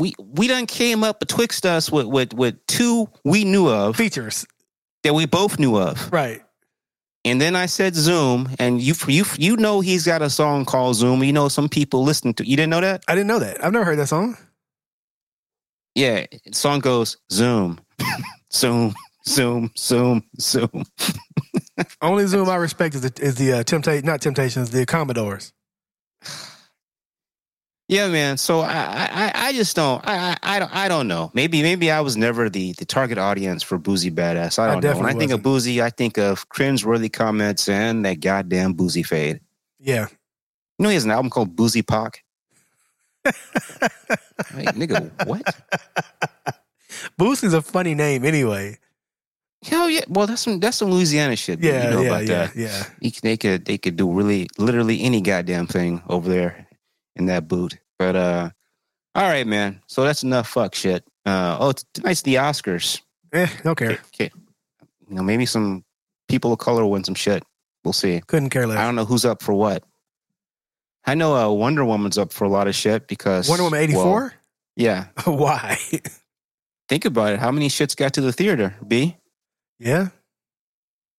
We 0.00 0.14
we 0.18 0.48
done 0.48 0.66
came 0.66 1.04
up 1.04 1.20
betwixt 1.20 1.66
us 1.66 1.92
with, 1.92 2.06
with 2.06 2.32
with 2.32 2.66
two 2.66 3.08
we 3.24 3.44
knew 3.44 3.68
of 3.68 3.96
features 3.96 4.46
that 5.04 5.14
we 5.14 5.26
both 5.26 5.58
knew 5.58 5.76
of. 5.76 6.10
Right. 6.12 6.42
And 7.24 7.38
then 7.38 7.54
I 7.54 7.66
said 7.66 7.94
Zoom, 7.94 8.48
and 8.58 8.80
you 8.80 8.94
you 9.06 9.24
you 9.36 9.56
know 9.56 9.80
he's 9.80 10.06
got 10.06 10.22
a 10.22 10.30
song 10.30 10.64
called 10.64 10.96
Zoom. 10.96 11.22
You 11.22 11.34
know 11.34 11.48
some 11.48 11.68
people 11.68 12.02
listen 12.02 12.32
to. 12.34 12.48
You 12.48 12.56
didn't 12.56 12.70
know 12.70 12.80
that? 12.80 13.04
I 13.08 13.14
didn't 13.14 13.28
know 13.28 13.38
that. 13.38 13.62
I've 13.62 13.72
never 13.72 13.84
heard 13.84 13.98
that 13.98 14.06
song. 14.06 14.38
Yeah, 15.94 16.24
song 16.52 16.80
goes 16.80 17.18
Zoom, 17.30 17.78
Zoom, 18.52 18.94
Zoom, 19.26 19.70
Zoom, 19.76 20.24
Zoom. 20.40 20.84
Only 22.00 22.26
Zoom 22.26 22.48
I 22.48 22.56
respect 22.56 22.94
is 22.94 23.02
the 23.02 23.12
is 23.20 23.34
the 23.34 23.52
uh, 23.52 23.62
temptation, 23.64 24.06
not 24.06 24.22
temptations, 24.22 24.70
the 24.70 24.86
Commodores. 24.86 25.52
Yeah, 27.90 28.06
man. 28.06 28.36
So 28.36 28.60
I, 28.60 29.08
I, 29.10 29.32
I 29.34 29.52
just 29.52 29.74
don't, 29.74 30.00
I, 30.06 30.30
I, 30.30 30.36
I 30.42 30.58
don't, 30.60 30.72
I 30.72 30.86
don't 30.86 31.08
know. 31.08 31.32
Maybe, 31.34 31.60
maybe 31.60 31.90
I 31.90 32.00
was 32.02 32.16
never 32.16 32.48
the 32.48 32.72
the 32.74 32.84
target 32.84 33.18
audience 33.18 33.64
for 33.64 33.80
Boosie 33.80 34.12
Badazz. 34.14 34.60
I 34.60 34.68
I 34.68 34.72
don't 34.74 34.84
know. 34.84 34.96
When 34.96 35.06
I 35.06 35.18
think 35.18 35.32
of 35.32 35.44
wasn't. 35.44 35.74
Boosie, 35.74 35.82
I 35.82 35.90
think 35.90 36.16
of 36.16 36.48
cringe-worthy 36.50 37.08
comments 37.08 37.68
and 37.68 38.04
that 38.04 38.20
goddamn 38.20 38.74
Boosie 38.76 39.04
fade. 39.04 39.40
Yeah, 39.80 40.06
You 40.78 40.84
know, 40.84 40.88
he 40.90 40.94
has 40.94 41.04
an 41.04 41.10
album 41.10 41.30
called 41.30 41.56
Boozy 41.56 41.82
Pock. 41.82 42.20
Hey, 44.54 44.64
nigga, 44.64 45.10
what? 45.26 45.42
Boosie's 47.18 47.52
a 47.52 47.60
funny 47.60 47.94
name 47.94 48.24
anyway. 48.24 48.78
Hell 49.62 49.90
yeah! 49.90 50.00
Well, 50.08 50.26
that's 50.26 50.40
some 50.42 50.60
that's 50.60 50.78
some 50.78 50.90
Louisiana 50.90 51.36
shit. 51.36 51.60
Yeah, 51.60 51.84
you 51.84 51.90
know 51.90 52.00
yeah, 52.00 52.08
about 52.08 52.26
yeah, 52.26 52.46
that. 52.46 52.56
yeah. 52.56 53.20
They 53.22 53.36
could 53.36 53.66
they 53.66 53.76
could 53.76 53.96
do 53.96 54.10
really 54.10 54.48
literally 54.58 55.02
any 55.02 55.20
goddamn 55.20 55.66
thing 55.66 56.02
over 56.08 56.30
there 56.30 56.66
in 57.16 57.26
that 57.26 57.46
boot. 57.46 57.78
But 58.00 58.16
uh, 58.16 58.50
all 59.14 59.28
right, 59.28 59.46
man. 59.46 59.82
So 59.86 60.04
that's 60.04 60.22
enough 60.22 60.48
fuck 60.48 60.74
shit. 60.74 61.04
Uh, 61.26 61.58
oh, 61.60 61.74
tonight's 61.92 62.22
the 62.22 62.36
Oscars. 62.36 63.02
Eh, 63.34 63.46
don't 63.62 63.76
care. 63.76 63.98
Okay, 64.14 64.30
you 65.06 65.14
know 65.14 65.22
maybe 65.22 65.44
some 65.44 65.84
people 66.26 66.50
of 66.50 66.58
color 66.58 66.86
win 66.86 67.04
some 67.04 67.14
shit. 67.14 67.44
We'll 67.84 67.92
see. 67.92 68.22
Couldn't 68.26 68.48
care 68.48 68.66
less. 68.66 68.78
I 68.78 68.86
don't 68.86 68.94
know 68.94 69.04
who's 69.04 69.26
up 69.26 69.42
for 69.42 69.52
what. 69.52 69.84
I 71.04 71.14
know 71.14 71.36
uh, 71.36 71.52
Wonder 71.52 71.84
Woman's 71.84 72.16
up 72.16 72.32
for 72.32 72.44
a 72.44 72.48
lot 72.48 72.68
of 72.68 72.74
shit 72.74 73.06
because 73.06 73.50
Wonder 73.50 73.64
Woman 73.64 73.80
eighty 73.80 73.94
well, 73.94 74.04
four. 74.04 74.34
yeah, 74.76 75.08
Why? 75.26 75.76
think 76.88 77.04
about 77.04 77.34
it. 77.34 77.38
How 77.38 77.50
many 77.50 77.68
shits 77.68 77.94
got 77.94 78.14
to 78.14 78.22
the 78.22 78.32
theater? 78.32 78.74
B. 78.88 79.14
yeah, 79.78 80.08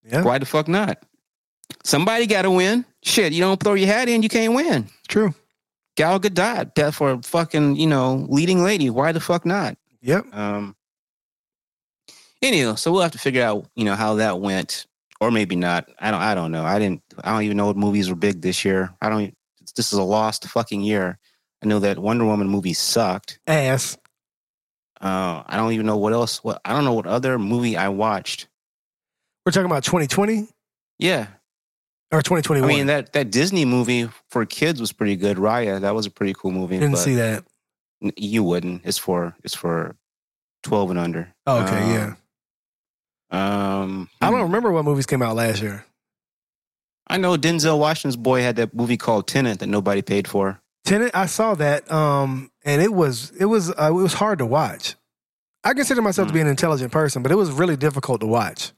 yeah. 0.04 0.24
Why 0.24 0.40
the 0.40 0.48
fuck 0.48 0.68
not? 0.68 0.98
Somebody 1.84 2.26
got 2.26 2.42
to 2.42 2.50
win. 2.50 2.86
Shit, 3.04 3.34
you 3.34 3.42
don't 3.42 3.62
throw 3.62 3.76
your 3.76 3.88
hat 3.88 4.10
in, 4.10 4.24
you 4.24 4.30
can't 4.30 4.56
win. 4.56 4.90
True. 5.08 5.36
Gal 5.98 6.20
Gadot, 6.20 6.74
that 6.76 6.94
for 6.94 7.12
a 7.12 7.22
fucking 7.22 7.76
you 7.76 7.88
know 7.88 8.26
leading 8.30 8.64
lady. 8.64 8.90
Why 8.90 9.12
the 9.12 9.20
fuck 9.20 9.46
not? 9.46 9.78
Yep. 10.02 10.34
Um. 10.34 10.76
Anyway, 12.42 12.76
so 12.76 12.92
we'll 12.92 13.02
have 13.02 13.12
to 13.12 13.20
figure 13.20 13.44
out 13.44 13.68
you 13.76 13.86
know 13.86 13.96
how 13.96 14.16
that 14.16 14.40
went, 14.40 14.88
or 15.20 15.32
maybe 15.32 15.56
not. 15.56 15.90
I 16.00 16.12
don't. 16.12 16.22
I 16.22 16.36
don't 16.36 16.52
know. 16.52 16.64
I 16.64 16.80
didn't. 16.80 17.02
I 17.24 17.32
don't 17.32 17.44
even 17.44 17.58
know 17.58 17.68
what 17.68 17.78
movies 17.78 18.10
were 18.10 18.16
big 18.16 18.42
this 18.42 18.66
year. 18.66 18.94
I 19.02 19.10
don't. 19.10 19.36
This 19.76 19.94
is 19.94 20.00
a 20.00 20.04
lost 20.04 20.46
fucking 20.46 20.82
year. 20.82 21.20
I 21.64 21.68
know 21.68 21.80
that 21.80 22.00
Wonder 22.00 22.26
Woman 22.26 22.48
movie 22.48 22.74
sucked. 22.74 23.40
Ass. 23.48 23.98
Uh, 25.00 25.44
I 25.48 25.58
don't 25.58 25.74
even 25.74 25.86
know 25.86 25.98
what 25.98 26.14
else. 26.14 26.44
What 26.44 26.62
I 26.66 26.74
don't 26.74 26.86
know 26.86 26.94
what 26.94 27.08
other 27.08 27.38
movie 27.38 27.78
I 27.78 27.90
watched. 27.90 28.48
We're 29.46 29.52
talking 29.52 29.66
about 29.70 29.84
twenty 29.84 30.08
twenty 30.08 30.48
Yeah, 31.00 31.28
or 32.12 32.22
twenty 32.22 32.42
twenty 32.42 32.62
I 32.62 32.68
mean 32.68 32.88
that 32.88 33.14
that 33.14 33.32
Disney 33.32 33.66
movie 33.66 34.10
for 34.30 34.46
kids 34.46 34.80
was 34.80 34.92
pretty 34.92 35.16
good. 35.16 35.38
Raya, 35.38 35.82
that 35.82 35.96
was 35.96 36.06
a 36.06 36.12
pretty 36.12 36.34
cool 36.34 36.52
movie. 36.52 36.80
Didn't 36.80 36.98
see 36.98 37.16
that. 37.16 37.44
You 38.18 38.44
wouldn't. 38.44 38.82
It's 38.86 38.98
for 38.98 39.36
it's 39.44 39.56
for 39.56 39.96
twelve 40.64 40.90
and 40.90 41.00
under. 41.00 41.34
Oh, 41.48 41.64
okay, 41.64 41.80
yeah. 41.94 42.14
Um, 43.32 44.10
I 44.20 44.28
hmm. 44.28 44.34
don't 44.34 44.42
remember 44.44 44.72
what 44.72 44.84
movies 44.84 45.06
came 45.06 45.22
out 45.22 45.36
last 45.36 45.62
year. 45.62 45.86
I 47.08 47.18
know 47.18 47.36
Denzel 47.38 47.80
Washington's 47.80 48.18
boy 48.18 48.42
had 48.42 48.58
that 48.58 48.74
movie 48.74 48.98
called 48.98 49.28
Tenet 49.28 49.60
that 49.60 49.68
nobody 49.68 50.02
paid 50.02 50.28
for. 50.28 50.62
Tenet, 50.86 51.12
I 51.14 51.26
saw 51.28 51.56
that, 51.56 51.92
um, 51.92 52.52
and 52.66 52.82
it 52.82 52.94
was 52.94 53.32
it 53.40 53.46
was 53.46 53.70
uh, 53.70 53.88
it 53.90 53.94
was 53.94 54.14
hard 54.14 54.40
to 54.40 54.46
watch. 54.46 54.96
I 55.64 55.74
consider 55.74 56.02
myself 56.02 56.28
to 56.28 56.32
Hmm. 56.32 56.38
be 56.38 56.42
an 56.42 56.48
intelligent 56.48 56.92
person, 56.92 57.22
but 57.22 57.32
it 57.32 57.36
was 57.36 57.52
really 57.52 57.78
difficult 57.78 58.22
to 58.22 58.28
watch. 58.28 58.72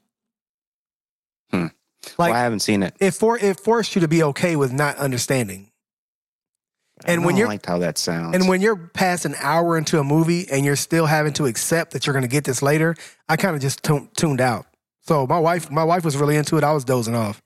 Like 2.17 2.31
well, 2.31 2.39
I 2.39 2.43
haven't 2.43 2.59
seen 2.59 2.83
it. 2.83 2.95
it 2.99 3.11
for 3.11 3.37
it 3.37 3.59
forced 3.59 3.95
you 3.95 4.01
to 4.01 4.07
be 4.07 4.23
okay 4.23 4.55
with 4.55 4.71
not 4.73 4.97
understanding. 4.97 5.69
And 7.05 7.21
I 7.21 7.25
when 7.25 7.37
you're- 7.37 7.47
liked 7.49 7.65
how 7.65 7.79
that 7.79 7.97
sounds, 7.97 8.35
And 8.35 8.47
when 8.47 8.61
you're 8.61 8.75
past 8.77 9.25
an 9.25 9.35
hour 9.39 9.77
into 9.77 9.99
a 9.99 10.03
movie 10.03 10.47
and 10.49 10.63
you're 10.63 10.75
still 10.75 11.05
having 11.05 11.33
to 11.33 11.45
accept 11.45 11.91
that 11.91 12.05
you're 12.05 12.13
going 12.13 12.21
to 12.23 12.29
get 12.29 12.43
this 12.43 12.61
later, 12.61 12.95
I 13.27 13.35
kind 13.35 13.55
of 13.55 13.61
just 13.61 13.83
tu- 13.83 14.09
tuned 14.15 14.39
out. 14.41 14.67
So 15.01 15.25
my 15.27 15.39
wife, 15.39 15.69
my 15.71 15.83
wife 15.83 16.05
was 16.05 16.15
really 16.15 16.37
into 16.37 16.57
it. 16.57 16.63
I 16.63 16.71
was 16.71 16.85
dozing 16.85 17.15
off. 17.15 17.41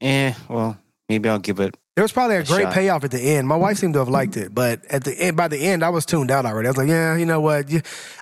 eh, 0.00 0.34
well, 0.48 0.78
maybe 1.08 1.28
I'll 1.28 1.38
give 1.40 1.58
it. 1.58 1.76
There 1.98 2.04
was 2.04 2.12
probably 2.12 2.36
a 2.36 2.42
A 2.42 2.44
great 2.44 2.62
shot. 2.62 2.74
payoff 2.74 3.02
at 3.02 3.10
the 3.10 3.20
end. 3.20 3.48
My 3.48 3.56
wife 3.56 3.78
seemed 3.78 3.94
to 3.94 3.98
have 3.98 4.08
liked 4.08 4.36
it, 4.36 4.54
but 4.54 4.84
at 4.84 5.02
the 5.02 5.12
end, 5.18 5.36
by 5.36 5.48
the 5.48 5.58
end, 5.58 5.82
I 5.82 5.88
was 5.88 6.06
tuned 6.06 6.30
out 6.30 6.46
already. 6.46 6.68
I 6.68 6.70
was 6.70 6.76
like, 6.76 6.86
yeah, 6.86 7.16
you 7.16 7.26
know 7.26 7.40
what? 7.40 7.66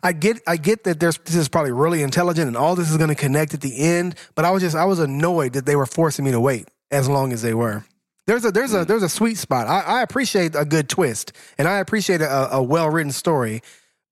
I 0.02 0.12
get, 0.14 0.40
I 0.46 0.56
get 0.56 0.84
that 0.84 0.98
there's 0.98 1.18
this 1.18 1.34
is 1.34 1.46
probably 1.50 1.72
really 1.72 2.00
intelligent 2.00 2.48
and 2.48 2.56
all 2.56 2.74
this 2.74 2.90
is 2.90 2.96
going 2.96 3.10
to 3.10 3.14
connect 3.14 3.52
at 3.52 3.60
the 3.60 3.78
end. 3.78 4.14
But 4.34 4.46
I 4.46 4.50
was 4.50 4.62
just, 4.62 4.74
I 4.76 4.86
was 4.86 4.98
annoyed 4.98 5.52
that 5.52 5.66
they 5.66 5.76
were 5.76 5.84
forcing 5.84 6.24
me 6.24 6.30
to 6.30 6.40
wait 6.40 6.68
as 6.90 7.06
long 7.06 7.34
as 7.34 7.42
they 7.42 7.52
were. 7.52 7.84
There's 8.26 8.46
a, 8.46 8.50
there's 8.50 8.72
a, 8.72 8.78
mm. 8.78 8.86
there's 8.86 9.02
a 9.02 9.10
sweet 9.10 9.36
spot. 9.36 9.66
I, 9.66 9.80
I 9.80 10.00
appreciate 10.02 10.54
a 10.54 10.64
good 10.64 10.88
twist 10.88 11.34
and 11.58 11.68
I 11.68 11.76
appreciate 11.80 12.22
a, 12.22 12.54
a 12.54 12.62
well 12.62 12.88
written 12.88 13.12
story. 13.12 13.60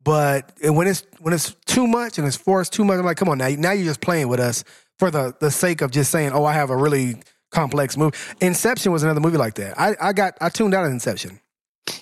But 0.02 0.52
when 0.60 0.86
it's 0.86 1.06
when 1.20 1.32
it's 1.32 1.56
too 1.64 1.86
much 1.86 2.18
and 2.18 2.26
it's 2.26 2.36
forced 2.36 2.74
too 2.74 2.84
much, 2.84 2.98
I'm 2.98 3.06
like, 3.06 3.16
come 3.16 3.30
on 3.30 3.38
now, 3.38 3.48
now 3.48 3.72
you're 3.72 3.86
just 3.86 4.02
playing 4.02 4.28
with 4.28 4.40
us 4.40 4.62
for 4.98 5.10
the 5.10 5.34
the 5.40 5.50
sake 5.50 5.80
of 5.80 5.90
just 5.90 6.10
saying, 6.10 6.32
oh, 6.32 6.44
I 6.44 6.52
have 6.52 6.68
a 6.68 6.76
really 6.76 7.16
complex 7.55 7.96
movie. 7.96 8.16
Inception 8.40 8.92
was 8.92 9.02
another 9.02 9.20
movie 9.20 9.38
like 9.38 9.55
that. 9.55 9.78
I, 9.80 9.94
I 10.00 10.12
got 10.12 10.36
I 10.40 10.48
tuned 10.48 10.74
out 10.74 10.84
of 10.84 10.90
Inception. 10.90 11.40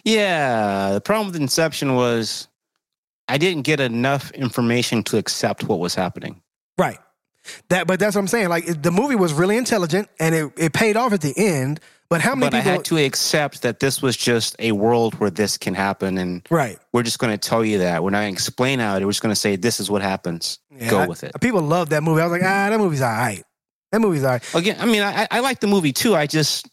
Yeah, 0.05 0.93
the 0.93 1.01
problem 1.01 1.29
with 1.29 1.41
Inception 1.41 1.95
was 1.95 2.49
I 3.29 3.39
didn't 3.39 3.63
get 3.63 3.81
enough 3.81 4.31
information 4.33 5.03
to 5.05 5.19
accept 5.19 5.65
what 5.65 5.79
was 5.79 5.95
happening. 5.95 6.43
Right. 6.79 6.99
That, 7.71 7.89
but 7.89 7.99
that's 7.99 8.15
what 8.15 8.21
I'm 8.21 8.29
saying. 8.29 8.49
Like 8.49 8.83
the 8.83 8.93
movie 8.93 9.17
was 9.17 9.33
really 9.33 9.57
intelligent 9.57 10.09
and 10.21 10.35
it, 10.35 10.53
it 10.57 10.73
paid 10.73 10.97
off 10.97 11.13
at 11.13 11.21
the 11.21 11.35
end. 11.37 11.81
But 12.09 12.21
how 12.21 12.35
many 12.35 12.51
But 12.51 12.55
I 12.55 12.61
people? 12.61 12.73
had 12.73 12.85
to 12.87 12.97
accept 12.99 13.63
that 13.63 13.81
this 13.81 14.03
was 14.03 14.17
just 14.17 14.55
a 14.59 14.73
world 14.73 15.15
where 15.15 15.31
this 15.31 15.57
can 15.57 15.73
happen, 15.73 16.19
and 16.19 16.47
right. 16.51 16.79
we're 16.93 17.05
just 17.05 17.19
going 17.19 17.33
to 17.33 17.39
tell 17.49 17.65
you 17.65 17.79
that. 17.79 18.05
We're 18.05 18.11
not 18.11 18.21
going 18.21 18.35
to 18.35 18.37
explain 18.37 18.81
how 18.81 18.97
it. 18.97 19.03
We're 19.03 19.11
just 19.13 19.23
going 19.23 19.35
to 19.35 19.41
say 19.41 19.57
this 19.57 19.81
is 19.81 19.91
what 19.91 20.03
happens. 20.03 20.59
Yeah, 20.71 20.91
Go 20.91 20.99
I- 20.99 21.07
with 21.07 21.25
it. 21.25 21.33
People 21.41 21.63
love 21.63 21.89
that 21.89 22.03
movie. 22.03 22.21
I 22.21 22.25
was 22.27 22.33
like, 22.33 22.43
ah, 22.43 22.69
that 22.69 22.79
movie's 22.79 23.01
all 23.01 23.09
right. 23.09 23.43
That 23.93 24.01
movie's 24.01 24.25
all 24.25 24.31
right. 24.31 24.55
Again, 24.55 24.77
I 24.81 24.87
mean, 24.87 25.03
I, 25.03 25.29
I 25.31 25.41
like 25.41 25.61
the 25.61 25.67
movie 25.67 25.93
too. 25.93 26.15
I 26.15 26.27
just 26.27 26.69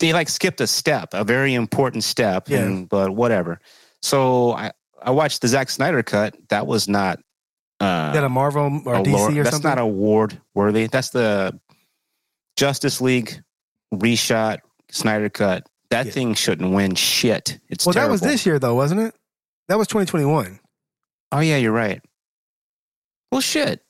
they 0.00 0.12
like 0.12 0.28
skipped 0.28 0.60
a 0.60 0.66
step, 0.66 1.10
a 1.12 1.24
very 1.24 1.54
important 1.54 2.04
step. 2.04 2.48
Yeah. 2.48 2.58
And, 2.64 2.88
but 2.88 3.10
whatever. 3.10 3.60
So 4.02 4.52
I 4.52 4.72
I 5.00 5.12
watched 5.12 5.40
the 5.42 5.48
Zack 5.48 5.70
Snyder 5.70 6.02
cut. 6.02 6.36
That 6.50 6.66
was 6.66 6.88
not. 6.88 7.20
Uh, 7.80 8.10
Is 8.10 8.14
that 8.16 8.24
a 8.24 8.28
Marvel 8.28 8.82
or 8.84 8.94
a 8.96 9.02
DC 9.02 9.12
lore- 9.12 9.30
or 9.30 9.34
that's 9.34 9.34
something? 9.34 9.42
That's 9.44 9.62
not 9.62 9.78
award 9.78 10.40
worthy. 10.54 10.88
That's 10.88 11.10
the 11.10 11.58
Justice 12.56 13.00
League 13.00 13.40
reshot 13.94 14.58
Snyder 14.90 15.28
cut. 15.30 15.64
That 15.90 16.06
Yeah. 16.06 16.12
thing 16.12 16.34
shouldn't 16.34 16.74
win 16.74 16.96
shit. 16.96 17.60
It's 17.68 17.86
well, 17.86 17.92
that 17.94 18.10
was 18.10 18.20
this 18.20 18.44
year 18.44 18.58
though, 18.58 18.74
wasn't 18.74 19.00
it? 19.02 19.14
That 19.68 19.78
was 19.78 19.86
2021. 19.86 20.58
Oh 21.30 21.40
yeah, 21.40 21.56
you're 21.56 21.70
right. 21.72 22.02
Well, 23.30 23.40
shit. 23.40 23.82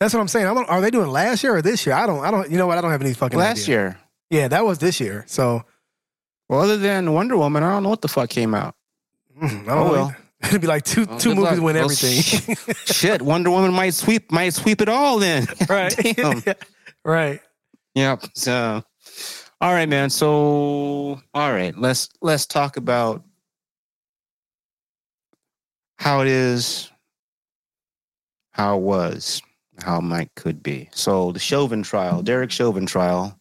That's 0.00 0.14
what 0.14 0.20
I'm 0.20 0.28
saying. 0.28 0.46
I 0.46 0.54
don't, 0.54 0.68
are 0.68 0.80
they 0.80 0.90
doing 0.90 1.08
last 1.10 1.42
year 1.44 1.54
or 1.56 1.62
this 1.62 1.84
year? 1.86 1.94
I 1.94 2.06
don't. 2.06 2.24
I 2.24 2.30
don't. 2.30 2.50
You 2.50 2.56
know 2.56 2.66
what? 2.66 2.78
I 2.78 2.80
don't 2.80 2.90
have 2.90 3.02
any 3.02 3.12
fucking 3.12 3.38
Last 3.38 3.64
idea. 3.64 3.74
year. 3.76 3.98
Yeah, 4.30 4.48
that 4.48 4.64
was 4.64 4.78
this 4.78 4.98
year. 5.00 5.24
So 5.28 5.62
Well, 6.48 6.60
other 6.60 6.78
than 6.78 7.12
Wonder 7.12 7.36
Woman, 7.36 7.62
I 7.62 7.70
don't 7.72 7.82
know 7.82 7.90
what 7.90 8.00
the 8.00 8.08
fuck 8.08 8.30
came 8.30 8.54
out. 8.54 8.74
mm, 9.38 9.44
I 9.44 9.48
don't 9.50 9.68
Oh, 9.68 9.84
know. 9.84 9.90
well. 9.92 10.16
It'd 10.42 10.62
be 10.62 10.66
like 10.66 10.84
two 10.84 11.04
movies 11.04 11.36
luck. 11.36 11.60
win 11.60 11.74
Well, 11.76 11.84
everything. 11.84 12.56
Shit, 12.86 13.20
Wonder 13.20 13.50
Woman 13.50 13.74
might 13.74 13.92
sweep 13.92 14.32
might 14.32 14.54
sweep 14.54 14.80
it 14.80 14.88
all 14.88 15.18
then. 15.18 15.46
right. 15.68 15.94
Right. 17.04 17.40
Yep. 17.94 18.24
So, 18.34 18.82
all 19.60 19.72
right, 19.72 19.86
man. 19.88 20.08
So, 20.08 21.20
all 21.34 21.52
right, 21.52 21.76
let's 21.76 22.08
let's 22.22 22.46
talk 22.46 22.78
about 22.78 23.22
how 25.98 26.22
it 26.22 26.28
is, 26.28 26.90
how 28.52 28.78
it 28.78 28.80
was, 28.80 29.42
how 29.82 30.00
Mike 30.00 30.30
could 30.36 30.62
be. 30.62 30.88
So, 30.92 31.32
the 31.32 31.38
Chauvin 31.38 31.82
trial, 31.82 32.22
Derek 32.22 32.50
Chauvin 32.50 32.86
trial, 32.86 33.38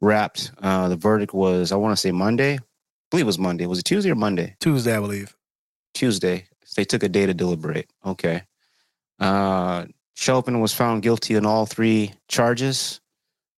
wrapped. 0.00 0.52
Uh, 0.62 0.88
the 0.88 0.96
verdict 0.96 1.34
was, 1.34 1.72
I 1.72 1.76
want 1.76 1.92
to 1.92 1.96
say 2.00 2.12
Monday. 2.12 2.54
I 2.54 2.58
believe 3.10 3.24
it 3.24 3.26
was 3.26 3.38
Monday. 3.38 3.66
Was 3.66 3.78
it 3.80 3.84
Tuesday 3.84 4.10
or 4.10 4.14
Monday? 4.14 4.56
Tuesday, 4.60 4.96
I 4.96 5.00
believe. 5.00 5.36
Tuesday. 5.94 6.46
They 6.76 6.84
took 6.84 7.02
a 7.02 7.08
day 7.08 7.26
to 7.26 7.34
deliberate. 7.34 7.90
Okay. 8.06 8.42
Uh, 9.18 9.86
Chauvin 10.14 10.60
was 10.60 10.72
found 10.72 11.02
guilty 11.02 11.36
on 11.36 11.44
all 11.46 11.66
three 11.66 12.12
charges. 12.28 13.00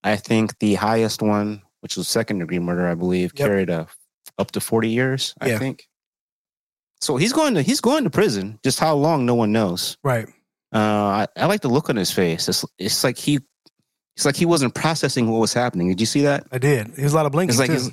I 0.02 0.16
think 0.16 0.58
the 0.58 0.74
highest 0.74 1.22
one, 1.22 1.62
which 1.80 1.96
was 1.96 2.08
second 2.08 2.38
degree 2.38 2.58
murder, 2.58 2.86
I 2.86 2.94
believe, 2.94 3.32
Yep. 3.34 3.46
carried 3.46 3.70
a, 3.70 3.86
up 4.38 4.50
to 4.52 4.60
40 4.60 4.88
years, 4.88 5.34
I 5.40 5.58
think. 5.58 5.86
So 7.00 7.16
he's 7.16 7.32
going 7.32 7.54
to 7.54 7.62
he's 7.62 7.80
going 7.80 8.04
to 8.04 8.10
prison. 8.10 8.58
Just 8.64 8.78
how 8.80 8.94
long, 8.94 9.26
no 9.26 9.34
one 9.34 9.50
knows. 9.52 9.96
Right. 10.04 10.28
Uh, 10.72 10.78
I, 10.78 11.26
I 11.36 11.46
like 11.46 11.60
the 11.60 11.68
look 11.68 11.90
on 11.90 11.96
his 11.96 12.10
face. 12.10 12.48
It's 12.48 12.64
it's 12.78 13.04
like 13.04 13.18
he 13.18 13.40
it's 14.16 14.24
like 14.24 14.36
he 14.36 14.46
wasn't 14.46 14.74
processing 14.74 15.30
what 15.30 15.38
was 15.40 15.52
happening. 15.52 15.88
Did 15.88 16.00
you 16.00 16.06
see 16.06 16.22
that? 16.22 16.46
I 16.50 16.58
did. 16.58 16.98
It 16.98 17.02
was 17.02 17.12
a 17.12 17.16
lot 17.16 17.26
of 17.26 17.32
blinking 17.32 17.50
It's 17.50 17.58
like 17.60 17.70
it's, 17.70 17.90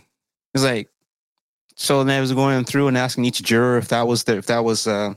it's 0.54 0.64
like 0.64 0.90
so. 1.76 2.04
Then 2.04 2.18
I 2.18 2.22
was 2.22 2.32
going 2.34 2.64
through 2.66 2.88
and 2.88 2.98
asking 2.98 3.26
each 3.26 3.42
juror 3.44 3.78
if 3.78 3.90
that 3.90 4.08
was 4.08 4.24
the, 4.24 4.38
if 4.38 4.46
that 4.48 4.64
was 4.64 4.88
uh, 4.88 5.14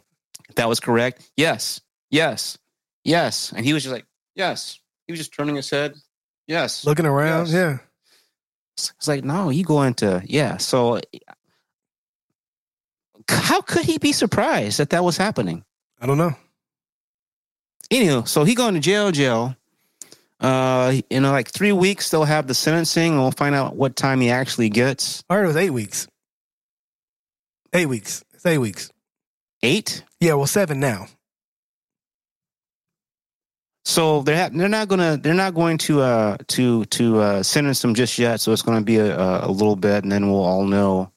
if 0.49 0.57
that 0.57 0.69
was 0.69 0.81
correct. 0.81 1.31
Yes, 1.37 1.81
yes, 2.11 2.59
Yes. 3.05 3.53
And 3.53 3.65
he 3.67 3.73
was 3.73 3.83
just 3.83 3.93
like, 3.93 4.07
Yes. 4.35 4.79
He 5.07 5.13
was 5.13 5.19
just 5.21 5.35
turning 5.35 5.57
his 5.57 5.69
head. 5.69 5.95
Yes. 6.47 6.85
Looking 6.85 7.07
around, 7.07 7.47
Yes. 7.49 7.53
yeah. 7.55 7.79
It's 8.77 9.09
like, 9.09 9.25
no, 9.25 9.51
you 9.51 9.65
go 9.65 9.83
into, 9.83 10.23
yeah. 10.25 10.57
So 10.57 11.01
how 13.29 13.61
could 13.61 13.85
he 13.85 13.99
be 13.99 14.13
surprised 14.13 14.79
that 14.79 14.91
that 14.91 15.05
was 15.05 15.17
happening? 15.17 15.65
I 16.01 16.07
don't 16.07 16.19
know. 16.19 16.35
Anywho, 17.93 18.27
so 18.27 18.45
he 18.45 18.55
going 18.55 18.73
to 18.75 18.81
jail, 18.81 19.11
jail. 19.13 19.55
Uh, 20.41 20.95
in 21.11 21.23
like 21.25 21.49
three 21.49 21.73
weeks, 21.73 22.11
they'll 22.11 22.25
have 22.25 22.47
the 22.47 22.55
sentencing. 22.55 23.13
and 23.13 23.21
We'll 23.21 23.31
find 23.33 23.55
out 23.55 23.77
what 23.77 23.97
time 23.97 24.21
he 24.21 24.31
actually 24.31 24.71
gets. 24.71 25.23
I 25.29 25.35
heard 25.35 25.45
it 25.45 25.49
was 25.49 25.57
eight 25.57 25.71
weeks. 25.71 26.09
Eight 27.75 27.87
weeks. 27.87 28.25
It's 28.33 28.47
eight 28.47 28.59
weeks. 28.59 28.91
Eight. 29.63 30.05
Yeah, 30.21 30.35
well, 30.35 30.47
seven 30.47 30.81
now. 30.81 31.07
So 33.85 34.23
they're 34.23 34.37
ha- 34.37 34.51
they're 34.53 34.69
not 34.69 34.89
gonna 34.89 35.17
they're 35.17 35.35
not 35.35 35.55
going 35.55 35.77
to 35.79 36.01
uh 36.01 36.37
to 36.49 36.85
to 36.87 37.19
uh, 37.21 37.43
sentence 37.43 37.83
him 37.83 37.95
just 37.95 38.17
yet. 38.19 38.41
So 38.41 38.53
it's 38.53 38.63
going 38.63 38.79
to 38.79 38.85
be 38.85 38.99
a, 38.99 39.19
a 39.19 39.49
a 39.49 39.51
little 39.51 39.75
bit, 39.77 40.05
and 40.05 40.11
then 40.13 40.31
we'll 40.31 40.45
all 40.45 40.65
know 40.65 41.11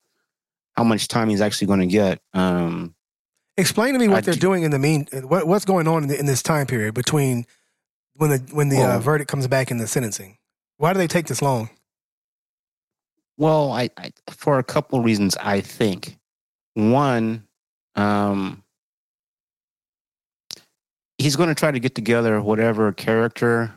how 0.76 0.84
much 0.84 1.08
time 1.08 1.30
he's 1.30 1.42
actually 1.42 1.68
going 1.68 1.82
to 1.82 1.88
get. 1.88 2.20
Um, 2.34 2.95
Explain 3.58 3.94
to 3.94 4.00
me 4.00 4.08
what 4.08 4.18
I 4.18 4.22
they're 4.22 4.34
d- 4.34 4.40
doing 4.40 4.64
in 4.64 4.72
the 4.72 4.80
mean. 4.80 5.08
What, 5.12 5.48
what's 5.48 5.66
going 5.66 5.88
on 5.88 6.04
in, 6.04 6.10
the, 6.10 6.20
in 6.20 6.26
this 6.26 6.44
time 6.44 6.68
period 6.68 6.94
between 6.94 7.46
when 8.16 8.30
the 8.30 8.38
when 8.52 8.70
the 8.70 8.82
uh, 8.82 9.00
verdict 9.00 9.30
comes 9.30 9.48
back 9.48 9.72
in 9.72 9.78
the 9.78 9.88
sentencing? 9.88 10.38
Why 10.78 10.92
do 10.94 10.98
they 11.00 11.08
take 11.08 11.28
this 11.28 11.42
long? 11.42 11.70
Well, 13.38 13.72
I, 13.72 13.90
I 13.98 14.12
for 14.30 14.60
a 14.60 14.64
couple 14.64 15.00
of 15.00 15.06
reasons, 15.06 15.38
I 15.38 15.62
think 15.62 16.18
one, 16.74 17.48
um, 17.96 18.64
he's 21.18 21.36
going 21.36 21.50
to 21.50 21.56
try 21.56 21.72
to 21.72 21.80
get 21.80 21.96
together 21.96 22.42
whatever 22.42 22.92
character 22.92 23.74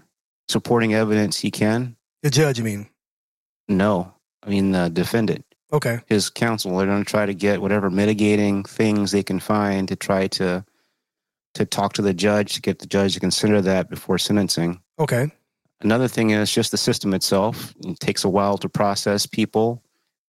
supporting 0.48 0.94
evidence 0.94 1.38
he 1.38 1.50
can. 1.50 1.96
The 2.22 2.30
judge, 2.30 2.60
I 2.60 2.64
mean. 2.64 2.88
No, 3.68 4.12
I 4.42 4.48
mean 4.50 4.72
the 4.72 4.88
defendant, 4.88 5.44
Okay. 5.72 6.00
his 6.06 6.30
counsel. 6.30 6.76
They're 6.76 6.86
going 6.86 7.04
to 7.04 7.10
try 7.10 7.26
to 7.26 7.34
get 7.34 7.60
whatever 7.60 7.90
mitigating 7.90 8.64
things 8.64 9.12
they 9.12 9.22
can 9.22 9.38
find 9.38 9.88
to 9.88 9.96
try 9.96 10.26
to 10.28 10.64
to 11.54 11.64
talk 11.64 11.94
to 11.94 12.02
the 12.02 12.14
judge 12.14 12.54
to 12.54 12.60
get 12.60 12.78
the 12.78 12.86
judge 12.86 13.14
to 13.14 13.20
consider 13.20 13.60
that 13.62 13.90
before 13.90 14.18
sentencing. 14.18 14.80
Okay. 14.98 15.30
Another 15.80 16.08
thing 16.08 16.30
is 16.30 16.52
just 16.52 16.70
the 16.70 16.76
system 16.76 17.14
itself. 17.14 17.74
It 17.84 18.00
takes 18.00 18.24
a 18.24 18.28
while 18.28 18.58
to 18.58 18.68
process 18.68 19.26
people. 19.26 19.82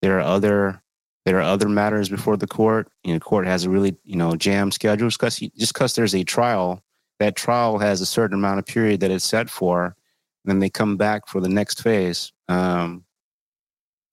There 0.02 0.18
are 0.18 0.22
other 0.22 0.82
there 1.24 1.38
are 1.38 1.42
other 1.42 1.68
matters 1.68 2.08
before 2.08 2.36
the 2.36 2.46
court. 2.46 2.90
You 3.04 3.12
know, 3.12 3.20
court 3.20 3.46
has 3.46 3.64
a 3.64 3.70
really 3.70 3.96
you 4.04 4.16
know 4.16 4.36
jam 4.36 4.70
schedule 4.70 5.08
just 5.08 5.18
because 5.18 5.38
just 5.38 5.72
because 5.72 5.94
there's 5.94 6.14
a 6.14 6.24
trial. 6.24 6.82
That 7.18 7.34
trial 7.34 7.78
has 7.78 8.00
a 8.00 8.06
certain 8.06 8.38
amount 8.38 8.60
of 8.60 8.66
period 8.66 9.00
that 9.00 9.10
it's 9.10 9.24
set 9.24 9.50
for. 9.50 9.86
And 9.86 9.94
then 10.44 10.58
they 10.60 10.70
come 10.70 10.96
back 10.96 11.26
for 11.26 11.40
the 11.40 11.48
next 11.48 11.82
phase. 11.82 12.32
Um, 12.48 13.04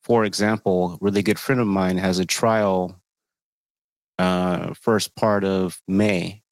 for 0.05 0.23
example, 0.23 0.93
a 0.93 0.97
really 1.01 1.23
good 1.23 1.39
friend 1.39 1.59
of 1.59 1.65
mine 1.65 1.97
has 1.97 2.19
a 2.19 2.25
trial 2.25 3.01
uh, 4.19 4.71
first 4.75 5.15
part 5.15 5.43
of 5.43 5.81
May, 5.87 6.43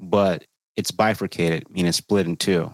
but 0.00 0.44
it's 0.74 0.90
bifurcated, 0.90 1.70
meaning 1.70 1.88
it's 1.88 1.98
split 1.98 2.26
in 2.26 2.36
two. 2.36 2.72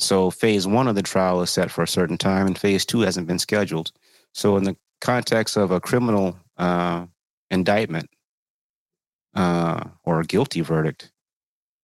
So 0.00 0.32
phase 0.32 0.66
one 0.66 0.88
of 0.88 0.96
the 0.96 1.02
trial 1.02 1.40
is 1.40 1.50
set 1.50 1.70
for 1.70 1.84
a 1.84 1.88
certain 1.88 2.18
time, 2.18 2.48
and 2.48 2.58
phase 2.58 2.84
two 2.84 3.02
hasn't 3.02 3.28
been 3.28 3.38
scheduled. 3.38 3.92
So 4.32 4.56
in 4.56 4.64
the 4.64 4.76
context 5.00 5.56
of 5.56 5.70
a 5.70 5.80
criminal 5.80 6.36
uh, 6.56 7.06
indictment 7.48 8.10
uh, 9.36 9.84
or 10.02 10.18
a 10.18 10.26
guilty 10.26 10.62
verdict, 10.62 11.12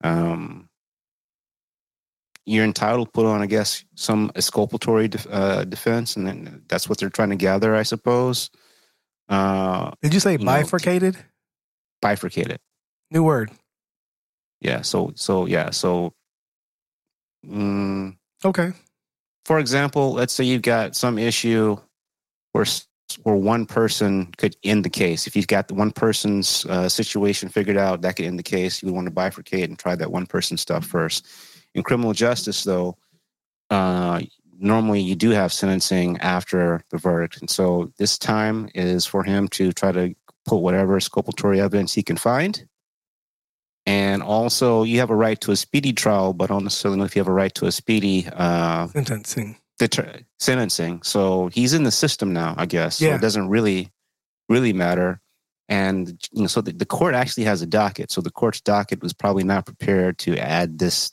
um, 0.02 0.69
you're 2.50 2.64
entitled 2.64 3.08
to 3.08 3.12
put 3.12 3.26
on, 3.26 3.40
I 3.42 3.46
guess, 3.46 3.84
some 3.94 4.30
exculpatory 4.34 5.08
def- 5.08 5.26
uh, 5.30 5.64
defense, 5.64 6.16
and 6.16 6.26
then 6.26 6.62
that's 6.68 6.88
what 6.88 6.98
they're 6.98 7.10
trying 7.10 7.30
to 7.30 7.36
gather, 7.36 7.74
I 7.76 7.82
suppose. 7.84 8.50
Uh, 9.28 9.92
Did 10.02 10.12
you 10.14 10.20
say 10.20 10.32
You 10.32 10.38
know, 10.38 10.44
bifurcated? 10.46 11.16
bifurcated. 12.02 12.58
New 13.10 13.22
word. 13.22 13.50
Yeah. 14.60 14.82
So 14.82 15.12
so 15.16 15.46
yeah. 15.46 15.70
So. 15.70 16.12
Mm, 17.46 18.16
Okay. 18.44 18.72
for 19.46 19.58
example, 19.58 20.12
let's 20.12 20.32
say 20.34 20.44
you've 20.44 20.62
got 20.62 20.94
some 20.96 21.18
issue 21.18 21.76
where 22.52 22.66
where 23.24 23.34
one 23.34 23.66
person 23.66 24.26
could 24.36 24.56
end 24.62 24.84
the 24.84 24.90
case. 24.90 25.26
If 25.26 25.34
you've 25.34 25.46
got 25.48 25.66
the 25.68 25.74
one 25.74 25.90
person's 25.90 26.64
uh, 26.66 26.88
situation 26.88 27.48
figured 27.48 27.76
out, 27.76 28.02
that 28.02 28.14
could 28.16 28.26
end 28.26 28.38
the 28.38 28.42
case. 28.44 28.82
You 28.82 28.86
would 28.88 28.94
want 28.94 29.08
to 29.08 29.12
bifurcate 29.14 29.64
and 29.64 29.78
try 29.78 29.96
that 29.96 30.12
one 30.12 30.26
person 30.26 30.56
stuff 30.56 30.84
first. 30.86 31.26
In 31.74 31.82
criminal 31.82 32.12
justice, 32.12 32.64
though, 32.64 32.96
uh, 33.70 34.20
normally 34.58 35.00
you 35.00 35.14
do 35.14 35.30
have 35.30 35.52
sentencing 35.52 36.18
after 36.18 36.82
the 36.90 36.98
verdict, 36.98 37.40
and 37.40 37.48
so 37.48 37.92
this 37.98 38.18
time 38.18 38.68
is 38.74 39.06
for 39.06 39.22
him 39.22 39.48
to 39.48 39.72
try 39.72 39.92
to 39.92 40.14
put 40.46 40.56
whatever 40.58 40.96
exculpatory 40.96 41.60
evidence 41.60 41.94
he 41.94 42.02
can 42.02 42.16
find. 42.16 42.66
And 43.86 44.22
also, 44.22 44.82
you 44.82 44.98
have 44.98 45.10
a 45.10 45.14
right 45.16 45.40
to 45.42 45.52
a 45.52 45.56
speedy 45.56 45.92
trial, 45.92 46.32
but 46.32 46.50
I 46.50 46.54
don't 46.54 46.64
necessarily 46.64 46.98
know 46.98 47.04
if 47.04 47.16
you 47.16 47.20
have 47.20 47.28
a 47.28 47.32
right 47.32 47.54
to 47.54 47.66
a 47.66 47.72
speedy 47.72 48.26
uh, 48.32 48.86
Sentencing. 48.88 49.56
deter- 49.78 50.20
sentencing. 50.38 51.02
So 51.02 51.48
he's 51.48 51.72
in 51.72 51.84
the 51.84 51.90
system 51.90 52.32
now, 52.32 52.54
I 52.58 52.66
guess. 52.66 52.96
So 52.98 53.06
Yeah. 53.06 53.14
it 53.14 53.20
doesn't 53.22 53.48
really, 53.48 53.90
really 54.48 54.72
matter. 54.72 55.20
And 55.68 56.08
you 56.32 56.42
know, 56.42 56.46
so 56.46 56.60
the, 56.60 56.72
the 56.72 56.84
court 56.84 57.14
actually 57.14 57.44
has 57.44 57.62
a 57.62 57.66
docket. 57.66 58.10
So 58.10 58.20
the 58.20 58.30
court's 58.30 58.60
docket 58.60 59.02
was 59.02 59.12
probably 59.12 59.44
not 59.44 59.64
prepared 59.66 60.18
to 60.18 60.36
add 60.38 60.78
this 60.78 61.12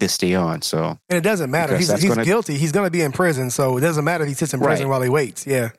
this 0.00 0.18
day 0.18 0.34
on. 0.34 0.62
So 0.62 0.98
And 1.08 1.16
it 1.18 1.22
doesn't 1.22 1.50
matter. 1.50 1.76
He's, 1.76 1.90
he's 1.92 2.04
gonna- 2.08 2.24
guilty. 2.24 2.56
He's 2.58 2.72
going 2.72 2.86
to 2.86 2.90
be 2.90 3.02
in 3.02 3.12
prison. 3.12 3.50
So 3.50 3.76
it 3.76 3.80
doesn't 3.80 4.04
matter 4.04 4.24
if 4.24 4.28
he 4.28 4.34
sits 4.34 4.52
in 4.54 4.60
prison 4.60 4.86
Right. 4.86 4.90
while 4.90 5.02
he 5.02 5.08
waits. 5.08 5.46
Yeah. 5.46 5.70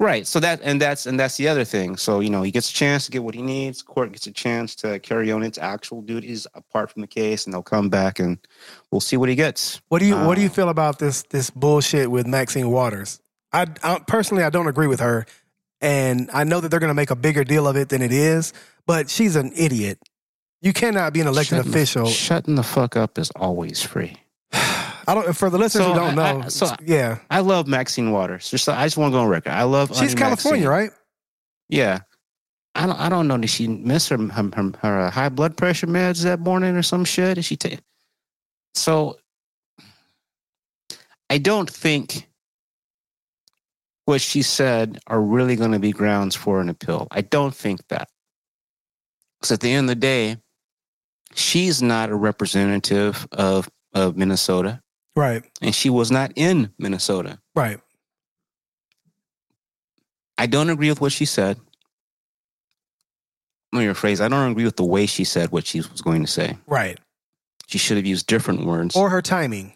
right. 0.00 0.26
So 0.26 0.40
that 0.40 0.60
and 0.62 0.80
that's 0.80 1.06
and 1.06 1.20
that's 1.20 1.36
the 1.36 1.46
other 1.48 1.64
thing. 1.64 1.96
So 1.96 2.20
you 2.20 2.30
know, 2.30 2.42
he 2.42 2.50
gets 2.50 2.70
a 2.70 2.72
chance 2.72 3.04
to 3.06 3.10
get 3.10 3.22
what 3.22 3.34
he 3.34 3.42
needs. 3.42 3.82
Court 3.82 4.12
gets 4.12 4.26
a 4.26 4.32
chance 4.32 4.74
to 4.76 4.98
carry 5.00 5.30
on 5.30 5.42
its 5.42 5.58
actual 5.58 6.00
duties 6.02 6.46
apart 6.54 6.90
from 6.90 7.02
the 7.02 7.06
case, 7.08 7.44
and 7.44 7.52
they'll 7.54 7.62
come 7.62 7.88
back 7.90 8.18
and 8.18 8.38
we'll 8.90 9.00
see 9.02 9.16
what 9.16 9.28
he 9.28 9.34
gets. 9.34 9.80
What 9.88 9.98
do 10.00 10.06
you 10.06 10.16
What 10.16 10.36
do 10.36 10.40
you 10.42 10.48
Uh, 10.48 10.52
feel 10.52 10.68
about 10.68 10.98
this 10.98 11.22
this 11.30 11.50
bullshit 11.50 12.10
with 12.10 12.26
Maxine 12.26 12.70
Waters? 12.70 13.20
I, 13.52 13.66
I 13.82 13.98
personally 14.06 14.42
I 14.44 14.50
don't 14.50 14.68
agree 14.68 14.86
with 14.86 15.00
her, 15.00 15.26
and 15.80 16.30
I 16.32 16.44
know 16.44 16.60
that 16.60 16.70
they're 16.70 16.80
going 16.80 16.88
to 16.90 16.94
make 16.94 17.10
a 17.10 17.16
bigger 17.16 17.44
deal 17.44 17.66
of 17.68 17.76
it 17.76 17.88
than 17.88 18.00
it 18.02 18.12
is. 18.12 18.52
But 18.86 19.10
she's 19.10 19.36
an 19.36 19.52
idiot. 19.54 19.98
You 20.62 20.72
cannot 20.72 21.12
be 21.12 21.20
an 21.20 21.26
elected 21.26 21.58
Shutting- 21.58 21.70
official. 21.72 22.06
Shutting 22.06 22.54
the 22.54 22.62
fuck 22.62 22.96
up 22.96 23.18
is 23.18 23.30
always 23.36 23.82
free. 23.82 24.16
I 24.52 25.14
don't. 25.14 25.34
For 25.34 25.48
the 25.50 25.58
listeners 25.58 25.84
So, 25.86 25.92
who 25.92 25.98
don't 25.98 26.18
I- 26.18 26.32
know, 26.32 26.42
I- 26.44 26.48
so- 26.48 26.74
yeah, 26.84 27.18
I 27.30 27.40
love 27.40 27.66
Maxine 27.66 28.10
Waters. 28.10 28.50
Just 28.50 28.68
I 28.68 28.84
just 28.86 28.96
want 28.96 29.12
to 29.12 29.16
go 29.16 29.20
on 29.22 29.28
record. 29.28 29.52
I 29.52 29.62
love. 29.64 29.96
she's 29.96 30.14
California, 30.14 30.68
Maxine. 30.68 30.68
right? 30.68 30.90
Yeah. 31.68 32.00
I 32.74 32.86
don't. 32.86 33.00
I 33.00 33.08
don't 33.08 33.26
know. 33.26 33.36
Did 33.38 33.50
she 33.50 33.66
miss 33.68 34.08
her 34.10 34.16
her, 34.18 34.42
her, 34.54 34.72
her 34.82 35.00
uh, 35.00 35.10
high 35.10 35.28
blood 35.28 35.56
pressure 35.56 35.86
meds 35.88 36.22
that 36.24 36.40
morning 36.40 36.76
or 36.76 36.82
some 36.82 37.04
shit? 37.04 37.34
Did 37.36 37.44
she 37.44 37.56
take? 37.56 37.80
So, 38.74 39.18
I 41.28 41.38
don't 41.38 41.68
think 41.68 42.28
what 44.04 44.20
she 44.20 44.42
said 44.42 44.98
are 45.06 45.20
really 45.20 45.56
going 45.56 45.72
to 45.72 45.78
be 45.80 45.90
grounds 45.92 46.36
for 46.36 46.60
an 46.60 46.68
appeal. 46.68 47.08
I 47.10 47.22
don't 47.22 47.54
think 47.54 47.86
that. 47.88 48.08
Because 49.40 49.52
at 49.52 49.60
the 49.60 49.72
end 49.72 49.84
of 49.90 49.96
the 49.96 50.00
day, 50.00 50.36
she's 51.34 51.82
not 51.82 52.10
a 52.10 52.14
representative 52.14 53.26
of 53.32 53.68
of 53.94 54.16
Minnesota, 54.16 54.82
Right, 55.16 55.42
and 55.60 55.74
she 55.74 55.90
was 55.90 56.10
not 56.10 56.32
in 56.36 56.72
Minnesota. 56.78 57.38
right. 57.54 57.80
I 60.38 60.46
don't 60.46 60.70
agree 60.70 60.88
with 60.88 61.00
what 61.02 61.12
she 61.12 61.26
said. 61.26 61.58
Let 63.72 63.80
me 63.80 63.86
rephrase. 63.86 64.20
I 64.22 64.28
don't 64.28 64.50
agree 64.52 64.64
with 64.64 64.76
the 64.76 64.84
way 64.84 65.04
she 65.06 65.22
said 65.24 65.52
what 65.52 65.66
she 65.66 65.80
was 65.80 66.00
going 66.00 66.22
to 66.22 66.30
say. 66.30 66.56
Right. 66.66 66.98
She 67.66 67.76
should 67.78 67.98
have 67.98 68.06
used 68.06 68.26
different 68.26 68.64
words. 68.64 68.96
Or 68.96 69.10
her 69.10 69.20
timing. 69.22 69.74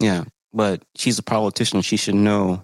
yeah, 0.00 0.24
but 0.52 0.82
she's 0.94 1.18
a 1.18 1.22
politician. 1.22 1.82
She 1.82 1.96
should 1.96 2.14
know 2.14 2.62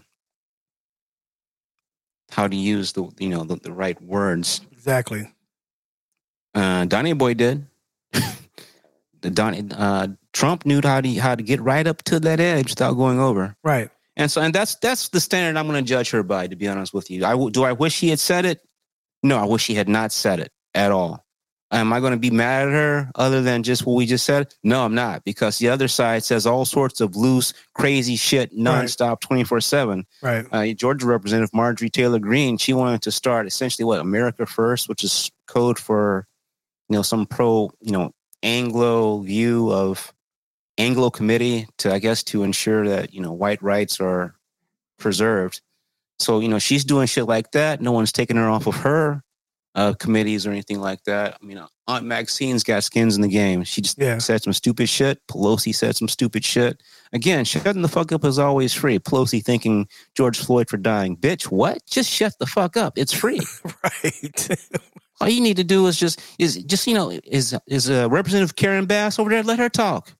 how 2.31 2.47
to 2.47 2.55
use 2.57 2.93
the 2.93 3.11
you 3.19 3.29
know 3.31 3.43
the, 3.45 3.57
the 3.57 3.73
right 3.73 4.01
words. 4.03 4.61
Exactly. 4.73 5.29
Uh, 6.55 6.85
Donnie 6.87 7.13
Boy 7.15 7.35
did. 7.35 7.67
Donnie 9.21 9.69
uh, 9.77 10.09
Trump 10.33 10.65
knew 10.67 10.81
how 10.83 11.01
to 11.01 11.15
how 11.15 11.35
to 11.35 11.43
get 11.43 11.61
right 11.61 11.87
up 11.87 12.03
to 12.05 12.21
that 12.21 12.41
edge 12.41 12.71
without 12.71 12.95
going 12.95 13.19
over. 13.21 13.57
Right. 13.63 13.91
And 14.17 14.31
so, 14.31 14.41
and 14.41 14.55
that's 14.55 14.75
that's 14.77 15.09
the 15.09 15.21
standard 15.21 15.59
I'm 15.59 15.69
going 15.69 15.83
to 15.83 15.89
judge 15.89 16.11
her 16.11 16.23
by. 16.23 16.49
To 16.49 16.57
be 16.57 16.69
honest 16.69 16.93
with 16.93 17.11
you, 17.11 17.25
I 17.25 17.37
do. 17.51 17.65
I 17.65 17.73
wish 17.73 18.01
he 18.01 18.09
had 18.11 18.21
said 18.21 18.45
it. 18.45 18.61
No, 19.23 19.39
I 19.39 19.45
wish 19.45 19.67
he 19.67 19.75
had 19.75 19.89
not 19.89 20.13
said 20.13 20.41
it 20.41 20.53
at 20.75 20.91
all. 20.91 21.25
Am 21.71 21.93
I 21.93 22.01
going 22.01 22.13
to 22.13 22.19
be 22.19 22.31
mad 22.31 22.69
at 22.69 22.73
her 22.73 23.11
other 23.15 23.43
than 23.43 23.63
just 23.63 23.85
what 23.85 23.95
we 23.95 24.07
just 24.07 24.25
said? 24.25 24.55
No, 24.65 24.85
I'm 24.85 24.95
not, 24.95 25.23
because 25.25 25.59
the 25.59 25.69
other 25.69 25.87
side 25.87 26.25
says 26.25 26.47
all 26.47 26.65
sorts 26.65 27.03
of 27.03 27.15
loose, 27.15 27.53
crazy 27.75 28.17
shit 28.17 28.57
nonstop, 28.57 29.21
twenty 29.21 29.45
four 29.45 29.61
seven. 29.61 30.07
Right. 30.23 30.47
Uh, 30.51 30.73
Georgia 30.73 31.07
Representative 31.07 31.53
Marjorie 31.53 31.91
Taylor 31.91 32.19
Greene, 32.19 32.57
she 32.57 32.73
wanted 32.73 33.03
to 33.03 33.13
start 33.13 33.47
essentially 33.47 33.85
what 33.85 34.01
America 34.01 34.47
First, 34.47 34.89
which 34.89 35.05
is 35.05 35.31
code 35.47 35.79
for 35.79 36.27
you 36.89 36.97
know 36.97 37.03
some 37.03 37.27
pro 37.27 37.71
you 37.81 37.93
know 37.93 38.13
Anglo 38.43 39.21
view 39.21 39.73
of 39.73 40.13
Anglo 40.79 41.11
committee 41.11 41.67
to, 41.79 41.93
I 41.93 41.99
guess, 41.99 42.23
to 42.25 42.43
ensure 42.43 42.89
that 42.89 43.13
you 43.13 43.21
know 43.21 43.33
white 43.33 43.63
rights 43.63 44.01
are 44.01 44.35
preserved. 44.99 45.61
So 46.19 46.41
you 46.41 46.49
know 46.49 46.59
she's 46.59 46.85
doing 46.85 47.07
shit 47.07 47.27
like 47.27 47.53
that. 47.53 47.81
No 47.81 47.93
one's 47.93 48.13
taking 48.13 48.37
her 48.37 48.49
off 48.49 48.67
of 48.67 48.77
her 48.77 49.23
uh, 49.75 49.93
committees 49.95 50.47
or 50.47 50.51
anything 50.51 50.81
like 50.81 51.05
that. 51.05 51.39
I 51.41 51.45
mean, 51.47 51.61
Aunt 51.87 52.05
Maxine's 52.05 52.65
got 52.65 52.83
skins 52.83 53.15
in 53.15 53.23
the 53.23 53.29
game. 53.29 53.63
She 53.65 53.81
just 53.81 53.97
Yeah. 53.99 54.19
said 54.19 54.43
some 54.43 54.53
stupid 54.53 54.89
shit. 54.89 55.21
Pelosi 55.29 55.73
said 55.75 55.95
some 55.95 56.09
stupid 56.09 56.45
shit. 56.45 56.83
Again, 57.13 57.45
shutting 57.45 57.83
the 57.83 57.89
fuck 57.89 58.11
up 58.11 58.25
is 58.25 58.39
always 58.41 58.75
free. 58.75 58.99
Pelosi 58.99 59.45
thinking 59.45 59.87
George 60.17 60.39
Floyd 60.39 60.69
for 60.69 60.79
dying. 60.79 61.17
Bitch, 61.17 61.45
what? 61.45 61.79
Just 61.89 62.11
shut 62.11 62.33
the 62.41 62.47
fuck 62.47 62.77
up. 62.77 62.99
It's 62.99 63.13
free. 63.13 63.41
right. 63.85 64.49
All 65.21 65.29
you 65.29 65.41
need 65.41 65.57
to 65.57 65.65
do 65.65 65.87
is 65.87 65.97
just 65.99 66.21
is 66.39 66.57
just 66.65 66.87
you 66.87 66.95
know 66.95 67.11
is 67.25 67.57
is 67.67 67.91
uh, 67.91 68.09
Representative 68.11 68.55
Karen 68.57 68.87
Bass 68.87 69.19
over 69.19 69.31
there? 69.31 69.43
Let 69.43 69.59
her 69.59 69.69
talk. 69.69 70.13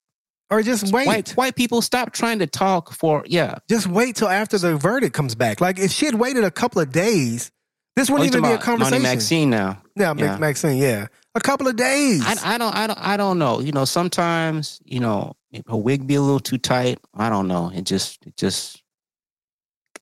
or 0.51 0.63
just 0.63 0.93
wait. 0.93 1.07
White 1.07 1.31
white 1.31 1.55
people 1.57 1.83
stop 1.83 2.13
trying 2.13 2.39
to 2.41 2.47
talk 2.47 2.93
for 2.93 3.23
yeah. 3.27 3.59
Just 3.69 3.87
wait 3.87 4.17
till 4.17 4.29
after 4.29 4.59
the 4.59 4.77
verdict 4.77 5.15
comes 5.15 5.35
back. 5.35 5.61
Like 5.61 5.79
if 5.79 5.91
she 5.93 6.07
had 6.07 6.15
waited 6.17 6.43
a 6.45 6.51
couple 6.51 6.81
of 6.83 6.91
days, 6.91 7.51
this 7.97 8.09
Oh, 8.11 8.15
wouldn't 8.15 8.33
you 8.33 8.39
even 8.39 8.51
be 8.51 8.55
a 8.55 8.59
conversation. 8.59 9.03
Maxine 9.03 9.51
now. 9.51 9.83
Yeah, 9.97 10.15
Yeah. 10.17 10.37
Maxine. 10.39 10.79
Yeah, 10.79 11.07
a 11.35 11.41
couple 11.41 11.69
of 11.69 11.77
days. 11.77 12.23
I, 12.25 12.55
I 12.55 12.59
don't 12.59 12.75
I 12.75 12.87
don't 12.87 12.99
I 13.01 13.17
don't 13.17 13.39
know. 13.39 13.61
You 13.61 13.73
know, 13.73 13.85
sometimes 13.85 14.81
you 14.85 15.01
know 15.01 15.35
a 15.67 15.77
wig 15.77 16.07
be 16.07 16.15
a 16.17 16.21
little 16.21 16.41
too 16.41 16.59
tight. 16.59 16.99
I 17.15 17.29
don't 17.29 17.47
know. 17.49 17.71
It 17.75 17.83
just 17.85 18.25
it 18.27 18.37
just 18.37 18.83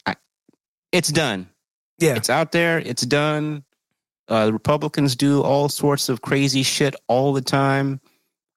I, 0.06 0.14
it's 0.92 1.08
done. 1.10 1.48
yeah, 1.98 2.14
It's 2.16 2.30
out 2.30 2.52
there. 2.52 2.78
It's 2.78 3.02
done. 3.04 3.64
Uh, 4.28 4.50
Republicans 4.52 5.14
do 5.16 5.42
all 5.42 5.68
sorts 5.68 6.08
of 6.08 6.22
crazy 6.22 6.62
shit 6.62 6.94
all 7.08 7.32
the 7.32 7.40
time. 7.40 8.00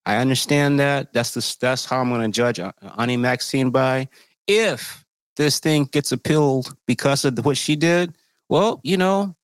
I 0.06 0.18
understand 0.18 0.80
that. 0.80 1.14
That's 1.14 1.34
the 1.36 1.58
that's 1.62 1.86
how 1.86 2.00
I'm 2.02 2.10
going 2.10 2.22
to 2.32 2.36
judge 2.36 2.60
Ani 2.98 3.18
Maxine 3.18 3.70
by. 3.70 4.08
If 4.48 5.06
this 5.38 5.60
thing 5.60 5.86
gets 5.86 6.12
appealed 6.12 6.76
because 6.88 7.24
of 7.26 7.38
what 7.46 7.58
she 7.58 7.76
did, 7.76 8.16
well, 8.50 8.82
you 8.84 8.98
know, 8.98 9.36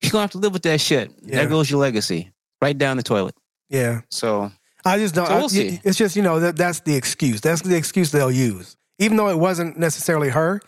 you're 0.00 0.12
gonna 0.12 0.22
have 0.22 0.30
to 0.30 0.38
live 0.38 0.54
with 0.54 0.62
that 0.62 0.80
shit. 0.80 1.10
Yeah. 1.22 1.36
There 1.40 1.48
goes 1.48 1.70
your 1.70 1.80
legacy, 1.80 2.32
right 2.62 2.76
down 2.76 2.96
the 2.96 3.02
toilet. 3.02 3.34
yeah. 3.68 4.00
So 4.10 4.50
I 4.86 4.96
just 4.98 5.14
don't. 5.14 5.26
So 5.26 5.34
we'll 5.36 5.44
I- 5.44 5.48
see. 5.48 5.80
It's 5.84 5.98
just 5.98 6.16
you 6.16 6.22
know 6.22 6.40
that 6.40 6.56
that's 6.56 6.80
the 6.80 6.94
excuse. 6.96 7.42
That's 7.42 7.60
the 7.60 7.76
excuse 7.76 8.10
they'll 8.10 8.30
use, 8.32 8.76
even 8.98 9.18
though 9.18 9.28
it 9.28 9.38
wasn't 9.38 9.78
necessarily 9.78 10.30
her. 10.30 10.62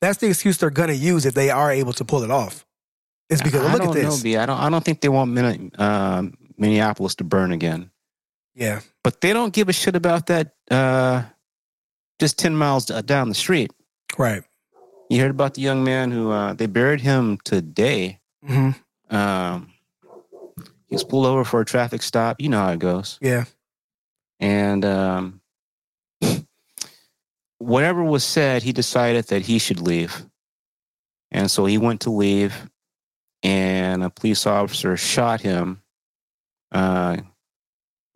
That's 0.00 0.18
the 0.18 0.26
excuse 0.28 0.58
they're 0.58 0.70
going 0.70 0.88
to 0.90 0.94
use 0.96 1.24
if 1.24 1.34
they 1.34 1.48
are 1.50 1.70
able 1.72 1.92
to 1.94 2.04
pull 2.04 2.22
it 2.22 2.30
off. 2.30 2.65
It's 3.28 3.42
because 3.42 3.60
I 3.62 3.72
look 3.72 3.82
at 3.82 3.86
know, 3.88 3.92
this. 3.92 4.22
B. 4.22 4.36
I 4.36 4.46
don't. 4.46 4.58
I 4.58 4.70
don't 4.70 4.84
think 4.84 5.00
they 5.00 5.08
want 5.08 5.32
Min- 5.32 5.72
um 5.78 6.34
Minneapolis 6.56 7.14
to 7.16 7.24
burn 7.24 7.52
again. 7.52 7.90
Yeah, 8.54 8.80
But 9.04 9.20
they 9.20 9.32
don't 9.34 9.52
give 9.52 9.68
a 9.68 9.72
shit 9.74 9.94
about 9.96 10.26
that. 10.26 10.54
Uh, 10.70 11.24
just 12.18 12.38
ten 12.38 12.56
miles 12.56 12.86
down 12.86 13.28
the 13.28 13.34
street. 13.34 13.70
right. 14.16 14.42
You 15.10 15.20
heard 15.20 15.30
about 15.30 15.54
the 15.54 15.60
young 15.60 15.84
man 15.84 16.10
who 16.10 16.30
uh, 16.30 16.54
they 16.54 16.66
buried 16.66 17.00
him 17.00 17.38
today. 17.44 18.18
hmm 18.44 18.70
Um, 19.10 19.70
he 20.88 20.94
was 20.94 21.04
pulled 21.04 21.26
over 21.26 21.44
for 21.44 21.60
a 21.60 21.64
traffic 21.64 22.02
stop. 22.02 22.40
You 22.40 22.48
know 22.48 22.58
how 22.60 22.72
it 22.72 22.78
goes. 22.80 23.18
Yeah, 23.20 23.44
And 24.40 24.84
um, 24.84 25.40
whatever 27.58 28.02
was 28.02 28.24
said, 28.24 28.62
he 28.62 28.72
decided 28.72 29.26
that 29.26 29.42
he 29.42 29.58
should 29.58 29.80
leave. 29.80 30.24
And 31.30 31.50
so 31.50 31.66
he 31.66 31.78
went 31.78 32.00
to 32.02 32.10
leave, 32.10 32.54
and 33.46 34.02
a 34.02 34.10
police 34.10 34.46
officer 34.46 34.96
shot 34.96 35.40
him, 35.40 35.80
uh, 36.72 37.18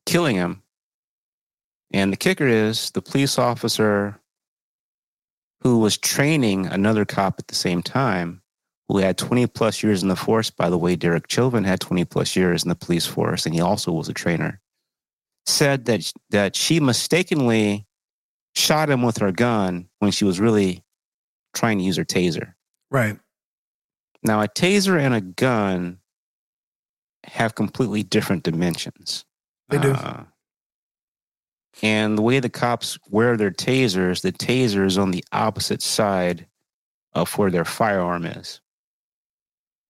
killing 0.05 0.35
him. 0.35 0.63
And 1.93 2.13
the 2.13 2.17
kicker 2.17 2.47
is 2.47 2.91
the 2.91 3.03
police 3.03 3.39
officer 3.39 4.21
who 5.63 5.79
was 5.79 5.97
training 5.97 6.67
another 6.67 7.05
cop 7.05 7.37
at 7.39 7.47
the 7.47 7.55
same 7.55 7.83
time, 7.83 8.43
who 8.89 8.99
had 8.99 9.17
20 9.19 9.47
plus 9.47 9.83
years 9.83 10.03
in 10.03 10.09
the 10.09 10.17
force. 10.17 10.51
By 10.51 10.69
the 10.69 10.79
way, 10.79 10.97
Derek 10.97 11.31
Chauvin 11.31 11.65
had 11.65 11.81
20 11.81 12.05
plus 12.07 12.35
years 12.35 12.65
in 12.65 12.69
the 12.69 12.75
police 12.75 13.07
force, 13.07 13.47
and 13.47 13.55
he 13.55 13.61
also 13.61 13.93
was 13.93 14.09
a 14.09 14.15
trainer 14.15 14.61
said 15.47 15.85
that 15.87 16.13
that 16.31 16.57
she 16.57 16.81
mistakenly 16.81 17.87
shot 18.55 18.91
him 18.91 19.03
with 19.03 19.19
her 19.19 19.33
gun 19.33 19.89
when 19.99 20.11
she 20.11 20.25
was 20.25 20.41
really 20.41 20.83
trying 21.55 21.79
to 21.79 21.85
use 21.85 21.97
her 21.97 22.05
taser. 22.05 22.55
right. 22.91 23.19
Now, 24.23 24.43
a 24.43 24.49
taser 24.49 24.99
and 25.01 25.15
a 25.15 25.21
gun 25.21 25.99
have 27.25 27.55
completely 27.55 28.03
different 28.03 28.43
dimensions. 28.43 29.25
They 29.69 29.79
do. 29.79 29.93
Uh, 29.93 30.25
and 31.83 32.19
the 32.19 32.23
way 32.23 32.41
the 32.41 32.49
cops 32.51 32.99
wear 33.09 33.37
their 33.37 33.51
tasers, 33.51 34.23
the 34.23 34.33
taser 34.33 34.85
is 34.85 34.99
on 34.99 35.11
the 35.13 35.25
opposite 35.33 35.81
side 35.83 36.47
of 37.15 37.31
where 37.39 37.51
their 37.51 37.65
firearm 37.65 38.27
is. 38.27 38.61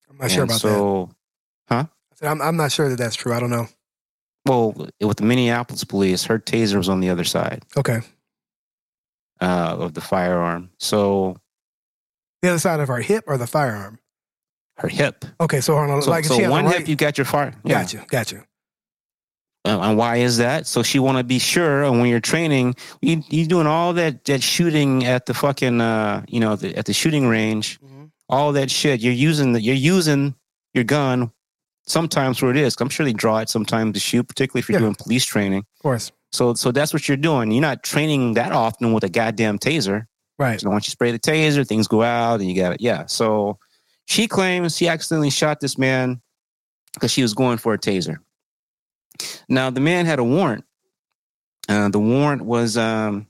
I'm 0.08 0.18
not 0.18 0.30
sure 0.30 0.42
And 0.42 0.50
about 0.50 0.54
that. 0.54 0.68
so, 0.68 1.10
I 1.70 1.86
said, 2.14 2.28
I'm, 2.28 2.42
I'm 2.42 2.56
not 2.56 2.70
sure 2.72 2.88
that 2.88 2.96
that's 2.98 3.16
true. 3.16 3.32
I 3.32 3.40
don't 3.40 3.50
know. 3.50 3.66
well, 4.46 4.72
with 5.00 5.16
the 5.16 5.24
Minneapolis 5.24 5.84
police, 5.84 6.24
her 6.24 6.38
taser 6.38 6.76
was 6.76 6.88
on 6.88 7.00
the 7.00 7.08
other 7.10 7.24
side 7.24 7.64
Okay, 7.76 8.00
uh, 9.40 9.76
of 9.78 9.94
the 9.94 10.00
firearm. 10.00 10.70
So 10.78 11.36
the 12.42 12.50
other 12.50 12.58
side 12.58 12.80
of 12.80 12.88
her 12.88 12.98
hip 12.98 13.24
or 13.26 13.38
the 13.38 13.46
firearm. 13.46 13.98
Her 14.80 14.88
hip. 14.88 15.24
Okay, 15.40 15.60
so 15.60 15.76
on. 15.76 16.02
So, 16.02 16.10
like 16.10 16.24
so 16.24 16.50
one 16.50 16.64
right, 16.66 16.78
hip, 16.78 16.88
you 16.88 16.96
got 16.96 17.18
your 17.18 17.24
fire. 17.24 17.54
Yeah. 17.64 17.82
Gotcha, 17.82 18.04
gotcha. 18.08 18.44
Uh, 19.66 19.78
and 19.80 19.98
why 19.98 20.16
is 20.16 20.38
that? 20.38 20.66
So 20.66 20.82
she 20.82 20.98
want 20.98 21.18
to 21.18 21.24
be 21.24 21.38
sure. 21.38 21.82
And 21.84 22.00
when 22.00 22.08
you're 22.08 22.20
training, 22.20 22.76
you 23.02 23.22
you 23.28 23.46
doing 23.46 23.66
all 23.66 23.92
that 23.94 24.24
that 24.24 24.42
shooting 24.42 25.04
at 25.04 25.26
the 25.26 25.34
fucking 25.34 25.80
uh 25.82 26.24
you 26.28 26.40
know 26.40 26.56
the, 26.56 26.74
at 26.76 26.86
the 26.86 26.94
shooting 26.94 27.26
range, 27.26 27.78
all 28.28 28.52
that 28.52 28.70
shit. 28.70 29.00
You're 29.00 29.12
using 29.12 29.52
the 29.52 29.60
you're 29.60 29.74
using 29.74 30.34
your 30.72 30.84
gun 30.84 31.30
sometimes 31.86 32.40
where 32.40 32.50
it 32.50 32.56
is. 32.56 32.74
I'm 32.80 32.88
sure 32.88 33.04
they 33.04 33.12
draw 33.12 33.38
it 33.38 33.50
sometimes 33.50 33.92
to 33.94 34.00
shoot, 34.00 34.26
particularly 34.26 34.60
if 34.60 34.68
you're 34.70 34.76
Yeah. 34.78 34.84
doing 34.86 34.94
police 34.94 35.26
training. 35.26 35.64
Of 35.76 35.82
course. 35.82 36.10
So 36.32 36.54
so 36.54 36.72
that's 36.72 36.94
what 36.94 37.06
you're 37.06 37.18
doing. 37.18 37.50
You're 37.52 37.60
not 37.60 37.82
training 37.82 38.34
that 38.34 38.52
often 38.52 38.94
with 38.94 39.04
a 39.04 39.10
goddamn 39.10 39.58
taser. 39.58 40.06
Right. 40.38 40.58
So 40.58 40.70
once 40.70 40.86
you 40.86 40.90
spray 40.92 41.12
the 41.12 41.18
taser, 41.18 41.66
things 41.68 41.86
go 41.86 42.02
out 42.02 42.40
and 42.40 42.48
you 42.48 42.56
got 42.56 42.72
it. 42.72 42.80
Yeah. 42.80 43.04
So 43.06 43.58
she 44.10 44.26
claims 44.26 44.76
she 44.76 44.88
accidentally 44.88 45.30
shot 45.30 45.60
this 45.60 45.78
man 45.78 46.20
because 46.92 47.12
she 47.12 47.22
was 47.22 47.32
going 47.32 47.58
for 47.58 47.74
a 47.74 47.78
taser. 47.78 48.18
Now 49.48 49.70
the 49.70 49.80
man 49.80 50.04
had 50.04 50.18
a 50.18 50.24
warrant. 50.24 50.64
Uh, 51.68 51.88
the 51.90 52.00
warrant 52.00 52.42
was, 52.42 52.76
um, 52.76 53.28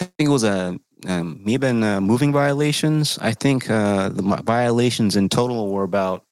I 0.00 0.04
think 0.04 0.28
it 0.28 0.32
was 0.32 0.44
a 0.44 0.78
um, 1.06 1.42
maybe 1.44 1.66
uh, 1.66 2.00
moving 2.00 2.32
violations. 2.32 3.18
I 3.20 3.32
think 3.32 3.68
uh, 3.68 4.08
the 4.08 4.22
violations 4.22 5.16
in 5.16 5.28
total 5.28 5.70
were 5.70 5.82
about 5.82 6.24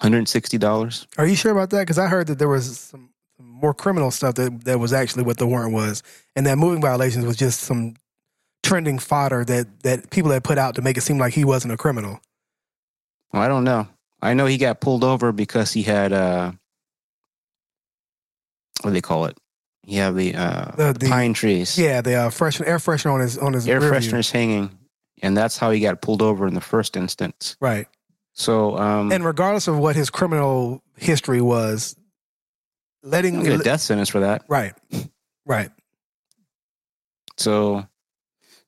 hundred 0.00 0.18
and 0.18 0.28
sixty 0.28 0.58
dollars. 0.58 1.06
Are 1.16 1.26
you 1.26 1.34
sure 1.34 1.52
about 1.52 1.70
that? 1.70 1.80
Because 1.80 1.98
I 1.98 2.08
heard 2.08 2.26
that 2.26 2.38
there 2.38 2.48
was 2.48 2.78
some 2.78 3.08
more 3.38 3.72
criminal 3.72 4.10
stuff 4.10 4.34
that, 4.34 4.64
that 4.64 4.78
was 4.78 4.92
actually 4.92 5.22
what 5.22 5.38
the 5.38 5.46
warrant 5.46 5.72
was, 5.72 6.02
and 6.36 6.44
that 6.46 6.58
moving 6.58 6.82
violations 6.82 7.24
was 7.24 7.38
just 7.38 7.60
some 7.60 7.94
trending 8.68 8.98
fodder 8.98 9.44
that 9.44 9.66
that 9.82 10.10
people 10.10 10.30
had 10.30 10.44
put 10.44 10.58
out 10.58 10.74
to 10.76 10.82
make 10.82 10.96
it 10.96 11.02
seem 11.02 11.18
like 11.18 11.34
he 11.34 11.44
wasn't 11.44 11.72
a 11.72 11.76
criminal. 11.76 12.20
Well, 13.32 13.42
I 13.42 13.48
don't 13.48 13.64
know. 13.64 13.88
I 14.22 14.34
know 14.34 14.46
he 14.46 14.58
got 14.58 14.80
pulled 14.80 15.04
over 15.04 15.32
because 15.32 15.72
he 15.72 15.82
had 15.82 16.12
uh 16.12 16.52
what 18.82 18.90
do 18.90 18.94
they 18.94 19.00
call 19.00 19.26
it? 19.26 19.36
He 19.82 19.96
had 19.96 20.14
the 20.14 20.34
uh 20.34 20.70
The- 20.76 20.96
the 20.98 21.08
pine 21.08 21.32
trees. 21.34 21.78
Yeah, 21.78 22.00
the 22.00 22.14
uh, 22.14 22.30
fresh 22.30 22.60
air 22.60 22.78
freshener 22.78 23.12
on 23.14 23.20
his 23.20 23.38
on 23.38 23.52
his 23.54 23.66
Air 23.68 23.80
fresheners 23.80 24.30
hanging. 24.30 24.76
And 25.22 25.36
that's 25.36 25.58
how 25.58 25.70
he 25.72 25.80
got 25.80 26.00
pulled 26.00 26.22
over 26.22 26.46
in 26.46 26.54
the 26.54 26.60
first 26.60 26.96
instance. 26.96 27.56
Right. 27.60 27.88
So 28.34 28.76
um 28.78 29.10
And 29.12 29.24
regardless 29.24 29.66
of 29.68 29.78
what 29.78 29.96
his 29.96 30.10
criminal 30.10 30.82
history 30.96 31.40
was, 31.40 31.96
letting 33.02 33.42
get 33.42 33.60
a 33.60 33.62
death 33.64 33.80
sentence 33.80 34.08
for 34.08 34.20
that. 34.20 34.44
right, 34.48 34.74
right, 35.46 35.70
So 37.36 37.86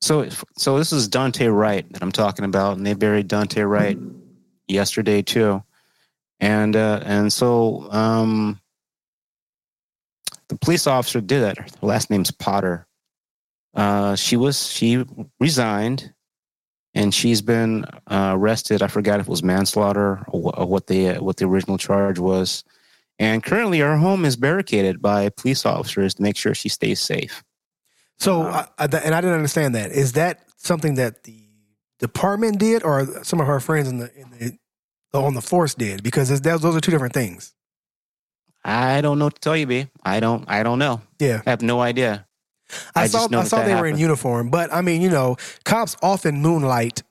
so 0.01 0.27
so 0.57 0.77
this 0.77 0.91
is 0.91 1.07
Daunte 1.07 1.53
Wright 1.53 1.91
that 1.93 2.01
I'm 2.01 2.11
talking 2.11 2.45
about, 2.45 2.77
and 2.77 2.85
they 2.85 2.93
buried 2.93 3.29
Daunte 3.29 3.67
Wright 3.67 3.97
yesterday 4.67 5.21
too. 5.21 5.63
And 6.39 6.75
uh 6.75 7.01
and 7.05 7.31
so 7.31 7.87
um 7.91 8.59
the 10.49 10.57
police 10.57 10.87
officer 10.87 11.21
did 11.21 11.41
that. 11.41 11.57
Her 11.57 11.67
last 11.81 12.09
name's 12.09 12.31
Potter. 12.31 12.87
Uh 13.75 14.15
she 14.15 14.37
was 14.37 14.69
she 14.69 15.05
resigned 15.39 16.13
and 16.93 17.13
she's 17.13 17.41
been 17.41 17.85
uh, 18.07 18.33
arrested. 18.35 18.81
I 18.81 18.87
forgot 18.87 19.19
if 19.19 19.27
it 19.27 19.29
was 19.29 19.43
manslaughter 19.43 20.25
or, 20.27 20.65
what 20.65 20.87
the 20.87 21.15
what 21.15 21.37
the 21.37 21.45
original 21.45 21.77
charge 21.77 22.19
was. 22.19 22.63
And 23.19 23.43
currently 23.43 23.79
her 23.79 23.97
home 23.97 24.25
is 24.25 24.35
barricaded 24.35 25.01
by 25.01 25.29
police 25.29 25.65
officers 25.65 26.15
to 26.15 26.23
make 26.23 26.35
sure 26.35 26.55
she 26.55 26.69
stays 26.69 26.99
safe. 26.99 27.43
So. 28.21 28.43
Uh-huh. 28.43 28.65
I, 28.77 28.83
I, 28.83 28.97
and 28.99 29.15
I 29.15 29.21
didn't 29.21 29.35
understand 29.35 29.75
that. 29.75 29.91
Is 29.91 30.13
that 30.13 30.45
something 30.57 30.95
that 30.95 31.23
the 31.23 31.37
department 31.99 32.59
did, 32.59 32.83
or 32.83 33.23
some 33.23 33.41
of 33.41 33.47
her 33.47 33.59
friends 33.59 33.87
in 33.87 33.97
the 33.97 34.13
in 34.15 34.29
the 34.29 34.57
on 35.13 35.33
the 35.33 35.41
force 35.41 35.73
did 35.73 36.03
because 36.03 36.31
it's, 36.31 36.41
those 36.41 36.61
those 36.61 36.75
are 36.75 36.81
two 36.81 36.91
different 36.91 37.13
things. 37.13 37.53
I 38.63 39.01
don't 39.01 39.17
know 39.17 39.25
what 39.25 39.35
to 39.35 39.41
tell 39.41 39.57
you, 39.57 39.65
B. 39.65 39.87
I 40.03 40.19
don't. 40.19 40.45
I 40.47 40.63
don't 40.63 40.79
know. 40.79 41.01
Yeah. 41.19 41.41
I 41.45 41.49
have 41.49 41.61
no 41.61 41.79
idea. 41.79 42.27
I, 42.95 43.03
I 43.03 43.07
saw 43.07 43.25
I 43.25 43.27
that 43.27 43.47
saw 43.47 43.57
that 43.57 43.65
they 43.65 43.75
were 43.75 43.87
in 43.87 43.97
uniform, 43.97 44.49
but 44.49 44.71
I 44.73 44.81
mean, 44.81 45.01
you 45.01 45.09
know, 45.09 45.35
cops 45.65 45.97
often 46.01 46.41
moonlight 46.41 47.03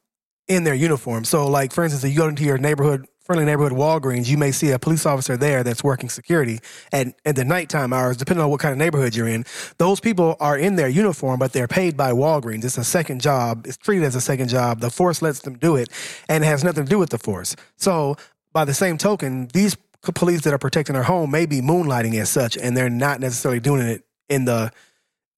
in 0.49 0.65
their 0.65 0.75
uniform. 0.75 1.25
So, 1.25 1.49
like 1.49 1.73
for 1.73 1.85
instance, 1.85 2.05
if 2.05 2.13
you 2.13 2.17
go 2.17 2.29
into 2.29 2.45
your 2.45 2.59
neighborhood, 2.59 3.07
friendly 3.31 3.45
neighborhood 3.45 3.71
Walgreens, 3.71 4.29
you 4.29 4.37
may 4.37 4.51
see 4.51 4.73
a 4.73 4.79
police 4.81 5.07
officer 5.07 5.37
there 5.37 5.63
that's 5.63 5.85
working 5.85 6.09
security 6.09 6.59
at 6.91 7.15
at 7.25 7.37
the 7.37 7.45
nighttime 7.45 7.93
hours, 7.93 8.17
depending 8.17 8.43
on 8.43 8.51
what 8.51 8.59
kind 8.59 8.73
of 8.73 8.79
neighborhood 8.79 9.15
you're 9.15 9.29
in. 9.29 9.45
Those 9.79 10.01
people 10.01 10.37
are 10.41 10.59
in 10.59 10.75
their 10.75 10.89
uniform, 10.89 11.39
but 11.39 11.53
they're 11.53 11.69
paid 11.69 11.97
by 11.97 12.11
Walgreens. 12.11 12.65
It's 12.65 12.77
a 12.77 12.83
second 12.83 13.21
job. 13.21 13.69
It's 13.69 13.77
treated 13.77 14.05
as 14.05 14.17
a 14.17 14.21
second 14.21 14.49
job. 14.49 14.81
The 14.81 14.91
force 14.91 15.23
lets 15.23 15.43
them 15.43 15.57
do 15.57 15.77
it, 15.77 15.91
and 16.29 16.43
it 16.43 16.49
has 16.49 16.65
nothing 16.65 16.83
to 16.83 16.91
do 16.91 16.99
with 16.99 17.11
the 17.11 17.19
force. 17.19 17.55
So, 17.77 18.17
by 18.53 18.65
the 18.65 18.75
same 18.75 18.99
token, 18.99 19.47
these 19.53 19.77
police 20.03 20.41
that 20.41 20.53
are 20.53 20.59
protecting 20.59 20.95
their 20.95 21.05
home 21.05 21.31
may 21.31 21.47
be 21.47 21.61
moonlighting 21.61 22.21
as 22.21 22.31
such, 22.31 22.57
and 22.57 22.77
they're 22.77 22.91
not 22.91 23.21
necessarily 23.21 23.61
doing 23.61 23.87
it 23.87 24.05
in 24.29 24.45
the 24.45 24.73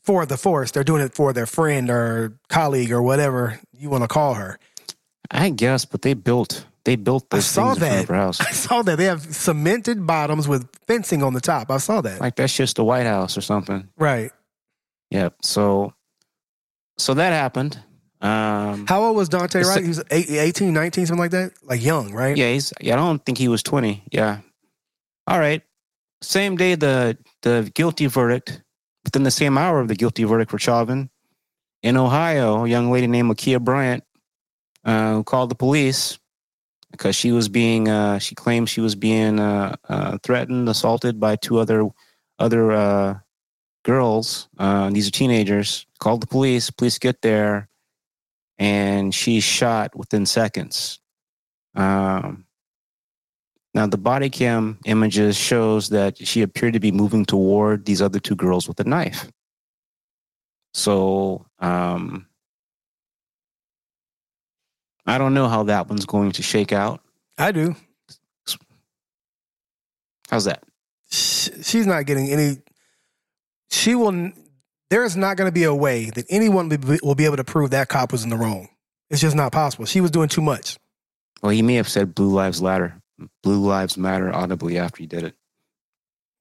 for 0.03 0.25
the 0.25 0.39
force. 0.39 0.71
They're 0.71 0.83
doing 0.83 1.03
it 1.03 1.13
for 1.13 1.35
their 1.35 1.45
friend 1.45 1.91
or 1.91 2.39
colleague 2.49 2.91
or 2.91 3.03
whatever 3.03 3.61
you 3.71 3.91
want 3.91 4.03
to 4.03 4.09
call 4.09 4.33
her. 4.33 4.59
I 5.31 5.51
guess, 5.51 5.85
but 5.85 6.01
they 6.01 6.15
built. 6.15 6.65
They 6.85 6.97
built 6.97 7.27
I 7.33 7.39
saw 7.39 7.75
things 7.75 7.83
in 7.83 8.07
front 8.07 8.09
that. 8.09 8.15
house. 8.17 8.41
I 8.49 8.51
saw 8.53 8.83
that 8.83 8.97
they 8.97 9.05
have 9.05 9.23
cemented 9.23 10.05
bottoms 10.07 10.49
with 10.49 10.69
fencing 10.87 11.23
on 11.23 11.33
the 11.33 11.41
top. 11.41 11.71
I 11.71 11.77
saw 11.79 12.01
that. 12.01 12.21
Like 12.21 12.35
that's 12.37 12.55
just 12.57 12.77
the 12.77 12.85
White 12.85 13.07
House 13.07 13.37
or 13.39 13.41
something. 13.41 13.89
right. 13.97 14.33
Yep. 15.11 15.37
So, 15.43 15.93
so 16.99 17.15
that 17.15 17.33
happened. 17.33 17.79
Um, 18.23 18.87
How 18.87 19.03
old 19.03 19.17
was 19.17 19.29
Daunte? 19.29 19.63
Right, 19.63 19.83
he 19.83 19.89
was 19.89 20.03
eight- 20.11 20.31
18, 20.31 20.73
19, 20.73 21.07
something 21.07 21.21
like 21.21 21.33
that. 21.33 21.53
Like 21.63 21.83
young, 21.85 22.13
right? 22.13 22.37
yeah, 22.37 22.53
he's. 22.53 22.73
Yeah, 22.81 22.95
I 22.95 22.97
don't 22.97 23.25
think 23.25 23.37
he 23.37 23.49
was 23.49 23.63
twenty. 23.63 24.05
Yeah. 24.11 24.39
All 25.27 25.39
right. 25.39 25.63
Same 26.23 26.57
day, 26.57 26.77
the 26.77 27.19
the 27.43 27.71
guilty 27.75 28.07
verdict. 28.07 28.63
Within 29.05 29.25
the 29.25 29.31
same 29.33 29.59
hour 29.59 29.81
of 29.81 29.89
the 29.89 29.97
guilty 29.97 30.23
verdict 30.25 30.51
for 30.53 30.59
Chauvin, 30.61 31.11
in 31.83 31.97
Ohio, 31.97 32.65
a 32.65 32.69
young 32.69 32.91
lady 32.93 33.09
named 33.09 33.29
Ma'Khia 33.31 33.61
Bryant, 33.61 34.05
uh, 34.85 35.15
who 35.15 35.25
called 35.25 35.51
the 35.51 35.57
police 35.57 36.19
because 36.93 37.17
she 37.17 37.33
was 37.33 37.49
being. 37.49 37.89
Uh, 37.89 38.19
she 38.19 38.35
claimed 38.35 38.69
she 38.69 38.81
was 38.81 38.95
being 38.95 39.41
uh, 39.41 39.77
uh, 39.89 40.19
threatened, 40.23 40.69
assaulted 40.69 41.19
by 41.19 41.35
two 41.37 41.59
other 41.59 41.89
other 42.39 42.71
uh, 42.73 43.19
girls. 43.85 44.49
Uh, 44.59 44.91
these 44.91 45.09
are 45.09 45.11
teenagers. 45.11 45.87
Called 45.99 46.23
the 46.23 46.27
police. 46.29 46.71
Police 46.71 46.99
get 46.99 47.23
there, 47.23 47.69
and 48.59 49.15
she's 49.15 49.43
shot 49.43 49.97
within 49.97 50.27
seconds. 50.27 51.01
Um, 51.75 52.45
now 53.75 53.87
the 53.87 53.99
body 53.99 54.29
cam 54.29 54.79
images 54.85 55.37
shows 55.37 55.89
that 55.89 56.19
she 56.19 56.43
appeared 56.43 56.75
to 56.75 56.81
be 56.81 56.93
moving 56.93 57.25
toward 57.25 57.87
these 57.87 58.03
other 58.03 58.21
two 58.21 58.37
girls 58.37 58.69
with 58.69 58.79
a 58.81 58.85
knife. 58.85 59.31
So 60.75 61.47
um, 61.59 62.27
I 65.07 65.19
don't 65.19 65.35
know 65.35 65.49
how 65.49 65.65
that 65.65 65.89
one's 65.89 66.07
going 66.07 66.33
to 66.33 66.43
shake 66.43 66.73
out. 66.73 67.01
I 67.39 67.53
do. 67.53 67.75
How's 70.31 70.45
that? 70.45 70.63
She's 71.11 71.87
not 71.87 72.07
getting 72.07 72.31
any. 72.31 72.59
She 73.71 73.95
will. 73.95 74.33
There 74.91 75.05
is 75.05 75.17
not 75.17 75.37
going 75.37 75.49
to 75.49 75.53
be 75.53 75.65
a 75.65 75.75
way 75.75 76.11
that 76.11 76.27
anyone 76.31 76.69
will 77.03 77.15
be- 77.15 77.25
able 77.25 77.37
to 77.37 77.45
prove 77.45 77.71
that 77.71 77.89
cop 77.89 78.13
was 78.13 78.25
in 78.25 78.31
the 78.31 78.37
wrong. 78.37 78.69
It's 79.11 79.21
just 79.21 79.37
not 79.37 79.53
possible. 79.53 79.85
She 79.87 80.01
was 80.01 80.11
doing 80.11 80.29
too 80.29 80.41
much. 80.43 80.79
Well, 81.43 81.51
he 81.51 81.63
may 81.63 81.75
have 81.75 81.89
said 81.89 82.15
"Blue 82.15 82.31
Lives 82.31 82.63
Matter." 82.63 82.95
Blue 83.43 83.61
Lives 83.61 83.97
Matter 83.97 84.35
audibly 84.35 84.79
after 84.79 84.99
he 84.99 85.07
did 85.07 85.25
it. 85.25 85.35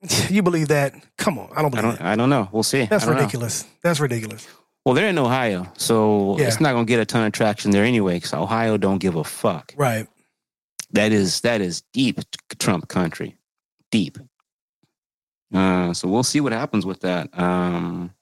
You 0.31 0.41
believe 0.41 0.69
that? 0.69 0.93
Come 1.17 1.37
on, 1.37 1.49
I 1.55 1.61
don't 1.61 1.75
I 1.77 1.81
don't. 1.81 1.97
that. 1.97 2.05
I 2.05 2.15
don't 2.15 2.29
know. 2.29 2.49
We'll 2.51 2.63
see. 2.63 2.85
That's 2.85 3.05
don't 3.05 3.13
know. 3.15 3.19
ridiculous. 3.19 3.65
That's 3.83 3.99
ridiculous. 3.99 4.47
Well, 4.85 4.95
they're 4.95 5.09
in 5.09 5.17
Ohio, 5.19 5.71
so 5.77 6.37
Yeah. 6.39 6.47
it's 6.47 6.59
not 6.59 6.73
going 6.73 6.85
to 6.85 6.89
get 6.89 6.99
a 6.99 7.05
ton 7.05 7.25
of 7.25 7.33
traction 7.33 7.71
there 7.71 7.83
anyway. 7.85 8.15
Because 8.15 8.33
Ohio 8.33 8.77
don't 8.77 8.97
give 8.97 9.15
a 9.15 9.23
fuck. 9.23 9.73
Right. 9.77 10.07
that 10.93 11.11
is 11.13 11.41
that 11.41 11.61
is 11.61 11.83
deep 11.93 12.19
Trump 12.59 12.87
country, 12.89 13.37
deep. 13.91 14.17
Uh, 15.53 15.93
so 15.93 16.07
we'll 16.07 16.23
see 16.23 16.41
what 16.41 16.51
happens 16.51 16.85
with 16.85 17.01
that. 17.01 17.29
Um, 17.37 18.13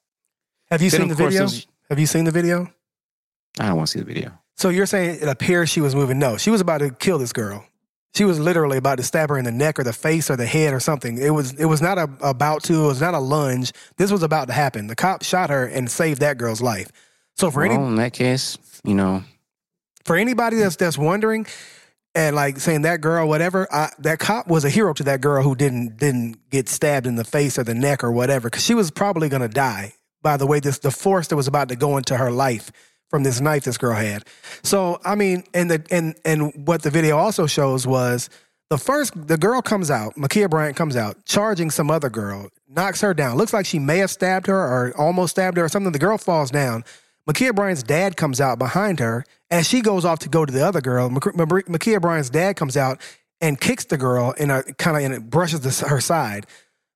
Have 0.69 0.81
you 0.81 0.89
seen 0.89 1.07
the 1.07 1.15
video? 1.15 1.47
Have 1.89 1.97
you 1.99 2.05
seen 2.05 2.25
the 2.25 2.31
video? 2.31 2.71
I 3.59 3.67
don't 3.67 3.77
want 3.77 3.87
to 3.87 3.91
see 3.93 3.99
the 3.99 4.05
video. 4.05 4.31
So 4.57 4.69
you're 4.69 4.85
saying 4.85 5.19
it 5.21 5.27
appears 5.27 5.69
she 5.69 5.81
was 5.81 5.95
moving? 5.95 6.19
No, 6.19 6.37
she 6.37 6.49
was 6.51 6.61
about 6.61 6.79
to 6.79 6.91
kill 6.91 7.17
this 7.17 7.33
girl. 7.33 7.65
She 8.15 8.25
was 8.25 8.39
literally 8.39 8.77
about 8.77 8.97
to 8.97 9.03
stab 9.03 9.29
her 9.29 9.37
in 9.37 9.45
the 9.45 9.51
neck 9.51 9.79
or 9.79 9.83
the 9.83 9.93
face 9.93 10.29
or 10.29 10.35
the 10.35 10.45
head 10.45 10.73
or 10.73 10.79
something. 10.79 11.17
It 11.17 11.29
was 11.29 11.53
it 11.53 11.65
was 11.65 11.81
not 11.81 11.97
a 11.97 12.09
about 12.21 12.63
to. 12.63 12.85
It 12.85 12.87
was 12.87 13.01
not 13.01 13.13
a 13.13 13.19
lunge. 13.19 13.71
This 13.97 14.11
was 14.11 14.23
about 14.23 14.47
to 14.47 14.53
happen. 14.53 14.87
The 14.87 14.95
cop 14.95 15.23
shot 15.23 15.49
her 15.49 15.65
and 15.65 15.89
saved 15.89 16.21
that 16.21 16.37
girl's 16.37 16.61
life. 16.61 16.91
So 17.37 17.51
for 17.51 17.61
well, 17.61 17.71
any 17.71 17.83
in 17.83 17.95
that 17.95 18.13
case, 18.13 18.57
you 18.83 18.95
know, 18.95 19.23
for 20.05 20.15
anybody 20.15 20.57
that's 20.57 20.75
that's 20.75 20.97
wondering 20.97 21.45
and 22.15 22.35
like 22.35 22.59
saying 22.59 22.81
that 22.81 23.01
girl 23.01 23.27
whatever 23.27 23.67
I, 23.71 23.91
that 23.99 24.19
cop 24.19 24.47
was 24.47 24.65
a 24.65 24.69
hero 24.69 24.93
to 24.93 25.03
that 25.03 25.21
girl 25.21 25.43
who 25.43 25.55
didn't 25.55 25.97
didn't 25.97 26.49
get 26.49 26.67
stabbed 26.67 27.07
in 27.07 27.15
the 27.15 27.23
face 27.23 27.57
or 27.57 27.63
the 27.63 27.75
neck 27.75 28.03
or 28.03 28.11
whatever 28.11 28.49
because 28.49 28.63
she 28.63 28.73
was 28.73 28.91
probably 28.91 29.29
going 29.29 29.41
to 29.41 29.47
die 29.47 29.93
by 30.21 30.37
the 30.37 30.47
way 30.47 30.59
this 30.59 30.79
the 30.79 30.91
force 30.91 31.27
that 31.27 31.35
was 31.35 31.47
about 31.47 31.69
to 31.69 31.75
go 31.75 31.97
into 31.97 32.17
her 32.17 32.31
life 32.31 32.71
from 33.09 33.23
this 33.23 33.41
knife 33.41 33.63
this 33.63 33.77
girl 33.77 33.95
had 33.95 34.23
so 34.63 34.99
i 35.05 35.15
mean 35.15 35.43
and 35.53 35.69
the 35.69 35.83
and 35.91 36.15
and 36.25 36.67
what 36.67 36.81
the 36.83 36.89
video 36.89 37.17
also 37.17 37.45
shows 37.45 37.85
was 37.85 38.29
the 38.69 38.77
first 38.77 39.13
the 39.27 39.37
girl 39.37 39.61
comes 39.61 39.89
out 39.91 40.15
ma'khia 40.15 40.49
bryant 40.49 40.75
comes 40.75 40.95
out 40.95 41.17
charging 41.25 41.69
some 41.69 41.89
other 41.91 42.09
girl 42.09 42.49
knocks 42.67 43.01
her 43.01 43.13
down 43.13 43.37
looks 43.37 43.53
like 43.53 43.65
she 43.65 43.79
may 43.79 43.97
have 43.97 44.11
stabbed 44.11 44.47
her 44.47 44.57
or 44.57 44.93
almost 44.97 45.31
stabbed 45.31 45.57
her 45.57 45.65
or 45.65 45.69
something 45.69 45.91
the 45.91 45.99
girl 45.99 46.17
falls 46.17 46.51
down 46.51 46.83
Ma'Khia 47.29 47.53
Bryant's 47.53 47.83
dad 47.83 48.17
comes 48.17 48.41
out 48.41 48.57
behind 48.57 48.99
her 48.99 49.23
as 49.51 49.67
she 49.67 49.81
goes 49.81 50.03
off 50.03 50.17
to 50.19 50.29
go 50.29 50.45
to 50.45 50.51
the 50.51 50.65
other 50.65 50.81
girl. 50.81 51.11
Mak- 51.11 51.35
Mak- 51.35 51.67
Ma'Khia 51.67 52.01
Bryant's 52.01 52.31
dad 52.31 52.55
comes 52.55 52.75
out 52.75 52.99
and 53.39 53.59
kicks 53.61 53.85
the 53.85 53.97
girl 53.97 54.31
in 54.31 54.49
a 54.49 54.63
kind 54.63 54.97
of 54.97 55.03
and 55.03 55.13
it 55.13 55.29
brushes 55.29 55.61
the, 55.61 55.87
her 55.87 56.01
side. 56.01 56.47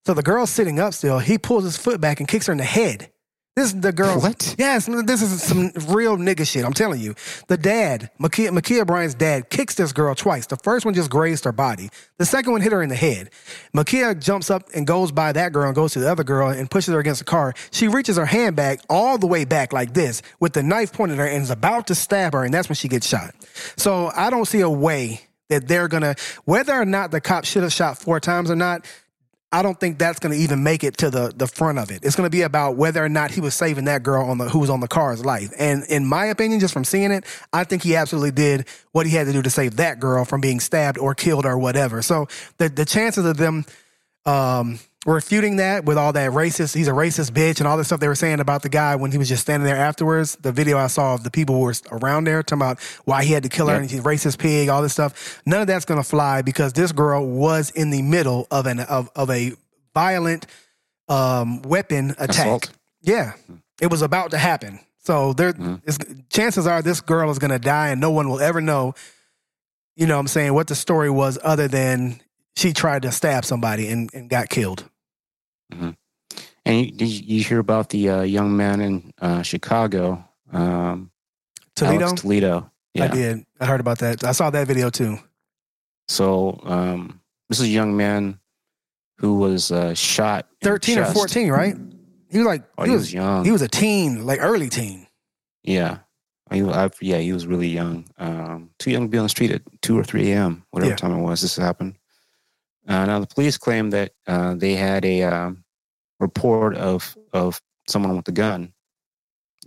So 0.05 0.15
the 0.15 0.23
girl's 0.23 0.49
sitting 0.49 0.79
up 0.79 0.93
still. 0.93 1.19
He 1.19 1.37
pulls 1.37 1.63
his 1.63 1.77
foot 1.77 2.01
back 2.01 2.19
and 2.19 2.27
kicks 2.27 2.47
her 2.47 2.51
in 2.51 2.57
the 2.57 2.63
head. 2.63 3.11
This 3.55 3.71
is 3.71 3.81
the 3.81 3.91
girl. 3.91 4.19
What? 4.19 4.55
Yes, 4.57 4.87
this 4.87 5.21
is 5.21 5.43
some 5.43 5.71
real 5.87 6.17
nigga 6.17 6.47
shit. 6.47 6.65
I'm 6.65 6.73
telling 6.73 6.99
you. 6.99 7.13
The 7.49 7.57
dad, 7.57 8.09
Ma'Khia, 8.19 8.49
Ma'Khia 8.49 8.85
Bryant's 8.87 9.13
dad, 9.13 9.51
kicks 9.51 9.75
this 9.75 9.91
girl 9.93 10.15
twice. 10.15 10.47
The 10.47 10.57
first 10.57 10.85
one 10.85 10.95
just 10.95 11.11
grazed 11.11 11.43
her 11.43 11.51
body. 11.51 11.91
The 12.17 12.25
second 12.25 12.51
one 12.51 12.61
hit 12.61 12.71
her 12.71 12.81
in 12.81 12.89
the 12.89 12.95
head. 12.95 13.29
Ma'Khia 13.75 14.19
jumps 14.19 14.49
up 14.49 14.69
and 14.73 14.87
goes 14.87 15.11
by 15.11 15.33
that 15.33 15.53
girl 15.53 15.67
and 15.67 15.75
goes 15.75 15.93
to 15.93 15.99
the 15.99 16.09
other 16.11 16.23
girl 16.23 16.49
and 16.49 16.69
pushes 16.69 16.95
her 16.95 16.99
against 16.99 17.19
the 17.19 17.25
car. 17.25 17.53
She 17.69 17.87
reaches 17.87 18.17
her 18.17 18.25
handbag 18.25 18.79
all 18.89 19.19
the 19.19 19.27
way 19.27 19.45
back 19.45 19.71
like 19.71 19.93
this 19.93 20.23
with 20.39 20.53
the 20.53 20.63
knife 20.63 20.91
pointed 20.91 21.19
at 21.19 21.19
her 21.19 21.27
and 21.27 21.43
is 21.43 21.51
about 21.51 21.85
to 21.87 21.95
stab 21.95 22.33
her, 22.33 22.43
and 22.43 22.51
that's 22.51 22.69
when 22.69 22.75
she 22.75 22.87
gets 22.87 23.07
shot. 23.07 23.35
So 23.77 24.11
I 24.15 24.31
don't 24.31 24.45
see 24.45 24.61
a 24.61 24.69
way 24.69 25.21
that 25.49 25.67
they're 25.67 25.87
gonna, 25.87 26.15
whether 26.45 26.73
or 26.73 26.85
not 26.85 27.11
the 27.11 27.21
cop 27.21 27.45
should 27.45 27.61
have 27.61 27.73
shot 27.73 27.99
four 27.99 28.19
times 28.19 28.49
or 28.49 28.55
not, 28.55 28.85
I 29.53 29.61
don't 29.61 29.79
think 29.79 29.99
that's 29.99 30.17
going 30.17 30.35
to 30.35 30.43
even 30.43 30.63
make 30.63 30.83
it 30.83 30.97
to 30.97 31.11
the 31.11 31.31
the 31.33 31.45
front 31.45 31.77
of 31.77 31.91
it. 31.91 32.03
It's 32.03 32.15
going 32.15 32.25
to 32.25 32.31
be 32.31 32.41
about 32.41 32.75
whether 32.75 33.05
or 33.05 33.07
not 33.07 33.29
he 33.29 33.39
was 33.39 33.53
saving 33.53 33.85
that 33.85 34.01
girl 34.01 34.25
on 34.25 34.39
the 34.39 34.49
who 34.49 34.57
was 34.57 34.71
on 34.71 34.79
the 34.79 34.87
car's 34.87 35.23
life. 35.23 35.53
And 35.59 35.83
in 35.89 36.07
my 36.07 36.25
opinion, 36.25 36.59
just 36.59 36.73
from 36.73 36.83
seeing 36.83 37.11
it, 37.11 37.23
I 37.53 37.63
think 37.63 37.83
he 37.83 37.95
absolutely 37.95 38.31
did 38.31 38.65
what 38.93 39.05
he 39.05 39.15
had 39.15 39.27
to 39.27 39.31
do 39.31 39.43
to 39.43 39.51
save 39.51 39.75
that 39.75 39.99
girl 39.99 40.25
from 40.25 40.41
being 40.41 40.59
stabbed 40.59 40.97
or 40.97 41.13
killed 41.13 41.45
or 41.45 41.57
whatever. 41.59 42.01
So 42.01 42.27
the 42.57 42.67
the 42.67 42.83
chances 42.83 43.25
of 43.25 43.37
them 43.37 43.65
um, 44.25 44.79
refuting 45.05 45.57
that 45.57 45.85
with 45.85 45.97
all 45.97 46.13
that 46.13 46.31
racist, 46.31 46.75
he's 46.75 46.87
a 46.87 46.91
racist 46.91 47.31
bitch, 47.31 47.59
and 47.59 47.67
all 47.67 47.77
the 47.77 47.83
stuff 47.83 47.99
they 47.99 48.07
were 48.07 48.15
saying 48.15 48.39
about 48.39 48.61
the 48.61 48.69
guy 48.69 48.95
when 48.95 49.11
he 49.11 49.17
was 49.17 49.27
just 49.27 49.41
standing 49.41 49.65
there 49.65 49.75
afterwards. 49.75 50.35
The 50.37 50.51
video 50.51 50.77
I 50.77 50.87
saw 50.87 51.13
of 51.15 51.23
the 51.23 51.31
people 51.31 51.55
who 51.55 51.61
were 51.61 51.73
around 51.91 52.25
there 52.25 52.41
talking 52.43 52.61
about 52.61 52.79
why 53.05 53.23
he 53.23 53.33
had 53.33 53.43
to 53.43 53.49
kill 53.49 53.67
her 53.67 53.73
Yep. 53.73 53.81
and 53.81 53.91
he's 53.91 53.99
a 53.99 54.03
racist 54.03 54.37
pig, 54.39 54.69
all 54.69 54.81
this 54.81 54.93
stuff. 54.93 55.41
None 55.45 55.61
of 55.61 55.67
that's 55.67 55.85
gonna 55.85 56.03
fly 56.03 56.41
because 56.41 56.73
this 56.73 56.91
girl 56.91 57.25
was 57.25 57.69
in 57.71 57.89
the 57.89 58.01
middle 58.01 58.47
of 58.49 58.65
an 58.65 58.79
of, 58.81 59.09
of 59.15 59.29
a 59.29 59.51
violent 59.93 60.45
um, 61.09 61.61
weapon 61.63 62.11
attack. 62.11 62.29
Assault. 62.45 62.71
Yeah, 63.01 63.33
it 63.81 63.91
was 63.91 64.01
about 64.01 64.31
to 64.31 64.37
happen. 64.37 64.79
So 64.99 65.33
there, 65.33 65.53
is, 65.85 65.97
chances 66.29 66.65
are 66.65 66.81
this 66.81 67.01
girl 67.01 67.29
is 67.29 67.39
gonna 67.39 67.59
die, 67.59 67.89
and 67.89 67.99
no 67.99 68.11
one 68.11 68.29
will 68.29 68.39
ever 68.39 68.61
know. 68.61 68.95
You 69.95 70.07
know, 70.07 70.15
what 70.15 70.21
I'm 70.21 70.27
saying 70.27 70.53
what 70.53 70.67
the 70.67 70.75
story 70.75 71.09
was, 71.09 71.37
other 71.43 71.67
than 71.67 72.21
she 72.55 72.71
tried 72.73 73.01
to 73.01 73.11
stab 73.11 73.45
somebody 73.45 73.89
and, 73.89 74.09
and 74.13 74.29
got 74.29 74.49
killed. 74.49 74.89
And 76.65 76.79
you, 76.79 76.91
did 76.91 77.07
you 77.09 77.43
hear 77.43 77.59
about 77.59 77.89
the 77.89 78.09
uh, 78.09 78.21
young 78.21 78.55
man 78.55 78.81
in 78.81 79.13
uh, 79.21 79.41
Chicago, 79.41 80.23
um, 80.51 81.11
Toledo, 81.75 82.05
Alex 82.05 82.21
Toledo? 82.21 82.71
I 82.99 83.07
did. 83.07 83.45
I 83.59 83.65
heard 83.65 83.79
about 83.79 83.99
that. 83.99 84.23
I 84.23 84.31
saw 84.33 84.49
that 84.51 84.67
video 84.67 84.89
too. 84.89 85.17
So 86.07 86.59
um, 86.63 87.21
this 87.49 87.59
is 87.59 87.65
a 87.65 87.69
young 87.69 87.95
man 87.97 88.39
who 89.17 89.37
was 89.37 89.71
uh, 89.71 89.93
shot. 89.93 90.47
Thirteen 90.61 90.99
or 90.99 91.05
fourteen, 91.05 91.49
right? 91.49 91.75
He 92.29 92.37
was 92.39 92.47
like 92.47 92.63
Oh, 92.77 92.83
he, 92.83 92.89
he 92.89 92.93
was, 92.95 93.01
was 93.03 93.13
young. 93.13 93.45
he 93.45 93.51
was 93.51 93.61
a 93.61 93.67
teen, 93.67 94.25
like 94.25 94.39
early 94.41 94.69
teen. 94.69 95.07
Yeah. 95.63 95.99
He, 96.51 96.61
I, 96.61 96.89
yeah, 97.01 97.17
he 97.19 97.31
was 97.33 97.47
really 97.47 97.69
young. 97.69 98.05
Um, 98.17 98.71
too 98.79 98.91
young 98.91 99.03
to 99.03 99.07
be 99.07 99.17
on 99.17 99.23
the 99.25 99.29
street 99.29 99.51
at 99.51 99.61
two 99.81 99.97
or 99.97 100.03
three 100.03 100.31
a.m. 100.31 100.63
Whatever 100.71 100.91
Yeah. 100.91 100.95
time 100.97 101.13
it 101.13 101.21
was 101.21 101.41
this 101.41 101.55
happened. 101.55 101.95
Uh, 102.87 103.05
now 103.05 103.19
the 103.19 103.27
police 103.27 103.57
claim 103.57 103.89
that 103.91 104.11
uh, 104.27 104.55
they 104.55 104.75
had 104.75 105.05
a 105.05 105.23
um, 105.23 105.63
report 106.19 106.75
of 106.75 107.15
of 107.31 107.61
someone 107.87 108.15
with 108.15 108.27
a 108.27 108.31
gun, 108.33 108.73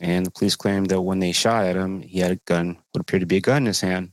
and 0.01 0.27
the 0.27 0.31
police 0.31 0.57
claimed 0.57 0.89
that 0.91 1.01
when 1.01 1.19
they 1.21 1.33
shot 1.33 1.64
at 1.64 1.77
him, 1.77 2.03
he 2.03 2.19
had 2.21 2.31
a 2.33 2.37
gun, 2.47 2.77
what 2.93 3.01
appeared 3.01 3.21
to 3.21 3.27
be 3.27 3.37
a 3.37 3.41
gun 3.41 3.59
in 3.59 3.67
his 3.67 3.81
hand. 3.81 4.12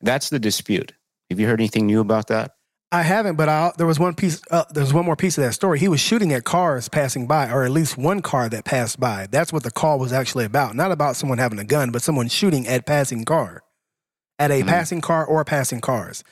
That's 0.00 0.30
the 0.30 0.38
dispute. 0.38 0.92
Have 1.28 1.38
you 1.38 1.46
heard 1.46 1.60
anything 1.60 1.86
new 1.86 2.00
about 2.00 2.28
that? 2.28 2.52
I 2.92 3.02
haven't, 3.02 3.36
but 3.36 3.48
I, 3.48 3.70
there 3.78 3.86
was 3.86 4.00
one 4.00 4.14
piece. 4.14 4.40
Uh, 4.50 4.64
there's 4.70 4.92
one 4.92 5.04
more 5.04 5.14
piece 5.14 5.38
of 5.38 5.44
that 5.44 5.52
story. 5.52 5.78
He 5.78 5.86
was 5.86 6.00
shooting 6.00 6.32
at 6.32 6.42
cars 6.44 6.88
passing 6.88 7.26
by, 7.28 7.48
or 7.52 7.62
at 7.64 7.70
least 7.70 7.96
one 7.96 8.20
car 8.20 8.48
that 8.48 8.64
passed 8.64 8.98
by. 8.98 9.28
That's 9.30 9.52
what 9.52 9.62
the 9.62 9.70
call 9.70 9.98
was 10.00 10.12
actually 10.12 10.44
about. 10.44 10.74
Not 10.74 10.90
about 10.90 11.14
someone 11.16 11.38
having 11.38 11.58
a 11.60 11.64
gun, 11.64 11.92
but 11.92 12.02
someone 12.02 12.28
shooting 12.28 12.66
at 12.66 12.86
passing 12.86 13.24
car, 13.24 13.62
at 14.40 14.50
a 14.50 14.62
Mhm. 14.62 14.66
passing 14.66 15.00
car 15.02 15.24
or 15.24 15.44
passing 15.44 15.80
cars. 15.80 16.24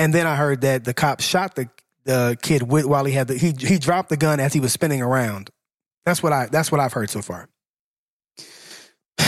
And 0.00 0.14
then 0.14 0.26
I 0.26 0.34
heard 0.34 0.62
that 0.62 0.84
the 0.84 0.94
cop 0.94 1.20
shot 1.20 1.54
the 1.56 1.68
the 2.04 2.36
kid 2.40 2.62
with, 2.62 2.86
while 2.86 3.04
he 3.04 3.12
had 3.12 3.28
the 3.28 3.36
he 3.36 3.52
he 3.52 3.78
dropped 3.78 4.08
the 4.08 4.16
gun 4.16 4.40
as 4.40 4.54
he 4.54 4.58
was 4.60 4.72
spinning 4.72 5.02
around. 5.02 5.50
That's 6.06 6.22
what 6.22 6.32
I 6.32 6.46
that's 6.46 6.72
what 6.72 6.80
I've 6.80 6.92
heard 6.94 7.10
so 7.10 7.22
far. 7.22 7.48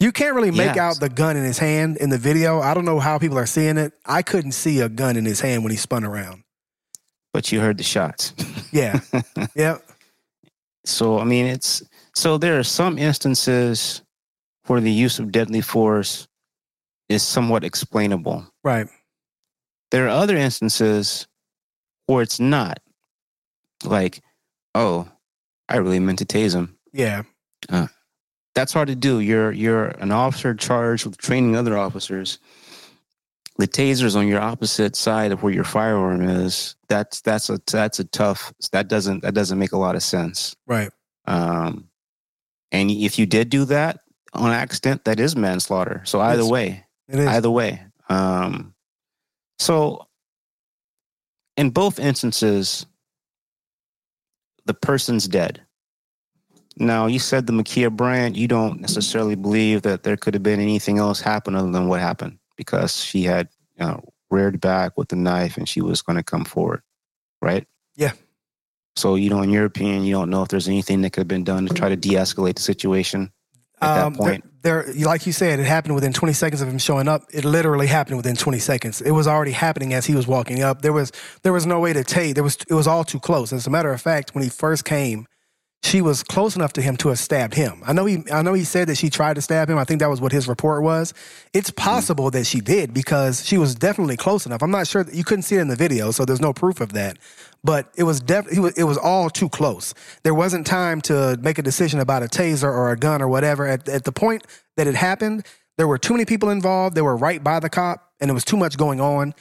You 0.00 0.12
can't 0.12 0.34
really 0.34 0.50
make 0.50 0.74
Yes. 0.74 0.78
out 0.78 1.00
the 1.00 1.08
gun 1.08 1.34
in 1.36 1.44
his 1.44 1.56
hand 1.56 1.96
in 1.96 2.10
the 2.10 2.18
video. 2.18 2.60
I 2.60 2.74
don't 2.74 2.84
know 2.84 2.98
how 2.98 3.16
people 3.18 3.38
are 3.38 3.46
seeing 3.46 3.78
it. 3.78 3.94
I 4.04 4.20
couldn't 4.20 4.52
see 4.52 4.80
a 4.80 4.88
gun 4.90 5.16
in 5.16 5.24
his 5.24 5.40
hand 5.40 5.62
when 5.62 5.70
he 5.70 5.78
spun 5.78 6.04
around. 6.04 6.42
But 7.32 7.50
you 7.50 7.60
heard 7.60 7.78
the 7.78 7.84
shots. 7.84 8.34
Yeah. 8.72 8.98
yep. 9.54 9.88
So 10.84 11.18
I 11.20 11.24
mean, 11.24 11.46
it's 11.46 11.82
so 12.14 12.36
there 12.38 12.58
are 12.58 12.64
some 12.64 12.98
instances 12.98 14.02
where 14.66 14.80
the 14.80 14.90
use 14.92 15.18
of 15.20 15.30
deadly 15.32 15.60
force 15.62 16.26
is 17.08 17.22
somewhat 17.22 17.62
explainable. 17.64 18.46
Right. 18.64 18.88
There 19.94 20.06
are 20.06 20.22
other 20.22 20.36
instances 20.36 21.28
where 22.06 22.20
it's 22.20 22.40
not. 22.40 22.80
Like, 23.84 24.22
oh, 24.74 25.08
I 25.68 25.76
really 25.76 26.00
meant 26.00 26.18
to 26.18 26.24
tase 26.24 26.52
him. 26.52 26.76
Yeah. 26.92 27.22
That's 28.56 28.72
hard 28.72 28.88
to 28.88 28.96
do. 28.96 29.20
You're 29.20 29.52
you're 29.52 29.86
an 29.86 30.10
officer 30.10 30.52
charged 30.52 31.06
with 31.06 31.16
training 31.16 31.54
other 31.54 31.78
officers. 31.78 32.40
The 33.56 33.68
taser's 33.68 34.16
on 34.16 34.26
your 34.26 34.40
opposite 34.40 34.96
side 34.96 35.30
of 35.30 35.44
where 35.44 35.52
your 35.52 35.62
firearm 35.62 36.22
is. 36.22 36.74
That's 36.88 37.20
that's 37.20 37.48
a 37.48 37.60
that's 37.70 38.00
a 38.00 38.04
tough. 38.04 38.52
That 38.72 38.88
doesn't 38.88 39.22
that 39.22 39.34
doesn't 39.34 39.60
make 39.60 39.70
a 39.72 39.78
lot 39.78 39.94
of 39.94 40.02
sense. 40.02 40.56
Right. 40.66 40.90
Um, 41.26 41.88
and 42.72 42.90
if 42.90 43.16
you 43.16 43.26
did 43.26 43.48
do 43.48 43.64
that 43.66 44.00
on 44.32 44.50
accident, 44.50 45.04
that 45.04 45.20
is 45.20 45.36
manslaughter. 45.36 46.02
So 46.04 46.20
either 46.20 46.44
way, 46.44 46.84
It 47.08 47.20
is. 47.20 47.26
either 47.28 47.50
way. 47.50 47.80
Um, 48.08 48.73
so 49.64 50.06
in 51.56 51.70
both 51.70 51.98
instances, 51.98 52.84
the 54.66 54.74
person's 54.74 55.26
dead. 55.26 55.62
Now, 56.76 57.06
you 57.06 57.18
said 57.18 57.46
the 57.46 57.54
Ma'Khia 57.54 57.90
Bryant, 57.90 58.36
you 58.36 58.46
don't 58.46 58.78
necessarily 58.78 59.36
believe 59.36 59.80
that 59.82 60.02
there 60.02 60.18
could 60.18 60.34
have 60.34 60.42
been 60.42 60.60
anything 60.60 60.98
else 60.98 61.18
happen 61.18 61.54
other 61.54 61.70
than 61.70 61.88
what 61.88 62.00
happened 62.00 62.38
because 62.58 63.02
she 63.02 63.22
had 63.22 63.48
you 63.78 63.86
know, 63.86 64.04
reared 64.30 64.60
back 64.60 64.98
with 64.98 65.08
the 65.08 65.16
knife 65.16 65.56
and 65.56 65.66
she 65.66 65.80
was 65.80 66.02
going 66.02 66.16
to 66.16 66.22
come 66.22 66.44
forward, 66.44 66.82
right? 67.40 67.66
Yeah. 67.96 68.12
So, 68.96 69.14
you 69.14 69.30
know, 69.30 69.40
in 69.40 69.48
your 69.48 69.64
opinion, 69.64 70.04
you 70.04 70.12
don't 70.12 70.28
know 70.28 70.42
if 70.42 70.48
there's 70.48 70.68
anything 70.68 71.00
that 71.02 71.14
could 71.14 71.22
have 71.22 71.28
been 71.28 71.42
done 71.42 71.66
to 71.66 71.72
try 71.72 71.88
to 71.88 71.96
de 71.96 72.10
escalate 72.10 72.56
the 72.56 72.62
situation 72.62 73.32
at 73.80 73.94
that 73.94 74.04
Um, 74.06 74.14
point. 74.14 74.44
There, 74.62 74.84
there, 74.84 74.94
like 75.04 75.26
you 75.26 75.32
said, 75.32 75.60
it 75.60 75.66
happened 75.66 75.94
within 75.94 76.12
20 76.12 76.32
seconds 76.32 76.62
of 76.62 76.68
him 76.68 76.78
showing 76.78 77.08
up. 77.08 77.24
It 77.32 77.44
literally 77.44 77.86
happened 77.86 78.16
within 78.16 78.36
20 78.36 78.58
seconds. 78.58 79.00
It 79.00 79.10
was 79.12 79.26
already 79.26 79.52
happening 79.52 79.92
as 79.94 80.06
he 80.06 80.14
was 80.14 80.26
walking 80.26 80.62
up. 80.62 80.82
There 80.82 80.92
was 80.92 81.12
there 81.42 81.52
was 81.52 81.66
no 81.66 81.80
way 81.80 81.92
to 81.92 82.04
take. 82.04 82.34
There 82.34 82.44
was 82.44 82.56
it 82.68 82.74
was 82.74 82.86
all 82.86 83.04
too 83.04 83.20
close. 83.20 83.52
As 83.52 83.66
a 83.66 83.70
matter 83.70 83.92
of 83.92 84.00
fact, 84.00 84.34
when 84.34 84.42
he 84.44 84.50
first 84.50 84.84
came, 84.84 85.26
she 85.82 86.00
was 86.00 86.22
close 86.22 86.56
enough 86.56 86.72
to 86.74 86.82
him 86.82 86.96
to 86.98 87.08
have 87.08 87.18
stabbed 87.18 87.54
him. 87.54 87.82
I 87.86 87.92
know 87.92 88.06
he 88.06 88.24
I 88.32 88.40
know 88.42 88.54
he 88.54 88.64
said 88.64 88.88
that 88.88 88.96
she 88.96 89.10
tried 89.10 89.34
to 89.34 89.42
stab 89.42 89.68
him. 89.68 89.76
I 89.78 89.84
think 89.84 90.00
that 90.00 90.08
was 90.08 90.20
what 90.20 90.32
his 90.32 90.48
report 90.48 90.82
was. 90.82 91.12
It's 91.52 91.70
possible 91.70 92.30
that 92.30 92.46
she 92.46 92.60
did 92.62 92.94
because 92.94 93.44
she 93.44 93.58
was 93.58 93.74
definitely 93.74 94.16
close 94.16 94.46
enough. 94.46 94.62
I'm 94.62 94.70
not 94.70 94.86
sure 94.86 95.04
that 95.04 95.14
you 95.14 95.24
couldn't 95.24 95.42
see 95.42 95.56
it 95.56 95.60
in 95.60 95.68
the 95.68 95.76
video, 95.76 96.10
so 96.10 96.24
there's 96.24 96.40
no 96.40 96.54
proof 96.54 96.80
of 96.80 96.94
that. 96.94 97.18
But 97.64 97.90
it 97.96 98.02
was 98.04 98.20
definitely 98.20 98.72
it 98.76 98.84
was 98.84 98.98
all 98.98 99.30
too 99.30 99.48
close. 99.48 99.94
There 100.22 100.34
wasn't 100.34 100.66
time 100.66 101.00
to 101.02 101.38
make 101.40 101.58
a 101.58 101.62
decision 101.62 101.98
about 101.98 102.22
a 102.22 102.26
taser 102.26 102.64
or 102.64 102.92
a 102.92 102.96
gun 102.96 103.22
or 103.22 103.28
whatever. 103.28 103.66
At, 103.66 103.88
at 103.88 104.04
the 104.04 104.12
point 104.12 104.46
that 104.76 104.86
it 104.86 104.94
happened, 104.94 105.46
there 105.78 105.88
were 105.88 105.98
too 105.98 106.12
many 106.12 106.26
people 106.26 106.50
involved. 106.50 106.94
They 106.94 107.02
were 107.02 107.16
right 107.16 107.42
by 107.42 107.60
the 107.60 107.70
cop, 107.70 108.12
and 108.20 108.28
there 108.28 108.34
was 108.34 108.44
too 108.44 108.58
much 108.58 108.76
going 108.76 109.00
on. 109.00 109.34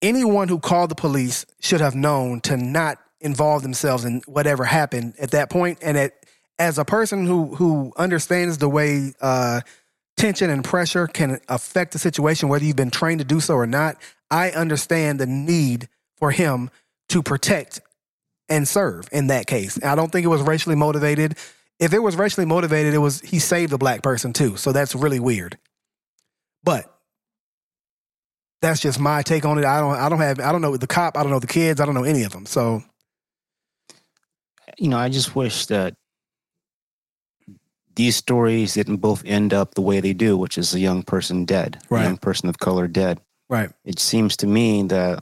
Anyone 0.00 0.46
who 0.48 0.60
called 0.60 0.90
the 0.90 0.94
police 0.94 1.44
should 1.60 1.80
have 1.80 1.96
known 1.96 2.40
to 2.42 2.56
not 2.56 2.98
involve 3.20 3.62
themselves 3.62 4.04
in 4.04 4.22
whatever 4.26 4.64
happened 4.64 5.14
at 5.18 5.32
that 5.32 5.50
point. 5.50 5.78
And 5.82 5.98
at, 5.98 6.12
as 6.60 6.78
a 6.78 6.84
person 6.84 7.26
who 7.26 7.54
who 7.56 7.92
understands 7.96 8.58
the 8.58 8.68
way 8.68 9.12
uh, 9.20 9.62
tension 10.16 10.50
and 10.50 10.62
pressure 10.62 11.06
can 11.06 11.40
affect 11.48 11.92
the 11.92 11.98
situation, 11.98 12.48
whether 12.48 12.64
you've 12.64 12.76
been 12.76 12.90
trained 12.90 13.18
to 13.18 13.24
do 13.24 13.40
so 13.40 13.54
or 13.54 13.66
not, 13.66 13.96
I 14.30 14.50
understand 14.50 15.18
the 15.18 15.26
need 15.26 15.88
for 16.16 16.30
him 16.30 16.70
to 17.10 17.22
protect 17.22 17.80
and 18.48 18.66
serve 18.66 19.08
in 19.12 19.28
that 19.28 19.46
case. 19.46 19.82
I 19.84 19.94
don't 19.94 20.10
think 20.10 20.24
it 20.24 20.28
was 20.28 20.42
racially 20.42 20.76
motivated. 20.76 21.36
If 21.78 21.92
it 21.92 22.00
was 22.00 22.16
racially 22.16 22.46
motivated, 22.46 22.94
it 22.94 22.98
was 22.98 23.20
he 23.20 23.38
saved 23.38 23.72
a 23.72 23.78
black 23.78 24.02
person 24.02 24.32
too. 24.32 24.56
So 24.56 24.72
that's 24.72 24.94
really 24.94 25.20
weird. 25.20 25.58
But 26.64 26.92
that's 28.60 28.80
just 28.80 28.98
my 28.98 29.22
take 29.22 29.44
on 29.44 29.58
it. 29.58 29.64
I 29.64 29.80
don't 29.80 29.94
I 29.96 30.08
don't 30.08 30.18
have 30.18 30.40
I 30.40 30.50
don't 30.52 30.60
know 30.62 30.76
the 30.76 30.86
cop, 30.88 31.16
I 31.16 31.22
don't 31.22 31.30
know 31.30 31.38
the 31.38 31.46
kids, 31.46 31.80
I 31.80 31.86
don't 31.86 31.94
know 31.94 32.04
any 32.04 32.24
of 32.24 32.32
them. 32.32 32.46
So 32.46 32.82
you 34.76 34.88
know, 34.88 34.98
I 34.98 35.08
just 35.08 35.34
wish 35.34 35.66
that 35.66 35.94
these 37.96 38.14
stories 38.16 38.74
didn't 38.74 38.98
both 38.98 39.24
end 39.24 39.52
up 39.52 39.74
the 39.74 39.80
way 39.82 40.00
they 40.00 40.12
do, 40.12 40.36
which 40.36 40.56
is 40.56 40.72
a 40.74 40.78
young 40.80 41.02
person 41.02 41.44
dead, 41.44 41.82
Right. 41.90 42.02
a 42.02 42.04
young 42.04 42.16
person 42.18 42.48
of 42.48 42.58
color 42.58 42.86
dead. 42.86 43.20
right. 43.48 43.70
It 43.84 43.98
seems 43.98 44.36
to 44.38 44.46
me 44.46 44.82
that, 44.84 45.20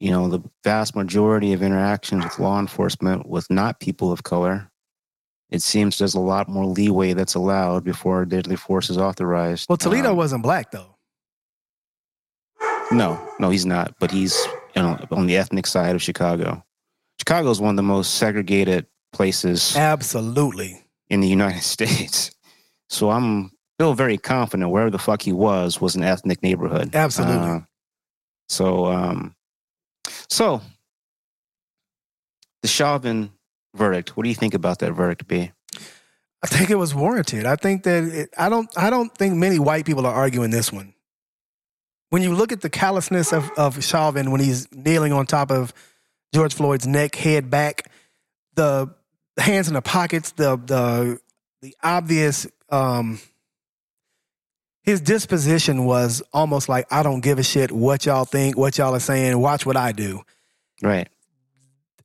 you 0.00 0.10
know, 0.10 0.28
the 0.28 0.40
vast 0.64 0.94
majority 0.94 1.52
of 1.52 1.62
interactions 1.62 2.24
with 2.24 2.38
law 2.38 2.58
enforcement 2.60 3.26
with 3.28 3.48
not 3.50 3.80
people 3.80 4.12
of 4.12 4.22
color, 4.22 4.70
it 5.50 5.62
seems 5.62 5.98
there's 5.98 6.14
a 6.14 6.20
lot 6.20 6.48
more 6.48 6.64
leeway 6.66 7.12
that's 7.12 7.34
allowed 7.34 7.84
before 7.84 8.24
deadly 8.24 8.56
force 8.56 8.90
is 8.90 8.98
authorized. 8.98 9.66
Well, 9.68 9.76
Toledo 9.78 10.10
Um, 10.10 10.16
wasn't 10.16 10.42
black 10.42 10.70
though. 10.70 10.96
No, 12.92 13.18
no, 13.38 13.50
he's 13.50 13.66
not. 13.66 13.94
But 13.98 14.10
he's 14.10 14.46
you 14.74 14.82
know 14.82 14.98
on 15.10 15.26
the 15.26 15.36
ethnic 15.36 15.66
side 15.66 15.94
of 15.94 16.02
Chicago. 16.02 16.62
Chicago 17.18 17.50
is 17.50 17.60
one 17.60 17.70
of 17.70 17.76
the 17.76 17.82
most 17.82 18.16
segregated 18.16 18.86
places 19.12 19.74
Absolutely. 19.76 20.84
in 21.08 21.20
the 21.20 21.28
United 21.28 21.62
States. 21.76 22.30
So 22.90 23.10
I'm 23.10 23.50
still 23.78 23.94
very 23.94 24.18
confident 24.18 24.70
wherever 24.70 24.90
the 24.90 24.98
fuck 24.98 25.22
he 25.22 25.32
was 25.32 25.80
was 25.80 25.94
an 25.96 26.02
ethnic 26.04 26.42
neighborhood. 26.42 26.94
Absolutely. 26.94 27.48
Uh, 27.48 27.60
so 28.48 28.86
um 28.86 29.34
so 30.28 30.60
the 32.62 32.68
Chauvin 32.68 33.30
verdict. 33.74 34.16
What 34.16 34.24
do 34.24 34.28
you 34.28 34.34
think 34.34 34.54
about 34.54 34.80
that 34.80 34.92
verdict, 34.92 35.28
B? 35.28 35.52
I 36.42 36.46
think 36.48 36.70
it 36.70 36.76
was 36.76 36.94
warranted. 36.94 37.46
I 37.46 37.56
think 37.56 37.84
that 37.84 38.04
it, 38.04 38.34
I 38.36 38.48
don't. 38.48 38.68
I 38.76 38.90
don't 38.90 39.12
think 39.16 39.34
many 39.34 39.58
white 39.58 39.86
people 39.86 40.06
are 40.06 40.14
arguing 40.14 40.50
this 40.50 40.72
one. 40.72 40.94
When 42.10 42.22
you 42.22 42.34
look 42.34 42.52
at 42.52 42.60
the 42.60 42.70
callousness 42.70 43.32
of 43.32 43.50
of 43.56 43.82
Chauvin 43.82 44.30
when 44.30 44.40
he's 44.40 44.70
kneeling 44.72 45.12
on 45.12 45.26
top 45.26 45.50
of 45.50 45.72
George 46.34 46.54
Floyd's 46.54 46.86
neck, 46.86 47.14
head 47.14 47.50
back, 47.50 47.90
the 48.54 48.94
hands 49.38 49.68
in 49.68 49.74
the 49.74 49.82
pockets, 49.82 50.32
the 50.32 50.56
the 50.56 51.20
the 51.62 51.74
obvious. 51.82 52.46
Um, 52.68 53.20
his 54.86 55.00
disposition 55.02 55.84
was 55.84 56.22
almost 56.32 56.68
like 56.70 56.86
I 56.90 57.02
don't 57.02 57.20
give 57.20 57.38
a 57.38 57.42
shit 57.42 57.70
what 57.72 58.06
y'all 58.06 58.24
think, 58.24 58.56
what 58.56 58.78
y'all 58.78 58.94
are 58.94 59.00
saying. 59.00 59.38
Watch 59.38 59.66
what 59.66 59.76
I 59.76 59.92
do 59.92 60.22
Right. 60.82 61.08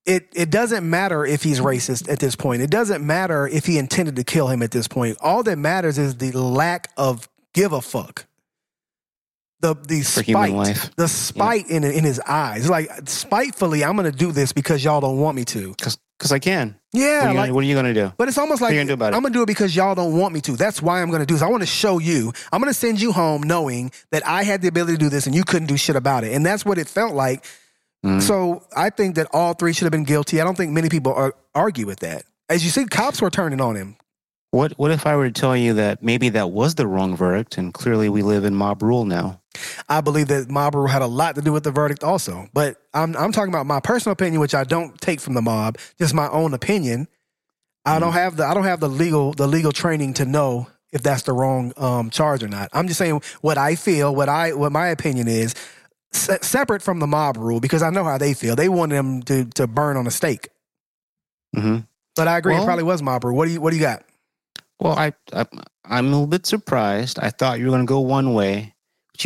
it 0.05 0.27
it 0.34 0.49
doesn't 0.49 0.89
matter 0.89 1.23
if 1.25 1.43
he's 1.43 1.59
racist 1.59 2.11
at 2.11 2.19
this 2.19 2.36
point. 2.36 2.61
It 2.63 2.69
doesn't 2.71 3.05
matter 3.05 3.47
if 3.47 3.65
he 3.67 3.77
intended 3.77 4.15
to 4.17 4.23
kill 4.23 4.47
him 4.47 4.61
at 4.63 4.71
this 4.71 4.88
point. 4.88 5.17
All 5.21 5.43
that 5.43 5.57
matters 5.57 5.97
is 5.97 6.17
the 6.17 6.32
lack 6.32 6.89
of 6.97 7.29
give 7.53 7.71
a 7.71 7.82
fuck. 7.82 8.25
The 9.59 9.75
the 9.75 10.01
For 10.01 10.23
spite, 10.23 10.53
life. 10.53 10.89
the 10.95 11.07
spite 11.07 11.69
in 11.69 11.84
in 11.84 12.03
his 12.03 12.19
eyes, 12.27 12.67
like 12.67 12.89
spitefully, 13.07 13.84
I'm 13.84 13.95
going 13.95 14.11
to 14.11 14.17
do 14.17 14.32
this 14.32 14.53
because 14.53 14.84
y'all 14.84 15.01
don't 15.01 15.19
want 15.19 15.36
me 15.36 15.45
to. 15.45 15.69
Because 15.77 15.99
I 16.30 16.39
can. 16.39 16.76
Yeah, 16.93 17.03
what, 17.03 17.07
are 17.07 17.19
you 17.19 17.26
like, 17.26 17.36
gonna, 17.36 17.53
what 17.53 17.63
are 17.63 17.67
you 17.67 17.76
gonna 17.76 17.93
do? 17.93 18.13
but 18.17 18.28
it's 18.28 18.38
almost 18.38 18.61
like 18.61 18.74
you 18.74 18.80
gonna 18.80 18.88
do 18.89 18.93
about 18.95 19.13
it? 19.13 19.15
I'm 19.15 19.22
gonna 19.22 19.34
do 19.34 19.43
it 19.43 19.45
because 19.45 19.74
y'all 19.74 19.95
don't 19.95 20.17
want 20.17 20.34
me 20.34 20.41
to. 20.41 20.57
That's 20.57 20.82
why 20.82 21.01
I'm 21.01 21.09
gonna 21.09 21.26
do 21.26 21.36
this. 21.36 21.41
I 21.41 21.47
want 21.47 21.63
to 21.63 21.67
show 21.67 21.99
you. 21.99 22.34
I'm 22.51 22.59
gonna 22.59 22.74
send 22.74 23.01
you 23.01 23.13
home 23.13 23.43
knowing 23.43 23.91
that 24.11 24.28
I 24.28 24.43
had 24.43 24.61
the 24.61 24.67
ability 24.67 24.93
to 24.93 24.99
do 24.99 25.09
this 25.09 25.26
and 25.26 25.34
you 25.34 25.45
couldn't 25.45 25.67
do 25.67 25.78
shit 25.78 25.95
about 25.95 26.26
it. 26.26 26.34
And 26.34 26.45
that's 26.45 26.65
what 26.65 26.78
it 26.78 26.88
felt 26.89 27.15
like. 27.15 27.45
Mhm. 28.05 28.22
So 28.22 28.63
I 28.76 28.89
think 28.89 29.15
that 29.15 29.28
all 29.32 29.53
three 29.53 29.74
should 29.74 29.86
have 29.86 29.91
been 29.91 30.03
guilty. 30.03 30.41
I 30.41 30.43
don't 30.43 30.57
think 30.57 30.72
many 30.72 30.89
people 30.89 31.13
are, 31.13 31.34
argue 31.55 31.86
with 31.86 31.99
that. 32.01 32.24
As 32.49 32.63
you 32.63 32.69
see, 32.69 32.86
cops 32.86 33.22
were 33.22 33.30
turning 33.30 33.61
on 33.61 33.76
him. 33.76 33.95
What 34.51 34.74
what 34.74 34.91
if 34.91 35.07
I 35.07 35.15
were 35.15 35.30
to 35.30 35.41
tell 35.41 35.55
you 35.55 35.74
that 35.76 36.03
maybe 36.03 36.30
that 36.30 36.51
was 36.51 36.76
the 36.76 36.86
wrong 36.86 37.15
verdict, 37.15 37.57
and 37.57 37.74
clearly 37.74 38.09
we 38.09 38.22
live 38.22 38.43
in 38.43 38.53
mob 38.53 38.84
rule 38.84 39.05
now? 39.05 39.40
I 39.89 40.01
believe 40.01 40.27
that 40.29 40.49
mob 40.49 40.75
rule 40.75 40.87
had 40.87 41.01
a 41.01 41.07
lot 41.07 41.35
to 41.35 41.41
do 41.41 41.51
with 41.51 41.63
the 41.63 41.71
verdict 41.71 42.03
also. 42.03 42.47
But 42.53 42.77
I'm 42.93 43.15
I'm 43.17 43.31
talking 43.31 43.53
about 43.53 43.65
my 43.65 43.79
personal 43.79 44.13
opinion, 44.13 44.39
which 44.39 44.55
I 44.55 44.63
don't 44.63 44.99
take 45.01 45.19
from 45.19 45.33
the 45.33 45.41
mob, 45.41 45.77
just 45.97 46.13
my 46.13 46.29
own 46.29 46.53
opinion. 46.53 47.07
I 47.85 47.99
don't 47.99 48.13
have 48.13 48.37
the 48.37 48.45
I 48.45 48.53
don't 48.53 48.63
have 48.63 48.79
the 48.79 48.89
legal 48.89 49.33
the 49.33 49.47
legal 49.47 49.71
training 49.71 50.13
to 50.15 50.25
know 50.25 50.67
if 50.91 51.01
that's 51.03 51.23
the 51.23 51.33
wrong 51.33 51.73
um, 51.77 52.09
charge 52.09 52.43
or 52.43 52.47
not. 52.47 52.69
I'm 52.73 52.87
just 52.87 52.97
saying 52.97 53.21
what 53.41 53.57
I 53.57 53.75
feel, 53.75 54.13
what 54.13 54.29
I 54.29 54.53
what 54.53 54.71
my 54.71 54.87
opinion 54.87 55.27
is, 55.27 55.55
se- 56.13 56.39
separate 56.41 56.81
from 56.81 56.99
the 56.99 57.07
mob 57.07 57.37
rule 57.37 57.59
because 57.59 57.81
I 57.81 57.89
know 57.89 58.03
how 58.03 58.17
they 58.17 58.33
feel. 58.33 58.55
They 58.55 58.69
want 58.69 58.91
them 58.91 59.21
to 59.23 59.45
to 59.45 59.67
burn 59.67 59.97
on 59.97 60.05
a 60.07 60.11
stake. 60.11 60.49
hmm 61.55 61.79
But 62.15 62.27
I 62.27 62.37
agree, 62.37 62.55
it 62.55 62.65
probably 62.65 62.83
was 62.83 63.01
mob 63.01 63.23
rule. 63.23 63.35
What 63.35 63.47
do 63.47 63.51
you 63.51 63.61
what 63.61 63.71
do 63.71 63.77
you 63.77 63.81
got? 63.81 64.03
Well, 64.79 64.97
I, 64.97 65.13
I 65.33 65.45
I'm 65.85 66.07
a 66.07 66.09
little 66.09 66.27
bit 66.27 66.45
surprised. 66.45 67.19
I 67.19 67.29
thought 67.29 67.59
you 67.59 67.65
were 67.65 67.71
going 67.71 67.85
to 67.85 67.89
go 67.89 67.99
one 67.99 68.33
way, 68.33 68.73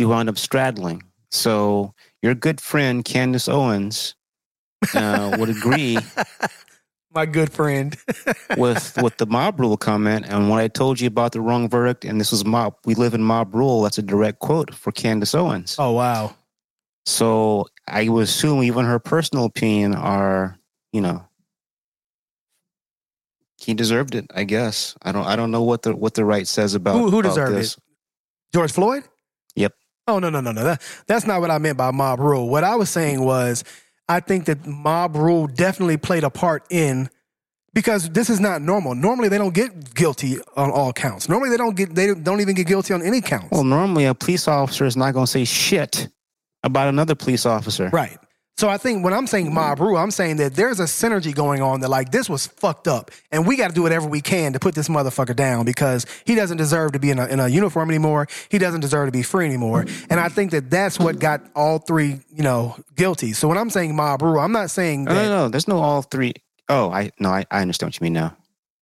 you 0.00 0.08
wound 0.08 0.28
up 0.28 0.38
straddling. 0.38 1.02
So 1.30 1.94
your 2.22 2.34
good 2.34 2.60
friend 2.60 3.04
Candace 3.04 3.48
Owens 3.48 4.14
uh, 4.94 5.34
would 5.38 5.48
agree 5.50 5.98
My 7.12 7.24
good 7.24 7.50
friend. 7.50 7.96
with 8.58 8.98
with 9.00 9.16
the 9.16 9.24
mob 9.26 9.58
rule 9.58 9.76
comment. 9.78 10.26
And 10.28 10.50
when 10.50 10.58
I 10.60 10.68
told 10.68 11.00
you 11.00 11.06
about 11.06 11.32
the 11.32 11.40
wrong 11.40 11.66
verdict, 11.66 12.04
and 12.04 12.20
this 12.20 12.30
was 12.30 12.44
mob, 12.44 12.74
we 12.84 12.94
live 12.94 13.14
in 13.14 13.22
mob 13.22 13.54
rule. 13.54 13.80
That's 13.82 13.96
a 13.96 14.02
direct 14.02 14.40
quote 14.40 14.74
for 14.74 14.92
Candace 14.92 15.34
Owens. 15.34 15.76
oh 15.78 15.92
wow. 15.92 16.34
So 17.06 17.66
I 17.88 18.08
would 18.08 18.24
assume 18.24 18.62
even 18.64 18.84
her 18.84 18.98
personal 18.98 19.44
opinion 19.46 19.94
are, 19.94 20.58
you 20.92 21.00
know, 21.00 21.24
he 23.58 23.72
deserved 23.74 24.14
it. 24.14 24.26
I 24.34 24.44
guess 24.44 24.94
I 25.02 25.12
don't. 25.12 25.24
I 25.26 25.36
don't 25.36 25.50
know 25.50 25.62
what 25.62 25.82
the 25.82 25.96
what 25.96 26.14
the 26.14 26.24
right 26.24 26.46
says 26.46 26.74
about 26.74 26.96
Who- 26.98 27.10
who 27.10 27.20
about 27.20 27.30
deserved 27.30 27.56
this. 27.56 27.78
George 28.52 28.72
Floyd? 28.72 29.04
Oh 30.08 30.18
no 30.20 30.30
no 30.30 30.40
no 30.40 30.52
no. 30.52 30.62
That, 30.62 30.82
that's 31.06 31.26
not 31.26 31.40
what 31.40 31.50
I 31.50 31.58
meant 31.58 31.76
by 31.76 31.90
mob 31.90 32.20
rule. 32.20 32.48
What 32.48 32.62
I 32.64 32.76
was 32.76 32.88
saying 32.90 33.20
was 33.20 33.64
I 34.08 34.20
think 34.20 34.44
that 34.46 34.64
mob 34.66 35.16
rule 35.16 35.46
definitely 35.48 35.96
played 35.96 36.22
a 36.22 36.30
part 36.30 36.64
in 36.70 37.10
because 37.74 38.08
this 38.10 38.30
is 38.30 38.38
not 38.38 38.62
normal. 38.62 38.94
Normally 38.94 39.28
they 39.28 39.38
don't 39.38 39.54
get 39.54 39.94
guilty 39.94 40.38
on 40.56 40.70
all 40.70 40.92
counts. 40.92 41.28
Normally 41.28 41.50
they 41.50 41.56
don't 41.56 41.76
get 41.76 41.94
they 41.94 42.14
don't 42.14 42.40
even 42.40 42.54
get 42.54 42.66
guilty 42.66 42.94
on 42.94 43.02
any 43.02 43.20
counts. 43.20 43.48
Well, 43.50 43.64
normally 43.64 44.04
a 44.04 44.14
police 44.14 44.46
officer 44.46 44.84
is 44.84 44.96
not 44.96 45.12
going 45.12 45.26
to 45.26 45.30
say 45.30 45.44
shit 45.44 46.08
about 46.62 46.88
another 46.88 47.14
police 47.14 47.44
officer. 47.44 47.90
right. 47.92 48.18
So 48.58 48.70
I 48.70 48.78
think 48.78 49.04
when 49.04 49.12
I'm 49.12 49.26
saying 49.26 49.52
mob 49.52 49.80
rule, 49.80 49.98
I'm 49.98 50.10
saying 50.10 50.36
that 50.36 50.54
there's 50.54 50.80
a 50.80 50.84
synergy 50.84 51.34
going 51.34 51.60
on 51.60 51.80
that 51.80 51.90
like 51.90 52.10
this 52.10 52.30
was 52.30 52.46
fucked 52.46 52.88
up, 52.88 53.10
and 53.30 53.46
we 53.46 53.54
got 53.54 53.68
to 53.68 53.74
do 53.74 53.82
whatever 53.82 54.08
we 54.08 54.22
can 54.22 54.54
to 54.54 54.58
put 54.58 54.74
this 54.74 54.88
motherfucker 54.88 55.36
down 55.36 55.66
because 55.66 56.06
he 56.24 56.34
doesn't 56.34 56.56
deserve 56.56 56.92
to 56.92 56.98
be 56.98 57.10
in 57.10 57.18
a, 57.18 57.26
in 57.26 57.38
a 57.38 57.48
uniform 57.48 57.90
anymore. 57.90 58.26
He 58.48 58.56
doesn't 58.56 58.80
deserve 58.80 59.08
to 59.08 59.12
be 59.12 59.22
free 59.22 59.44
anymore, 59.44 59.84
and 60.08 60.18
I 60.18 60.30
think 60.30 60.52
that 60.52 60.70
that's 60.70 60.98
what 60.98 61.18
got 61.18 61.42
all 61.54 61.78
three, 61.78 62.20
you 62.34 62.42
know, 62.42 62.76
guilty. 62.94 63.34
So 63.34 63.46
when 63.46 63.58
I'm 63.58 63.68
saying 63.68 63.94
mob 63.94 64.22
rule, 64.22 64.38
I'm 64.40 64.52
not 64.52 64.70
saying 64.70 65.04
No, 65.04 65.12
no, 65.14 65.28
no. 65.28 65.48
There's 65.48 65.68
no 65.68 65.78
all 65.78 66.00
three. 66.00 66.32
Oh, 66.70 66.90
I 66.90 67.10
no, 67.20 67.28
I, 67.28 67.44
I 67.50 67.60
understand 67.60 67.88
what 67.88 68.00
you 68.00 68.04
mean 68.04 68.14
now. 68.14 68.34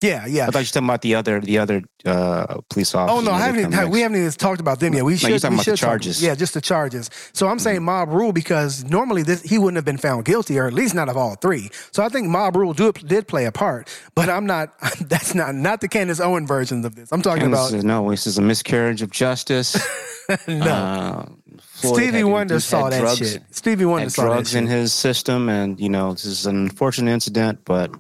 Yeah, 0.03 0.27
yeah. 0.27 0.43
I 0.43 0.51
thought 0.51 0.59
you 0.59 0.63
were 0.63 0.65
talking 0.67 0.87
about 0.89 1.01
the 1.03 1.15
other 1.15 1.41
the 1.41 1.57
other 1.59 1.83
uh, 2.05 2.61
police 2.69 2.95
officer. 2.95 3.17
Oh 3.17 3.21
no, 3.23 3.31
I 3.31 3.41
haven't. 3.41 3.89
we 3.91 4.01
haven't 4.01 4.19
even 4.19 4.31
talked 4.33 4.61
about 4.61 4.79
them 4.79 4.93
yet. 4.93 5.05
We 5.05 5.17
should. 5.17 5.31
you're 5.31 5.39
talking 5.39 5.57
we 5.57 5.63
about 5.63 5.65
the 5.65 5.71
should 5.77 5.81
talk- 5.81 5.89
charges. 5.89 6.23
yeah, 6.23 6.35
just 6.35 6.53
the 6.53 6.61
charges. 6.61 7.09
So 7.33 7.49
I'm 7.49 7.59
saying 7.59 7.83
mob 7.83 8.11
rule 8.11 8.33
because 8.33 8.85
normally 8.85 9.23
this 9.23 9.41
he 9.43 9.57
wouldn't 9.57 9.77
have 9.77 9.85
been 9.87 9.97
found 9.97 10.27
guilty, 10.27 10.59
or 10.59 10.67
at 10.67 10.75
least 10.75 10.95
not 10.95 11.09
of 11.09 11.17
all 11.17 11.37
three. 11.37 11.71
So 11.93 12.03
I 12.05 12.11
think 12.11 12.29
mob 12.29 12.55
rule 12.57 12.75
do, 12.75 12.93
did 12.93 13.27
play 13.29 13.47
a 13.47 13.53
part, 13.53 13.89
but 14.15 14.29
I'm 14.29 14.45
not. 14.45 14.75
That's 15.01 15.35
not 15.35 15.55
not 15.55 15.81
the 15.81 15.89
Candace 15.89 16.21
Owen 16.21 16.47
version 16.47 16.85
of 16.85 16.95
this. 16.97 17.11
I'm 17.11 17.23
talking 17.23 17.45
And 17.45 17.55
this 17.55 17.69
about 17.71 17.79
is- 17.79 17.85
no, 17.85 18.11
this 18.11 18.27
is 18.27 18.37
a 18.37 18.43
miscarriage 18.43 19.01
of 19.01 19.11
justice. 19.11 19.75
no. 20.49 20.67
Uh, 20.67 21.27
Floyd 21.61 21.95
Stevie 21.97 22.17
had- 22.19 22.25
Wonder 22.27 22.61
saw 22.61 22.91
that 22.91 23.01
drugs- 23.01 23.19
shit. 23.33 23.43
Stevie 23.53 23.85
Wonder 23.87 24.11
saw 24.11 24.25
that 24.25 24.29
drugs 24.29 24.55
in 24.55 24.67
his 24.67 24.93
system, 24.93 25.49
and 25.49 25.81
you 25.81 25.89
know 25.89 26.13
this 26.13 26.27
is 26.27 26.45
an 26.45 26.57
unfortunate 26.57 27.11
incident, 27.13 27.61
but 27.65 27.91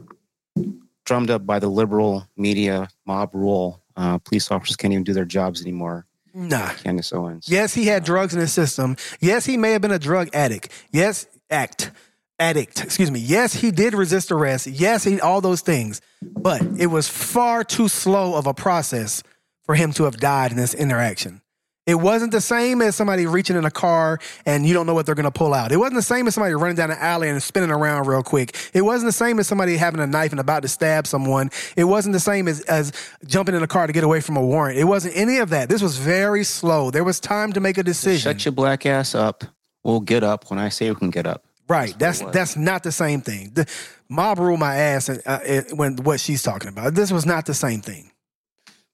drummed 1.04 1.30
up 1.30 1.46
by 1.46 1.58
the 1.58 1.68
liberal 1.68 2.26
media 2.36 2.88
mob 3.06 3.34
rule. 3.34 3.82
Uh, 3.96 4.18
police 4.18 4.50
officers 4.50 4.76
can't 4.76 4.92
even 4.92 5.04
do 5.04 5.12
their 5.12 5.24
jobs 5.24 5.62
anymore. 5.62 6.06
Nah. 6.34 6.70
Candace 6.70 7.12
Owens. 7.12 7.48
Yes, 7.48 7.74
he 7.74 7.86
had 7.86 8.04
drugs 8.04 8.34
in 8.34 8.40
his 8.40 8.52
system. 8.52 8.96
Yes, 9.20 9.46
he 9.46 9.56
may 9.56 9.70
have 9.72 9.82
been 9.82 9.92
a 9.92 10.00
drug 10.00 10.30
addict. 10.34 10.72
Yes, 10.90 11.26
act 11.48 11.92
addict. 12.40 12.82
Excuse 12.82 13.10
me. 13.10 13.20
Yes, 13.20 13.54
he 13.54 13.70
did 13.70 13.94
resist 13.94 14.32
arrest. 14.32 14.66
Yes, 14.66 15.04
he 15.04 15.20
all 15.20 15.40
those 15.40 15.60
things. 15.60 16.00
But 16.22 16.62
it 16.78 16.88
was 16.88 17.08
far 17.08 17.62
too 17.62 17.86
slow 17.86 18.34
of 18.34 18.46
a 18.48 18.54
process 18.54 19.22
for 19.62 19.76
him 19.76 19.92
to 19.92 20.04
have 20.04 20.16
died 20.16 20.50
in 20.50 20.56
this 20.56 20.74
interaction. 20.74 21.40
It 21.86 21.96
wasn't 21.96 22.32
the 22.32 22.40
same 22.40 22.80
as 22.80 22.96
somebody 22.96 23.26
reaching 23.26 23.56
in 23.56 23.66
a 23.66 23.70
car 23.70 24.18
and 24.46 24.66
you 24.66 24.72
don't 24.72 24.86
know 24.86 24.94
what 24.94 25.04
they're 25.04 25.14
going 25.14 25.24
to 25.24 25.30
pull 25.30 25.52
out. 25.52 25.70
It 25.70 25.76
wasn't 25.76 25.96
the 25.96 26.02
same 26.02 26.26
as 26.26 26.34
somebody 26.34 26.54
running 26.54 26.76
down 26.76 26.90
an 26.90 26.96
alley 26.98 27.28
and 27.28 27.42
spinning 27.42 27.70
around 27.70 28.06
real 28.06 28.22
quick. 28.22 28.56
It 28.72 28.80
wasn't 28.82 29.08
the 29.08 29.12
same 29.12 29.38
as 29.38 29.46
somebody 29.46 29.76
having 29.76 30.00
a 30.00 30.06
knife 30.06 30.30
and 30.30 30.40
about 30.40 30.62
to 30.62 30.68
stab 30.68 31.06
someone. 31.06 31.50
It 31.76 31.84
wasn't 31.84 32.14
the 32.14 32.20
same 32.20 32.48
as, 32.48 32.62
as 32.62 32.92
jumping 33.26 33.54
in 33.54 33.62
a 33.62 33.66
car 33.66 33.86
to 33.86 33.92
get 33.92 34.02
away 34.02 34.22
from 34.22 34.38
a 34.38 34.42
warrant. 34.42 34.78
It 34.78 34.84
wasn't 34.84 35.14
any 35.14 35.38
of 35.38 35.50
that. 35.50 35.68
This 35.68 35.82
was 35.82 35.98
very 35.98 36.42
slow. 36.42 36.90
There 36.90 37.04
was 37.04 37.20
time 37.20 37.52
to 37.52 37.60
make 37.60 37.76
a 37.76 37.82
decision. 37.82 38.32
Shut 38.32 38.46
your 38.46 38.52
black 38.52 38.86
ass 38.86 39.14
up. 39.14 39.44
We'll 39.82 40.00
get 40.00 40.24
up 40.24 40.50
when 40.50 40.58
I 40.58 40.70
say 40.70 40.88
we 40.88 40.96
can 40.96 41.10
get 41.10 41.26
up. 41.26 41.44
Right. 41.68 41.94
That's 41.98 42.22
it 42.22 42.26
was. 42.26 42.34
that's 42.34 42.56
not 42.56 42.82
the 42.82 42.92
same 42.92 43.20
thing. 43.20 43.50
The 43.52 43.66
mob 44.08 44.38
rule 44.38 44.56
my 44.56 44.74
ass 44.74 45.10
uh, 45.10 45.18
uh, 45.26 45.74
when 45.74 45.96
what 45.96 46.20
she's 46.20 46.42
talking 46.42 46.68
about. 46.68 46.94
This 46.94 47.12
was 47.12 47.26
not 47.26 47.44
the 47.44 47.54
same 47.54 47.80
thing. 47.80 48.10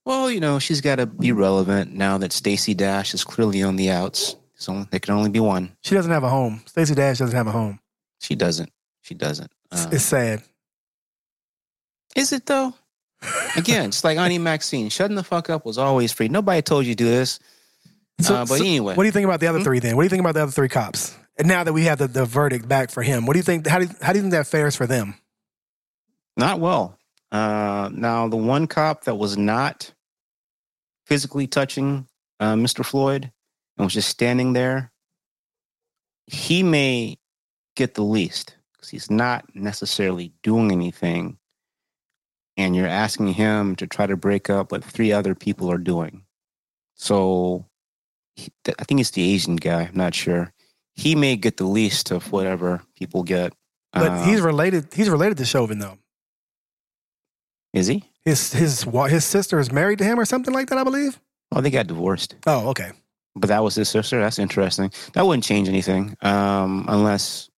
Well, 0.05 0.31
you 0.31 0.39
know, 0.39 0.59
she's 0.59 0.81
got 0.81 0.95
to 0.95 1.05
be 1.05 1.31
relevant 1.31 1.93
now 1.93 2.17
that 2.17 2.33
Stacey 2.33 2.73
Dash 2.73 3.13
is 3.13 3.23
clearly 3.23 3.61
on 3.63 3.75
the 3.75 3.91
outs. 3.91 4.35
So 4.55 4.85
there 4.91 4.99
can 4.99 5.13
only 5.15 5.29
be 5.29 5.39
one. 5.39 5.75
She 5.81 5.95
doesn't 5.95 6.11
have 6.11 6.23
a 6.23 6.29
home. 6.29 6.61
Stacey 6.65 6.95
Dash 6.95 7.17
doesn't 7.19 7.35
have 7.35 7.47
a 7.47 7.51
home. 7.51 7.79
She 8.19 8.35
doesn't. 8.35 8.71
She 9.01 9.13
doesn't. 9.15 9.51
It's, 9.71 9.85
Uh, 9.85 9.89
it's 9.93 10.03
sad. 10.03 10.43
is 12.15 12.31
it 12.33 12.45
though? 12.45 12.73
Again, 13.55 13.89
it's 13.89 14.03
like 14.03 14.17
Auntie 14.17 14.37
Maxine. 14.37 14.89
Shutting 14.89 15.15
the 15.15 15.23
fuck 15.23 15.49
up 15.49 15.65
was 15.65 15.77
always 15.77 16.11
free. 16.11 16.27
Nobody 16.27 16.61
told 16.61 16.85
you 16.85 16.93
to 16.93 17.03
do 17.03 17.05
this. 17.09 17.39
So- 18.19 18.35
uh, 18.35 18.45
but 18.45 18.57
so 18.59 18.65
anyway, 18.65 18.95
what 18.95 19.03
do 19.03 19.07
you 19.07 19.11
think 19.11 19.25
about 19.25 19.39
the 19.39 19.47
other 19.47 19.59
Hmm? 19.59 19.63
three 19.63 19.79
then? 19.79 19.95
What 19.95 20.03
do 20.03 20.05
you 20.05 20.09
think 20.09 20.19
about 20.21 20.33
the 20.35 20.43
other 20.43 20.51
three 20.51 20.69
cops? 20.69 21.15
And 21.37 21.47
now 21.47 21.63
that 21.63 21.73
we 21.73 21.83
have 21.85 21.97
the, 21.97 22.07
the 22.07 22.25
verdict 22.25 22.67
back 22.67 22.91
for 22.91 23.01
him, 23.01 23.25
what 23.25 23.33
do 23.33 23.39
you 23.39 23.43
think? 23.43 23.65
How 23.65 23.79
do 23.79 23.85
you, 23.85 23.91
how 24.01 24.13
do 24.13 24.17
you 24.19 24.23
think 24.23 24.33
that 24.33 24.47
fares 24.47 24.75
for 24.75 24.85
them? 24.85 25.15
not 26.37 26.59
well. 26.59 26.97
Uh, 27.31 27.89
now, 27.93 28.27
the 28.27 28.37
one 28.37 28.67
cop 28.67 29.05
that 29.05 29.15
was 29.15 29.37
not 29.37 29.93
physically 31.05 31.47
touching 31.47 32.07
uh, 32.39 32.55
Mr. 32.55 32.85
Floyd 32.85 33.31
and 33.77 33.85
was 33.85 33.93
just 33.93 34.09
standing 34.09 34.53
there, 34.53 34.91
he 36.27 36.63
may 36.63 37.17
get 37.75 37.93
the 37.93 38.03
least 38.03 38.55
because 38.73 38.89
he's 38.89 39.09
not 39.09 39.45
necessarily 39.55 40.33
doing 40.43 40.71
anything. 40.71 41.37
And 42.57 42.75
you're 42.75 42.87
asking 42.87 43.33
him 43.33 43.75
to 43.77 43.87
try 43.87 44.07
to 44.07 44.17
break 44.17 44.49
up 44.49 44.71
what 44.71 44.83
three 44.83 45.11
other 45.11 45.35
people 45.35 45.71
are 45.71 45.77
doing. 45.77 46.23
So 46.95 47.65
he, 48.35 48.51
I 48.79 48.83
think 48.83 48.99
it's 48.99 49.11
the 49.11 49.33
Asian 49.33 49.55
guy. 49.55 49.83
I'm 49.83 49.95
not 49.95 50.13
sure. 50.13 50.53
He 50.93 51.15
may 51.15 51.37
get 51.37 51.57
the 51.57 51.65
least 51.65 52.11
of 52.11 52.31
whatever 52.31 52.81
people 52.95 53.23
get. 53.23 53.53
But 53.93 54.25
he's 54.25 54.41
related. 54.41 54.93
He's 54.93 55.09
related 55.09 55.37
to 55.37 55.45
Chauvin 55.45 55.79
though. 55.79 55.97
Is 57.73 57.87
he? 57.87 58.03
His 58.23 58.53
his 58.53 58.83
his 58.83 59.25
sister 59.25 59.59
is 59.59 59.71
married 59.71 59.99
to 59.99 60.05
him 60.05 60.19
or 60.19 60.25
something 60.25 60.53
like 60.53 60.69
that. 60.69 60.77
I 60.77 60.83
believe. 60.83 61.19
Oh, 61.51 61.61
they 61.61 61.69
got 61.69 61.87
divorced. 61.87 62.35
Oh, 62.45 62.69
okay. 62.69 62.91
But 63.35 63.47
that 63.47 63.63
was 63.63 63.75
his 63.75 63.89
sister. 63.89 64.19
That's 64.19 64.39
interesting. 64.39 64.91
That 65.13 65.25
wouldn't 65.25 65.43
change 65.43 65.69
anything, 65.69 66.17
um, 66.21 66.85
unless 66.87 67.49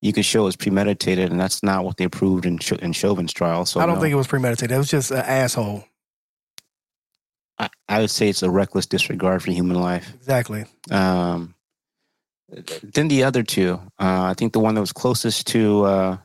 you 0.00 0.12
could 0.12 0.24
show 0.24 0.46
it's 0.46 0.56
premeditated, 0.56 1.30
and 1.30 1.40
that's 1.40 1.62
not 1.62 1.84
what 1.84 1.96
they 1.96 2.08
proved 2.08 2.46
in, 2.46 2.58
Ch- 2.58 2.72
in 2.72 2.92
Chauvin's 2.92 3.32
trial. 3.32 3.66
So 3.66 3.80
I 3.80 3.86
don't 3.86 3.96
no. 3.96 4.00
think 4.00 4.12
it 4.12 4.16
was 4.16 4.26
premeditated. 4.26 4.74
It 4.74 4.78
was 4.78 4.90
just 4.90 5.10
an 5.10 5.18
asshole. 5.18 5.84
I, 7.58 7.68
I 7.88 8.00
would 8.00 8.10
say 8.10 8.28
it's 8.28 8.42
a 8.42 8.50
reckless 8.50 8.86
disregard 8.86 9.42
for 9.42 9.52
human 9.52 9.80
life. 9.80 10.12
Exactly. 10.14 10.64
Um, 10.90 11.54
then 12.82 13.08
the 13.08 13.24
other 13.24 13.42
two, 13.42 13.74
uh, 13.98 14.24
I 14.24 14.34
think 14.34 14.52
the 14.52 14.60
one 14.60 14.74
that 14.74 14.80
was 14.80 14.92
closest 14.92 15.46
to 15.48 15.84
uh, 15.84 16.16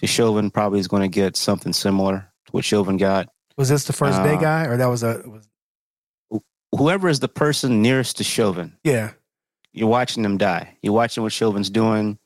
to 0.00 0.06
Chauvin 0.06 0.50
probably 0.50 0.80
is 0.80 0.88
going 0.88 1.02
to 1.02 1.08
get 1.08 1.36
something 1.36 1.72
similar 1.72 2.32
what 2.52 2.64
Chauvin 2.64 2.96
got. 2.96 3.28
Was 3.56 3.68
this 3.68 3.84
the 3.84 3.92
first 3.92 4.22
day 4.22 4.34
Uh, 4.34 4.40
guy, 4.40 4.64
or 4.66 4.76
that 4.76 4.86
was 4.86 5.02
a 5.02 5.22
was, 5.26 5.48
Whoever 6.72 7.08
is 7.08 7.20
the 7.20 7.28
person 7.28 7.80
nearest 7.80 8.16
to 8.18 8.24
Chauvin, 8.24 8.76
yeah? 8.84 9.12
you're 9.72 9.88
watching 9.88 10.22
them 10.22 10.36
die. 10.36 10.76
You're 10.82 10.92
watching 10.92 11.22
what 11.22 11.32
Chauvin's 11.32 11.70
doing, 11.70 12.18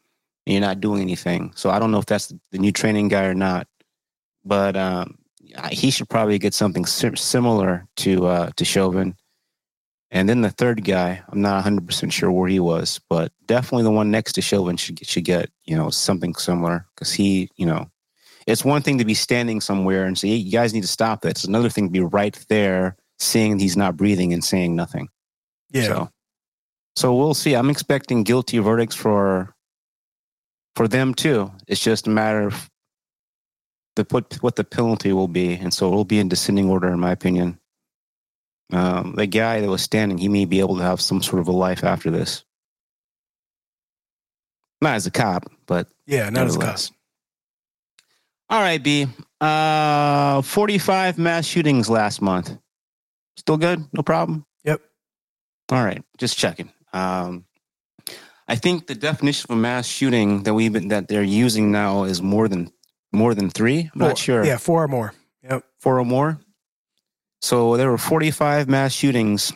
and 0.47 0.53
you're 0.53 0.61
not 0.61 0.81
doing 0.81 1.03
anything. 1.03 1.53
So 1.55 1.71
I 1.71 1.79
don't 1.79 1.93
know 1.93 1.99
if 1.99 2.07
that's 2.07 2.33
the 2.51 2.59
new 2.59 2.73
training 2.73 3.09
guy 3.09 3.25
or 3.25 3.35
not, 3.35 3.69
but 4.45 4.77
um, 4.77 5.19
he 5.71 5.91
should 5.91 6.09
probably 6.09 6.39
get 6.39 6.55
something 6.55 6.85
sim- 6.87 7.17
similar 7.17 7.87
to 7.97 8.27
uh, 8.27 8.51
to 8.57 8.65
Chauvin. 8.65 9.15
And 10.11 10.29
then 10.29 10.41
the 10.41 10.51
third 10.51 10.83
guy, 10.85 11.23
I'm 11.29 11.41
not 11.41 11.55
100 11.57 11.87
percent 11.87 12.13
sure 12.13 12.33
where 12.33 12.49
he 12.49 12.59
was, 12.59 12.99
but 13.09 13.31
definitely 13.47 13.85
the 13.85 13.93
one 13.93 14.11
next 14.11 14.33
to 14.33 14.43
Chauvin 14.43 14.77
should 14.77 15.07
should 15.07 15.25
get 15.25 15.51
you 15.65 15.77
know 15.77 15.91
something 15.91 16.35
similar 16.35 16.87
because 16.95 17.13
he, 17.13 17.51
you 17.57 17.67
know, 17.67 17.89
it's 18.51 18.65
one 18.65 18.83
thing 18.83 18.99
to 18.99 19.05
be 19.05 19.15
standing 19.15 19.61
somewhere 19.61 20.05
and 20.05 20.19
say, 20.19 20.29
hey, 20.29 20.35
you 20.37 20.51
guys 20.51 20.75
need 20.75 20.83
to 20.83 20.89
stop 20.89 21.25
it. 21.25 21.31
It's 21.31 21.45
another 21.45 21.69
thing 21.69 21.87
to 21.87 21.93
be 21.93 22.01
right 22.01 22.37
there, 22.49 22.97
seeing 23.19 23.59
he's 23.59 23.77
not 23.77 23.97
breathing 23.97 24.33
and 24.33 24.45
saying 24.45 24.75
nothing. 24.75 25.09
Yeah. 25.71 25.87
So, 25.87 26.11
so 26.97 27.15
we'll 27.15 27.35
see. 27.35 27.55
I'm 27.55 27.71
expecting 27.71 28.25
guilty 28.25 28.59
verdicts 28.59 28.97
for 28.97 29.55
for 30.75 30.89
them 30.89 31.15
too. 31.15 31.53
It's 31.69 31.81
just 31.81 32.07
a 32.07 32.11
matter 32.11 32.43
of 32.43 32.69
the 33.97 34.07
what 34.11 34.35
what 34.43 34.57
the 34.57 34.65
penalty 34.65 35.13
will 35.13 35.29
be, 35.29 35.55
and 35.55 35.73
so 35.73 35.89
it 35.89 35.95
will 35.95 36.05
be 36.05 36.19
in 36.19 36.29
descending 36.29 36.69
order, 36.69 36.89
in 36.89 37.01
my 37.01 37.13
opinion. 37.13 37.59
Um, 38.73 39.15
the 39.17 39.27
guy 39.27 39.61
that 39.61 39.69
was 39.69 39.83
standing, 39.83 40.19
he 40.19 40.29
may 40.29 40.45
be 40.45 40.61
able 40.61 40.77
to 40.77 40.83
have 40.83 41.01
some 41.01 41.23
sort 41.23 41.41
of 41.41 41.49
a 41.49 41.53
life 41.53 41.85
after 41.85 42.11
this. 42.11 42.45
Not 44.81 44.95
as 44.95 45.07
a 45.07 45.11
cop, 45.11 45.51
but 45.67 45.89
yeah, 46.07 46.31
not 46.31 46.47
as 46.47 46.57
a 46.57 46.59
cop. 46.59 46.79
All 48.51 48.61
right, 48.61 48.83
B. 48.83 49.07
Uh, 49.41 50.43
45 50.43 51.19
mass 51.19 51.47
shootings 51.47 51.89
last 51.89 52.21
month. 52.21 52.57
Still 53.37 53.57
good? 53.57 53.85
No 53.93 54.03
problem? 54.03 54.45
Yep. 54.65 54.81
All 55.71 55.85
right, 55.85 56.03
just 56.19 56.37
checking. 56.37 56.71
Um, 56.93 57.45
I 58.49 58.57
think 58.57 58.89
the 58.89 58.97
definition 58.97 59.47
of 59.51 59.57
a 59.57 59.61
mass 59.61 59.87
shooting 59.87 60.43
that 60.43 60.53
we've 60.55 60.73
been, 60.73 60.89
that 60.89 61.07
they're 61.07 61.23
using 61.23 61.71
now 61.71 62.03
is 62.05 62.21
more 62.21 62.49
than 62.49 62.73
more 63.13 63.35
than 63.35 63.51
three. 63.51 63.89
I'm 63.95 64.01
Four. 64.01 64.09
not 64.09 64.19
sure. 64.19 64.45
Yeah, 64.45 64.57
four 64.57 64.83
or 64.85 64.89
more. 64.89 65.15
Yep. 65.45 65.65
four 65.81 65.99
or 65.99 66.05
more. 66.05 66.39
So 67.41 67.77
there 67.77 67.91
were 67.91 67.99
45 67.99 68.69
mass 68.69 68.93
shootings 68.93 69.53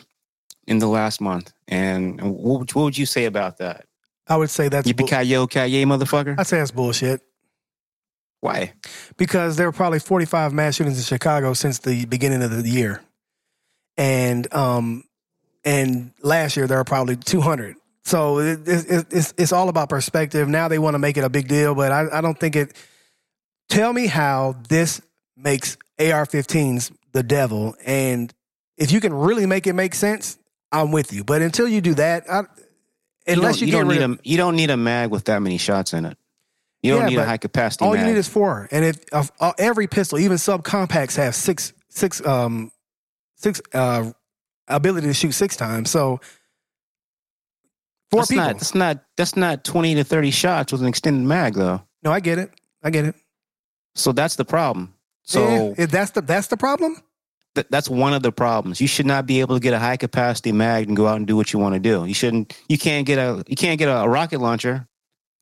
in 0.67 0.79
the 0.79 0.87
last 0.89 1.21
month. 1.21 1.53
And 1.69 2.21
what, 2.23 2.61
would- 2.61 2.75
what 2.75 2.83
would 2.85 2.99
you 2.99 3.07
say 3.07 3.25
about 3.27 3.59
that? 3.59 3.87
I 4.27 4.37
would 4.37 4.51
say 4.51 4.69
that's. 4.69 4.89
Yippee 4.91 5.27
yo 5.27 5.47
ki 5.47 5.59
motherfucker. 5.85 6.39
I'd 6.39 6.47
say 6.47 6.59
that's 6.59 6.71
bullshit 6.71 7.21
Why? 8.45 8.75
because 9.17 9.57
there 9.57 9.67
were 9.67 9.73
probably 9.73 9.99
45 9.99 10.53
mass 10.53 10.75
shootings 10.75 10.99
in 10.99 11.05
Chicago 11.05 11.55
since 11.55 11.79
the 11.79 12.05
beginning 12.05 12.43
of 12.43 12.51
the 12.51 12.69
year, 12.69 13.03
and 13.97 14.53
um, 14.53 15.05
and 15.65 16.13
last 16.23 16.57
year 16.57 16.67
there 16.67 16.77
were 16.77 16.85
probably 16.85 17.17
200. 17.17 17.77
So 18.05 18.41
it, 18.41 18.61
it, 18.67 19.07
it's 19.11 19.33
it's 19.39 19.53
all 19.53 19.71
about 19.71 19.89
perspective. 19.89 20.47
Now 20.47 20.69
they 20.69 20.79
want 20.79 20.95
to 20.95 20.99
make 20.99 21.17
it 21.17 21.25
a 21.25 21.31
big 21.31 21.49
deal, 21.49 21.75
but 21.75 21.91
I, 21.91 22.19
I 22.19 22.21
don't 22.21 22.39
think 22.39 22.55
it. 22.55 22.77
Tell 23.71 23.93
me 23.93 24.07
how 24.07 24.57
this 24.69 25.01
makes 25.39 25.79
AR-15s 25.99 26.93
the 27.13 27.23
devil, 27.23 27.75
and 27.87 28.31
if 28.77 28.93
you 28.93 29.01
can 29.01 29.15
really 29.15 29.47
make 29.47 29.67
it 29.67 29.73
make 29.73 29.95
sense, 29.95 30.39
I'm 30.71 30.93
with 30.93 31.15
you. 31.15 31.25
But 31.25 31.41
until 31.41 31.67
you 31.67 31.81
do 31.81 31.95
that, 31.95 32.31
I, 32.31 32.43
unless 33.27 33.63
you, 33.63 33.69
you 33.69 33.73
get 33.73 33.79
don't, 33.79 33.89
need 33.89 34.03
of, 34.03 34.11
a 34.11 34.19
you 34.23 34.37
don't 34.37 34.57
need 34.57 34.71
a 34.71 34.77
mag 34.77 35.11
with 35.11 35.25
that 35.25 35.41
many 35.41 35.57
shots 35.57 35.95
in 35.95 36.05
it. 36.05 36.19
You 36.85 36.93
don't 36.93 37.01
Yeah, 37.03 37.07
need 37.09 37.19
a 37.19 37.25
high 37.25 37.39
capacity 37.39 37.85
all 37.85 37.93
mag. 37.95 38.01
you 38.07 38.13
need 38.13 38.19
is 38.19 38.29
four. 38.29 38.69
And 38.71 38.85
if 38.85 38.99
uh, 39.13 39.53
every 39.59 39.87
pistol, 39.87 40.19
even 40.19 40.37
subcompacts, 40.37 41.17
have 41.17 41.35
six 41.35 41.73
six 41.89 42.25
um 42.27 42.71
six 43.37 43.61
uh 43.73 44.13
ability 44.69 45.07
to 45.09 45.15
shoot 45.15 45.33
six 45.33 45.57
times. 45.57 45.91
So 45.91 46.21
four 48.11 48.21
that's 48.21 48.31
people. 48.31 48.45
not 48.45 48.55
that's 48.59 48.75
not 48.75 49.05
that's 49.17 49.37
not 49.37 49.65
20 49.65 49.95
to 49.97 50.05
30 50.05 50.31
shots 50.31 50.73
with 50.73 50.83
an 50.83 50.87
extended 50.89 51.27
mag 51.27 51.55
though. 51.55 51.81
no, 52.03 52.13
I 52.13 52.21
get 52.21 52.39
it. 52.39 52.51
I 52.83 52.91
get 52.91 53.07
it. 53.07 53.15
So 53.95 54.13
that's 54.13 54.37
the 54.37 54.45
problem. 54.45 54.95
So 55.23 55.75
if 55.79 55.91
that's 55.91 56.11
the 56.11 56.21
that's 56.21 56.49
the 56.49 56.57
problem. 56.59 56.97
th- 57.55 57.67
that's 57.71 57.89
one 57.89 58.13
of 58.13 58.23
the 58.23 58.31
problems. 58.33 58.79
You 58.81 58.87
should 58.89 59.07
not 59.07 59.25
be 59.25 59.41
able 59.41 59.57
to 59.57 59.61
get 59.61 59.73
a 59.73 59.79
high 59.79 59.97
capacity 59.97 60.53
mag 60.53 60.87
and 60.89 60.97
go 60.97 61.07
out 61.07 61.17
and 61.17 61.27
do 61.27 61.35
what 61.37 61.53
you 61.55 61.59
want 61.59 61.75
to 61.75 61.81
do. 61.81 62.05
You 62.05 62.13
shouldn't. 62.13 62.55
You 62.69 62.77
can't 62.77 63.07
get 63.07 63.17
a. 63.19 63.43
You 63.49 63.57
can't 63.57 63.79
get 63.79 63.87
a, 63.87 64.07
rocket 64.07 64.41
launcher. 64.41 64.87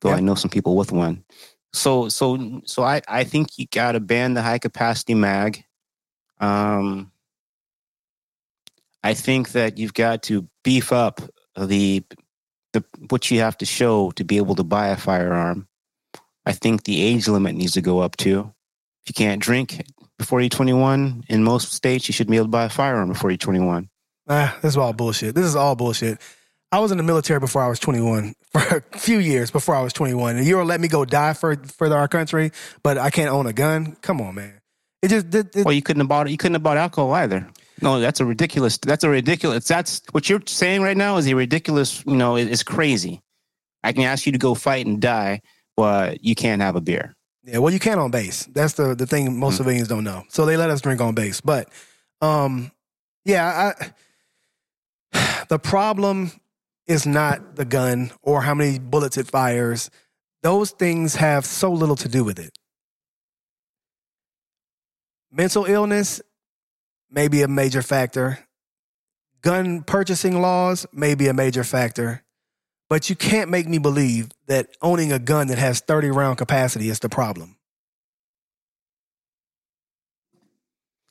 Though 0.03 0.09
Yeah. 0.09 0.17
I 0.17 0.19
know 0.19 0.35
some 0.35 0.49
people 0.49 0.75
with 0.75 0.91
one. 0.91 1.23
So 1.71 2.09
so 2.09 2.61
so 2.65 2.83
I 2.83 3.01
I 3.07 3.23
think 3.23 3.57
you 3.57 3.65
got 3.71 3.93
to 3.93 3.99
ban 3.99 4.33
the 4.33 4.41
high 4.41 4.59
capacity 4.59 5.15
mag. 5.15 5.63
Um, 6.39 7.11
I 9.01 9.13
think 9.13 9.53
that 9.53 9.77
you've 9.77 9.93
got 9.93 10.23
to 10.23 10.47
beef 10.63 10.91
up 10.91 11.21
the 11.57 12.03
the 12.73 12.83
what 13.09 13.31
you 13.31 13.39
have 13.39 13.57
to 13.59 13.65
show 13.65 14.11
to 14.11 14.23
be 14.23 14.37
able 14.37 14.55
to 14.55 14.63
buy 14.63 14.87
a 14.87 14.97
firearm. 14.97 15.67
I 16.45 16.51
think 16.51 16.83
the 16.83 17.01
age 17.01 17.27
limit 17.29 17.55
needs 17.55 17.73
to 17.73 17.81
go 17.81 17.99
up 17.99 18.17
too. 18.17 18.53
If 19.03 19.09
you 19.09 19.13
can't 19.13 19.41
drink 19.41 19.85
before 20.17 20.41
you're 20.41 20.49
21, 20.49 21.23
in 21.29 21.43
most 21.43 21.71
states, 21.73 22.07
you 22.07 22.13
should 22.13 22.27
be 22.27 22.35
able 22.35 22.45
to 22.45 22.51
buy 22.51 22.65
a 22.65 22.69
firearm 22.69 23.09
before 23.09 23.31
you're 23.31 23.37
21. 23.37 23.89
Ah, 24.29 24.57
this 24.61 24.73
is 24.73 24.77
all 24.77 24.93
bullshit. 24.93 25.35
This 25.35 25.45
is 25.45 25.55
all 25.55 25.75
bullshit. 25.75 26.19
I 26.73 26.79
was 26.79 26.91
in 26.91 26.97
the 26.97 27.03
military 27.03 27.39
before 27.39 27.61
I 27.61 27.67
was 27.69 27.77
21 27.79 28.33
for 28.51 28.83
a 28.93 28.97
few 28.97 29.19
years 29.19 29.51
before 29.51 29.75
I 29.75 29.81
was 29.81 29.93
21. 29.93 30.37
And 30.37 30.45
you 30.47 30.57
will 30.57 30.65
let 30.65 30.81
me 30.81 30.87
go 30.87 31.05
die 31.05 31.33
for 31.33 31.55
for 31.77 31.87
our 31.95 32.07
country, 32.07 32.51
but 32.81 32.97
I 32.97 33.11
can't 33.11 33.29
own 33.29 33.45
a 33.45 33.53
gun. 33.53 33.95
Come 34.01 34.19
on, 34.21 34.33
man. 34.35 34.59
It 35.03 35.09
just 35.09 35.33
it, 35.35 35.55
it- 35.55 35.65
Well, 35.65 35.73
you 35.75 35.83
couldn't 35.83 36.01
have 36.01 36.09
bought 36.09 36.29
you 36.31 36.37
couldn't 36.37 36.55
have 36.55 36.63
bought 36.63 36.77
alcohol 36.77 37.13
either. 37.13 37.47
No, 37.81 37.99
that's 37.99 38.19
a 38.19 38.25
ridiculous. 38.25 38.77
That's 38.79 39.03
a 39.03 39.09
ridiculous. 39.09 39.67
That's 39.67 40.01
what 40.13 40.29
you're 40.29 40.41
saying 40.47 40.81
right 40.81 40.97
now 40.97 41.17
is 41.17 41.27
a 41.27 41.35
ridiculous. 41.35 42.03
You 42.07 42.15
know, 42.15 42.37
it- 42.37 42.49
it's 42.51 42.63
crazy. 42.63 43.21
I 43.83 43.91
can 43.93 44.03
ask 44.03 44.25
you 44.25 44.31
to 44.31 44.37
go 44.39 44.55
fight 44.55 44.85
and 44.87 44.99
die, 44.99 45.41
but 45.77 46.23
you 46.23 46.33
can't 46.33 46.61
have 46.61 46.75
a 46.75 46.81
beer. 46.81 47.13
Yeah, 47.43 47.57
well, 47.59 47.73
you 47.73 47.79
can 47.79 47.99
on 47.99 48.09
base. 48.09 48.47
That's 48.51 48.73
the 48.73 48.95
the 48.95 49.05
thing 49.05 49.37
most 49.37 49.55
Mhm. 49.55 49.57
civilians 49.57 49.87
don't 49.89 50.05
know. 50.05 50.23
So 50.29 50.45
they 50.47 50.57
let 50.57 50.71
us 50.71 50.81
drink 50.81 51.01
on 51.01 51.13
base. 51.13 51.39
But, 51.41 51.67
um, 52.21 52.71
yeah, 53.25 53.73
I, 55.13 55.45
the 55.49 55.59
problem 55.59 56.31
is 56.87 57.05
not 57.05 57.55
the 57.55 57.65
gun 57.65 58.11
or 58.21 58.41
how 58.41 58.53
many 58.53 58.79
bullets 58.79 59.17
it 59.17 59.27
fires. 59.27 59.89
Those 60.41 60.71
things 60.71 61.15
have 61.15 61.45
so 61.45 61.71
little 61.71 61.95
to 61.97 62.09
do 62.09 62.23
with 62.23 62.39
it. 62.39 62.51
Mental 65.31 65.65
illness 65.65 66.21
may 67.09 67.27
be 67.27 67.41
a 67.41 67.47
major 67.47 67.81
factor. 67.81 68.39
Gun 69.41 69.81
purchasing 69.81 70.41
laws 70.41 70.85
may 70.93 71.15
be 71.15 71.27
a 71.27 71.33
major 71.33 71.63
factor. 71.63 72.23
But 72.89 73.09
you 73.09 73.15
can't 73.15 73.49
make 73.49 73.67
me 73.67 73.77
believe 73.77 74.29
that 74.47 74.69
owning 74.81 75.11
a 75.11 75.19
gun 75.19 75.47
that 75.47 75.57
has 75.57 75.79
30 75.79 76.11
round 76.11 76.37
capacity 76.37 76.89
is 76.89 76.99
the 76.99 77.09
problem. 77.09 77.55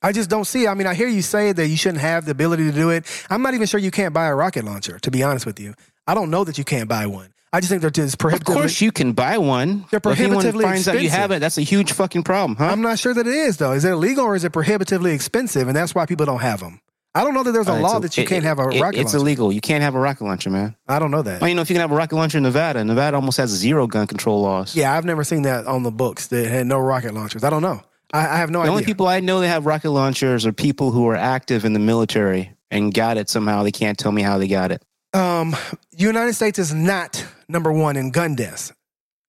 I 0.03 0.13
just 0.13 0.29
don't 0.31 0.45
see. 0.47 0.65
it. 0.65 0.69
I 0.69 0.75
mean, 0.75 0.87
I 0.87 0.95
hear 0.95 1.09
you 1.09 1.23
say 1.23 1.53
that 1.53 1.69
you 1.69 1.77
shouldn't 1.77 2.01
have 2.01 2.25
the 2.25 2.33
ability 2.33 2.65
to 2.65 2.73
do 2.73 2.91
it. 2.91 3.05
I'm 3.31 3.43
not 3.43 3.55
even 3.55 3.67
sure 3.67 3.79
you 3.81 3.91
can't 3.91 4.13
buy 4.13 4.27
a 4.27 4.35
rocket 4.35 4.65
launcher, 4.65 4.99
to 4.99 5.11
be 5.11 5.23
honest 5.23 5.47
with 5.47 5.61
you. 5.61 5.75
I 6.07 6.15
don't 6.15 6.31
know 6.31 6.43
that 6.45 6.59
you 6.59 6.65
can't 6.65 6.89
buy 6.89 7.07
one. 7.07 7.29
I 7.53 7.61
just 7.61 7.69
think 7.71 7.83
they're 7.83 7.91
just 7.91 8.15
Of 8.25 8.45
course, 8.45 8.81
you 8.81 8.91
can 8.91 9.13
buy 9.13 9.37
one. 9.39 9.85
They're 9.91 10.01
But 10.01 10.13
if 10.13 10.19
prohibitively 10.19 10.65
finds 10.65 10.89
out 10.89 11.01
you 11.03 11.11
have 11.11 11.31
it, 11.33 11.39
that's 11.41 11.59
a 11.59 11.63
huge 11.63 11.93
fucking 11.93 12.23
problem, 12.23 12.57
huh? 12.57 12.65
I'm 12.65 12.81
not 12.81 12.99
sure 12.99 13.13
that 13.13 13.27
it 13.27 13.35
is, 13.35 13.59
though. 13.59 13.73
Is 13.73 13.85
it 13.85 13.91
illegal 13.93 14.25
or 14.25 14.35
is 14.35 14.43
it 14.45 14.51
prohibitively 14.55 15.13
expensive? 15.13 15.69
And 15.69 15.77
that's 15.77 15.95
why 15.95 16.07
people 16.07 16.25
don't 16.25 16.41
have 16.41 16.61
them. 16.61 16.81
I 17.15 17.25
don't 17.25 17.35
know 17.35 17.43
that 17.43 17.53
there's 17.53 17.69
a 17.69 17.75
Uh, 17.75 17.81
law 17.81 17.99
a- 17.99 18.01
that 18.01 18.17
you 18.17 18.23
it- 18.23 18.27
can't 18.31 18.43
have 18.45 18.59
a 18.59 18.69
it- 18.71 18.81
rocket 18.81 19.01
It's 19.01 19.13
launcher. 19.13 19.19
illegal. 19.19 19.53
You 19.53 19.61
can't 19.61 19.83
have 19.83 19.95
a 19.95 20.01
rocket 20.01 20.25
launcher, 20.25 20.49
man. 20.49 20.75
I 20.89 20.99
don't 20.99 21.11
know 21.11 21.21
that. 21.21 21.43
Well, 21.43 21.49
you 21.49 21.55
know, 21.55 21.61
if 21.61 21.69
you 21.69 21.75
can 21.75 21.83
have 21.83 21.93
a 21.93 21.95
rocket 21.95 22.17
launcher 22.17 22.39
in 22.39 22.43
Nevada, 22.45 22.83
Nevada 22.83 23.17
almost 23.17 23.37
has 23.37 23.51
zero 23.51 23.87
gun 23.87 24.07
control 24.07 24.41
laws. 24.41 24.75
Yeah, 24.75 24.97
I've 24.97 25.05
never 25.05 25.23
seen 25.23 25.43
that 25.43 25.67
on 25.67 25.83
the 25.83 25.91
books 25.91 26.29
that 26.29 26.49
had 26.49 26.67
no 26.67 26.79
rocket 26.79 27.13
launchers. 27.13 27.45
I 27.45 27.51
don't 27.51 27.61
know. 27.63 27.83
I, 28.13 28.21
I 28.21 28.37
have 28.37 28.51
no 28.51 28.59
the 28.59 28.65
idea. 28.65 28.71
The 28.71 28.73
only 28.73 28.85
people 28.85 29.07
I 29.09 29.21
know 29.21 29.41
that 29.41 29.49
have 29.49 29.67
rocket 29.67 29.91
launchers 29.91 30.45
are 30.47 30.53
people 30.53 30.91
who 30.91 31.07
are 31.09 31.17
active 31.17 31.65
in 31.65 31.73
the 31.73 31.79
military 31.79 32.53
and 32.71 32.93
got 32.93 33.17
it 33.17 33.29
somehow. 33.29 33.63
They 33.63 33.73
can't 33.73 33.99
tell 33.99 34.13
me 34.13 34.23
how 34.23 34.39
they 34.39 34.49
got 34.49 34.71
it. 34.73 34.83
um, 35.15 35.55
United 35.97 36.35
States 36.35 36.59
is 36.59 36.73
not 36.73 37.25
number 37.49 37.73
one 37.73 37.97
in 37.97 38.11
gun 38.11 38.35
deaths. 38.35 38.73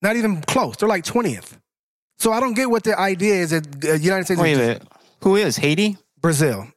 Not 0.01 0.15
even 0.15 0.41
close. 0.41 0.77
They're 0.77 0.89
like 0.89 1.03
twentieth. 1.05 1.57
So 2.19 2.31
I 2.31 2.39
don't 2.39 2.53
get 2.53 2.69
what 2.69 2.83
the 2.83 2.97
idea 2.99 3.35
is 3.35 3.49
that 3.51 3.85
uh, 3.85 3.93
United 3.93 4.25
States. 4.25 4.39
Wait 4.39 4.49
a 4.49 4.53
is 4.53 4.57
minute. 4.59 4.83
Who 5.23 5.35
is 5.35 5.55
Haiti? 5.57 5.97
Brazil. 6.21 6.67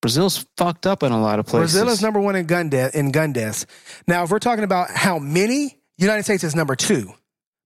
Brazil's 0.00 0.44
fucked 0.56 0.86
up 0.86 1.04
in 1.04 1.12
a 1.12 1.20
lot 1.20 1.38
of 1.38 1.46
places. 1.46 1.74
Brazil 1.74 1.88
is 1.92 2.02
number 2.02 2.18
one 2.18 2.34
in 2.34 2.46
gun 2.46 2.68
death 2.68 2.94
in 2.94 3.12
gun 3.12 3.32
deaths. 3.32 3.66
Now, 4.08 4.24
if 4.24 4.30
we're 4.30 4.40
talking 4.40 4.64
about 4.64 4.90
how 4.90 5.18
many, 5.18 5.78
United 5.96 6.24
States 6.24 6.42
is 6.42 6.56
number 6.56 6.74
two. 6.74 7.12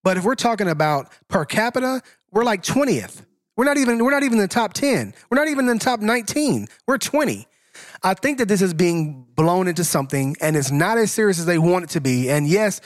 But 0.05 0.19
if 0.19 0.24
we're 0.24 0.35
talking 0.35 0.69
about 0.69 1.11
per 1.28 1.45
capita, 1.47 2.03
we're 2.37 2.45
like 2.45 2.63
twentieth. 2.63 3.25
We're 3.57 3.65
not 3.65 3.79
even 3.79 4.05
we're 4.05 4.11
not 4.11 4.23
even 4.23 4.35
in 4.35 4.43
the 4.43 4.49
top 4.49 4.75
ten. 4.75 5.15
We're 5.31 5.39
not 5.39 5.49
even 5.49 5.67
in 5.71 5.79
the 5.79 5.83
top 5.83 6.01
nineteen. 6.01 6.69
We're 6.87 6.99
twenty. 6.99 7.49
I 8.03 8.13
think 8.13 8.37
that 8.39 8.47
this 8.47 8.61
is 8.61 8.75
being 8.75 9.27
blown 9.35 9.69
into 9.69 9.85
something, 9.85 10.37
and 10.43 10.55
it's 10.55 10.71
not 10.71 10.99
as 10.99 11.11
serious 11.11 11.39
as 11.39 11.47
they 11.47 11.57
want 11.57 11.85
it 11.85 11.91
to 11.91 12.03
be. 12.03 12.29
And 12.29 12.47
yes, 12.47 12.83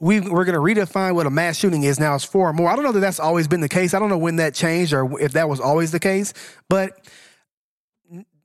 we 0.00 0.20
we're 0.20 0.46
going 0.46 0.54
to 0.54 0.80
redefine 0.80 1.14
what 1.14 1.26
a 1.26 1.30
mass 1.30 1.58
shooting 1.58 1.82
is 1.82 2.00
now. 2.00 2.14
It's 2.14 2.24
four 2.24 2.48
or 2.48 2.54
more. 2.54 2.70
I 2.70 2.76
don't 2.76 2.84
know 2.84 2.92
that 2.92 3.00
that's 3.00 3.20
always 3.20 3.46
been 3.46 3.60
the 3.60 3.68
case. 3.68 3.92
I 3.92 3.98
don't 3.98 4.08
know 4.08 4.16
when 4.16 4.36
that 4.36 4.54
changed 4.54 4.94
or 4.94 5.20
if 5.20 5.32
that 5.32 5.50
was 5.50 5.60
always 5.60 5.92
the 5.92 6.00
case. 6.00 6.32
But 6.70 7.06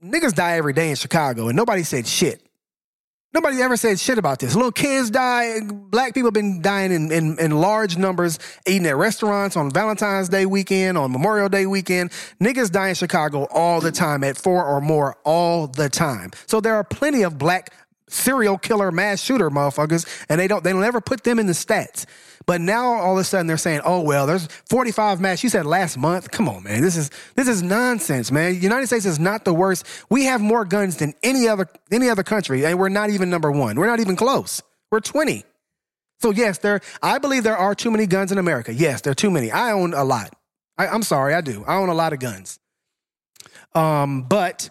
niggas 0.04 0.34
die 0.34 0.58
every 0.58 0.74
day 0.74 0.90
in 0.90 0.98
Chicago, 0.98 1.48
and 1.48 1.56
nobody 1.56 1.84
said 1.84 2.06
shit. 2.06 2.46
Nobody 3.32 3.62
ever 3.62 3.78
said 3.78 4.00
shit 4.00 4.18
about 4.18 4.40
this. 4.40 4.56
Little 4.56 4.72
kids 4.72 5.12
die. 5.12 5.60
Black 5.62 6.16
people 6.16 6.28
have 6.28 6.34
been 6.34 6.64
dying 6.64 6.92
in, 6.92 7.12
in, 7.12 7.38
in 7.38 7.52
large 7.52 7.96
numbers, 7.96 8.40
eating 8.66 8.88
at 8.88 8.96
restaurants 8.96 9.56
on 9.56 9.70
Valentine's 9.70 10.30
Day 10.30 10.48
weekend, 10.48 10.98
on 10.98 11.12
Memorial 11.12 11.48
Day 11.48 11.68
weekend. 11.68 12.10
Niggas 12.42 12.72
die 12.72 12.90
in 12.90 12.96
Chicago 12.96 13.48
all 13.52 13.82
the 13.82 13.92
time 13.92 14.24
at 14.24 14.36
four 14.36 14.66
or 14.66 14.82
more 14.82 15.16
all 15.26 15.68
the 15.68 15.90
time. 15.90 16.32
So 16.48 16.60
there 16.60 16.74
are 16.74 16.84
plenty 16.84 17.22
of 17.22 17.38
black 17.38 17.72
serial 18.10 18.58
killer 18.58 18.92
mass 18.92 19.22
shooter 19.22 19.50
motherfuckers, 19.50 20.06
and 20.30 20.40
they 20.40 20.48
don't 20.48 20.64
they 20.64 20.74
never 20.74 21.02
put 21.02 21.24
them 21.24 21.40
in 21.40 21.46
the 21.46 21.54
stats. 21.54 22.06
But 22.46 22.62
now 22.62 22.94
all 22.94 23.14
of 23.14 23.22
a 23.22 23.24
sudden 23.24 23.48
they're 23.48 23.58
saying, 23.58 23.82
oh 23.86 24.02
well, 24.02 24.26
there's 24.26 24.48
45 24.70 25.22
mass. 25.22 25.44
You 25.44 25.50
said 25.50 25.66
last 25.66 25.98
month. 25.98 26.32
Come 26.32 26.50
on, 26.50 26.64
man. 26.64 26.82
This 26.82 26.96
is 26.96 27.12
this 27.36 27.48
is 27.48 27.62
nonsense, 27.62 28.32
man. 28.32 28.60
United 28.60 28.88
States 28.88 29.06
is 29.06 29.20
not 29.20 29.46
the 29.46 29.54
worst. 29.54 29.86
We 30.10 30.26
have 30.26 30.42
more 30.42 30.66
guns 30.66 30.98
than 30.98 31.14
any 31.24 31.48
other 31.48 31.68
any 31.92 32.10
other 32.10 32.24
country, 32.24 32.66
and 32.66 32.80
we're 32.80 32.90
not 32.90 33.10
even 33.10 33.30
number 33.30 33.52
one. 33.52 33.76
We're 33.76 33.88
not 33.88 34.00
even 34.00 34.16
close. 34.16 34.62
We're 34.92 35.00
20. 35.00 35.44
So 36.22 36.32
yes, 36.32 36.58
there. 36.58 36.82
I 37.02 37.20
believe 37.20 37.44
there 37.44 37.58
are 37.58 37.76
too 37.76 37.92
many 37.92 38.06
guns 38.06 38.32
in 38.32 38.38
America. 38.38 38.74
Yes, 38.74 39.02
there 39.02 39.12
are 39.12 39.16
too 39.16 39.32
many. 39.32 39.52
I 39.52 39.72
own 39.72 39.94
a 39.94 40.04
lot. 40.04 40.34
I, 40.78 40.88
I'm 40.88 41.04
sorry, 41.04 41.34
I 41.34 41.42
do. 41.42 41.64
I 41.68 41.76
own 41.76 41.90
a 41.90 41.94
lot 41.94 42.14
of 42.14 42.20
guns. 42.20 42.60
Um, 43.76 44.24
but 44.24 44.70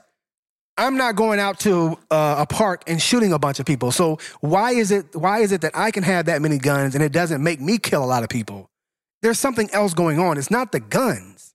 I'm 0.79 0.97
not 0.97 1.17
going 1.17 1.41
out 1.41 1.59
to 1.61 1.99
uh, 2.11 2.37
a 2.39 2.47
park 2.47 2.85
and 2.87 3.03
shooting 3.03 3.33
a 3.33 3.39
bunch 3.39 3.59
of 3.59 3.67
people. 3.67 3.91
So 3.91 4.19
why 4.41 4.71
is 4.71 4.93
it 4.93 5.15
why 5.15 5.41
is 5.41 5.51
it 5.51 5.61
that 5.63 5.77
I 5.77 5.91
can 5.91 6.05
have 6.05 6.27
that 6.27 6.41
many 6.41 6.57
guns 6.57 6.95
and 6.95 7.03
it 7.03 7.11
doesn't 7.13 7.43
make 7.43 7.61
me 7.61 7.79
kill 7.79 8.03
a 8.03 8.07
lot 8.07 8.23
of 8.23 8.29
people? 8.29 8.71
There's 9.21 9.41
something 9.41 9.69
else 9.73 9.93
going 9.93 10.21
on. 10.21 10.39
It's 10.39 10.51
not 10.51 10.71
the 10.71 10.79
guns. 10.79 11.53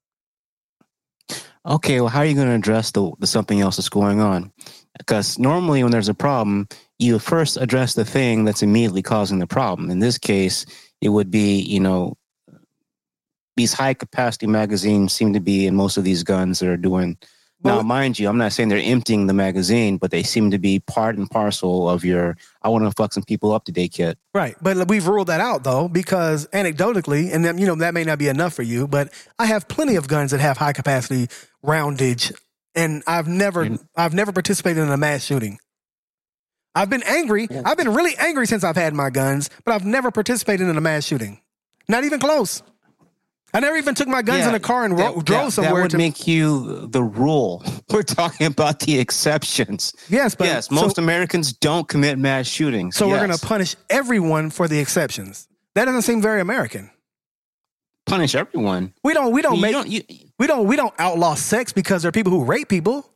Okay, 1.65 2.01
well, 2.01 2.09
how 2.09 2.19
are 2.19 2.25
you 2.25 2.35
going 2.35 2.49
to 2.49 2.53
address 2.53 2.91
the, 2.91 3.13
the 3.19 3.27
something 3.27 3.61
else 3.61 3.77
that's 3.77 3.87
going 3.87 4.19
on? 4.19 4.51
Because 4.97 5.39
normally, 5.39 5.81
when 5.81 5.93
there's 5.93 6.09
a 6.09 6.13
problem, 6.13 6.67
you 6.99 7.17
first 7.19 7.55
address 7.55 7.93
the 7.93 8.03
thing 8.03 8.43
that's 8.43 8.61
immediately 8.61 9.01
causing 9.01 9.39
the 9.39 9.47
problem. 9.47 9.89
In 9.89 9.99
this 9.99 10.17
case, 10.17 10.65
it 10.99 11.07
would 11.07 11.31
be, 11.31 11.61
you 11.61 11.79
know, 11.79 12.17
these 13.55 13.71
high 13.71 13.93
capacity 13.93 14.47
magazines 14.47 15.13
seem 15.13 15.31
to 15.31 15.39
be 15.39 15.65
in 15.65 15.75
most 15.75 15.95
of 15.95 16.03
these 16.03 16.23
guns 16.23 16.59
that 16.59 16.67
are 16.67 16.75
doing 16.75 17.17
now, 17.63 17.81
mind 17.81 18.19
you, 18.19 18.27
I'm 18.29 18.37
not 18.37 18.51
saying 18.53 18.69
they're 18.69 18.79
emptying 18.81 19.27
the 19.27 19.33
magazine, 19.33 19.97
but 19.97 20.11
they 20.11 20.23
seem 20.23 20.51
to 20.51 20.57
be 20.59 20.79
part 20.79 21.17
and 21.17 21.29
parcel 21.29 21.89
of 21.89 22.03
your 22.03 22.37
"I 22.61 22.69
want 22.69 22.83
to 22.85 22.91
fuck 22.91 23.13
some 23.13 23.23
people 23.23 23.51
up 23.51 23.65
today" 23.65 23.87
kit. 23.87 24.17
Right. 24.33 24.55
But 24.61 24.87
we've 24.87 25.07
ruled 25.07 25.27
that 25.27 25.41
out 25.41 25.63
though, 25.63 25.87
because 25.87 26.47
anecdotally, 26.47 27.33
and 27.33 27.43
then, 27.45 27.57
you 27.57 27.65
know, 27.65 27.75
that 27.75 27.93
may 27.93 28.03
not 28.03 28.19
be 28.19 28.27
enough 28.27 28.53
for 28.53 28.63
you, 28.63 28.87
but 28.87 29.13
I 29.39 29.45
have 29.47 29.67
plenty 29.67 29.95
of 29.95 30.07
guns 30.07 30.31
that 30.31 30.39
have 30.39 30.57
high 30.57 30.73
capacity 30.73 31.27
roundage 31.65 32.33
and 32.75 33.03
I've 33.07 33.27
never 33.27 33.63
You're- 33.65 33.79
I've 33.95 34.13
never 34.13 34.31
participated 34.31 34.81
in 34.83 34.89
a 34.89 34.97
mass 34.97 35.23
shooting. 35.23 35.59
I've 36.75 36.89
been 36.89 37.03
angry. 37.03 37.47
I've 37.63 37.77
been 37.77 37.93
really 37.93 38.15
angry 38.17 38.47
since 38.47 38.63
I've 38.63 38.75
had 38.75 38.93
my 38.95 39.11
guns, 39.11 39.49
but 39.63 39.75
I've 39.75 39.85
never 39.85 40.09
participated 40.09 40.67
in 40.67 40.75
a 40.75 40.81
mass 40.81 41.05
shooting. 41.05 41.39
Not 41.87 42.03
even 42.03 42.19
close. 42.19 42.63
I 43.55 43.59
never 43.59 43.77
even 43.77 43.93
took 43.93 44.07
my 44.07 44.23
guns 44.23 44.39
Yeah, 44.39 44.49
in 44.49 44.55
a 44.55 44.59
car 44.59 44.83
and 44.83 44.97
ro- 44.97 45.13
that, 45.15 45.25
drove 45.25 45.45
that- 45.45 45.51
somewhere 45.51 45.73
That 45.75 45.81
would 45.83 45.91
to 45.91 45.97
make 45.97 46.25
you 46.27 46.87
the 46.87 47.03
rule. 47.03 47.63
We're 47.91 48.01
talking 48.01 48.47
about 48.47 48.79
the 48.79 48.97
exceptions. 48.99 49.93
Yes, 50.09 50.33
but 50.33 50.45
yes, 50.45 50.69
so- 50.69 50.75
most 50.75 50.97
Americans 50.97 51.53
don't 51.53 51.87
commit 51.87 52.17
mass 52.17 52.47
shootings. 52.47 52.95
So 52.95 53.07
we're 53.07 53.25
going 53.25 53.37
to 53.37 53.45
punish 53.45 53.75
everyone 53.91 54.49
for 54.49 54.67
the 54.67 54.79
exceptions. 54.79 55.47
That 55.75 55.85
doesn't 55.85 56.01
seem 56.03 56.21
very 56.21 56.41
American. 56.41 56.89
punish 58.05 58.33
everyone. 58.35 58.93
We 59.03 59.13
don't 59.13 59.31
we 59.31 59.41
don't 59.41 59.55
You 59.55 59.61
make 59.61 59.71
don't- 59.71 59.87
you- 59.87 60.03
we 60.39 60.47
don't 60.47 60.67
we 60.67 60.75
don't 60.75 60.93
outlaw 60.99 61.35
sex 61.35 61.71
because 61.71 62.01
there 62.01 62.09
are 62.09 62.11
people 62.11 62.31
who 62.31 62.43
rape 62.43 62.67
people. 62.69 63.07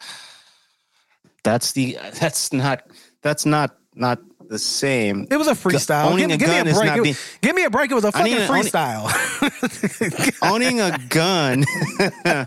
that's 1.44 1.72
the 1.72 1.98
that's 2.20 2.52
not 2.52 2.84
that's 3.22 3.46
not 3.46 3.76
not 3.94 4.18
the 4.48 4.58
same. 4.58 5.26
It 5.30 5.36
was 5.36 5.46
a 5.48 5.52
freestyle. 5.52 6.06
owning 6.12 6.28
give, 6.28 6.34
a 6.34 6.38
give 6.38 6.48
me 6.48 6.54
gun 6.56 6.66
a 6.66 6.70
is 6.70 6.76
break. 6.76 6.86
not 6.88 6.98
It- 6.98 7.02
being- 7.02 7.16
give 7.40 7.54
me 7.56 7.64
a 7.64 7.70
break. 7.70 7.90
It 7.90 7.94
was 7.94 8.04
a 8.04 8.12
fucking 8.12 8.32
a- 8.34 8.46
owning- 8.46 8.64
freestyle. 8.64 10.40
Owning 10.42 10.80
a 10.80 10.98
gun, 11.08 11.64
I 12.24 12.46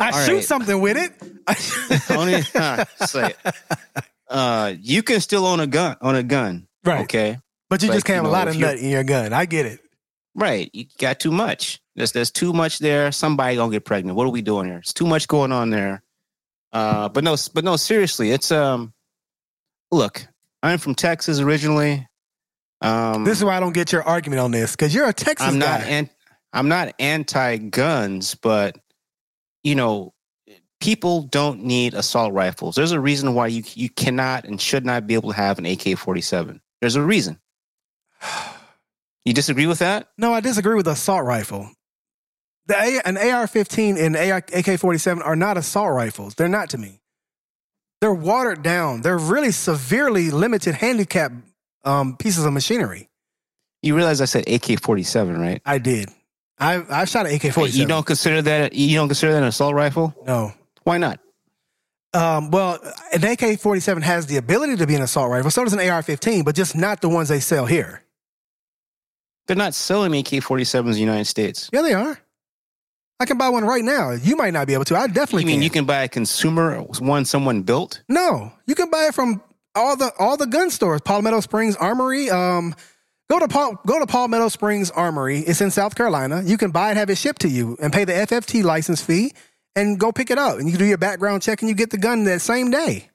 All 0.00 0.12
shoot 0.26 0.34
right. 0.34 0.44
something 0.44 0.80
with 0.80 0.96
it. 0.96 1.12
owning, 2.10 2.42
huh, 2.52 2.84
say 3.06 3.34
it. 3.44 3.54
Uh, 4.28 4.74
you 4.80 5.02
can 5.02 5.20
still 5.20 5.46
own 5.46 5.60
a 5.60 5.66
gun. 5.66 5.96
Own 6.00 6.14
a 6.14 6.22
gun, 6.22 6.66
right. 6.84 7.02
okay? 7.02 7.38
But 7.68 7.82
you 7.82 7.88
But, 7.88 7.94
just 7.94 8.06
can't 8.06 8.16
have 8.16 8.24
you 8.24 8.30
a 8.30 8.32
lot 8.32 8.48
of 8.48 8.58
nut 8.58 8.78
in 8.78 8.90
your 8.90 9.04
gun. 9.04 9.32
I 9.32 9.46
get 9.46 9.66
it. 9.66 9.80
Right. 10.34 10.70
You 10.72 10.86
got 10.98 11.20
too 11.20 11.30
much. 11.32 11.80
There's 11.96 12.12
there's 12.12 12.30
too 12.30 12.52
much 12.52 12.78
there. 12.78 13.12
Somebody 13.12 13.56
gonna 13.56 13.70
get 13.72 13.84
pregnant. 13.84 14.16
What 14.16 14.26
are 14.26 14.30
we 14.30 14.40
doing 14.42 14.66
here? 14.66 14.78
It's 14.78 14.94
too 14.94 15.06
much 15.06 15.28
going 15.28 15.52
on 15.52 15.68
there. 15.70 16.02
Uh, 16.72 17.08
but 17.10 17.22
no, 17.24 17.36
but 17.52 17.64
no, 17.64 17.76
seriously, 17.76 18.30
it's 18.30 18.50
um. 18.50 18.92
Look, 19.90 20.26
I'm 20.62 20.78
from 20.78 20.94
Texas 20.94 21.40
originally. 21.40 22.06
Um, 22.80 23.24
This 23.24 23.38
is 23.38 23.44
why 23.44 23.56
I 23.56 23.60
don't 23.60 23.72
get 23.72 23.92
your 23.92 24.02
argument 24.02 24.40
on 24.40 24.50
this 24.50 24.72
because 24.72 24.94
you're 24.94 25.08
a 25.08 25.12
Texas 25.12 25.46
I'm 25.46 25.58
not 25.58 25.80
guy. 25.82 25.86
an, 25.86 26.10
I'm 26.52 26.68
not 26.68 26.94
anti 26.98 27.56
guns, 27.58 28.34
but 28.34 28.76
you 29.64 29.74
know, 29.74 30.12
people 30.80 31.22
don't 31.22 31.62
need 31.64 31.94
assault 31.94 32.32
rifles. 32.32 32.74
There's 32.74 32.92
a 32.92 33.00
reason 33.00 33.34
why 33.34 33.46
you 33.48 33.62
you 33.74 33.88
cannot 33.88 34.44
and 34.44 34.60
should 34.60 34.84
not 34.84 35.06
be 35.06 35.14
able 35.14 35.30
to 35.30 35.36
have 35.36 35.58
an 35.58 35.66
AK-47. 35.66 36.60
There's 36.80 36.96
a 36.96 37.02
reason. 37.02 37.38
You 39.24 39.32
disagree 39.32 39.66
with 39.68 39.78
that? 39.78 40.08
no, 40.18 40.34
I 40.34 40.40
disagree 40.40 40.74
with 40.74 40.86
the 40.86 40.90
assault 40.92 41.24
rifle. 41.24 41.70
The 42.66 42.74
A, 42.74 43.00
an 43.06 43.16
AR-15 43.16 43.96
and 43.96 44.16
AK-47 44.16 45.24
are 45.24 45.36
not 45.36 45.56
assault 45.56 45.92
rifles. 45.94 46.34
They're 46.34 46.48
not 46.48 46.70
to 46.70 46.78
me. 46.78 47.01
They're 48.02 48.12
watered 48.12 48.64
down. 48.64 49.02
They're 49.02 49.16
really 49.16 49.52
severely 49.52 50.32
limited 50.32 50.74
handicap 50.74 51.30
um, 51.84 52.16
pieces 52.16 52.44
of 52.44 52.52
machinery. 52.52 53.08
You 53.80 53.94
realize 53.94 54.20
I 54.20 54.24
said 54.24 54.48
AK-47, 54.48 55.38
right? 55.38 55.62
I 55.64 55.78
did. 55.78 56.08
I 56.58 56.84
I 56.90 57.04
shot 57.04 57.26
an 57.26 57.34
AK-47. 57.36 57.74
You 57.76 57.86
don't 57.86 58.04
consider 58.04 58.42
that 58.42 58.72
you 58.72 58.96
don't 58.96 59.06
consider 59.06 59.34
that 59.34 59.42
an 59.42 59.48
assault 59.48 59.76
rifle? 59.76 60.16
No. 60.26 60.52
Why 60.82 60.98
not? 60.98 61.20
Um, 62.12 62.50
well, 62.50 62.80
an 63.12 63.22
AK 63.22 63.60
47 63.60 64.02
has 64.02 64.26
the 64.26 64.36
ability 64.36 64.78
to 64.78 64.86
be 64.88 64.96
an 64.96 65.02
assault 65.02 65.30
rifle. 65.30 65.52
So 65.52 65.62
does 65.62 65.72
an 65.72 65.88
AR 65.88 66.02
15, 66.02 66.42
but 66.42 66.56
just 66.56 66.74
not 66.74 67.02
the 67.02 67.08
ones 67.08 67.28
they 67.28 67.38
sell 67.38 67.66
here. 67.66 68.02
They're 69.46 69.56
not 69.56 69.74
selling 69.74 70.12
AK-47s 70.12 70.86
in 70.86 70.90
the 70.90 70.98
United 70.98 71.26
States. 71.26 71.70
Yeah, 71.72 71.82
they 71.82 71.94
are. 71.94 72.18
I 73.22 73.24
can 73.24 73.38
buy 73.38 73.48
one 73.48 73.64
right 73.64 73.84
now. 73.84 74.10
You 74.10 74.34
might 74.36 74.52
not 74.52 74.66
be 74.66 74.74
able 74.74 74.84
to. 74.86 74.96
I 74.96 75.06
definitely 75.06 75.42
You 75.42 75.46
mean 75.46 75.56
can. 75.58 75.62
you 75.62 75.70
can 75.70 75.84
buy 75.84 76.02
a 76.02 76.08
consumer 76.08 76.78
one 76.82 77.24
someone 77.24 77.62
built? 77.62 78.02
No, 78.08 78.52
you 78.66 78.74
can 78.74 78.90
buy 78.90 79.06
it 79.06 79.14
from 79.14 79.40
all 79.76 79.96
the 79.96 80.12
all 80.18 80.36
the 80.36 80.46
gun 80.46 80.70
stores. 80.70 81.00
Palmetto 81.02 81.40
Springs 81.40 81.76
Armory. 81.76 82.28
Um, 82.30 82.74
go 83.30 83.38
to 83.38 83.46
Paul, 83.46 83.78
go 83.86 84.00
to 84.00 84.06
Palmetto 84.06 84.48
Springs 84.48 84.90
Armory. 84.90 85.38
It's 85.38 85.60
in 85.60 85.70
South 85.70 85.94
Carolina. 85.94 86.42
You 86.44 86.58
can 86.58 86.72
buy 86.72 86.90
it, 86.90 86.96
have 86.96 87.10
it 87.10 87.16
shipped 87.16 87.42
to 87.42 87.48
you, 87.48 87.76
and 87.80 87.92
pay 87.92 88.04
the 88.04 88.12
FFT 88.12 88.64
license 88.64 89.00
fee, 89.00 89.32
and 89.76 90.00
go 90.00 90.10
pick 90.10 90.30
it 90.32 90.38
up. 90.38 90.58
And 90.58 90.68
you 90.68 90.76
do 90.76 90.84
your 90.84 90.98
background 90.98 91.42
check, 91.42 91.62
and 91.62 91.68
you 91.68 91.74
get 91.76 91.90
the 91.90 91.98
gun 91.98 92.24
that 92.24 92.40
same 92.40 92.70
day. 92.72 93.08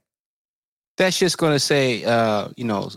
That's 0.97 1.19
just 1.19 1.37
going 1.37 1.53
to 1.53 1.59
say, 1.59 2.03
uh, 2.05 2.47
you 2.55 2.63
know, 2.63 2.89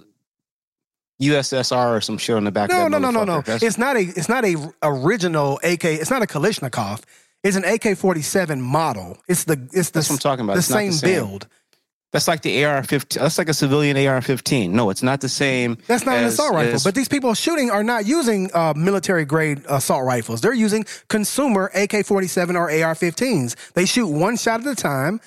USSR 1.20 1.96
or 1.96 2.00
some 2.00 2.18
shit 2.18 2.36
on 2.36 2.44
the 2.44 2.50
back. 2.50 2.70
No, 2.70 2.86
of 2.86 2.90
no, 2.90 2.98
that 2.98 3.02
no, 3.02 3.10
no, 3.10 3.24
no. 3.24 3.32
motherfucker. 3.40 3.44
That's- 3.44 3.62
It's 3.62 3.78
not 3.78 3.96
a. 3.96 4.00
It's 4.00 4.28
not 4.28 4.44
a 4.44 4.56
original 4.82 5.60
AK. 5.62 5.84
It's 5.84 6.10
not 6.10 6.22
a 6.22 6.26
Kalashnikov. 6.26 7.02
It's 7.42 7.56
an 7.56 7.64
AK 7.64 7.96
forty 7.96 8.22
seven 8.22 8.60
model. 8.60 9.18
It's 9.28 9.44
the. 9.44 9.54
It's 9.72 9.90
the. 9.90 9.98
That's 10.00 10.10
what 10.10 10.16
I'm 10.16 10.18
talking 10.18 10.44
about. 10.44 10.54
The 10.54 10.58
It's 10.60 10.70
not 10.70 10.76
same, 10.78 10.90
the 10.92 10.96
same. 10.96 11.14
build. 11.14 11.46
That's 12.12 12.26
like 12.26 12.42
the 12.42 12.64
AR-15. 12.64 13.20
That's 13.20 13.38
like 13.38 13.48
a 13.48 13.54
civilian 13.54 13.96
AR-15. 13.96 14.70
No, 14.70 14.90
it's 14.90 15.00
not 15.04 15.20
the 15.20 15.28
same. 15.28 15.78
That's 15.86 16.04
not 16.04 16.16
an 16.18 16.24
assault 16.24 16.52
rifle. 16.54 16.74
as- 16.74 16.82
But 16.82 16.96
these 16.96 17.06
people 17.06 17.32
shooting 17.34 17.70
are 17.70 17.84
not 17.84 18.04
using 18.04 18.50
uh, 18.52 18.72
military 18.74 19.24
grade 19.24 19.62
assault 19.68 20.04
rifles. 20.04 20.40
They're 20.40 20.52
using 20.52 20.84
consumer 21.06 21.70
AK 21.72 22.04
47 22.04 22.56
or 22.56 22.62
AR 22.64 22.94
15s. 22.96 23.54
They 23.74 23.84
shoot 23.86 24.08
one 24.08 24.36
shot 24.36 24.60
at 24.60 24.66
a 24.66 24.74
time. 24.74 25.20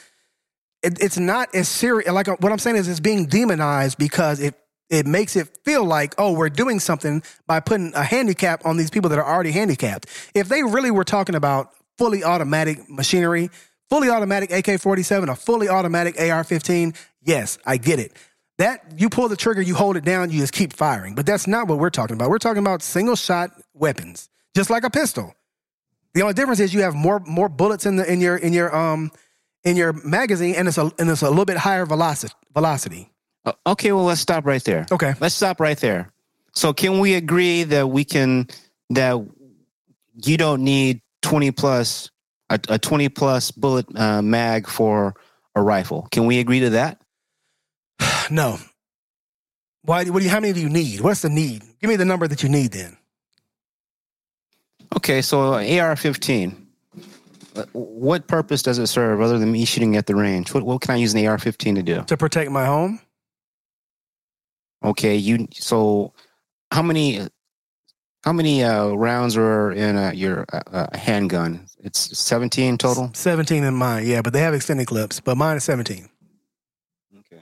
It, 0.84 1.02
it's 1.02 1.18
not 1.18 1.56
as 1.56 1.70
serious. 1.70 2.12
Like 2.12 2.28
uh, 2.28 2.36
what 2.42 2.52
I'm 2.52 2.60
saying 2.60 2.76
is 2.76 2.90
it's 2.90 3.00
being 3.00 3.28
demonized 3.28 3.98
because 3.98 4.42
it, 4.42 4.54
it 4.94 5.06
makes 5.06 5.36
it 5.36 5.58
feel 5.64 5.84
like, 5.84 6.14
oh, 6.18 6.34
we're 6.34 6.50
doing 6.50 6.80
something 6.80 7.24
by 7.48 7.60
putting 7.60 7.94
a 7.96 8.04
handicap 8.04 8.66
on 8.66 8.78
these 8.78 8.90
people 8.90 9.10
that 9.10 9.20
are 9.20 9.26
already 9.26 9.52
handicapped. 9.52 10.08
If 10.34 10.50
they 10.50 10.64
really 10.64 10.92
were 10.92 11.04
talking 11.04 11.36
about 11.36 11.72
fully 11.98 12.24
automatic 12.24 12.90
machinery, 12.90 13.50
fully 13.90 14.10
automatic 14.10 14.52
AK 14.52 14.80
47, 14.80 15.30
a 15.30 15.36
fully 15.36 15.70
automatic 15.70 16.20
AR 16.20 16.44
15, 16.44 16.94
yes, 17.22 17.58
I 17.66 17.78
get 17.78 18.00
it. 18.00 18.14
That 18.60 18.94
you 18.98 19.10
pull 19.10 19.30
the 19.30 19.36
trigger, 19.36 19.62
you 19.62 19.74
hold 19.74 19.98
it 19.98 20.06
down, 20.06 20.30
you 20.30 20.40
just 20.40 20.54
keep 20.54 20.74
firing. 20.74 21.16
But 21.16 21.26
that's 21.26 21.48
not 21.48 21.68
what 21.68 21.80
we're 21.80 21.90
talking 21.90 22.16
about. 22.16 22.30
We're 22.30 22.38
talking 22.38 22.62
about 22.62 22.84
single 22.84 23.16
shot 23.16 23.52
weapons, 23.74 24.30
just 24.56 24.70
like 24.70 24.84
a 24.84 24.90
pistol. 24.90 25.34
The 26.14 26.22
only 26.22 26.36
difference 26.36 26.60
is 26.60 26.74
you 26.74 26.82
have 26.82 26.94
more 26.94 27.20
more 27.22 27.50
bullets 27.50 27.88
in 27.88 27.96
the 27.96 28.12
in 28.12 28.22
your 28.22 28.38
in 28.38 28.54
your 28.54 28.76
um 28.76 29.12
in 29.64 29.76
your 29.76 29.94
magazine, 29.94 30.54
and 30.56 30.68
it's 30.68 30.78
a 30.78 30.92
and 31.00 31.10
it's 31.10 31.24
a 31.24 31.30
little 31.30 31.46
bit 31.46 31.58
higher 31.58 31.86
velocity 31.88 32.34
velocity. 32.54 33.13
Uh, 33.46 33.54
Okay, 33.68 33.92
well, 33.92 34.06
let's 34.06 34.22
stop 34.22 34.46
right 34.46 34.64
there. 34.64 34.86
Okay. 34.92 35.14
Let's 35.20 35.36
stop 35.36 35.60
right 35.60 35.78
there. 35.78 36.12
So, 36.54 36.72
can 36.74 37.00
we 37.00 37.16
agree 37.16 37.64
that 37.64 37.90
we 37.90 38.06
can 38.06 38.48
that 38.92 39.16
you 40.24 40.38
don't 40.38 40.64
need 40.64 41.02
twenty 41.22 41.52
plus 41.52 42.10
a, 42.50 42.60
a 42.70 42.78
twenty 42.80 43.10
plus 43.10 43.52
bullet 43.52 43.86
uh, 43.96 44.22
mag 44.22 44.68
for 44.68 45.16
a 45.56 45.62
rifle? 45.62 46.08
Can 46.12 46.26
we 46.26 46.40
agree 46.40 46.60
to 46.62 46.70
that? 46.72 47.02
No. 48.32 48.58
Why? 49.82 50.06
What 50.06 50.20
do 50.20 50.24
you? 50.26 50.30
How 50.32 50.40
many 50.40 50.54
do 50.54 50.62
you 50.62 50.70
need? 50.70 51.02
What's 51.02 51.22
the 51.24 51.30
need? 51.30 51.62
Give 51.82 51.90
me 51.90 51.98
the 51.98 52.06
number 52.06 52.28
that 52.28 52.42
you 52.44 52.50
need. 52.50 52.72
Then 52.72 52.96
Okay, 54.96 55.22
so 55.22 55.56
AR 55.56 55.96
fifteen. 55.96 56.68
Uh, 57.56 57.66
What 57.74 58.28
purpose 58.28 58.62
does 58.64 58.78
it 58.80 58.88
serve 58.88 59.22
other 59.22 59.38
than 59.40 59.52
me 59.52 59.66
shooting 59.66 59.96
at 59.98 60.06
the 60.06 60.16
range? 60.16 60.54
What, 60.54 60.64
what 60.64 60.82
can 60.82 60.92
I 60.92 60.98
use 60.98 61.14
an 61.14 61.26
AR-15 61.26 61.76
to 61.76 61.84
do? 61.84 62.04
To 62.04 62.18
protect 62.18 62.50
my 62.50 62.66
home, 62.66 63.00
Okay, 64.84 65.16
you. 65.16 65.48
So, 65.54 66.14
how 66.72 66.82
many, 66.82 67.28
how 68.24 68.34
many 68.34 68.64
uh, 68.64 68.88
rounds 68.90 69.38
are 69.38 69.72
in 69.72 69.96
uh, 69.96 70.12
your 70.14 70.46
uh, 70.52 70.62
uh, 70.72 70.98
handgun? 70.98 71.66
It's 71.80 72.18
seventeen 72.18 72.78
total. 72.78 73.12
17 73.14 73.64
in 73.64 73.74
mine, 73.74 74.06
yeah, 74.08 74.22
but 74.22 74.34
they 74.34 74.40
have 74.42 74.54
extended 74.54 74.88
clips, 74.88 75.20
but 75.20 75.36
mine 75.36 75.58
is 75.58 75.64
17. 75.66 76.08
Okay. 77.20 77.42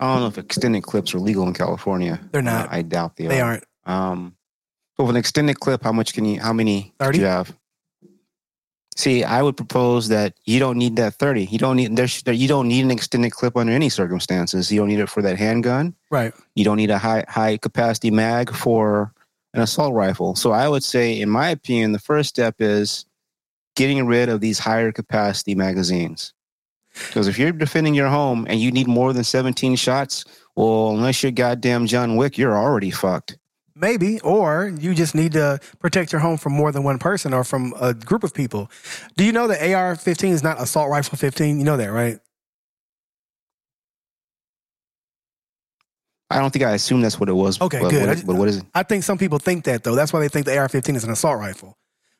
I 0.00 0.12
don't 0.12 0.20
know 0.22 0.26
if 0.28 0.38
extended 0.38 0.82
clips 0.82 1.14
are 1.14 1.20
legal 1.20 1.46
in 1.46 1.54
California. 1.54 2.20
They're 2.32 2.42
not. 2.42 2.72
I 2.72 2.82
doubt 2.82 3.16
they, 3.16 3.26
They 3.28 3.40
are. 3.40 3.50
aren't. 3.52 3.64
Um, 3.84 4.36
so 4.96 5.04
with 5.04 5.10
an 5.10 5.16
extended 5.20 5.60
clip, 5.60 5.82
how 5.84 5.92
much 5.92 6.12
can 6.14 6.24
you? 6.24 6.40
How 6.40 6.52
many 6.52 6.92
30? 6.98 7.18
do 7.18 7.22
you 7.22 7.28
have? 7.28 7.56
See, 8.96 9.24
I 9.24 9.40
would 9.42 9.56
propose 9.56 10.08
that 10.08 10.34
you 10.44 10.58
don't 10.58 10.76
need 10.76 10.96
that 10.96 11.14
thirty. 11.14 11.46
You 11.46 11.58
don't 11.58 11.76
need 11.76 11.96
there's 11.96 12.22
there, 12.22 12.34
you 12.34 12.48
don't 12.48 12.68
need 12.68 12.84
an 12.84 12.90
extended 12.90 13.30
clip 13.30 13.56
under 13.56 13.72
any 13.72 13.88
circumstances. 13.88 14.70
You 14.70 14.80
don't 14.80 14.88
need 14.88 15.00
it 15.00 15.08
for 15.08 15.22
that 15.22 15.38
handgun. 15.38 15.94
Right. 16.10 16.34
You 16.54 16.64
don't 16.64 16.76
need 16.76 16.90
a 16.90 16.98
high 16.98 17.24
high 17.28 17.56
capacity 17.56 18.10
mag 18.10 18.54
for 18.54 19.12
an 19.54 19.62
assault 19.62 19.94
rifle. 19.94 20.34
So 20.34 20.52
I 20.52 20.68
would 20.68 20.84
say, 20.84 21.20
in 21.20 21.30
my 21.30 21.48
opinion, 21.48 21.92
the 21.92 21.98
first 21.98 22.28
step 22.28 22.56
is 22.58 23.06
getting 23.76 24.06
rid 24.06 24.28
of 24.28 24.40
these 24.40 24.58
higher 24.58 24.92
capacity 24.92 25.54
magazines. 25.54 26.34
Because 26.94 27.28
if 27.28 27.38
you're 27.38 27.52
defending 27.52 27.94
your 27.94 28.08
home 28.08 28.46
and 28.48 28.60
you 28.60 28.70
need 28.70 28.86
more 28.86 29.14
than 29.14 29.24
17 29.24 29.76
shots, 29.76 30.24
well, 30.56 30.90
unless 30.90 31.22
you're 31.22 31.32
goddamn 31.32 31.86
John 31.86 32.16
Wick, 32.16 32.36
you're 32.36 32.56
already 32.56 32.90
fucked. 32.90 33.38
Maybe, 33.74 34.20
or 34.20 34.72
you 34.78 34.94
just 34.94 35.14
need 35.14 35.32
to 35.32 35.58
protect 35.80 36.12
your 36.12 36.20
home 36.20 36.36
from 36.36 36.52
more 36.52 36.72
than 36.72 36.82
one 36.84 36.98
person 36.98 37.32
or 37.32 37.42
from 37.42 37.74
a 37.80 37.94
group 37.94 38.22
of 38.22 38.34
people. 38.34 38.70
Do 39.16 39.24
you 39.24 39.32
know 39.32 39.46
that 39.48 39.62
AR 39.72 39.96
15 39.96 40.32
is 40.32 40.42
not 40.42 40.60
assault 40.60 40.90
rifle 40.90 41.16
15? 41.16 41.58
You 41.58 41.64
know 41.64 41.78
that, 41.78 41.86
right? 41.90 42.18
I 46.30 46.38
don't 46.38 46.50
think 46.50 46.64
I 46.64 46.72
assumed 46.72 47.04
that's 47.04 47.20
what 47.20 47.28
it 47.28 47.34
was. 47.34 47.60
Okay, 47.60 47.80
but 47.80 47.90
good. 47.90 48.00
What 48.00 48.08
I 48.08 48.12
is, 48.12 48.18
just- 48.18 48.26
but 48.26 48.36
what 48.36 48.48
is 48.48 48.56
it? 48.58 48.64
I 48.74 48.82
think 48.82 49.04
some 49.04 49.18
people 49.18 49.38
think 49.38 49.64
that 49.64 49.84
though. 49.84 49.94
That's 49.94 50.12
why 50.12 50.20
they 50.20 50.28
think 50.28 50.46
the 50.46 50.56
AR 50.56 50.68
15 50.68 50.96
is 50.96 51.04
an 51.04 51.10
assault 51.10 51.38
rifle. 51.38 51.76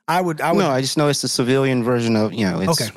I 0.08 0.20
would, 0.20 0.40
I 0.40 0.52
would, 0.52 0.58
No, 0.58 0.70
I 0.70 0.80
just 0.80 0.98
know 0.98 1.08
it's 1.08 1.22
the 1.22 1.28
civilian 1.28 1.82
version 1.84 2.16
of 2.16 2.34
you 2.34 2.44
know 2.44 2.60
it's 2.60 2.80
Okay. 2.82 2.90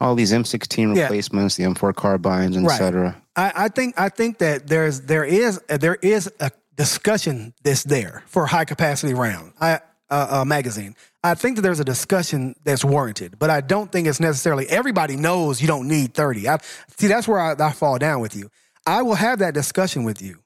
all 0.00 0.14
these 0.14 0.32
M16 0.32 0.94
Yeah. 0.94 1.04
replacements, 1.04 1.56
the 1.56 1.64
M4 1.64 1.94
carbines, 1.94 2.56
and 2.56 2.66
Right. 2.66 2.76
cetera. 2.76 3.16
I, 3.36 3.52
I 3.56 3.68
think 3.68 3.98
I 3.98 4.08
think 4.10 4.38
that 4.38 4.66
there's 4.66 5.02
there 5.02 5.24
is 5.24 5.58
there 5.68 5.94
is 5.96 6.30
a 6.40 6.50
discussion 6.76 7.54
that's 7.62 7.84
there 7.84 8.22
for 8.26 8.46
high 8.46 8.64
capacity 8.64 9.14
round 9.14 9.52
I, 9.60 9.80
uh, 10.10 10.26
uh, 10.30 10.44
magazine. 10.44 10.94
I 11.24 11.34
think 11.34 11.56
that 11.56 11.62
there's 11.62 11.80
a 11.80 11.84
discussion 11.84 12.54
that's 12.64 12.84
warranted, 12.84 13.38
but 13.38 13.50
I 13.50 13.60
don't 13.60 13.90
think 13.90 14.06
it's 14.06 14.20
necessarily 14.20 14.68
everybody 14.68 15.16
knows 15.16 15.60
you 15.60 15.66
don't 15.66 15.88
need 15.88 16.14
30. 16.14 16.48
I, 16.48 16.58
see, 16.96 17.08
that's 17.08 17.26
where 17.26 17.40
I, 17.40 17.54
I 17.58 17.72
fall 17.72 17.98
down 17.98 18.20
with 18.20 18.36
you. 18.36 18.50
I 18.86 19.02
will 19.02 19.16
have 19.16 19.40
that 19.40 19.52
discussion 19.52 20.04
with 20.04 20.22
you, 20.22 20.38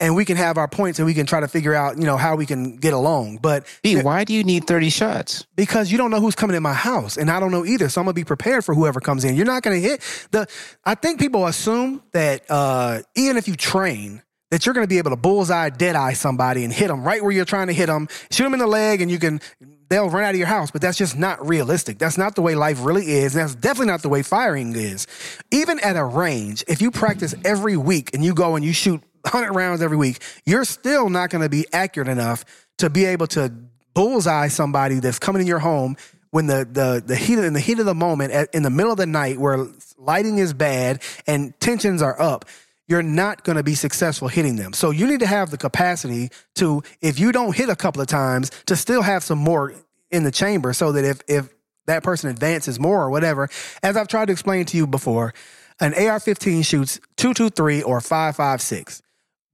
and 0.00 0.16
we 0.16 0.24
can 0.24 0.36
have 0.36 0.58
our 0.58 0.66
points 0.66 0.98
and 0.98 1.06
we 1.06 1.14
can 1.14 1.26
try 1.26 1.38
to 1.38 1.46
figure 1.46 1.74
out 1.74 1.96
you 1.96 2.04
know 2.04 2.16
how 2.16 2.34
we 2.34 2.44
can 2.46 2.76
get 2.76 2.92
along. 2.92 3.38
But 3.40 3.66
B, 3.84 4.02
why 4.02 4.24
do 4.24 4.32
you 4.32 4.42
need 4.42 4.66
30 4.66 4.90
shots? 4.90 5.46
because 5.54 5.92
you 5.92 5.98
don't 5.98 6.10
know 6.10 6.20
who's 6.20 6.34
coming 6.34 6.56
in 6.56 6.62
my 6.62 6.72
house 6.72 7.16
and 7.16 7.30
I 7.30 7.38
don't 7.38 7.52
know 7.52 7.64
either. 7.64 7.88
So 7.88 8.00
I'm 8.00 8.06
gonna 8.06 8.14
be 8.14 8.24
prepared 8.24 8.64
for 8.64 8.74
whoever 8.74 8.98
comes 8.98 9.24
in. 9.24 9.36
You're 9.36 9.46
not 9.46 9.62
gonna 9.62 9.76
hit 9.76 10.00
the 10.32 10.48
I 10.84 10.96
think 10.96 11.20
people 11.20 11.46
assume 11.46 12.02
that 12.12 12.44
uh 12.50 13.02
even 13.14 13.36
if 13.36 13.46
you 13.46 13.54
train, 13.54 14.22
that 14.50 14.64
you're 14.64 14.74
gonna 14.74 14.86
be 14.86 14.98
able 14.98 15.10
to 15.10 15.16
bullseye 15.16 15.70
dead 15.70 15.96
eye 15.96 16.12
somebody 16.12 16.64
and 16.64 16.72
hit 16.72 16.88
them 16.88 17.02
right 17.04 17.22
where 17.22 17.32
you're 17.32 17.44
trying 17.44 17.68
to 17.68 17.72
hit 17.72 17.86
them, 17.86 18.08
shoot 18.30 18.44
them 18.44 18.54
in 18.54 18.60
the 18.60 18.66
leg 18.66 19.00
and 19.00 19.10
you 19.10 19.18
can 19.18 19.40
they'll 19.88 20.10
run 20.10 20.24
out 20.24 20.30
of 20.30 20.36
your 20.36 20.46
house, 20.46 20.70
but 20.70 20.82
that's 20.82 20.98
just 20.98 21.18
not 21.18 21.46
realistic. 21.46 21.98
That's 21.98 22.18
not 22.18 22.34
the 22.34 22.42
way 22.42 22.54
life 22.54 22.84
really 22.84 23.10
is. 23.10 23.34
And 23.34 23.42
that's 23.42 23.54
definitely 23.54 23.86
not 23.86 24.02
the 24.02 24.08
way 24.08 24.22
firing 24.22 24.74
is. 24.74 25.06
Even 25.50 25.80
at 25.80 25.96
a 25.96 26.04
range, 26.04 26.64
if 26.68 26.82
you 26.82 26.90
practice 26.90 27.34
every 27.44 27.76
week 27.76 28.10
and 28.14 28.24
you 28.24 28.34
go 28.34 28.56
and 28.56 28.64
you 28.64 28.72
shoot 28.72 29.02
100 29.22 29.52
rounds 29.52 29.82
every 29.82 29.96
week, 29.96 30.22
you're 30.44 30.64
still 30.64 31.08
not 31.08 31.30
going 31.30 31.42
to 31.42 31.48
be 31.48 31.66
accurate 31.72 32.08
enough 32.08 32.44
to 32.78 32.90
be 32.90 33.04
able 33.06 33.26
to 33.28 33.52
bullseye 33.94 34.48
somebody 34.48 35.00
that's 35.00 35.18
coming 35.18 35.42
in 35.42 35.48
your 35.48 35.58
home 35.58 35.96
when 36.30 36.46
the 36.46 36.68
the 36.70 37.02
the 37.04 37.16
heat 37.16 37.38
in 37.38 37.54
the 37.54 37.60
heat 37.60 37.78
of 37.78 37.86
the 37.86 37.94
moment 37.94 38.32
at, 38.32 38.54
in 38.54 38.62
the 38.62 38.70
middle 38.70 38.92
of 38.92 38.98
the 38.98 39.06
night 39.06 39.38
where 39.38 39.66
lighting 39.96 40.38
is 40.38 40.52
bad 40.52 41.02
and 41.26 41.58
tensions 41.58 42.02
are 42.02 42.20
up 42.20 42.44
you're 42.88 43.02
not 43.02 43.44
going 43.44 43.56
to 43.56 43.62
be 43.62 43.74
successful 43.74 44.28
hitting 44.28 44.56
them. 44.56 44.72
So 44.72 44.90
you 44.90 45.06
need 45.06 45.20
to 45.20 45.26
have 45.26 45.50
the 45.50 45.58
capacity 45.58 46.30
to 46.56 46.82
if 47.00 47.20
you 47.20 47.30
don't 47.30 47.54
hit 47.54 47.68
a 47.68 47.76
couple 47.76 48.00
of 48.00 48.08
times 48.08 48.50
to 48.66 48.74
still 48.74 49.02
have 49.02 49.22
some 49.22 49.38
more 49.38 49.74
in 50.10 50.24
the 50.24 50.30
chamber 50.30 50.72
so 50.72 50.92
that 50.92 51.04
if 51.04 51.20
if 51.28 51.54
that 51.86 52.02
person 52.02 52.28
advances 52.28 52.78
more 52.78 53.02
or 53.02 53.10
whatever. 53.10 53.48
As 53.82 53.96
i've 53.96 54.08
tried 54.08 54.26
to 54.26 54.32
explain 54.32 54.64
to 54.66 54.76
you 54.76 54.86
before 54.86 55.34
an 55.80 55.94
ar-15 55.94 56.64
shoots 56.64 56.98
223 57.16 57.82
or 57.82 58.00
556 58.00 59.02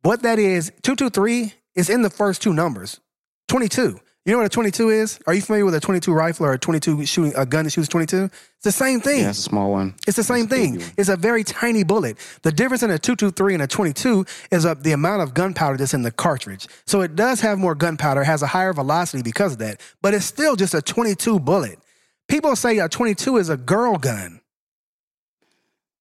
what 0.03 0.23
that 0.23 0.39
is 0.39 0.73
223 0.83 1.53
is 1.75 1.91
in 1.91 2.03
the 2.03 2.11
first 2.11 2.41
two 2.43 2.53
numbers 2.53 3.01
22 3.49 3.99
you 4.25 4.33
know 4.33 4.39
what 4.39 4.47
a 4.47 4.49
22 4.49 4.89
is? 4.89 5.19
Are 5.27 5.35
you 5.35 5.43
familiar 5.43 5.67
with 5.67 5.75
a 5.75 5.81
22 5.81 6.13
rifle 6.13 6.47
or 6.47 6.55
a 6.55 6.59
22 6.59 7.05
shooting 7.05 7.35
a 7.37 7.45
gun 7.45 7.65
that 7.65 7.71
shoots 7.71 7.89
22? 7.89 8.25
It's 8.25 8.33
the 8.63 8.73
same 8.73 9.01
thing. 9.01 9.21
Yeah, 9.21 9.29
it's 9.29 9.39
a 9.39 9.43
small 9.43 9.71
one. 9.71 9.95
It's 10.07 10.17
the 10.17 10.25
same 10.25 10.45
It's 10.45 10.53
thing. 10.53 10.83
It's 10.97 11.11
a 11.11 11.17
very 11.17 11.45
tiny 11.45 11.85
bullet. 11.85 12.17
The 12.43 12.51
difference 12.51 12.83
in 12.83 12.91
a 12.91 12.99
223 12.99 13.55
and 13.55 13.63
a 13.63 13.67
22 13.67 14.25
is 14.51 14.63
the 14.63 14.93
amount 14.93 15.21
of 15.23 15.35
gunpowder 15.35 15.77
that's 15.77 15.93
in 15.93 16.03
the 16.03 16.11
cartridge. 16.11 16.67
So 16.87 17.03
it 17.03 17.17
does 17.17 17.43
have 17.43 17.59
more 17.59 17.75
gunpowder, 17.75 18.25
has 18.25 18.41
a 18.41 18.47
higher 18.47 18.73
velocity 18.73 19.23
because 19.23 19.53
of 19.53 19.59
that, 19.59 19.83
but 20.01 20.15
it's 20.15 20.25
still 20.25 20.57
just 20.57 20.73
a 20.73 20.81
22 20.81 21.39
bullet. 21.41 21.79
People 22.27 22.57
say 22.57 22.79
a 22.79 22.89
22 22.89 23.37
is 23.37 23.51
a 23.51 23.59
girl 23.59 23.99
gun. 23.99 24.41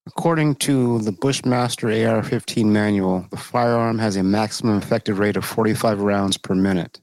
According 0.07 0.55
to 0.55 0.99
the 0.99 1.11
Bushmaster 1.11 1.89
AR 1.89 2.23
15 2.23 2.71
manual, 2.71 3.25
the 3.31 3.37
firearm 3.37 3.99
has 3.99 4.15
a 4.15 4.23
maximum 4.23 4.77
effective 4.77 5.19
rate 5.19 5.35
of 5.35 5.43
45 5.43 6.01
rounds 6.01 6.37
per 6.37 6.55
minute. 6.55 6.99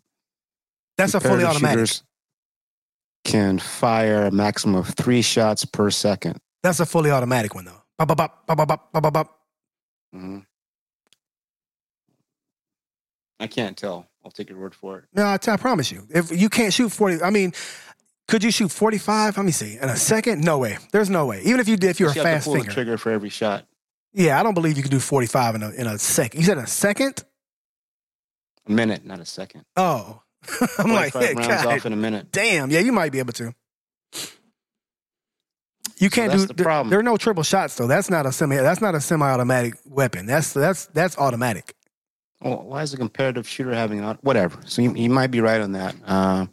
That's 1.00 1.14
a 1.14 1.20
fully 1.20 1.44
automatic. 1.44 1.90
Can 3.24 3.58
fire 3.58 4.24
a 4.26 4.30
maximum 4.30 4.76
of 4.76 4.88
three 4.88 5.22
shots 5.22 5.64
per 5.64 5.90
second. 5.90 6.38
That's 6.62 6.80
a 6.80 6.86
fully 6.86 7.10
automatic 7.10 7.54
one 7.54 7.64
though. 7.64 7.82
Bop, 7.98 8.08
bop, 8.08 8.46
bop, 8.46 8.46
bop, 8.46 8.68
bop, 8.68 8.92
bop, 8.92 9.02
bop, 9.02 9.12
bop. 9.12 9.38
Mm-hmm. 10.14 10.38
I 13.38 13.46
can't 13.46 13.76
tell. 13.76 14.06
I'll 14.24 14.30
take 14.30 14.50
your 14.50 14.58
word 14.58 14.74
for 14.74 14.98
it. 14.98 15.04
No, 15.14 15.26
I, 15.30 15.38
t- 15.38 15.50
I 15.50 15.56
promise 15.56 15.90
you. 15.90 16.06
If 16.10 16.30
you 16.30 16.50
can't 16.50 16.72
shoot 16.72 16.90
40, 16.90 17.22
I 17.22 17.30
mean, 17.30 17.52
could 18.28 18.44
you 18.44 18.50
shoot 18.50 18.70
45? 18.70 19.38
Let 19.38 19.46
me 19.46 19.52
see. 19.52 19.78
In 19.80 19.88
a 19.88 19.96
second? 19.96 20.44
No 20.44 20.58
way. 20.58 20.76
There's 20.92 21.08
no 21.08 21.24
way. 21.24 21.40
Even 21.42 21.60
if 21.60 21.68
you 21.68 21.76
did, 21.78 21.90
if 21.90 22.00
you're 22.00 22.12
you 22.12 22.20
a 22.20 22.24
fast 22.24 22.44
pull 22.44 22.54
finger. 22.54 22.70
trigger 22.70 22.98
for 22.98 23.10
every 23.12 23.30
shot. 23.30 23.66
Yeah, 24.12 24.38
I 24.38 24.42
don't 24.42 24.54
believe 24.54 24.76
you 24.76 24.82
can 24.82 24.90
do 24.90 25.00
45 25.00 25.54
in 25.54 25.62
a, 25.62 25.70
in 25.70 25.86
a 25.86 25.98
second. 25.98 26.40
You 26.40 26.46
said 26.46 26.58
a 26.58 26.66
second? 26.66 27.24
A 28.66 28.72
minute, 28.72 29.06
not 29.06 29.20
a 29.20 29.24
second. 29.24 29.64
Oh, 29.76 30.22
I'm 30.78 30.92
like, 30.92 31.12
45 31.12 31.36
rounds 31.36 31.48
God, 31.64 31.66
off 31.66 31.86
in 31.86 31.92
a 31.92 31.96
minute. 31.96 32.32
damn. 32.32 32.70
Yeah, 32.70 32.80
you 32.80 32.92
might 32.92 33.12
be 33.12 33.18
able 33.18 33.32
to. 33.34 33.54
You 35.98 36.08
can't 36.08 36.30
that's 36.32 36.42
do. 36.44 36.48
the 36.48 36.54
there- 36.54 36.64
problem. 36.64 36.90
There 36.90 36.98
are 36.98 37.02
no 37.02 37.16
triple 37.18 37.42
shots 37.42 37.76
though. 37.76 37.86
That's 37.86 38.08
not 38.08 38.24
a 38.24 38.32
semi. 38.32 38.56
That's 38.56 38.80
not 38.80 38.94
a 38.94 39.00
semi-automatic 39.00 39.74
weapon. 39.84 40.24
That's 40.26 40.52
that's 40.54 40.86
that's 40.86 41.18
automatic. 41.18 41.74
Well, 42.40 42.62
why 42.62 42.82
is 42.82 42.94
a 42.94 42.96
competitive 42.96 43.46
shooter 43.46 43.74
having 43.74 44.02
whatever? 44.22 44.58
So 44.64 44.80
you, 44.80 44.94
you 44.94 45.10
might 45.10 45.30
be 45.30 45.42
right 45.42 45.60
on 45.60 45.72
that. 45.72 45.94
Uh, 46.06 46.46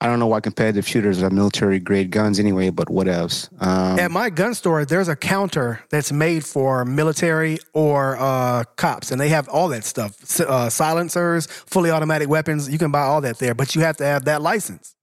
I 0.00 0.06
don't 0.06 0.18
know 0.18 0.26
why 0.26 0.40
competitive 0.40 0.86
shooters 0.86 1.20
have 1.20 1.32
military 1.32 1.78
grade 1.80 2.10
guns 2.10 2.38
anyway, 2.38 2.68
but 2.68 2.88
whatevs. 2.88 3.48
Um, 3.62 3.98
At 3.98 4.10
my 4.10 4.28
gun 4.28 4.52
store, 4.54 4.84
there's 4.84 5.08
a 5.08 5.16
counter 5.16 5.80
that's 5.90 6.12
made 6.12 6.44
for 6.44 6.84
military 6.84 7.58
or 7.72 8.16
uh, 8.20 8.64
cops, 8.76 9.10
and 9.10 9.18
they 9.18 9.30
have 9.30 9.48
all 9.48 9.68
that 9.68 9.84
stuff: 9.84 10.14
S- 10.22 10.40
uh, 10.40 10.68
silencers, 10.68 11.46
fully 11.46 11.90
automatic 11.90 12.28
weapons. 12.28 12.68
You 12.70 12.76
can 12.78 12.90
buy 12.90 13.02
all 13.04 13.22
that 13.22 13.38
there, 13.38 13.54
but 13.54 13.74
you 13.74 13.80
have 13.80 13.96
to 13.96 14.04
have 14.04 14.26
that 14.26 14.42
license. 14.42 14.94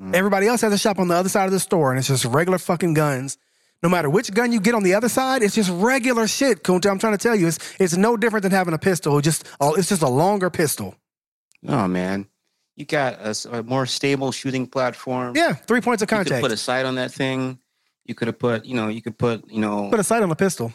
Mm. 0.00 0.14
Everybody 0.14 0.46
else 0.46 0.60
has 0.60 0.72
a 0.72 0.78
shop 0.78 1.00
on 1.00 1.08
the 1.08 1.14
other 1.16 1.28
side 1.28 1.46
of 1.46 1.52
the 1.52 1.60
store, 1.60 1.90
and 1.90 1.98
it's 1.98 2.08
just 2.08 2.24
regular 2.24 2.58
fucking 2.58 2.94
guns. 2.94 3.36
No 3.82 3.88
matter 3.88 4.08
which 4.08 4.32
gun 4.32 4.52
you 4.52 4.60
get 4.60 4.74
on 4.76 4.84
the 4.84 4.94
other 4.94 5.08
side, 5.08 5.42
it's 5.42 5.56
just 5.56 5.70
regular 5.72 6.28
shit. 6.28 6.62
Kunta, 6.62 6.88
I'm 6.88 7.00
trying 7.00 7.14
to 7.14 7.18
tell 7.18 7.34
you, 7.34 7.48
it's 7.48 7.58
it's 7.80 7.96
no 7.96 8.16
different 8.16 8.44
than 8.44 8.52
having 8.52 8.74
a 8.74 8.78
pistol. 8.78 9.20
Just 9.20 9.44
it's 9.60 9.88
just 9.88 10.02
a 10.02 10.08
longer 10.08 10.50
pistol. 10.50 10.94
oh 11.66 11.88
man, 11.88 12.26
you 12.80 12.86
got 12.86 13.18
a 13.52 13.62
more 13.62 13.84
stable 13.86 14.32
shooting 14.32 14.66
platform. 14.66 15.36
Yeah, 15.36 15.52
three 15.52 15.82
points 15.82 16.02
of 16.02 16.08
contact. 16.08 16.30
you 16.30 16.36
could 16.36 16.42
put 16.42 16.52
a 16.52 16.56
sight 16.56 16.86
on 16.86 16.94
that 16.96 17.12
thing. 17.12 17.58
You 18.06 18.14
could 18.14 18.26
have 18.28 18.38
put, 18.38 18.64
you 18.64 18.74
know, 18.74 18.88
you 18.88 19.02
could 19.02 19.18
put, 19.18 19.48
you 19.50 19.60
know, 19.60 19.88
Put 19.90 20.00
a 20.00 20.04
sight 20.04 20.22
on 20.22 20.30
a 20.30 20.34
pistol. 20.34 20.72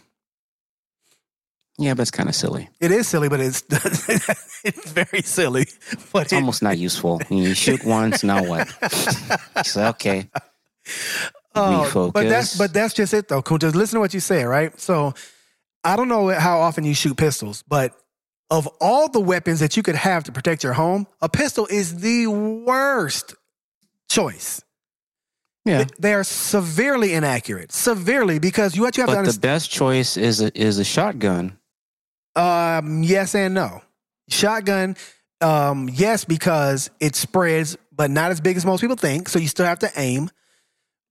yeah, 1.79 1.95
but 1.95 2.03
it's 2.03 2.11
kind 2.11 2.29
of 2.29 2.35
silly. 2.35 2.69
It 2.79 2.91
is 2.91 3.07
silly, 3.07 3.27
but 3.27 3.39
it's 3.41 3.63
it's 4.63 4.91
very 4.91 5.21
silly. 5.23 5.65
But 6.13 6.23
It's 6.25 6.33
it, 6.33 6.37
almost 6.37 6.61
not 6.61 6.77
useful. 6.77 7.19
You 7.29 7.53
shoot 7.55 7.83
once, 7.99 8.23
now 8.23 8.43
what? 8.45 8.69
So 9.65 9.87
okay, 9.87 10.29
Oh, 11.57 12.11
but 12.13 12.29
that's 12.29 12.57
but 12.57 12.73
that's 12.73 12.93
just 12.93 13.13
it 13.13 13.27
though, 13.27 13.41
Just 13.41 13.75
Listen 13.75 13.95
to 13.95 13.99
what 14.01 14.13
you 14.13 14.19
say, 14.19 14.43
right? 14.43 14.77
So 14.79 15.13
I 15.83 15.95
don't 15.95 16.07
know 16.07 16.29
how 16.29 16.59
often 16.59 16.83
you 16.83 16.93
shoot 16.93 17.17
pistols, 17.17 17.63
but 17.67 17.93
of 18.49 18.67
all 18.79 19.09
the 19.09 19.19
weapons 19.19 19.59
that 19.59 19.75
you 19.75 19.83
could 19.83 19.95
have 19.95 20.23
to 20.25 20.31
protect 20.31 20.63
your 20.63 20.73
home, 20.73 21.07
a 21.21 21.29
pistol 21.29 21.67
is 21.69 21.97
the 21.97 22.27
worst 22.27 23.35
choice. 24.09 24.61
Yeah. 25.65 25.85
They 25.97 26.13
are 26.13 26.23
severely 26.23 27.13
inaccurate. 27.13 27.71
Severely 27.71 28.37
because 28.37 28.75
you 28.75 28.83
what 28.83 28.97
you 28.97 29.01
have 29.01 29.09
to 29.09 29.23
But 29.23 29.33
the 29.33 29.39
best 29.39 29.71
choice 29.71 30.15
is 30.15 30.41
a, 30.41 30.55
is 30.59 30.77
a 30.77 30.83
shotgun. 30.83 31.57
Um, 32.35 33.01
yes 33.01 33.33
and 33.33 33.55
no. 33.55 33.81
Shotgun, 34.29 34.95
um, 35.41 35.89
yes, 35.91 36.25
because 36.25 36.89
it 36.99 37.15
spreads, 37.15 37.77
but 37.91 38.11
not 38.11 38.31
as 38.31 38.41
big 38.41 38.57
as 38.57 38.65
most 38.65 38.81
people 38.81 38.95
think. 38.95 39.29
So 39.29 39.39
you 39.39 39.47
still 39.47 39.65
have 39.65 39.79
to 39.79 39.91
aim, 39.95 40.29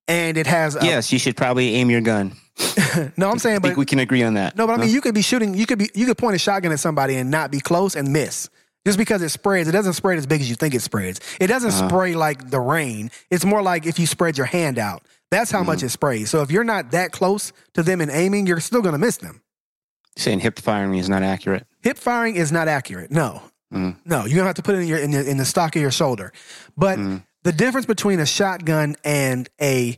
and 0.09 0.37
it 0.37 0.47
has. 0.47 0.77
A, 0.77 0.85
yes, 0.85 1.13
you 1.13 1.19
should 1.19 1.37
probably 1.37 1.75
aim 1.77 1.91
your 1.91 2.01
gun. 2.01 2.33
no, 3.17 3.31
I'm 3.31 3.39
saying, 3.39 3.57
I 3.57 3.59
think 3.59 3.75
but 3.75 3.77
we 3.77 3.85
can 3.87 3.99
agree 3.99 4.23
on 4.23 4.35
that. 4.35 4.57
no, 4.57 4.67
but 4.67 4.75
I 4.75 4.77
mean, 4.85 4.91
you 4.91 5.01
could 5.01 5.15
be 5.15 5.23
shooting. 5.23 5.55
You 5.55 5.67
could 5.67 5.79
be. 5.79 5.91
You 5.95 6.07
could 6.07 6.19
point 6.19 6.37
a 6.37 6.39
shotgun 6.39 6.73
at 6.73 6.81
somebody 6.81 7.17
and 7.17 7.31
not 7.31 7.51
be 7.51 7.61
close 7.61 7.95
and 7.97 8.13
miss. 8.13 8.49
Just 8.87 8.99
because 8.99 9.23
it 9.23 9.31
spreads, 9.31 9.67
it 9.69 9.73
doesn't 9.73 9.95
spread 9.95 10.19
as 10.19 10.27
big 10.27 10.43
as 10.43 10.49
you 10.51 10.57
think 10.57 10.75
it 10.75 10.83
spreads. 10.83 11.19
It 11.41 11.47
doesn't 11.47 11.71
Uh-huh. 11.71 11.89
spray 11.89 12.15
like 12.15 12.51
the 12.51 12.61
rain. 12.61 13.11
It's 13.31 13.45
more 13.45 13.63
like 13.63 13.87
if 13.87 13.99
you 13.99 14.07
spread 14.07 14.37
your 14.37 14.47
hand 14.47 14.79
out. 14.79 15.03
That's 15.31 15.51
how 15.51 15.61
Mm-hmm. 15.61 15.67
much 15.69 15.83
it 15.83 15.89
sprays. 15.89 16.29
So 16.31 16.43
if 16.43 16.51
you're 16.51 16.65
not 16.65 16.91
that 16.91 17.11
close 17.11 17.53
to 17.73 17.83
them 17.83 18.03
and 18.03 18.11
aiming, 18.11 18.47
you're 18.47 18.61
still 18.61 18.83
going 18.83 18.93
to 18.93 18.99
miss 18.99 19.17
them. 19.17 19.41
saying 20.17 20.41
hip 20.41 20.59
firing 20.61 20.95
is 20.99 21.09
not 21.09 21.23
accurate. 21.23 21.67
Hip 21.83 21.97
firing 21.99 22.37
is 22.37 22.53
not 22.53 22.69
accurate. 22.69 23.11
No, 23.11 23.43
Mm. 23.73 23.97
no, 24.05 24.27
you're 24.27 24.37
gonna 24.37 24.47
have 24.47 24.55
to 24.57 24.63
put 24.63 24.77
it 24.77 24.83
in 24.83 24.87
your 24.87 24.99
in 24.99 25.11
the, 25.11 25.29
in 25.29 25.39
the 25.39 25.45
stock 25.45 25.75
of 25.75 25.83
your 25.83 25.91
shoulder. 25.91 26.33
But 26.77 26.99
Mm. 26.99 27.23
The 27.45 27.53
difference 27.53 27.87
between 27.87 28.21
a 28.21 28.27
shotgun 28.27 28.97
and 29.05 29.49
a 29.61 29.97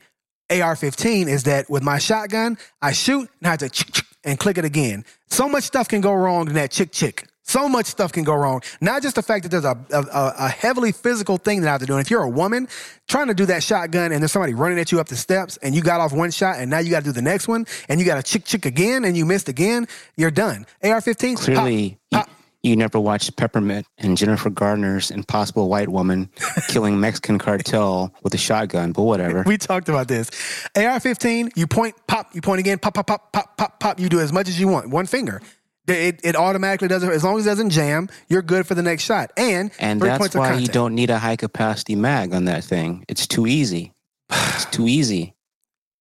AR-15 0.51 1.27
is 1.28 1.44
that 1.44 1.68
with 1.70 1.82
my 1.82 1.98
shotgun, 1.98 2.59
I 2.82 2.93
shoot 2.93 3.28
and 3.40 3.47
I 3.47 3.51
have 3.51 3.59
to 3.60 3.68
chick, 3.68 3.93
chick, 3.93 4.05
and 4.24 4.39
click 4.39 4.59
it 4.59 4.64
again. 4.64 5.05
So 5.28 5.48
much 5.48 5.64
stuff 5.64 5.89
can 5.89 6.01
go 6.01 6.12
wrong 6.12 6.48
in 6.48 6.55
that 6.55 6.70
chick 6.70 6.93
chick. 6.93 7.27
So 7.43 7.68
much 7.68 7.86
stuff 7.86 8.10
can 8.10 8.24
go 8.24 8.35
wrong. 8.35 8.60
Not 8.81 9.02
just 9.02 9.14
the 9.14 9.23
fact 9.23 9.44
that 9.44 9.51
there's 9.51 9.64
a, 9.64 9.78
a, 9.93 10.35
a 10.47 10.48
heavily 10.48 10.90
physical 10.90 11.36
thing 11.36 11.60
that 11.60 11.68
I 11.68 11.73
have 11.73 11.81
to 11.81 11.86
do. 11.86 11.93
And 11.93 12.01
if 12.05 12.10
you're 12.10 12.24
a 12.24 12.28
woman 12.28 12.66
trying 13.06 13.28
to 13.28 13.35
do 13.35 13.47
that 13.47 13.62
shotgun 13.62 14.10
and 14.10 14.20
there's 14.20 14.32
somebody 14.32 14.52
running 14.52 14.81
at 14.81 14.90
you 14.90 14.98
up 14.98 15.06
the 15.06 15.16
steps 15.16 15.56
and 15.59 15.73
you 15.73 15.81
got 15.81 16.01
off 16.01 16.12
one 16.12 16.32
shot 16.32 16.56
and 16.59 16.68
now 16.68 16.81
you 16.81 16.90
got 16.90 17.01
to 17.01 17.05
do 17.05 17.12
the 17.12 17.23
next 17.23 17.47
one 17.47 17.64
and 17.89 18.01
you 18.01 18.06
got 18.06 18.16
to 18.16 18.23
chick 18.24 18.44
chick 18.44 18.66
again 18.66 19.05
and 19.05 19.16
you 19.16 19.24
missed 19.24 19.48
again, 19.48 19.86
you're 20.16 20.32
done. 20.32 20.66
AR-15, 20.82 21.36
Clearly, 21.36 21.98
pop. 22.10 22.28
you, 22.28 22.35
you 22.66 22.76
never 22.76 22.98
watched 23.01 23.36
Peppermint 23.36 23.86
and 23.98 24.16
Jennifer 24.16 24.51
Garner's 24.51 25.10
Impossible 25.10 25.68
White 25.68 25.88
Woman 25.88 26.28
killing 26.68 27.01
Mexican 27.01 27.38
cartel 27.38 28.12
with 28.22 28.34
a 28.34 28.38
shotgun, 28.38 28.93
but 28.93 29.02
whatever. 29.02 29.43
we 29.47 29.56
talked 29.56 29.88
about 29.88 30.09
this. 30.09 30.30
AR 30.76 31.01
15, 31.01 31.51
you 31.55 31.66
point, 31.66 31.94
pop, 32.06 32.34
you 32.34 32.40
point 32.40 32.60
again, 32.60 32.78
pop, 32.78 32.94
pop, 32.94 33.06
pop, 33.06 33.32
pop, 33.32 33.56
pop, 33.56 33.80
pop. 33.80 34.01
You 34.01 34.09
do 34.09 34.20
as 34.20 34.32
much 34.32 34.48
as 34.48 34.59
you 34.59 34.68
want. 34.68 34.90
One 34.90 35.06
finger. 35.06 35.40
It, 35.86 36.20
it 36.24 36.34
automatically 36.34 36.88
does 36.88 37.05
it. 37.05 37.12
As 37.12 37.22
long 37.22 37.38
as 37.38 37.47
it 37.47 37.51
doesn't 37.51 37.70
jam, 37.70 38.09
you're 38.28 38.43
good 38.43 38.66
for 38.66 38.74
the 38.74 38.82
next 38.82 39.05
shot. 39.05 39.32
And, 39.36 39.70
And 39.78 40.01
that's 40.01 40.34
why 40.34 40.55
you 40.55 40.66
don't 40.66 40.97
need 40.97 41.10
a 41.10 41.18
high 41.18 41.36
capacity 41.36 41.94
mag 41.94 42.34
on 42.34 42.47
that 42.47 42.64
thing. 42.64 43.05
It's 43.09 43.26
too 43.26 43.47
easy. 43.47 43.93
It's 44.30 44.64
too 44.66 44.88
easy. 44.88 45.34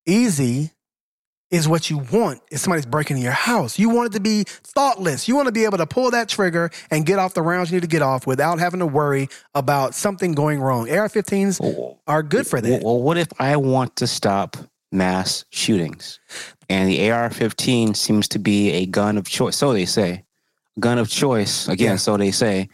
Easy 0.08 0.72
is 1.56 1.68
what 1.68 1.90
you 1.90 1.98
want 2.12 2.42
if 2.52 2.60
somebody's 2.60 2.86
breaking 2.86 3.18
in 3.18 3.24
your 3.24 3.32
house. 3.32 3.80
You 3.80 3.90
want 3.90 4.08
it 4.08 4.14
to 4.14 4.20
be 4.20 4.44
thoughtless. 4.48 5.28
You 5.28 5.36
want 5.36 5.48
to 5.48 5.52
be 5.52 5.64
able 5.66 5.78
to 5.78 5.86
pull 5.88 6.12
that 6.12 6.28
trigger 6.28 6.70
and 6.92 7.06
get 7.06 7.18
off 7.18 7.34
the 7.34 7.42
rounds 7.42 7.72
you 7.72 7.78
need 7.78 7.82
to 7.82 7.88
get 7.88 8.02
off 8.02 8.28
without 8.28 8.60
having 8.60 8.80
to 8.82 8.86
worry 8.86 9.30
about 9.54 9.96
something 9.96 10.34
going 10.34 10.60
wrong. 10.60 10.90
AR 10.92 11.08
15s 11.08 11.60
Well, 11.62 12.00
are 12.08 12.22
good 12.24 12.46
for 12.46 12.60
that. 12.60 12.84
Well, 12.84 13.02
what 13.02 13.18
if 13.18 13.30
I 13.40 13.56
want 13.56 13.96
to 13.98 14.08
stop 14.08 14.58
mass 14.92 15.46
shootings? 15.50 16.20
And 16.70 16.90
the 16.90 17.10
AR 17.12 17.30
15 17.30 17.94
seems 17.94 18.28
to 18.30 18.40
be 18.40 18.72
a 18.72 18.86
gun 18.86 19.18
of 19.18 19.28
choice. 19.28 19.56
So 19.56 19.72
they 19.74 19.86
say. 19.86 20.24
Gun 20.78 20.98
of 20.98 21.08
choice, 21.10 21.70
again, 21.70 21.92
Yeah. 21.92 21.96
so 21.96 22.18
they 22.18 22.32
say, 22.32 22.68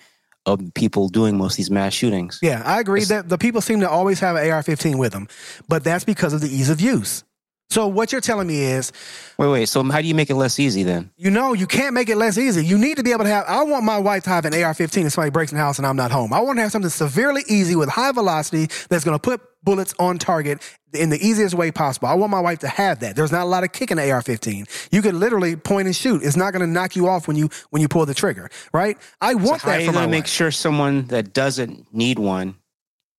of 0.48 0.60
people 0.74 1.08
doing 1.08 1.38
most 1.38 1.54
of 1.54 1.58
these 1.58 1.70
mass 1.70 1.94
shootings. 1.94 2.40
Yeah, 2.42 2.64
I 2.66 2.80
agree 2.80 3.02
It's- 3.04 3.10
that 3.10 3.30
the 3.30 3.38
people 3.38 3.62
seem 3.62 3.80
to 3.82 3.90
always 3.90 4.20
have 4.22 4.36
an 4.38 4.50
AR-15 4.50 4.98
with 4.98 5.14
them, 5.14 5.28
but 5.70 5.84
that's 5.84 6.04
because 6.04 6.34
of 6.34 6.42
the 6.42 6.50
ease 6.50 6.70
of 6.72 6.82
use. 6.82 7.24
So 7.72 7.88
what 7.88 8.12
you're 8.12 8.22
telling 8.22 8.48
me 8.48 8.62
is, 8.64 8.92
Wait, 9.38 9.48
wait. 9.48 9.66
So 9.70 9.82
how 9.84 10.02
do 10.02 10.08
you 10.08 10.14
make 10.14 10.30
it 10.30 10.36
less 10.36 10.60
easy 10.60 10.84
then? 10.84 11.10
you 11.18 11.32
know, 11.32 11.54
you 11.54 11.66
can't 11.66 11.94
make 11.94 12.10
it 12.10 12.18
less 12.18 12.38
easy. 12.38 12.64
You 12.66 12.78
need 12.78 12.98
to 12.98 13.04
be 13.04 13.12
able 13.12 13.24
to 13.24 13.30
have. 13.30 13.46
I 13.48 13.64
want 13.64 13.86
my 13.86 13.98
wife 13.98 14.24
to 14.26 14.30
have 14.30 14.46
an 14.46 14.54
AR-15 14.54 15.06
if 15.06 15.14
somebody 15.14 15.32
breaks 15.32 15.52
in 15.52 15.58
the 15.58 15.64
house 15.64 15.78
and 15.80 15.88
I'm 15.88 15.96
not 15.96 16.12
home. 16.12 16.34
I 16.34 16.42
want 16.42 16.58
to 16.58 16.62
have 16.64 16.72
something 16.72 16.90
severely 16.92 17.42
easy 17.48 17.76
with 17.76 17.90
high 17.90 18.12
velocity 18.12 18.68
that's 18.90 19.04
going 19.04 19.16
to 19.18 19.22
put 19.22 19.42
bullets 19.64 19.94
on 20.00 20.18
target 20.20 20.62
in 20.94 21.10
the 21.10 21.18
easiest 21.26 21.56
way 21.56 21.72
possible. 21.72 22.08
I 22.10 22.14
want 22.16 22.30
my 22.30 22.42
wife 22.42 22.60
to 22.60 22.68
have 22.68 23.00
that. 23.00 23.16
There's 23.16 23.32
not 23.32 23.44
a 23.44 23.46
lot 23.46 23.64
of 23.64 23.72
kick 23.72 23.90
in 23.90 23.98
the 23.98 24.12
AR-15. 24.12 24.90
You 24.92 25.02
can 25.02 25.20
literally 25.20 25.56
point 25.56 25.86
and 25.88 25.96
shoot. 25.96 26.22
It's 26.24 26.36
not 26.36 26.52
going 26.52 26.62
to 26.62 26.68
knock 26.72 26.96
you 26.98 27.08
off 27.08 27.28
when 27.28 27.38
you 27.38 27.50
when 27.70 27.82
you 27.82 27.88
pull 27.88 28.06
the 28.06 28.14
trigger, 28.14 28.50
right? 28.74 28.98
I 29.22 29.34
want 29.36 29.62
so 29.62 29.68
how 29.70 29.74
are 29.76 29.78
that 29.78 29.86
you 29.86 29.92
my 29.92 29.94
gonna 30.02 30.08
make 30.12 30.28
sure 30.28 30.52
someone 30.52 31.06
that 31.08 31.32
doesn't 31.34 31.94
need 31.94 32.20
one 32.20 32.56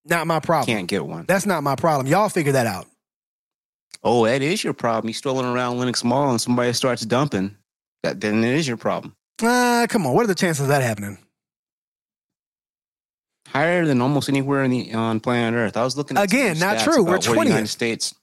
Not 0.04 0.26
my 0.26 0.40
problem. 0.40 0.66
can't 0.66 0.88
get 0.88 1.06
one? 1.06 1.24
That's 1.26 1.46
not 1.46 1.62
my 1.62 1.74
problem. 1.76 2.06
Y'all 2.06 2.28
figure 2.28 2.52
that 2.52 2.66
out. 2.66 2.86
Oh, 4.02 4.24
that 4.26 4.42
is 4.42 4.64
your 4.64 4.72
problem. 4.72 5.08
You're 5.08 5.14
strolling 5.14 5.46
around 5.46 5.78
Lenox 5.78 6.02
Mall 6.02 6.30
and 6.30 6.40
somebody 6.40 6.72
starts 6.72 7.02
dumping. 7.02 7.56
That 8.02 8.20
then 8.20 8.42
it 8.42 8.54
is 8.54 8.66
your 8.66 8.76
problem. 8.76 9.14
Uh, 9.40 9.86
come 9.88 10.06
on. 10.06 10.14
What 10.14 10.24
are 10.24 10.28
the 10.28 10.34
chances 10.34 10.62
of 10.62 10.68
that 10.68 10.82
happening? 10.82 11.18
Higher 13.48 13.84
than 13.84 14.00
almost 14.00 14.28
anywhere 14.28 14.66
the 14.66 14.94
on 14.94 15.20
planet 15.20 15.56
Earth. 15.58 15.76
I 15.76 15.84
was 15.84 15.96
looking 15.96 16.16
Again, 16.16 16.58
not 16.58 16.80
true. 16.80 17.04
We're 17.04 17.18
the 17.18 17.32
United 17.32 17.68
States. 17.68 18.14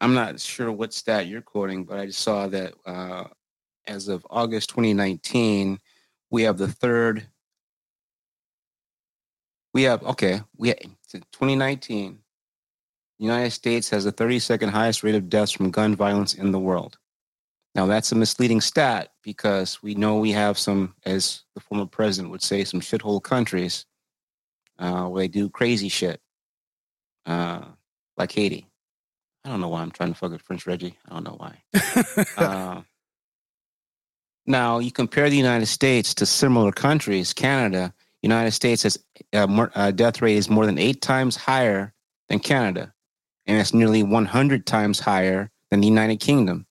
I'm 0.00 0.14
not 0.14 0.40
sure 0.40 0.70
what 0.72 0.92
stat 0.92 1.26
you're 1.26 1.42
quoting, 1.42 1.84
but 1.84 1.98
I 1.98 2.06
just 2.06 2.20
saw 2.20 2.48
that 2.48 2.74
uh, 2.86 3.24
as 3.86 4.08
of 4.08 4.26
August 4.30 4.70
2019, 4.70 5.78
we 6.30 6.42
have 6.42 6.58
the 6.58 6.68
third. 6.68 7.26
We 9.74 9.82
have 9.84 10.02
okay. 10.02 10.40
We 10.56 10.68
have, 10.68 10.78
2019. 11.12 12.18
The 13.22 13.28
United 13.28 13.52
States 13.52 13.88
has 13.90 14.02
the 14.02 14.12
32nd 14.12 14.70
highest 14.70 15.04
rate 15.04 15.14
of 15.14 15.28
deaths 15.28 15.52
from 15.52 15.70
gun 15.70 15.94
violence 15.94 16.34
in 16.34 16.50
the 16.50 16.58
world. 16.58 16.98
Now 17.72 17.86
that's 17.86 18.10
a 18.10 18.16
misleading 18.16 18.60
stat 18.60 19.12
because 19.22 19.80
we 19.80 19.94
know 19.94 20.18
we 20.18 20.32
have 20.32 20.58
some, 20.58 20.96
as 21.06 21.44
the 21.54 21.60
former 21.60 21.86
president 21.86 22.32
would 22.32 22.42
say, 22.42 22.64
some 22.64 22.80
shithole 22.80 23.22
countries 23.22 23.86
uh, 24.80 25.04
where 25.04 25.22
they 25.22 25.28
do 25.28 25.48
crazy 25.48 25.88
shit, 25.88 26.20
uh, 27.24 27.60
like 28.16 28.32
Haiti. 28.32 28.66
I 29.44 29.50
don't 29.50 29.60
know 29.60 29.68
why 29.68 29.82
I'm 29.82 29.92
trying 29.92 30.12
to 30.12 30.18
fuck 30.18 30.32
with 30.32 30.42
French 30.42 30.66
Reggie. 30.66 30.98
I 31.08 31.14
don't 31.14 31.22
know 31.22 31.36
why. 31.38 31.62
Uh, 32.36 32.82
now 34.46 34.80
you 34.80 34.90
compare 34.90 35.30
the 35.30 35.36
United 35.36 35.66
States 35.66 36.12
to 36.14 36.26
similar 36.26 36.72
countries. 36.72 37.32
Canada, 37.32 37.94
United 38.20 38.50
States 38.50 38.82
has 38.82 38.98
uh, 39.32 39.46
more, 39.46 39.70
uh, 39.76 39.92
death 39.92 40.20
rate 40.20 40.38
is 40.38 40.50
more 40.50 40.66
than 40.66 40.76
eight 40.76 41.00
times 41.00 41.36
higher 41.36 41.94
than 42.28 42.40
Canada, 42.40 42.92
and 43.46 43.58
it's 43.58 43.74
nearly 43.74 44.02
100 44.02 44.66
times 44.66 45.00
higher 45.00 45.50
than 45.70 45.80
the 45.80 45.88
United 45.88 46.20
Kingdom. 46.20 46.66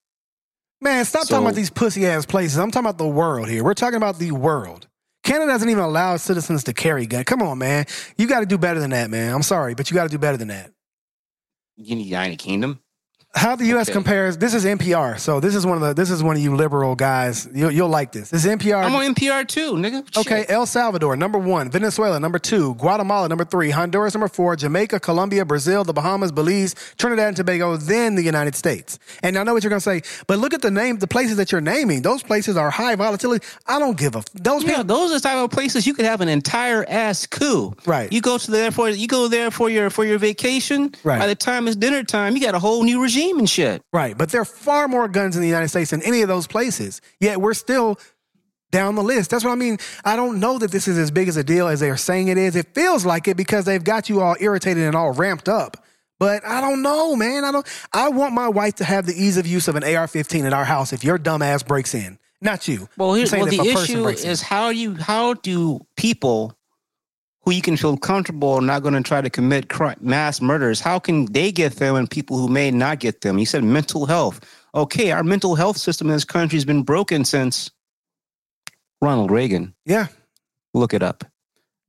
Man, 0.80 1.06
stop 1.06 1.24
So- 1.24 1.36
talking 1.36 1.46
about 1.46 1.56
these 1.56 1.70
pussy 1.70 2.06
ass 2.08 2.26
places. 2.26 2.58
I'm 2.58 2.72
talking 2.72 2.86
about 2.88 2.98
the 2.98 3.08
world 3.08 3.50
here. 3.50 3.64
We're 3.64 3.74
talking 3.74 3.98
about 3.98 4.18
the 4.20 4.32
world. 4.32 4.88
Canada 5.24 5.52
doesn't 5.52 5.70
even 5.70 5.84
allow 5.84 6.18
citizens 6.18 6.64
to 6.64 6.74
carry 6.74 7.06
gun. 7.06 7.24
Come 7.26 7.44
on, 7.44 7.60
man. 7.60 7.86
You 8.18 8.28
got 8.28 8.40
to 8.40 8.48
do 8.48 8.58
better 8.58 8.80
than 8.80 8.90
that, 8.90 9.12
man. 9.12 9.34
I'm 9.34 9.44
sorry, 9.44 9.76
but 9.76 9.92
you 9.92 9.96
got 9.96 10.04
to 10.04 10.10
do 10.10 10.18
better 10.18 10.38
than 10.38 10.48
that. 10.48 10.72
You 11.78 11.96
need 11.96 12.04
the 12.06 12.10
United 12.10 12.40
Kingdom. 12.40 12.80
How 13.34 13.56
the 13.56 13.66
U.S. 13.68 13.88
Okay. 13.88 13.94
compares? 13.94 14.38
This 14.38 14.54
is 14.54 14.66
NPR, 14.66 15.18
so 15.18 15.40
this 15.40 15.56
is 15.56 15.66
one 15.66 15.78
of 15.82 15.84
the 15.88 15.94
this 15.94 16.10
is 16.12 16.22
one 16.22 16.36
of 16.36 16.42
you 16.42 16.54
liberal 16.54 16.96
guys. 16.96 17.48
You'll, 17.54 17.72
you'll 17.72 17.88
like 17.88 18.12
this. 18.12 18.30
This 18.30 18.44
is 18.44 18.52
NPR. 18.52 18.84
I'm 18.84 18.94
on 18.94 19.16
NPR 19.16 19.48
too, 19.48 19.72
nigga. 19.76 20.06
Okay, 20.18 20.46
El 20.50 20.66
Salvador, 20.66 21.16
number 21.16 21.40
one. 21.40 21.72
Venezuela, 21.72 22.20
number 22.20 22.40
two. 22.40 22.76
Guatemala, 22.76 23.30
number 23.30 23.46
three. 23.46 23.70
Honduras, 23.70 24.14
number 24.14 24.28
four. 24.28 24.58
Jamaica, 24.58 25.00
Colombia, 25.00 25.46
Brazil, 25.46 25.86
the 25.86 25.94
Bahamas, 25.94 26.34
Belize, 26.34 26.76
Trinidad 26.98 27.30
and 27.30 27.38
Tobago, 27.38 27.78
then 27.78 28.16
the 28.16 28.22
United 28.22 28.54
States. 28.54 29.00
And 29.24 29.38
I 29.38 29.44
know 29.44 29.54
what 29.54 29.64
you're 29.64 29.70
going 29.70 29.80
to 29.80 29.84
say, 29.84 30.02
but 30.28 30.38
look 30.38 30.54
at 30.54 30.62
the 30.62 30.70
name, 30.72 30.98
the 30.98 31.08
places 31.08 31.38
that 31.38 31.54
you're 31.54 31.62
naming. 31.62 32.02
Those 32.02 32.24
places 32.24 32.58
are 32.58 32.70
high 32.70 32.96
volatility. 32.96 33.46
I 33.66 33.80
don't 33.80 33.98
give 33.98 34.16
a. 34.16 34.20
f- 34.20 34.26
Those 34.34 34.64
Yeah, 34.66 34.72
people. 34.72 34.84
those 34.84 35.12
are 35.12 35.14
the 35.14 35.20
type 35.22 35.38
of 35.38 35.52
places 35.52 35.88
you 35.88 35.94
could 35.94 36.06
have 36.06 36.20
an 36.20 36.28
entire 36.28 36.84
ass 36.90 37.26
coup. 37.28 37.74
Right. 37.86 38.12
You 38.12 38.20
go 38.20 38.38
to 38.38 38.52
there 38.52 38.72
for 38.72 38.90
you 38.90 39.08
go 39.08 39.30
there 39.30 39.52
for 39.52 39.70
your 39.70 39.90
for 39.90 40.04
your 40.04 40.18
vacation. 40.18 40.94
Right. 41.06 41.18
By 41.20 41.28
the 41.28 41.36
time 41.36 41.68
it's 41.70 41.78
dinner 41.78 42.04
time, 42.04 42.36
you 42.36 42.42
got 42.42 42.56
a 42.56 42.60
whole 42.60 42.84
new 42.84 43.02
regime 43.02 43.21
and 43.30 43.50
shit. 43.50 43.84
Right. 43.94 44.18
But 44.18 44.30
there 44.32 44.42
are 44.42 44.46
far 44.46 44.88
more 44.88 45.08
guns 45.08 45.36
in 45.36 45.42
the 45.42 45.48
United 45.48 45.70
States 45.70 45.92
than 45.92 46.02
any 46.02 46.22
of 46.22 46.28
those 46.28 46.48
places. 46.48 47.02
Yet 47.20 47.40
we're 47.40 47.54
still 47.54 48.00
down 48.72 48.96
the 48.96 49.04
list. 49.04 49.30
That's 49.30 49.44
what 49.44 49.52
I 49.52 49.56
mean. 49.56 49.78
I 50.04 50.16
don't 50.16 50.40
know 50.40 50.58
that 50.58 50.72
this 50.72 50.88
is 50.88 50.98
as 50.98 51.12
big 51.12 51.28
as 51.28 51.38
a 51.38 51.44
deal 51.44 51.68
as 51.68 51.82
they're 51.82 51.98
saying 51.98 52.30
it 52.30 52.38
is. 52.38 52.56
It 52.56 52.74
feels 52.74 53.06
like 53.06 53.28
it 53.28 53.38
because 53.38 53.66
they've 53.66 53.84
got 53.84 54.10
you 54.10 54.22
all 54.22 54.36
irritated 54.40 54.84
and 54.84 54.96
all 54.96 55.12
ramped 55.12 55.50
up. 55.50 55.86
But 56.20 56.46
I 56.46 56.62
don't 56.62 56.82
know, 56.82 57.16
man. 57.16 57.44
I 57.44 57.52
don't 57.52 57.68
I 57.94 58.10
want 58.10 58.34
my 58.34 58.48
wife 58.48 58.76
to 58.76 58.84
have 58.84 59.06
the 59.06 59.14
ease 59.14 59.38
of 59.38 59.48
use 59.48 59.68
of 59.68 59.76
an 59.76 59.84
AR-15 59.84 60.44
at 60.46 60.54
our 60.54 60.66
house 60.66 60.94
if 60.94 61.04
your 61.04 61.18
dumb 61.18 61.42
ass 61.42 61.64
breaks 61.64 61.96
in. 61.96 62.20
Not 62.42 62.68
you. 62.68 62.88
Well, 62.98 63.12
I'm 63.12 63.18
here, 63.18 63.26
saying 63.26 63.44
well 63.44 63.52
the 63.52 63.70
issue 63.70 64.04
breaks 64.04 64.24
in. 64.24 64.30
is 64.30 64.42
how 64.42 64.70
you 64.70 64.96
how 64.96 65.34
do 65.34 65.80
people 65.96 66.56
who 67.44 67.52
you 67.52 67.62
can 67.62 67.78
feel 67.78 67.98
comfortable 67.98 68.54
are 68.54 68.62
not 68.62 68.84
going 68.84 68.94
to 68.94 69.02
try 69.02 69.22
to 69.22 69.30
commit 69.30 69.70
cri- 69.70 69.96
mass 70.00 70.42
murders? 70.42 70.80
How 70.80 71.00
can 71.00 71.26
they 71.26 71.52
get 71.52 71.74
them 71.78 71.96
and 71.96 72.10
people 72.10 72.38
who 72.38 72.48
may 72.48 72.72
not 72.72 73.00
get 73.00 73.22
them? 73.22 73.38
You 73.38 73.46
said 73.46 73.64
mental 73.64 74.06
health. 74.06 74.40
Okay, 74.76 75.12
our 75.12 75.24
mental 75.24 75.56
health 75.56 75.78
system 75.78 76.08
in 76.08 76.14
this 76.14 76.26
country 76.26 76.58
has 76.58 76.66
been 76.66 76.84
broken 76.84 77.26
since 77.26 77.72
Ronald 79.02 79.32
Reagan. 79.32 79.74
Yeah. 79.86 80.08
Look 80.74 80.94
it 80.94 81.04
up. 81.04 81.26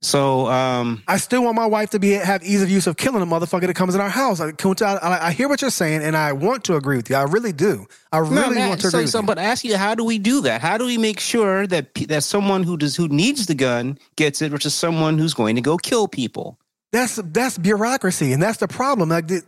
So, 0.03 0.47
um, 0.47 1.01
I 1.07 1.15
still 1.15 1.45
want 1.45 1.55
my 1.55 1.65
wife 1.65 1.91
to 1.91 1.99
be 1.99 2.11
have 2.11 2.43
ease 2.43 2.61
of 2.61 2.69
use 2.69 2.87
of 2.87 2.97
killing 2.97 3.21
a 3.21 3.25
motherfucker 3.25 3.67
that 3.67 3.73
comes 3.73 3.95
in 3.95 4.01
our 4.01 4.09
house. 4.09 4.41
I, 4.41 4.51
I, 4.51 5.27
I 5.27 5.31
hear 5.31 5.47
what 5.47 5.61
you're 5.61 5.71
saying, 5.71 6.03
and 6.03 6.17
I 6.17 6.33
want 6.33 6.65
to 6.65 6.75
agree 6.75 6.97
with 6.97 7.09
you. 7.09 7.15
I 7.15 7.23
really 7.23 7.53
do. 7.53 7.87
I 8.11 8.17
really 8.17 8.35
no, 8.35 8.49
man, 8.49 8.69
want 8.69 8.81
to 8.81 8.91
so, 8.91 8.97
agree. 8.97 9.07
so, 9.07 9.19
with 9.19 9.23
you. 9.23 9.27
but 9.27 9.39
I 9.39 9.43
ask 9.43 9.63
you, 9.63 9.77
how 9.77 9.95
do 9.95 10.03
we 10.03 10.19
do 10.19 10.41
that? 10.41 10.59
How 10.59 10.77
do 10.77 10.85
we 10.85 10.97
make 10.97 11.21
sure 11.21 11.65
that 11.67 11.95
that 12.09 12.25
someone 12.25 12.63
who 12.63 12.75
does 12.75 12.97
who 12.97 13.07
needs 13.07 13.45
the 13.45 13.55
gun 13.55 13.97
gets 14.17 14.41
it 14.41 14.51
versus 14.51 14.75
someone 14.75 15.17
who's 15.17 15.33
going 15.33 15.55
to 15.55 15.61
go 15.61 15.77
kill 15.77 16.09
people? 16.09 16.59
That's 16.91 17.15
that's 17.15 17.57
bureaucracy, 17.57 18.33
and 18.33 18.43
that's 18.43 18.57
the 18.57 18.67
problem. 18.67 19.07
Like 19.07 19.29
the, 19.29 19.41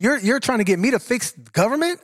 you're 0.00 0.18
you're 0.18 0.40
trying 0.40 0.58
to 0.58 0.64
get 0.64 0.80
me 0.80 0.90
to 0.90 0.98
fix 0.98 1.30
government. 1.52 2.00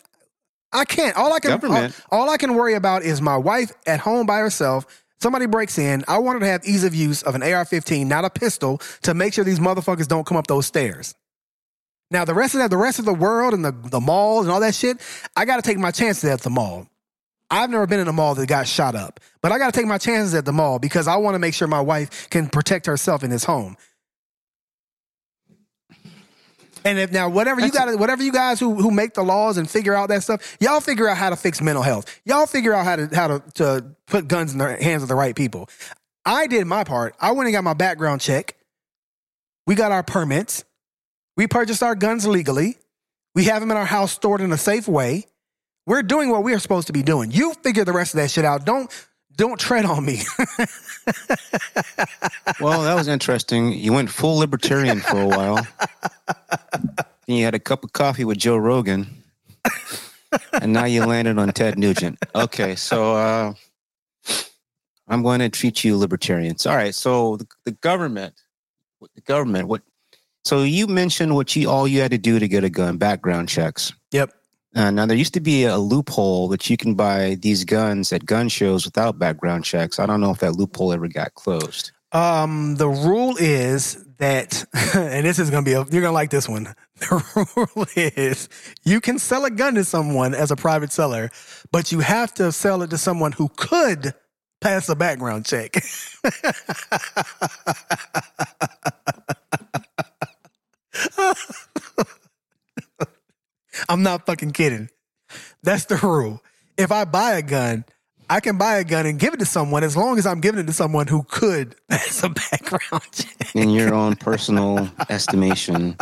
I 0.72 0.84
can't. 0.84 1.16
All 1.16 1.32
I 1.32 1.40
can 1.40 1.60
All, 1.64 1.88
all 2.12 2.30
I 2.30 2.36
can 2.36 2.54
worry 2.54 2.74
about 2.74 3.02
is 3.02 3.20
my 3.20 3.36
wife 3.36 3.72
at 3.84 3.98
home 3.98 4.26
by 4.26 4.38
herself. 4.38 4.86
Somebody 5.20 5.46
breaks 5.46 5.78
in. 5.78 6.04
I 6.08 6.18
want 6.18 6.36
her 6.36 6.40
to 6.40 6.52
have 6.52 6.64
ease 6.64 6.84
of 6.84 6.94
use 6.94 7.22
of 7.22 7.34
an 7.34 7.42
AR-15, 7.42 8.06
not 8.06 8.24
a 8.24 8.30
pistol, 8.30 8.80
to 9.02 9.14
make 9.14 9.32
sure 9.32 9.44
these 9.44 9.58
motherfuckers 9.58 10.06
don't 10.06 10.26
come 10.26 10.36
up 10.36 10.46
those 10.46 10.66
stairs. 10.66 11.14
Now 12.10 12.24
the 12.24 12.34
rest 12.34 12.54
of 12.54 12.60
that, 12.60 12.70
the 12.70 12.76
rest 12.76 12.98
of 12.98 13.04
the 13.04 13.14
world 13.14 13.52
and 13.52 13.64
the 13.64 13.72
the 13.72 14.00
malls 14.00 14.46
and 14.46 14.52
all 14.52 14.60
that 14.60 14.74
shit, 14.74 15.00
I 15.34 15.44
got 15.44 15.56
to 15.56 15.62
take 15.62 15.78
my 15.78 15.90
chances 15.90 16.24
at 16.30 16.40
the 16.40 16.50
mall. 16.50 16.86
I've 17.50 17.70
never 17.70 17.86
been 17.86 18.00
in 18.00 18.08
a 18.08 18.12
mall 18.12 18.34
that 18.34 18.46
got 18.46 18.66
shot 18.66 18.94
up, 18.94 19.20
but 19.40 19.52
I 19.52 19.58
got 19.58 19.72
to 19.72 19.78
take 19.78 19.86
my 19.86 19.98
chances 19.98 20.34
at 20.34 20.44
the 20.44 20.52
mall 20.52 20.78
because 20.78 21.06
I 21.06 21.16
want 21.16 21.34
to 21.34 21.38
make 21.38 21.54
sure 21.54 21.68
my 21.68 21.80
wife 21.80 22.28
can 22.30 22.48
protect 22.48 22.86
herself 22.86 23.22
in 23.22 23.30
this 23.30 23.44
home. 23.44 23.76
And 26.86 27.00
if 27.00 27.10
now 27.10 27.28
whatever 27.28 27.60
you 27.60 27.72
got, 27.72 27.98
whatever 27.98 28.22
you 28.22 28.30
guys 28.30 28.60
who 28.60 28.76
who 28.76 28.92
make 28.92 29.14
the 29.14 29.24
laws 29.24 29.56
and 29.58 29.68
figure 29.68 29.92
out 29.92 30.08
that 30.10 30.22
stuff, 30.22 30.56
y'all 30.60 30.78
figure 30.80 31.08
out 31.08 31.16
how 31.16 31.30
to 31.30 31.36
fix 31.36 31.60
mental 31.60 31.82
health. 31.82 32.20
Y'all 32.24 32.46
figure 32.46 32.72
out 32.72 32.84
how 32.84 32.94
to 32.94 33.08
how 33.12 33.26
to, 33.26 33.42
to 33.54 33.84
put 34.06 34.28
guns 34.28 34.52
in 34.52 34.58
the 34.58 34.80
hands 34.80 35.02
of 35.02 35.08
the 35.08 35.16
right 35.16 35.34
people. 35.34 35.68
I 36.24 36.46
did 36.46 36.64
my 36.68 36.84
part. 36.84 37.16
I 37.20 37.32
went 37.32 37.48
and 37.48 37.54
got 37.54 37.64
my 37.64 37.74
background 37.74 38.20
check. 38.20 38.56
We 39.66 39.74
got 39.74 39.90
our 39.90 40.04
permits. 40.04 40.64
We 41.36 41.48
purchased 41.48 41.82
our 41.82 41.96
guns 41.96 42.24
legally. 42.24 42.76
We 43.34 43.44
have 43.46 43.60
them 43.60 43.72
in 43.72 43.76
our 43.76 43.84
house 43.84 44.12
stored 44.12 44.40
in 44.40 44.52
a 44.52 44.56
safe 44.56 44.86
way. 44.86 45.26
We're 45.86 46.04
doing 46.04 46.30
what 46.30 46.44
we 46.44 46.54
are 46.54 46.60
supposed 46.60 46.86
to 46.86 46.92
be 46.92 47.02
doing. 47.02 47.32
You 47.32 47.54
figure 47.54 47.84
the 47.84 47.92
rest 47.92 48.14
of 48.14 48.20
that 48.20 48.30
shit 48.30 48.44
out. 48.44 48.64
Don't 48.64 48.90
don't 49.36 49.60
tread 49.60 49.84
on 49.84 50.04
me. 50.04 50.20
Well, 52.60 52.82
that 52.82 52.94
was 52.94 53.06
interesting. 53.08 53.72
You 53.72 53.92
went 53.92 54.08
full 54.10 54.36
libertarian 54.38 55.00
for 55.00 55.20
a 55.20 55.26
while. 55.26 55.66
Then 57.26 57.36
you 57.36 57.44
had 57.44 57.54
a 57.54 57.58
cup 57.58 57.84
of 57.84 57.92
coffee 57.92 58.24
with 58.24 58.38
Joe 58.38 58.56
Rogan, 58.56 59.22
and 60.60 60.72
now 60.72 60.84
you 60.84 61.04
landed 61.04 61.38
on 61.38 61.48
Ted 61.52 61.78
Nugent. 61.78 62.18
Okay, 62.34 62.74
so 62.76 63.14
uh, 63.16 63.54
I'm 65.08 65.22
going 65.22 65.40
to 65.40 65.48
treat 65.48 65.84
you 65.84 65.96
libertarians. 65.96 66.66
All 66.66 66.76
right. 66.76 66.94
So 66.94 67.36
the, 67.36 67.46
the 67.64 67.72
government, 67.72 68.34
the 69.14 69.20
government, 69.22 69.68
what? 69.68 69.82
So 70.44 70.62
you 70.62 70.86
mentioned 70.86 71.34
what 71.34 71.54
you 71.56 71.68
all 71.68 71.86
you 71.86 72.00
had 72.00 72.12
to 72.12 72.18
do 72.18 72.38
to 72.38 72.48
get 72.48 72.64
a 72.64 72.70
gun, 72.70 72.96
background 72.96 73.48
checks. 73.48 73.92
yep. 74.12 74.32
Uh, 74.76 74.90
now 74.90 75.06
there 75.06 75.16
used 75.16 75.32
to 75.32 75.40
be 75.40 75.64
a 75.64 75.78
loophole 75.78 76.48
that 76.48 76.68
you 76.68 76.76
can 76.76 76.94
buy 76.94 77.36
these 77.40 77.64
guns 77.64 78.12
at 78.12 78.26
gun 78.26 78.50
shows 78.50 78.84
without 78.84 79.18
background 79.18 79.64
checks. 79.64 79.98
I 79.98 80.04
don't 80.04 80.20
know 80.20 80.30
if 80.30 80.40
that 80.40 80.52
loophole 80.52 80.92
ever 80.92 81.08
got 81.08 81.32
closed. 81.34 81.92
Um, 82.12 82.76
the 82.76 82.88
rule 82.88 83.36
is 83.38 84.04
that, 84.18 84.66
and 84.94 85.24
this 85.24 85.38
is 85.38 85.48
gonna 85.48 85.64
be 85.64 85.72
a, 85.72 85.84
you're 85.90 86.02
gonna 86.02 86.12
like 86.12 86.30
this 86.30 86.48
one. 86.48 86.74
The 86.98 87.68
rule 87.74 87.86
is 87.94 88.48
you 88.84 89.02
can 89.02 89.18
sell 89.18 89.44
a 89.44 89.50
gun 89.50 89.74
to 89.74 89.84
someone 89.84 90.34
as 90.34 90.50
a 90.50 90.56
private 90.56 90.92
seller, 90.92 91.30
but 91.70 91.92
you 91.92 92.00
have 92.00 92.32
to 92.34 92.52
sell 92.52 92.82
it 92.82 92.90
to 92.90 92.98
someone 92.98 93.32
who 93.32 93.50
could 93.56 94.14
pass 94.62 94.88
a 94.88 94.94
background 94.94 95.44
check. 95.44 95.74
I'm 103.88 104.02
not 104.02 104.26
fucking 104.26 104.52
kidding. 104.52 104.88
That's 105.62 105.86
the 105.86 105.96
rule. 105.96 106.42
If 106.76 106.92
I 106.92 107.04
buy 107.04 107.32
a 107.32 107.42
gun, 107.42 107.84
I 108.28 108.40
can 108.40 108.58
buy 108.58 108.76
a 108.76 108.84
gun 108.84 109.06
and 109.06 109.18
give 109.18 109.34
it 109.34 109.38
to 109.38 109.46
someone 109.46 109.84
as 109.84 109.96
long 109.96 110.18
as 110.18 110.26
I'm 110.26 110.40
giving 110.40 110.60
it 110.60 110.66
to 110.66 110.72
someone 110.72 111.06
who 111.06 111.22
could 111.24 111.76
pass 111.88 112.22
a 112.22 112.28
background 112.28 113.04
check. 113.12 113.54
In 113.54 113.70
your 113.70 113.94
own 113.94 114.16
personal 114.16 114.88
estimation. 115.08 115.96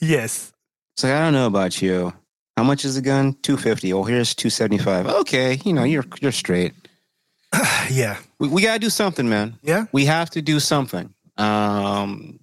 Yes. 0.00 0.52
So 0.96 1.08
I 1.14 1.20
don't 1.20 1.32
know 1.32 1.46
about 1.46 1.80
you. 1.82 2.12
How 2.56 2.62
much 2.64 2.84
is 2.84 2.96
a 2.96 3.02
gun? 3.02 3.34
Two 3.42 3.56
fifty. 3.56 3.92
Well, 3.92 4.04
here's 4.04 4.34
two 4.34 4.50
seventy 4.50 4.78
five. 4.78 5.06
Okay, 5.06 5.58
you 5.64 5.72
know 5.72 5.84
you're 5.84 6.04
you're 6.20 6.32
straight. 6.32 6.74
Yeah. 7.90 8.18
We, 8.38 8.46
we 8.48 8.62
got 8.62 8.74
to 8.74 8.78
do 8.78 8.90
something, 8.90 9.28
man. 9.28 9.58
Yeah. 9.62 9.86
We 9.90 10.04
have 10.04 10.30
to 10.30 10.42
do 10.42 10.60
something. 10.60 11.12
Um, 11.36 12.38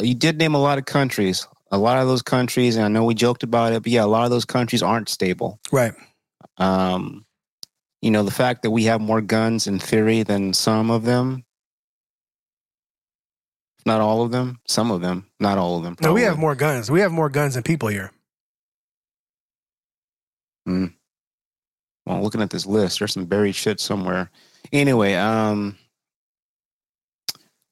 you 0.00 0.14
did 0.14 0.38
name 0.38 0.54
a 0.54 0.58
lot 0.60 0.78
of 0.78 0.84
countries. 0.84 1.48
A 1.70 1.78
lot 1.78 1.98
of 1.98 2.06
those 2.06 2.22
countries, 2.22 2.76
and 2.76 2.84
I 2.84 2.88
know 2.88 3.04
we 3.04 3.14
joked 3.14 3.42
about 3.42 3.72
it, 3.72 3.82
but 3.82 3.90
yeah, 3.90 4.04
a 4.04 4.06
lot 4.06 4.24
of 4.24 4.30
those 4.30 4.44
countries 4.44 4.82
aren't 4.82 5.08
stable. 5.08 5.58
Right. 5.72 5.92
Um, 6.58 7.26
you 8.00 8.10
know, 8.10 8.22
the 8.22 8.30
fact 8.30 8.62
that 8.62 8.70
we 8.70 8.84
have 8.84 9.00
more 9.00 9.20
guns 9.20 9.66
in 9.66 9.78
theory 9.78 10.22
than 10.22 10.52
some 10.52 10.90
of 10.90 11.04
them, 11.04 11.44
not 13.84 14.00
all 14.00 14.22
of 14.22 14.30
them, 14.30 14.60
some 14.66 14.90
of 14.90 15.00
them, 15.00 15.26
not 15.40 15.58
all 15.58 15.76
of 15.76 15.82
them. 15.82 15.96
No, 16.00 16.12
we 16.12 16.22
have 16.22 16.38
more 16.38 16.54
guns. 16.54 16.90
We 16.90 17.00
have 17.00 17.10
more 17.12 17.28
guns 17.28 17.54
than 17.54 17.62
people 17.62 17.88
here. 17.88 18.12
Well, 22.06 22.22
looking 22.22 22.42
at 22.42 22.50
this 22.50 22.66
list, 22.66 22.98
there's 22.98 23.12
some 23.12 23.26
buried 23.26 23.54
shit 23.54 23.80
somewhere. 23.80 24.30
Anyway, 24.72 25.14
um, 25.14 25.76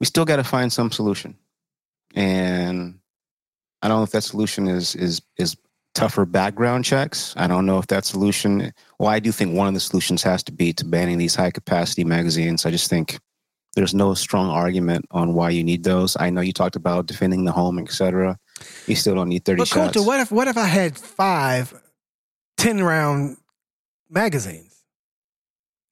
we 0.01 0.07
still 0.07 0.25
got 0.25 0.37
to 0.37 0.45
find 0.45 0.73
some 0.73 0.91
solution, 0.91 1.37
and 2.15 2.99
I 3.85 3.89
don't 3.89 3.99
know 3.99 4.03
if 4.03 4.13
that 4.13 4.25
solution 4.25 4.67
is 4.67 4.97
is 4.97 5.21
is 5.37 5.59
tougher 5.95 6.25
background 6.25 6.87
checks. 6.87 7.35
I 7.37 7.47
don't 7.47 7.67
know 7.67 7.79
if 7.79 7.87
that 7.89 8.07
solution. 8.07 8.73
Well, 8.99 9.11
I 9.11 9.21
do 9.21 9.31
think 9.31 9.55
one 9.55 9.69
of 9.69 9.75
the 9.75 9.81
solutions 9.81 10.23
has 10.23 10.43
to 10.45 10.53
be 10.53 10.73
to 10.73 10.87
banning 10.87 11.19
these 11.19 11.35
high 11.35 11.51
capacity 11.51 12.03
magazines. 12.03 12.65
I 12.65 12.71
just 12.71 12.89
think 12.89 13.21
there's 13.75 13.93
no 13.93 14.15
strong 14.15 14.49
argument 14.49 15.05
on 15.11 15.35
why 15.35 15.51
you 15.51 15.63
need 15.63 15.85
those. 15.85 16.17
I 16.19 16.31
know 16.31 16.41
you 16.41 16.55
talked 16.55 16.77
about 16.77 17.05
defending 17.05 17.45
the 17.45 17.53
home, 17.53 17.79
etc. 17.79 18.39
You 18.87 18.97
still 18.97 19.15
don't 19.15 19.29
need 19.29 19.45
thirty 19.45 19.61
But 19.61 19.69
shots. 19.69 19.95
Kunta, 19.95 20.07
what 20.07 20.19
if 20.19 20.33
what 20.33 20.49
if 20.49 20.57
I 20.57 20.65
had 20.65 20.97
five 20.97 21.75
10 22.57 22.83
round 22.83 23.37
magazines? 24.09 24.83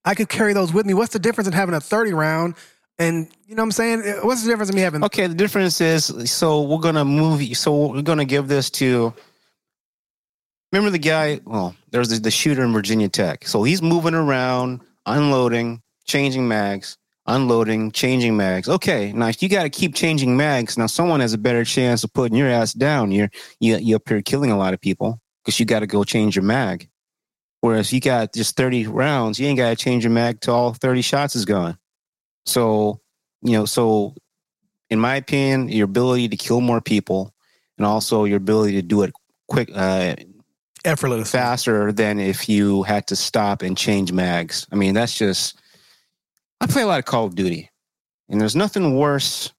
I 0.07 0.15
could 0.15 0.31
carry 0.31 0.55
those 0.55 0.73
with 0.73 0.87
me. 0.87 0.95
What's 0.95 1.13
the 1.13 1.19
difference 1.19 1.47
in 1.47 1.53
having 1.53 1.75
a 1.75 1.81
30 1.81 2.15
round 2.15 2.55
and 2.99 3.29
you 3.47 3.55
know 3.55 3.63
what 3.63 3.67
I'm 3.67 3.73
saying? 3.73 4.01
What's 4.23 4.43
the 4.43 4.51
difference 4.51 4.71
in 4.71 4.77
me 4.77 4.83
having 4.83 5.05
Okay, 5.05 5.27
the 5.27 5.35
difference 5.35 5.81
is 5.81 6.31
so 6.31 6.63
we're 6.63 6.79
gonna 6.79 7.05
move. 7.05 7.57
So 7.57 7.87
we're 7.89 8.03
gonna 8.03 8.25
give 8.25 8.49
this 8.49 8.71
to. 8.71 9.13
Remember 10.73 10.91
the 10.91 10.99
guy? 10.99 11.41
Well, 11.45 11.75
there's 11.91 12.09
the, 12.09 12.19
the 12.19 12.31
shooter 12.31 12.63
in 12.63 12.73
Virginia 12.73 13.09
Tech. 13.09 13.47
So 13.47 13.63
he's 13.63 13.83
moving 13.83 14.15
around, 14.15 14.81
unloading, 15.05 15.83
changing 16.07 16.49
mags, 16.49 16.97
unloading, 17.27 17.93
changing 17.93 18.37
mags. 18.37 18.69
Okay, 18.69 19.13
now 19.13 19.31
you 19.39 19.49
got 19.49 19.65
to 19.65 19.71
keep 19.71 19.95
changing 19.95 20.37
mags, 20.37 20.79
now 20.79 20.87
someone 20.87 21.21
has 21.21 21.33
a 21.33 21.39
better 21.39 21.65
chance 21.65 22.05
of 22.05 22.13
putting 22.13 22.37
your 22.37 22.49
ass 22.49 22.73
down. 22.73 23.13
You're 23.13 23.31
you 23.61 23.77
you 23.77 23.97
up 23.97 24.09
here 24.09 24.23
killing 24.23 24.51
a 24.51 24.59
lot 24.59 24.75
of 24.75 24.81
people 24.81 25.21
because 25.45 25.59
you 25.59 25.67
got 25.67 25.81
to 25.81 25.87
go 25.87 26.05
change 26.05 26.37
your 26.37 26.45
mag. 26.45 26.89
Whereas 27.61 27.93
you 27.93 28.01
got 28.01 28.35
just 28.35 28.57
30 28.57 28.89
rounds, 28.89 29.39
you 29.39 29.47
ain't 29.47 29.57
got 29.57 29.71
to 29.71 29.77
change 29.77 30.03
your 30.03 30.11
mag 30.11 30.41
till 30.41 30.55
all 30.55 30.75
30 30.75 31.01
shots 31.03 31.37
is 31.37 31.45
gone. 31.45 31.79
So, 32.47 33.01
you 33.43 33.53
know, 33.53 33.65
so 33.65 34.15
in 34.91 34.99
my 34.99 35.17
opinion, 35.17 35.69
your 35.69 35.87
ability 35.87 36.29
to 36.29 36.37
kill 36.37 36.61
more 36.61 36.81
people 36.81 37.33
and 37.79 37.87
also 37.87 38.25
your 38.25 38.37
ability 38.37 38.75
to 38.75 38.83
do 38.83 39.03
it 39.03 39.13
quick, 39.49 39.71
uh, 39.75 40.15
effortless? 40.85 41.31
faster 41.31 41.93
than 41.93 42.21
if 42.21 42.49
you 42.49 42.83
had 42.83 43.07
to 43.09 43.17
stop 43.17 43.63
and 43.63 43.77
change 43.77 44.13
mags. 44.13 44.67
I 44.71 44.77
mean, 44.77 44.95
that's 44.95 45.17
just. 45.17 45.59
I 46.61 46.67
play 46.67 46.83
a 46.83 46.87
lot 46.87 47.01
of 47.01 47.05
Call 47.07 47.27
of 47.27 47.35
Duty, 47.35 47.71
and 48.29 48.41
there's 48.41 48.55
nothing 48.55 48.97
worse 48.97 49.53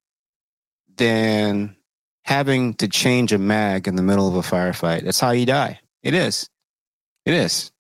than 0.96 1.76
having 2.24 2.76
to 2.76 2.88
change 2.88 3.34
a 3.34 3.38
mag 3.38 3.90
in 3.90 3.96
the 3.96 4.04
middle 4.04 4.28
of 4.28 4.36
a 4.36 4.48
firefight. 4.48 5.04
That's 5.04 5.20
how 5.20 5.32
you 5.32 5.46
die. 5.46 5.82
It 6.02 6.14
is. 6.14 6.50
It 7.26 7.34
is. 7.34 7.73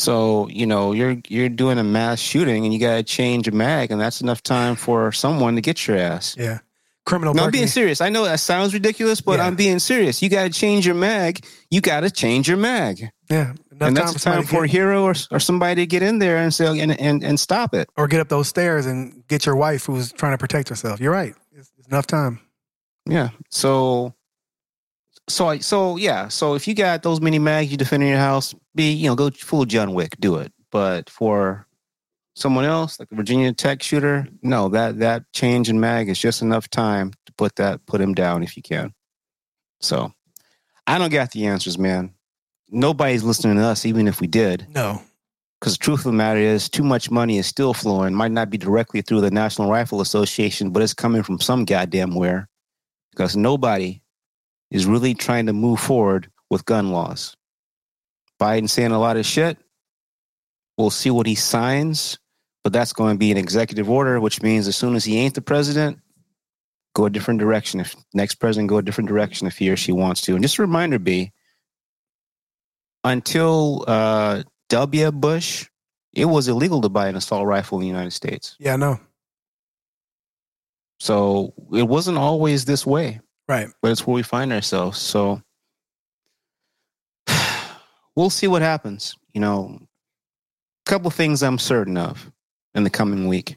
So 0.00 0.48
you 0.48 0.66
know 0.66 0.92
you're 0.92 1.16
you're 1.28 1.48
doing 1.50 1.78
a 1.78 1.84
mass 1.84 2.18
shooting 2.20 2.64
and 2.64 2.72
you 2.72 2.80
got 2.80 2.96
to 2.96 3.02
change 3.02 3.46
a 3.48 3.52
mag, 3.52 3.90
and 3.90 4.00
that's 4.00 4.20
enough 4.22 4.42
time 4.42 4.74
for 4.76 5.12
someone 5.12 5.54
to 5.56 5.60
get 5.60 5.86
your 5.86 5.96
ass. 5.98 6.34
Yeah. 6.38 6.60
Criminal 7.06 7.34
No, 7.34 7.44
I'm 7.44 7.50
being 7.50 7.66
serious. 7.66 8.00
I 8.00 8.08
know 8.08 8.24
that 8.24 8.40
sounds 8.40 8.72
ridiculous, 8.72 9.20
but 9.20 9.38
Yeah. 9.38 9.46
I'm 9.46 9.56
being 9.56 9.78
serious. 9.78 10.22
You 10.22 10.28
got 10.28 10.44
to 10.44 10.50
change 10.50 10.86
your 10.86 10.94
mag. 10.94 11.44
You 11.70 11.80
got 11.80 12.00
to 12.00 12.10
change 12.10 12.46
your 12.48 12.56
mag, 12.58 13.10
Yeah. 13.30 13.52
Enough 13.72 13.88
and 13.88 13.96
that's 13.96 14.12
for 14.12 14.18
the 14.18 14.24
time 14.24 14.42
to 14.42 14.48
for 14.48 14.64
a 14.64 14.68
hero 14.68 15.02
or, 15.04 15.14
or 15.30 15.40
somebody 15.40 15.82
to 15.82 15.86
get 15.86 16.02
in 16.02 16.18
there 16.18 16.36
and 16.36 16.52
say 16.52 16.78
and, 16.78 16.98
and 17.00 17.24
and 17.24 17.40
stop 17.40 17.74
it. 17.74 17.88
or 17.96 18.06
get 18.06 18.20
up 18.20 18.28
those 18.28 18.48
stairs 18.48 18.86
and 18.86 19.22
get 19.28 19.44
your 19.46 19.56
wife 19.56 19.86
who's 19.86 20.12
trying 20.12 20.32
to 20.32 20.38
protect 20.38 20.68
herself. 20.68 21.00
You're 21.00 21.12
right. 21.12 21.34
It's, 21.52 21.70
it's 21.78 21.88
enough 21.88 22.06
time. 22.06 22.40
Yeah. 23.06 23.30
So, 23.48 24.14
so 25.30 25.48
I 25.48 25.58
so 25.58 25.96
yeah. 25.96 26.28
So 26.28 26.54
if 26.54 26.68
you 26.68 26.74
got 26.74 27.02
those 27.02 27.20
many 27.20 27.38
mags, 27.38 27.70
you 27.70 27.76
defend 27.76 28.02
in 28.02 28.08
your 28.08 28.18
house. 28.18 28.54
Be 28.74 28.92
you 28.92 29.08
know 29.08 29.14
go 29.14 29.30
full 29.30 29.64
John 29.64 29.94
Wick. 29.94 30.16
Do 30.20 30.36
it. 30.36 30.52
But 30.70 31.10
for 31.10 31.66
someone 32.34 32.64
else, 32.64 32.98
like 32.98 33.08
the 33.08 33.16
Virginia 33.16 33.52
Tech 33.52 33.82
shooter, 33.82 34.28
no, 34.42 34.68
that 34.68 34.98
that 34.98 35.30
change 35.32 35.68
in 35.68 35.80
mag 35.80 36.08
is 36.08 36.18
just 36.18 36.42
enough 36.42 36.68
time 36.68 37.12
to 37.26 37.32
put 37.32 37.56
that 37.56 37.84
put 37.86 38.00
him 38.00 38.14
down 38.14 38.42
if 38.42 38.56
you 38.56 38.62
can. 38.62 38.92
So 39.80 40.12
I 40.86 40.98
don't 40.98 41.12
got 41.12 41.30
the 41.32 41.46
answers, 41.46 41.78
man. 41.78 42.14
Nobody's 42.68 43.24
listening 43.24 43.56
to 43.56 43.62
us, 43.62 43.84
even 43.84 44.06
if 44.06 44.20
we 44.20 44.26
did. 44.26 44.66
No. 44.74 45.02
Because 45.60 45.74
the 45.74 45.84
truth 45.84 46.00
of 46.00 46.04
the 46.04 46.12
matter 46.12 46.40
is, 46.40 46.70
too 46.70 46.84
much 46.84 47.10
money 47.10 47.36
is 47.36 47.46
still 47.46 47.74
flowing. 47.74 48.14
Might 48.14 48.30
not 48.30 48.48
be 48.48 48.56
directly 48.56 49.02
through 49.02 49.20
the 49.20 49.30
National 49.30 49.70
Rifle 49.70 50.00
Association, 50.00 50.70
but 50.70 50.82
it's 50.82 50.94
coming 50.94 51.22
from 51.22 51.38
some 51.38 51.66
goddamn 51.66 52.14
where. 52.14 52.48
Because 53.10 53.36
nobody 53.36 54.00
is 54.70 54.86
really 54.86 55.14
trying 55.14 55.46
to 55.46 55.52
move 55.52 55.80
forward 55.80 56.30
with 56.48 56.64
gun 56.64 56.90
laws. 56.90 57.36
Biden 58.40 58.68
saying 58.68 58.92
a 58.92 58.98
lot 58.98 59.16
of 59.16 59.26
shit. 59.26 59.58
We'll 60.78 60.90
see 60.90 61.10
what 61.10 61.26
he 61.26 61.34
signs, 61.34 62.18
but 62.64 62.72
that's 62.72 62.92
going 62.92 63.14
to 63.14 63.18
be 63.18 63.30
an 63.30 63.36
executive 63.36 63.90
order, 63.90 64.20
which 64.20 64.42
means 64.42 64.66
as 64.66 64.76
soon 64.76 64.96
as 64.96 65.04
he 65.04 65.18
ain't 65.18 65.34
the 65.34 65.42
president, 65.42 65.98
go 66.94 67.04
a 67.04 67.10
different 67.10 67.40
direction. 67.40 67.80
If 67.80 67.94
next 68.14 68.36
president 68.36 68.68
go 68.68 68.78
a 68.78 68.82
different 68.82 69.08
direction 69.08 69.46
if 69.46 69.58
he 69.58 69.70
or 69.70 69.76
she 69.76 69.92
wants 69.92 70.22
to. 70.22 70.34
And 70.34 70.42
just 70.42 70.58
a 70.58 70.62
reminder, 70.62 70.98
B, 70.98 71.32
until 73.04 73.84
uh, 73.86 74.42
W. 74.70 75.12
Bush, 75.12 75.68
it 76.12 76.24
was 76.24 76.48
illegal 76.48 76.80
to 76.80 76.88
buy 76.88 77.08
an 77.08 77.16
assault 77.16 77.46
rifle 77.46 77.78
in 77.78 77.82
the 77.82 77.88
United 77.88 78.12
States. 78.12 78.56
Yeah, 78.58 78.74
I 78.74 78.76
know. 78.76 79.00
So 80.98 81.54
it 81.72 81.88
wasn't 81.88 82.18
always 82.18 82.64
this 82.64 82.86
way, 82.86 83.20
Right. 83.50 83.66
but 83.82 83.90
it's 83.90 84.06
where 84.06 84.14
we 84.14 84.22
find 84.22 84.52
ourselves. 84.52 85.00
So 85.00 85.42
we'll 88.14 88.30
see 88.30 88.46
what 88.46 88.62
happens. 88.62 89.16
You 89.34 89.40
know, 89.40 89.80
a 90.86 90.88
couple 90.88 91.10
things 91.10 91.42
I'm 91.42 91.58
certain 91.58 91.96
of 91.96 92.30
in 92.76 92.84
the 92.84 92.90
coming 92.90 93.26
week. 93.26 93.56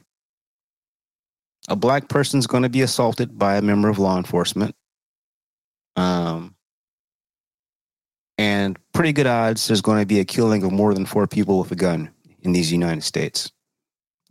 A 1.68 1.76
black 1.76 2.08
person's 2.08 2.48
going 2.48 2.64
to 2.64 2.68
be 2.68 2.82
assaulted 2.82 3.38
by 3.38 3.54
a 3.54 3.62
member 3.62 3.88
of 3.88 4.00
law 4.00 4.16
enforcement. 4.16 4.74
Um, 5.94 6.56
and 8.36 8.76
pretty 8.92 9.12
good 9.12 9.28
odds 9.28 9.68
there's 9.68 9.80
going 9.80 10.00
to 10.00 10.06
be 10.06 10.18
a 10.18 10.24
killing 10.24 10.64
of 10.64 10.72
more 10.72 10.92
than 10.92 11.06
four 11.06 11.28
people 11.28 11.60
with 11.60 11.70
a 11.70 11.76
gun 11.76 12.10
in 12.42 12.50
these 12.50 12.72
United 12.72 13.04
States. 13.04 13.52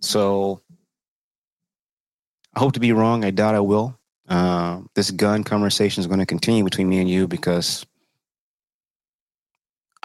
So 0.01 0.61
I 2.53 2.59
hope 2.59 2.73
to 2.73 2.81
be 2.81 2.91
wrong. 2.91 3.23
I 3.23 3.31
doubt 3.31 3.55
I 3.55 3.61
will. 3.61 3.97
Uh, 4.27 4.81
this 4.95 5.11
gun 5.11 5.43
conversation 5.43 6.01
is 6.01 6.07
going 6.07 6.19
to 6.19 6.25
continue 6.25 6.63
between 6.63 6.87
me 6.87 6.99
and 6.99 7.09
you 7.09 7.27
because 7.27 7.85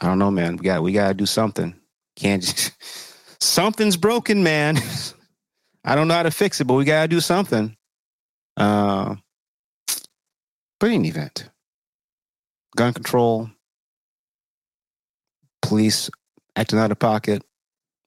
I 0.00 0.06
don't 0.06 0.18
know, 0.18 0.30
man. 0.30 0.56
We 0.56 0.64
got 0.64 0.82
we 0.82 0.92
got 0.92 1.08
to 1.08 1.14
do 1.14 1.26
something. 1.26 1.74
Can't 2.16 2.42
just 2.42 2.72
something's 3.42 3.96
broken, 3.96 4.42
man. 4.42 4.78
I 5.84 5.94
don't 5.94 6.08
know 6.08 6.14
how 6.14 6.24
to 6.24 6.30
fix 6.30 6.60
it, 6.60 6.64
but 6.64 6.74
we 6.74 6.84
got 6.84 7.02
to 7.02 7.08
do 7.08 7.20
something. 7.20 7.76
Uh, 8.56 9.16
but 10.80 10.90
in 10.90 11.04
event, 11.04 11.48
gun 12.76 12.92
control, 12.92 13.50
police 15.62 16.10
acting 16.56 16.78
out 16.78 16.90
of 16.90 16.98
pocket. 16.98 17.42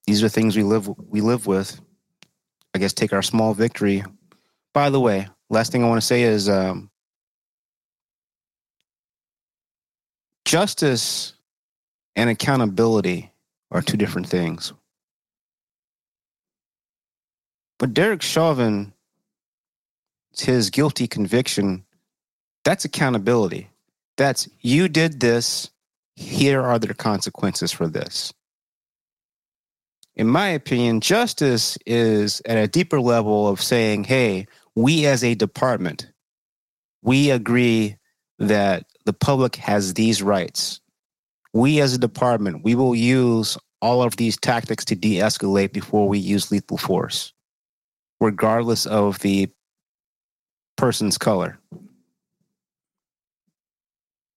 These 0.06 0.24
are 0.24 0.30
things 0.30 0.58
we 0.58 0.64
live 0.64 0.90
we 1.08 1.22
live 1.22 1.48
with. 1.48 1.80
I 2.74 2.80
guess 2.80 2.94
take 2.94 3.14
our 3.14 3.22
small 3.22 3.54
victory. 3.54 4.04
By 4.74 4.90
the 4.90 5.00
way, 5.00 5.28
last 5.52 5.72
thing 5.72 5.84
I 5.84 5.88
want 5.88 6.02
to 6.02 6.08
say 6.08 6.24
is 6.24 6.50
um, 6.50 6.90
justice 10.46 11.34
and 12.16 12.30
accountability 12.30 13.32
are 13.70 13.82
two 13.82 13.98
different 13.98 14.28
things. 14.28 14.74
But 17.78 17.94
Derek 17.94 18.22
Chauvin, 18.22 18.94
his 20.38 20.70
guilty 20.70 21.08
conviction, 21.08 21.84
that's 22.64 22.86
accountability. 22.86 23.70
That's 24.18 24.48
you 24.62 24.88
did 24.88 25.20
this. 25.20 25.70
Here 26.16 26.62
are 26.62 26.80
the 26.80 26.94
consequences 26.94 27.72
for 27.72 27.88
this. 27.88 28.34
In 30.16 30.28
my 30.28 30.50
opinion, 30.50 31.02
justice 31.02 31.78
is 31.86 32.42
at 32.46 32.58
a 32.58 32.68
deeper 32.68 33.00
level 33.00 33.48
of 33.48 33.62
saying, 33.62 34.04
hey, 34.04 34.46
we 34.76 35.06
as 35.06 35.24
a 35.24 35.36
department, 35.36 36.12
we 37.02 37.32
agree 37.32 37.98
that 38.40 38.86
the 39.06 39.14
public 39.14 39.56
has 39.58 39.94
these 39.94 40.22
rights. 40.22 40.80
We 41.54 41.82
as 41.82 41.94
a 41.94 41.98
department, 41.98 42.64
we 42.64 42.76
will 42.76 42.96
use 42.96 43.58
all 43.82 44.04
of 44.04 44.16
these 44.16 44.38
tactics 44.38 44.86
to 44.86 44.96
de 44.96 45.16
escalate 45.16 45.74
before 45.74 46.08
we 46.08 46.20
use 46.20 46.52
lethal 46.52 46.78
force, 46.78 47.34
regardless 48.20 48.86
of 48.86 49.20
the 49.20 49.50
person's 50.78 51.18
color. 51.18 51.60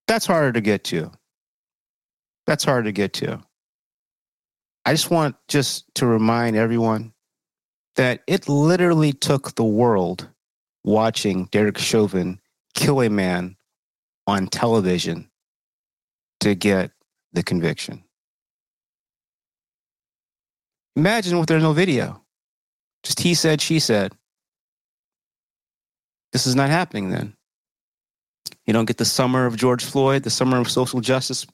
That's 0.07 0.27
harder 0.27 0.53
to 0.53 0.61
get 0.61 0.85
to. 0.85 1.11
That's 2.47 2.65
hard 2.65 2.85
to 2.87 2.93
get 2.93 3.15
to. 3.15 3.41
I 4.85 4.93
just 4.93 5.11
want 5.11 5.37
just 5.49 5.87
to 5.95 6.07
remind 6.07 6.57
everyone 6.57 7.15
that 7.97 8.23
it 8.27 8.49
literally 8.49 9.13
took 9.13 9.55
the 9.55 9.65
world 9.65 10.29
watching 10.85 11.47
Derek 11.47 11.79
Chauvin 11.79 12.41
kill 12.75 13.01
a 13.03 13.09
man 13.09 13.57
on 14.27 14.49
television 14.49 15.31
to 16.41 16.55
get 16.55 16.91
the 17.33 17.43
conviction. 17.43 18.03
Imagine 20.97 21.39
if 21.39 21.47
there's 21.47 21.63
no 21.63 21.73
video. 21.73 22.23
Just 23.03 23.21
he 23.21 23.35
said, 23.35 23.61
she 23.61 23.79
said. 23.79 24.13
This 26.33 26.47
is 26.47 26.55
not 26.55 26.71
happening 26.71 27.11
then. 27.11 27.35
You 28.67 28.73
don't 28.73 28.87
get 28.87 28.97
the 28.97 29.05
summer 29.05 29.47
of 29.47 29.57
George 29.57 29.85
Floyd, 29.85 30.23
the 30.23 30.31
summer 30.31 30.59
of 30.59 30.71
social 30.71 31.01
justice, 31.01 31.47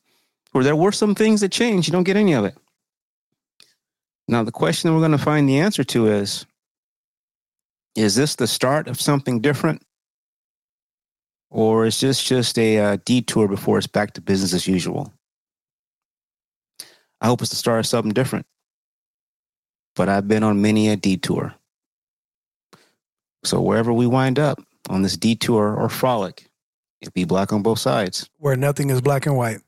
where 0.53 0.65
there 0.65 0.77
were 0.77 0.93
some 0.93 1.15
things 1.15 1.41
that 1.41 1.53
changed. 1.53 1.89
You 1.89 1.93
don't 1.93 2.05
get 2.05 2.17
any 2.17 2.35
of 2.35 2.45
it. 2.45 2.57
Now, 4.31 4.45
the 4.45 4.53
question 4.53 4.89
that 4.89 4.95
we're 4.95 5.01
going 5.01 5.11
to 5.11 5.19
find 5.19 5.49
the 5.49 5.59
answer 5.59 5.83
to 5.83 6.07
is 6.07 6.47
Is 7.97 8.15
this 8.15 8.37
the 8.37 8.47
start 8.47 8.87
of 8.87 9.01
something 9.01 9.41
different? 9.41 9.83
Or 11.51 11.85
is 11.85 11.99
this 11.99 12.23
just 12.23 12.57
a 12.57 12.79
uh, 12.79 12.99
detour 13.05 13.49
before 13.49 13.77
it's 13.77 13.89
back 13.89 14.13
to 14.15 14.21
business 14.21 14.55
as 14.55 14.69
usual? 14.69 15.13
I 17.21 17.27
hope 17.27 17.41
it's 17.41 17.51
the 17.51 17.57
start 17.57 17.81
of 17.81 17.87
something 17.87 18.13
different. 18.13 18.47
But 19.97 20.09
I've 20.09 20.29
been 20.29 20.45
on 20.45 20.63
many 20.63 20.89
a 20.91 20.97
detour. 20.97 21.53
So 23.43 23.61
wherever 23.61 23.93
we 23.93 24.07
wind 24.07 24.39
up 24.39 24.63
on 24.89 25.03
this 25.03 25.17
detour 25.17 25.75
or 25.75 25.89
frolic, 25.89 26.49
it'll 27.01 27.11
be 27.11 27.25
black 27.25 27.53
on 27.53 27.63
both 27.63 27.81
sides. 27.81 28.31
Where 28.39 28.55
nothing 28.55 28.91
is 28.91 29.01
black 29.01 29.27
and 29.27 29.37
white. 29.37 29.59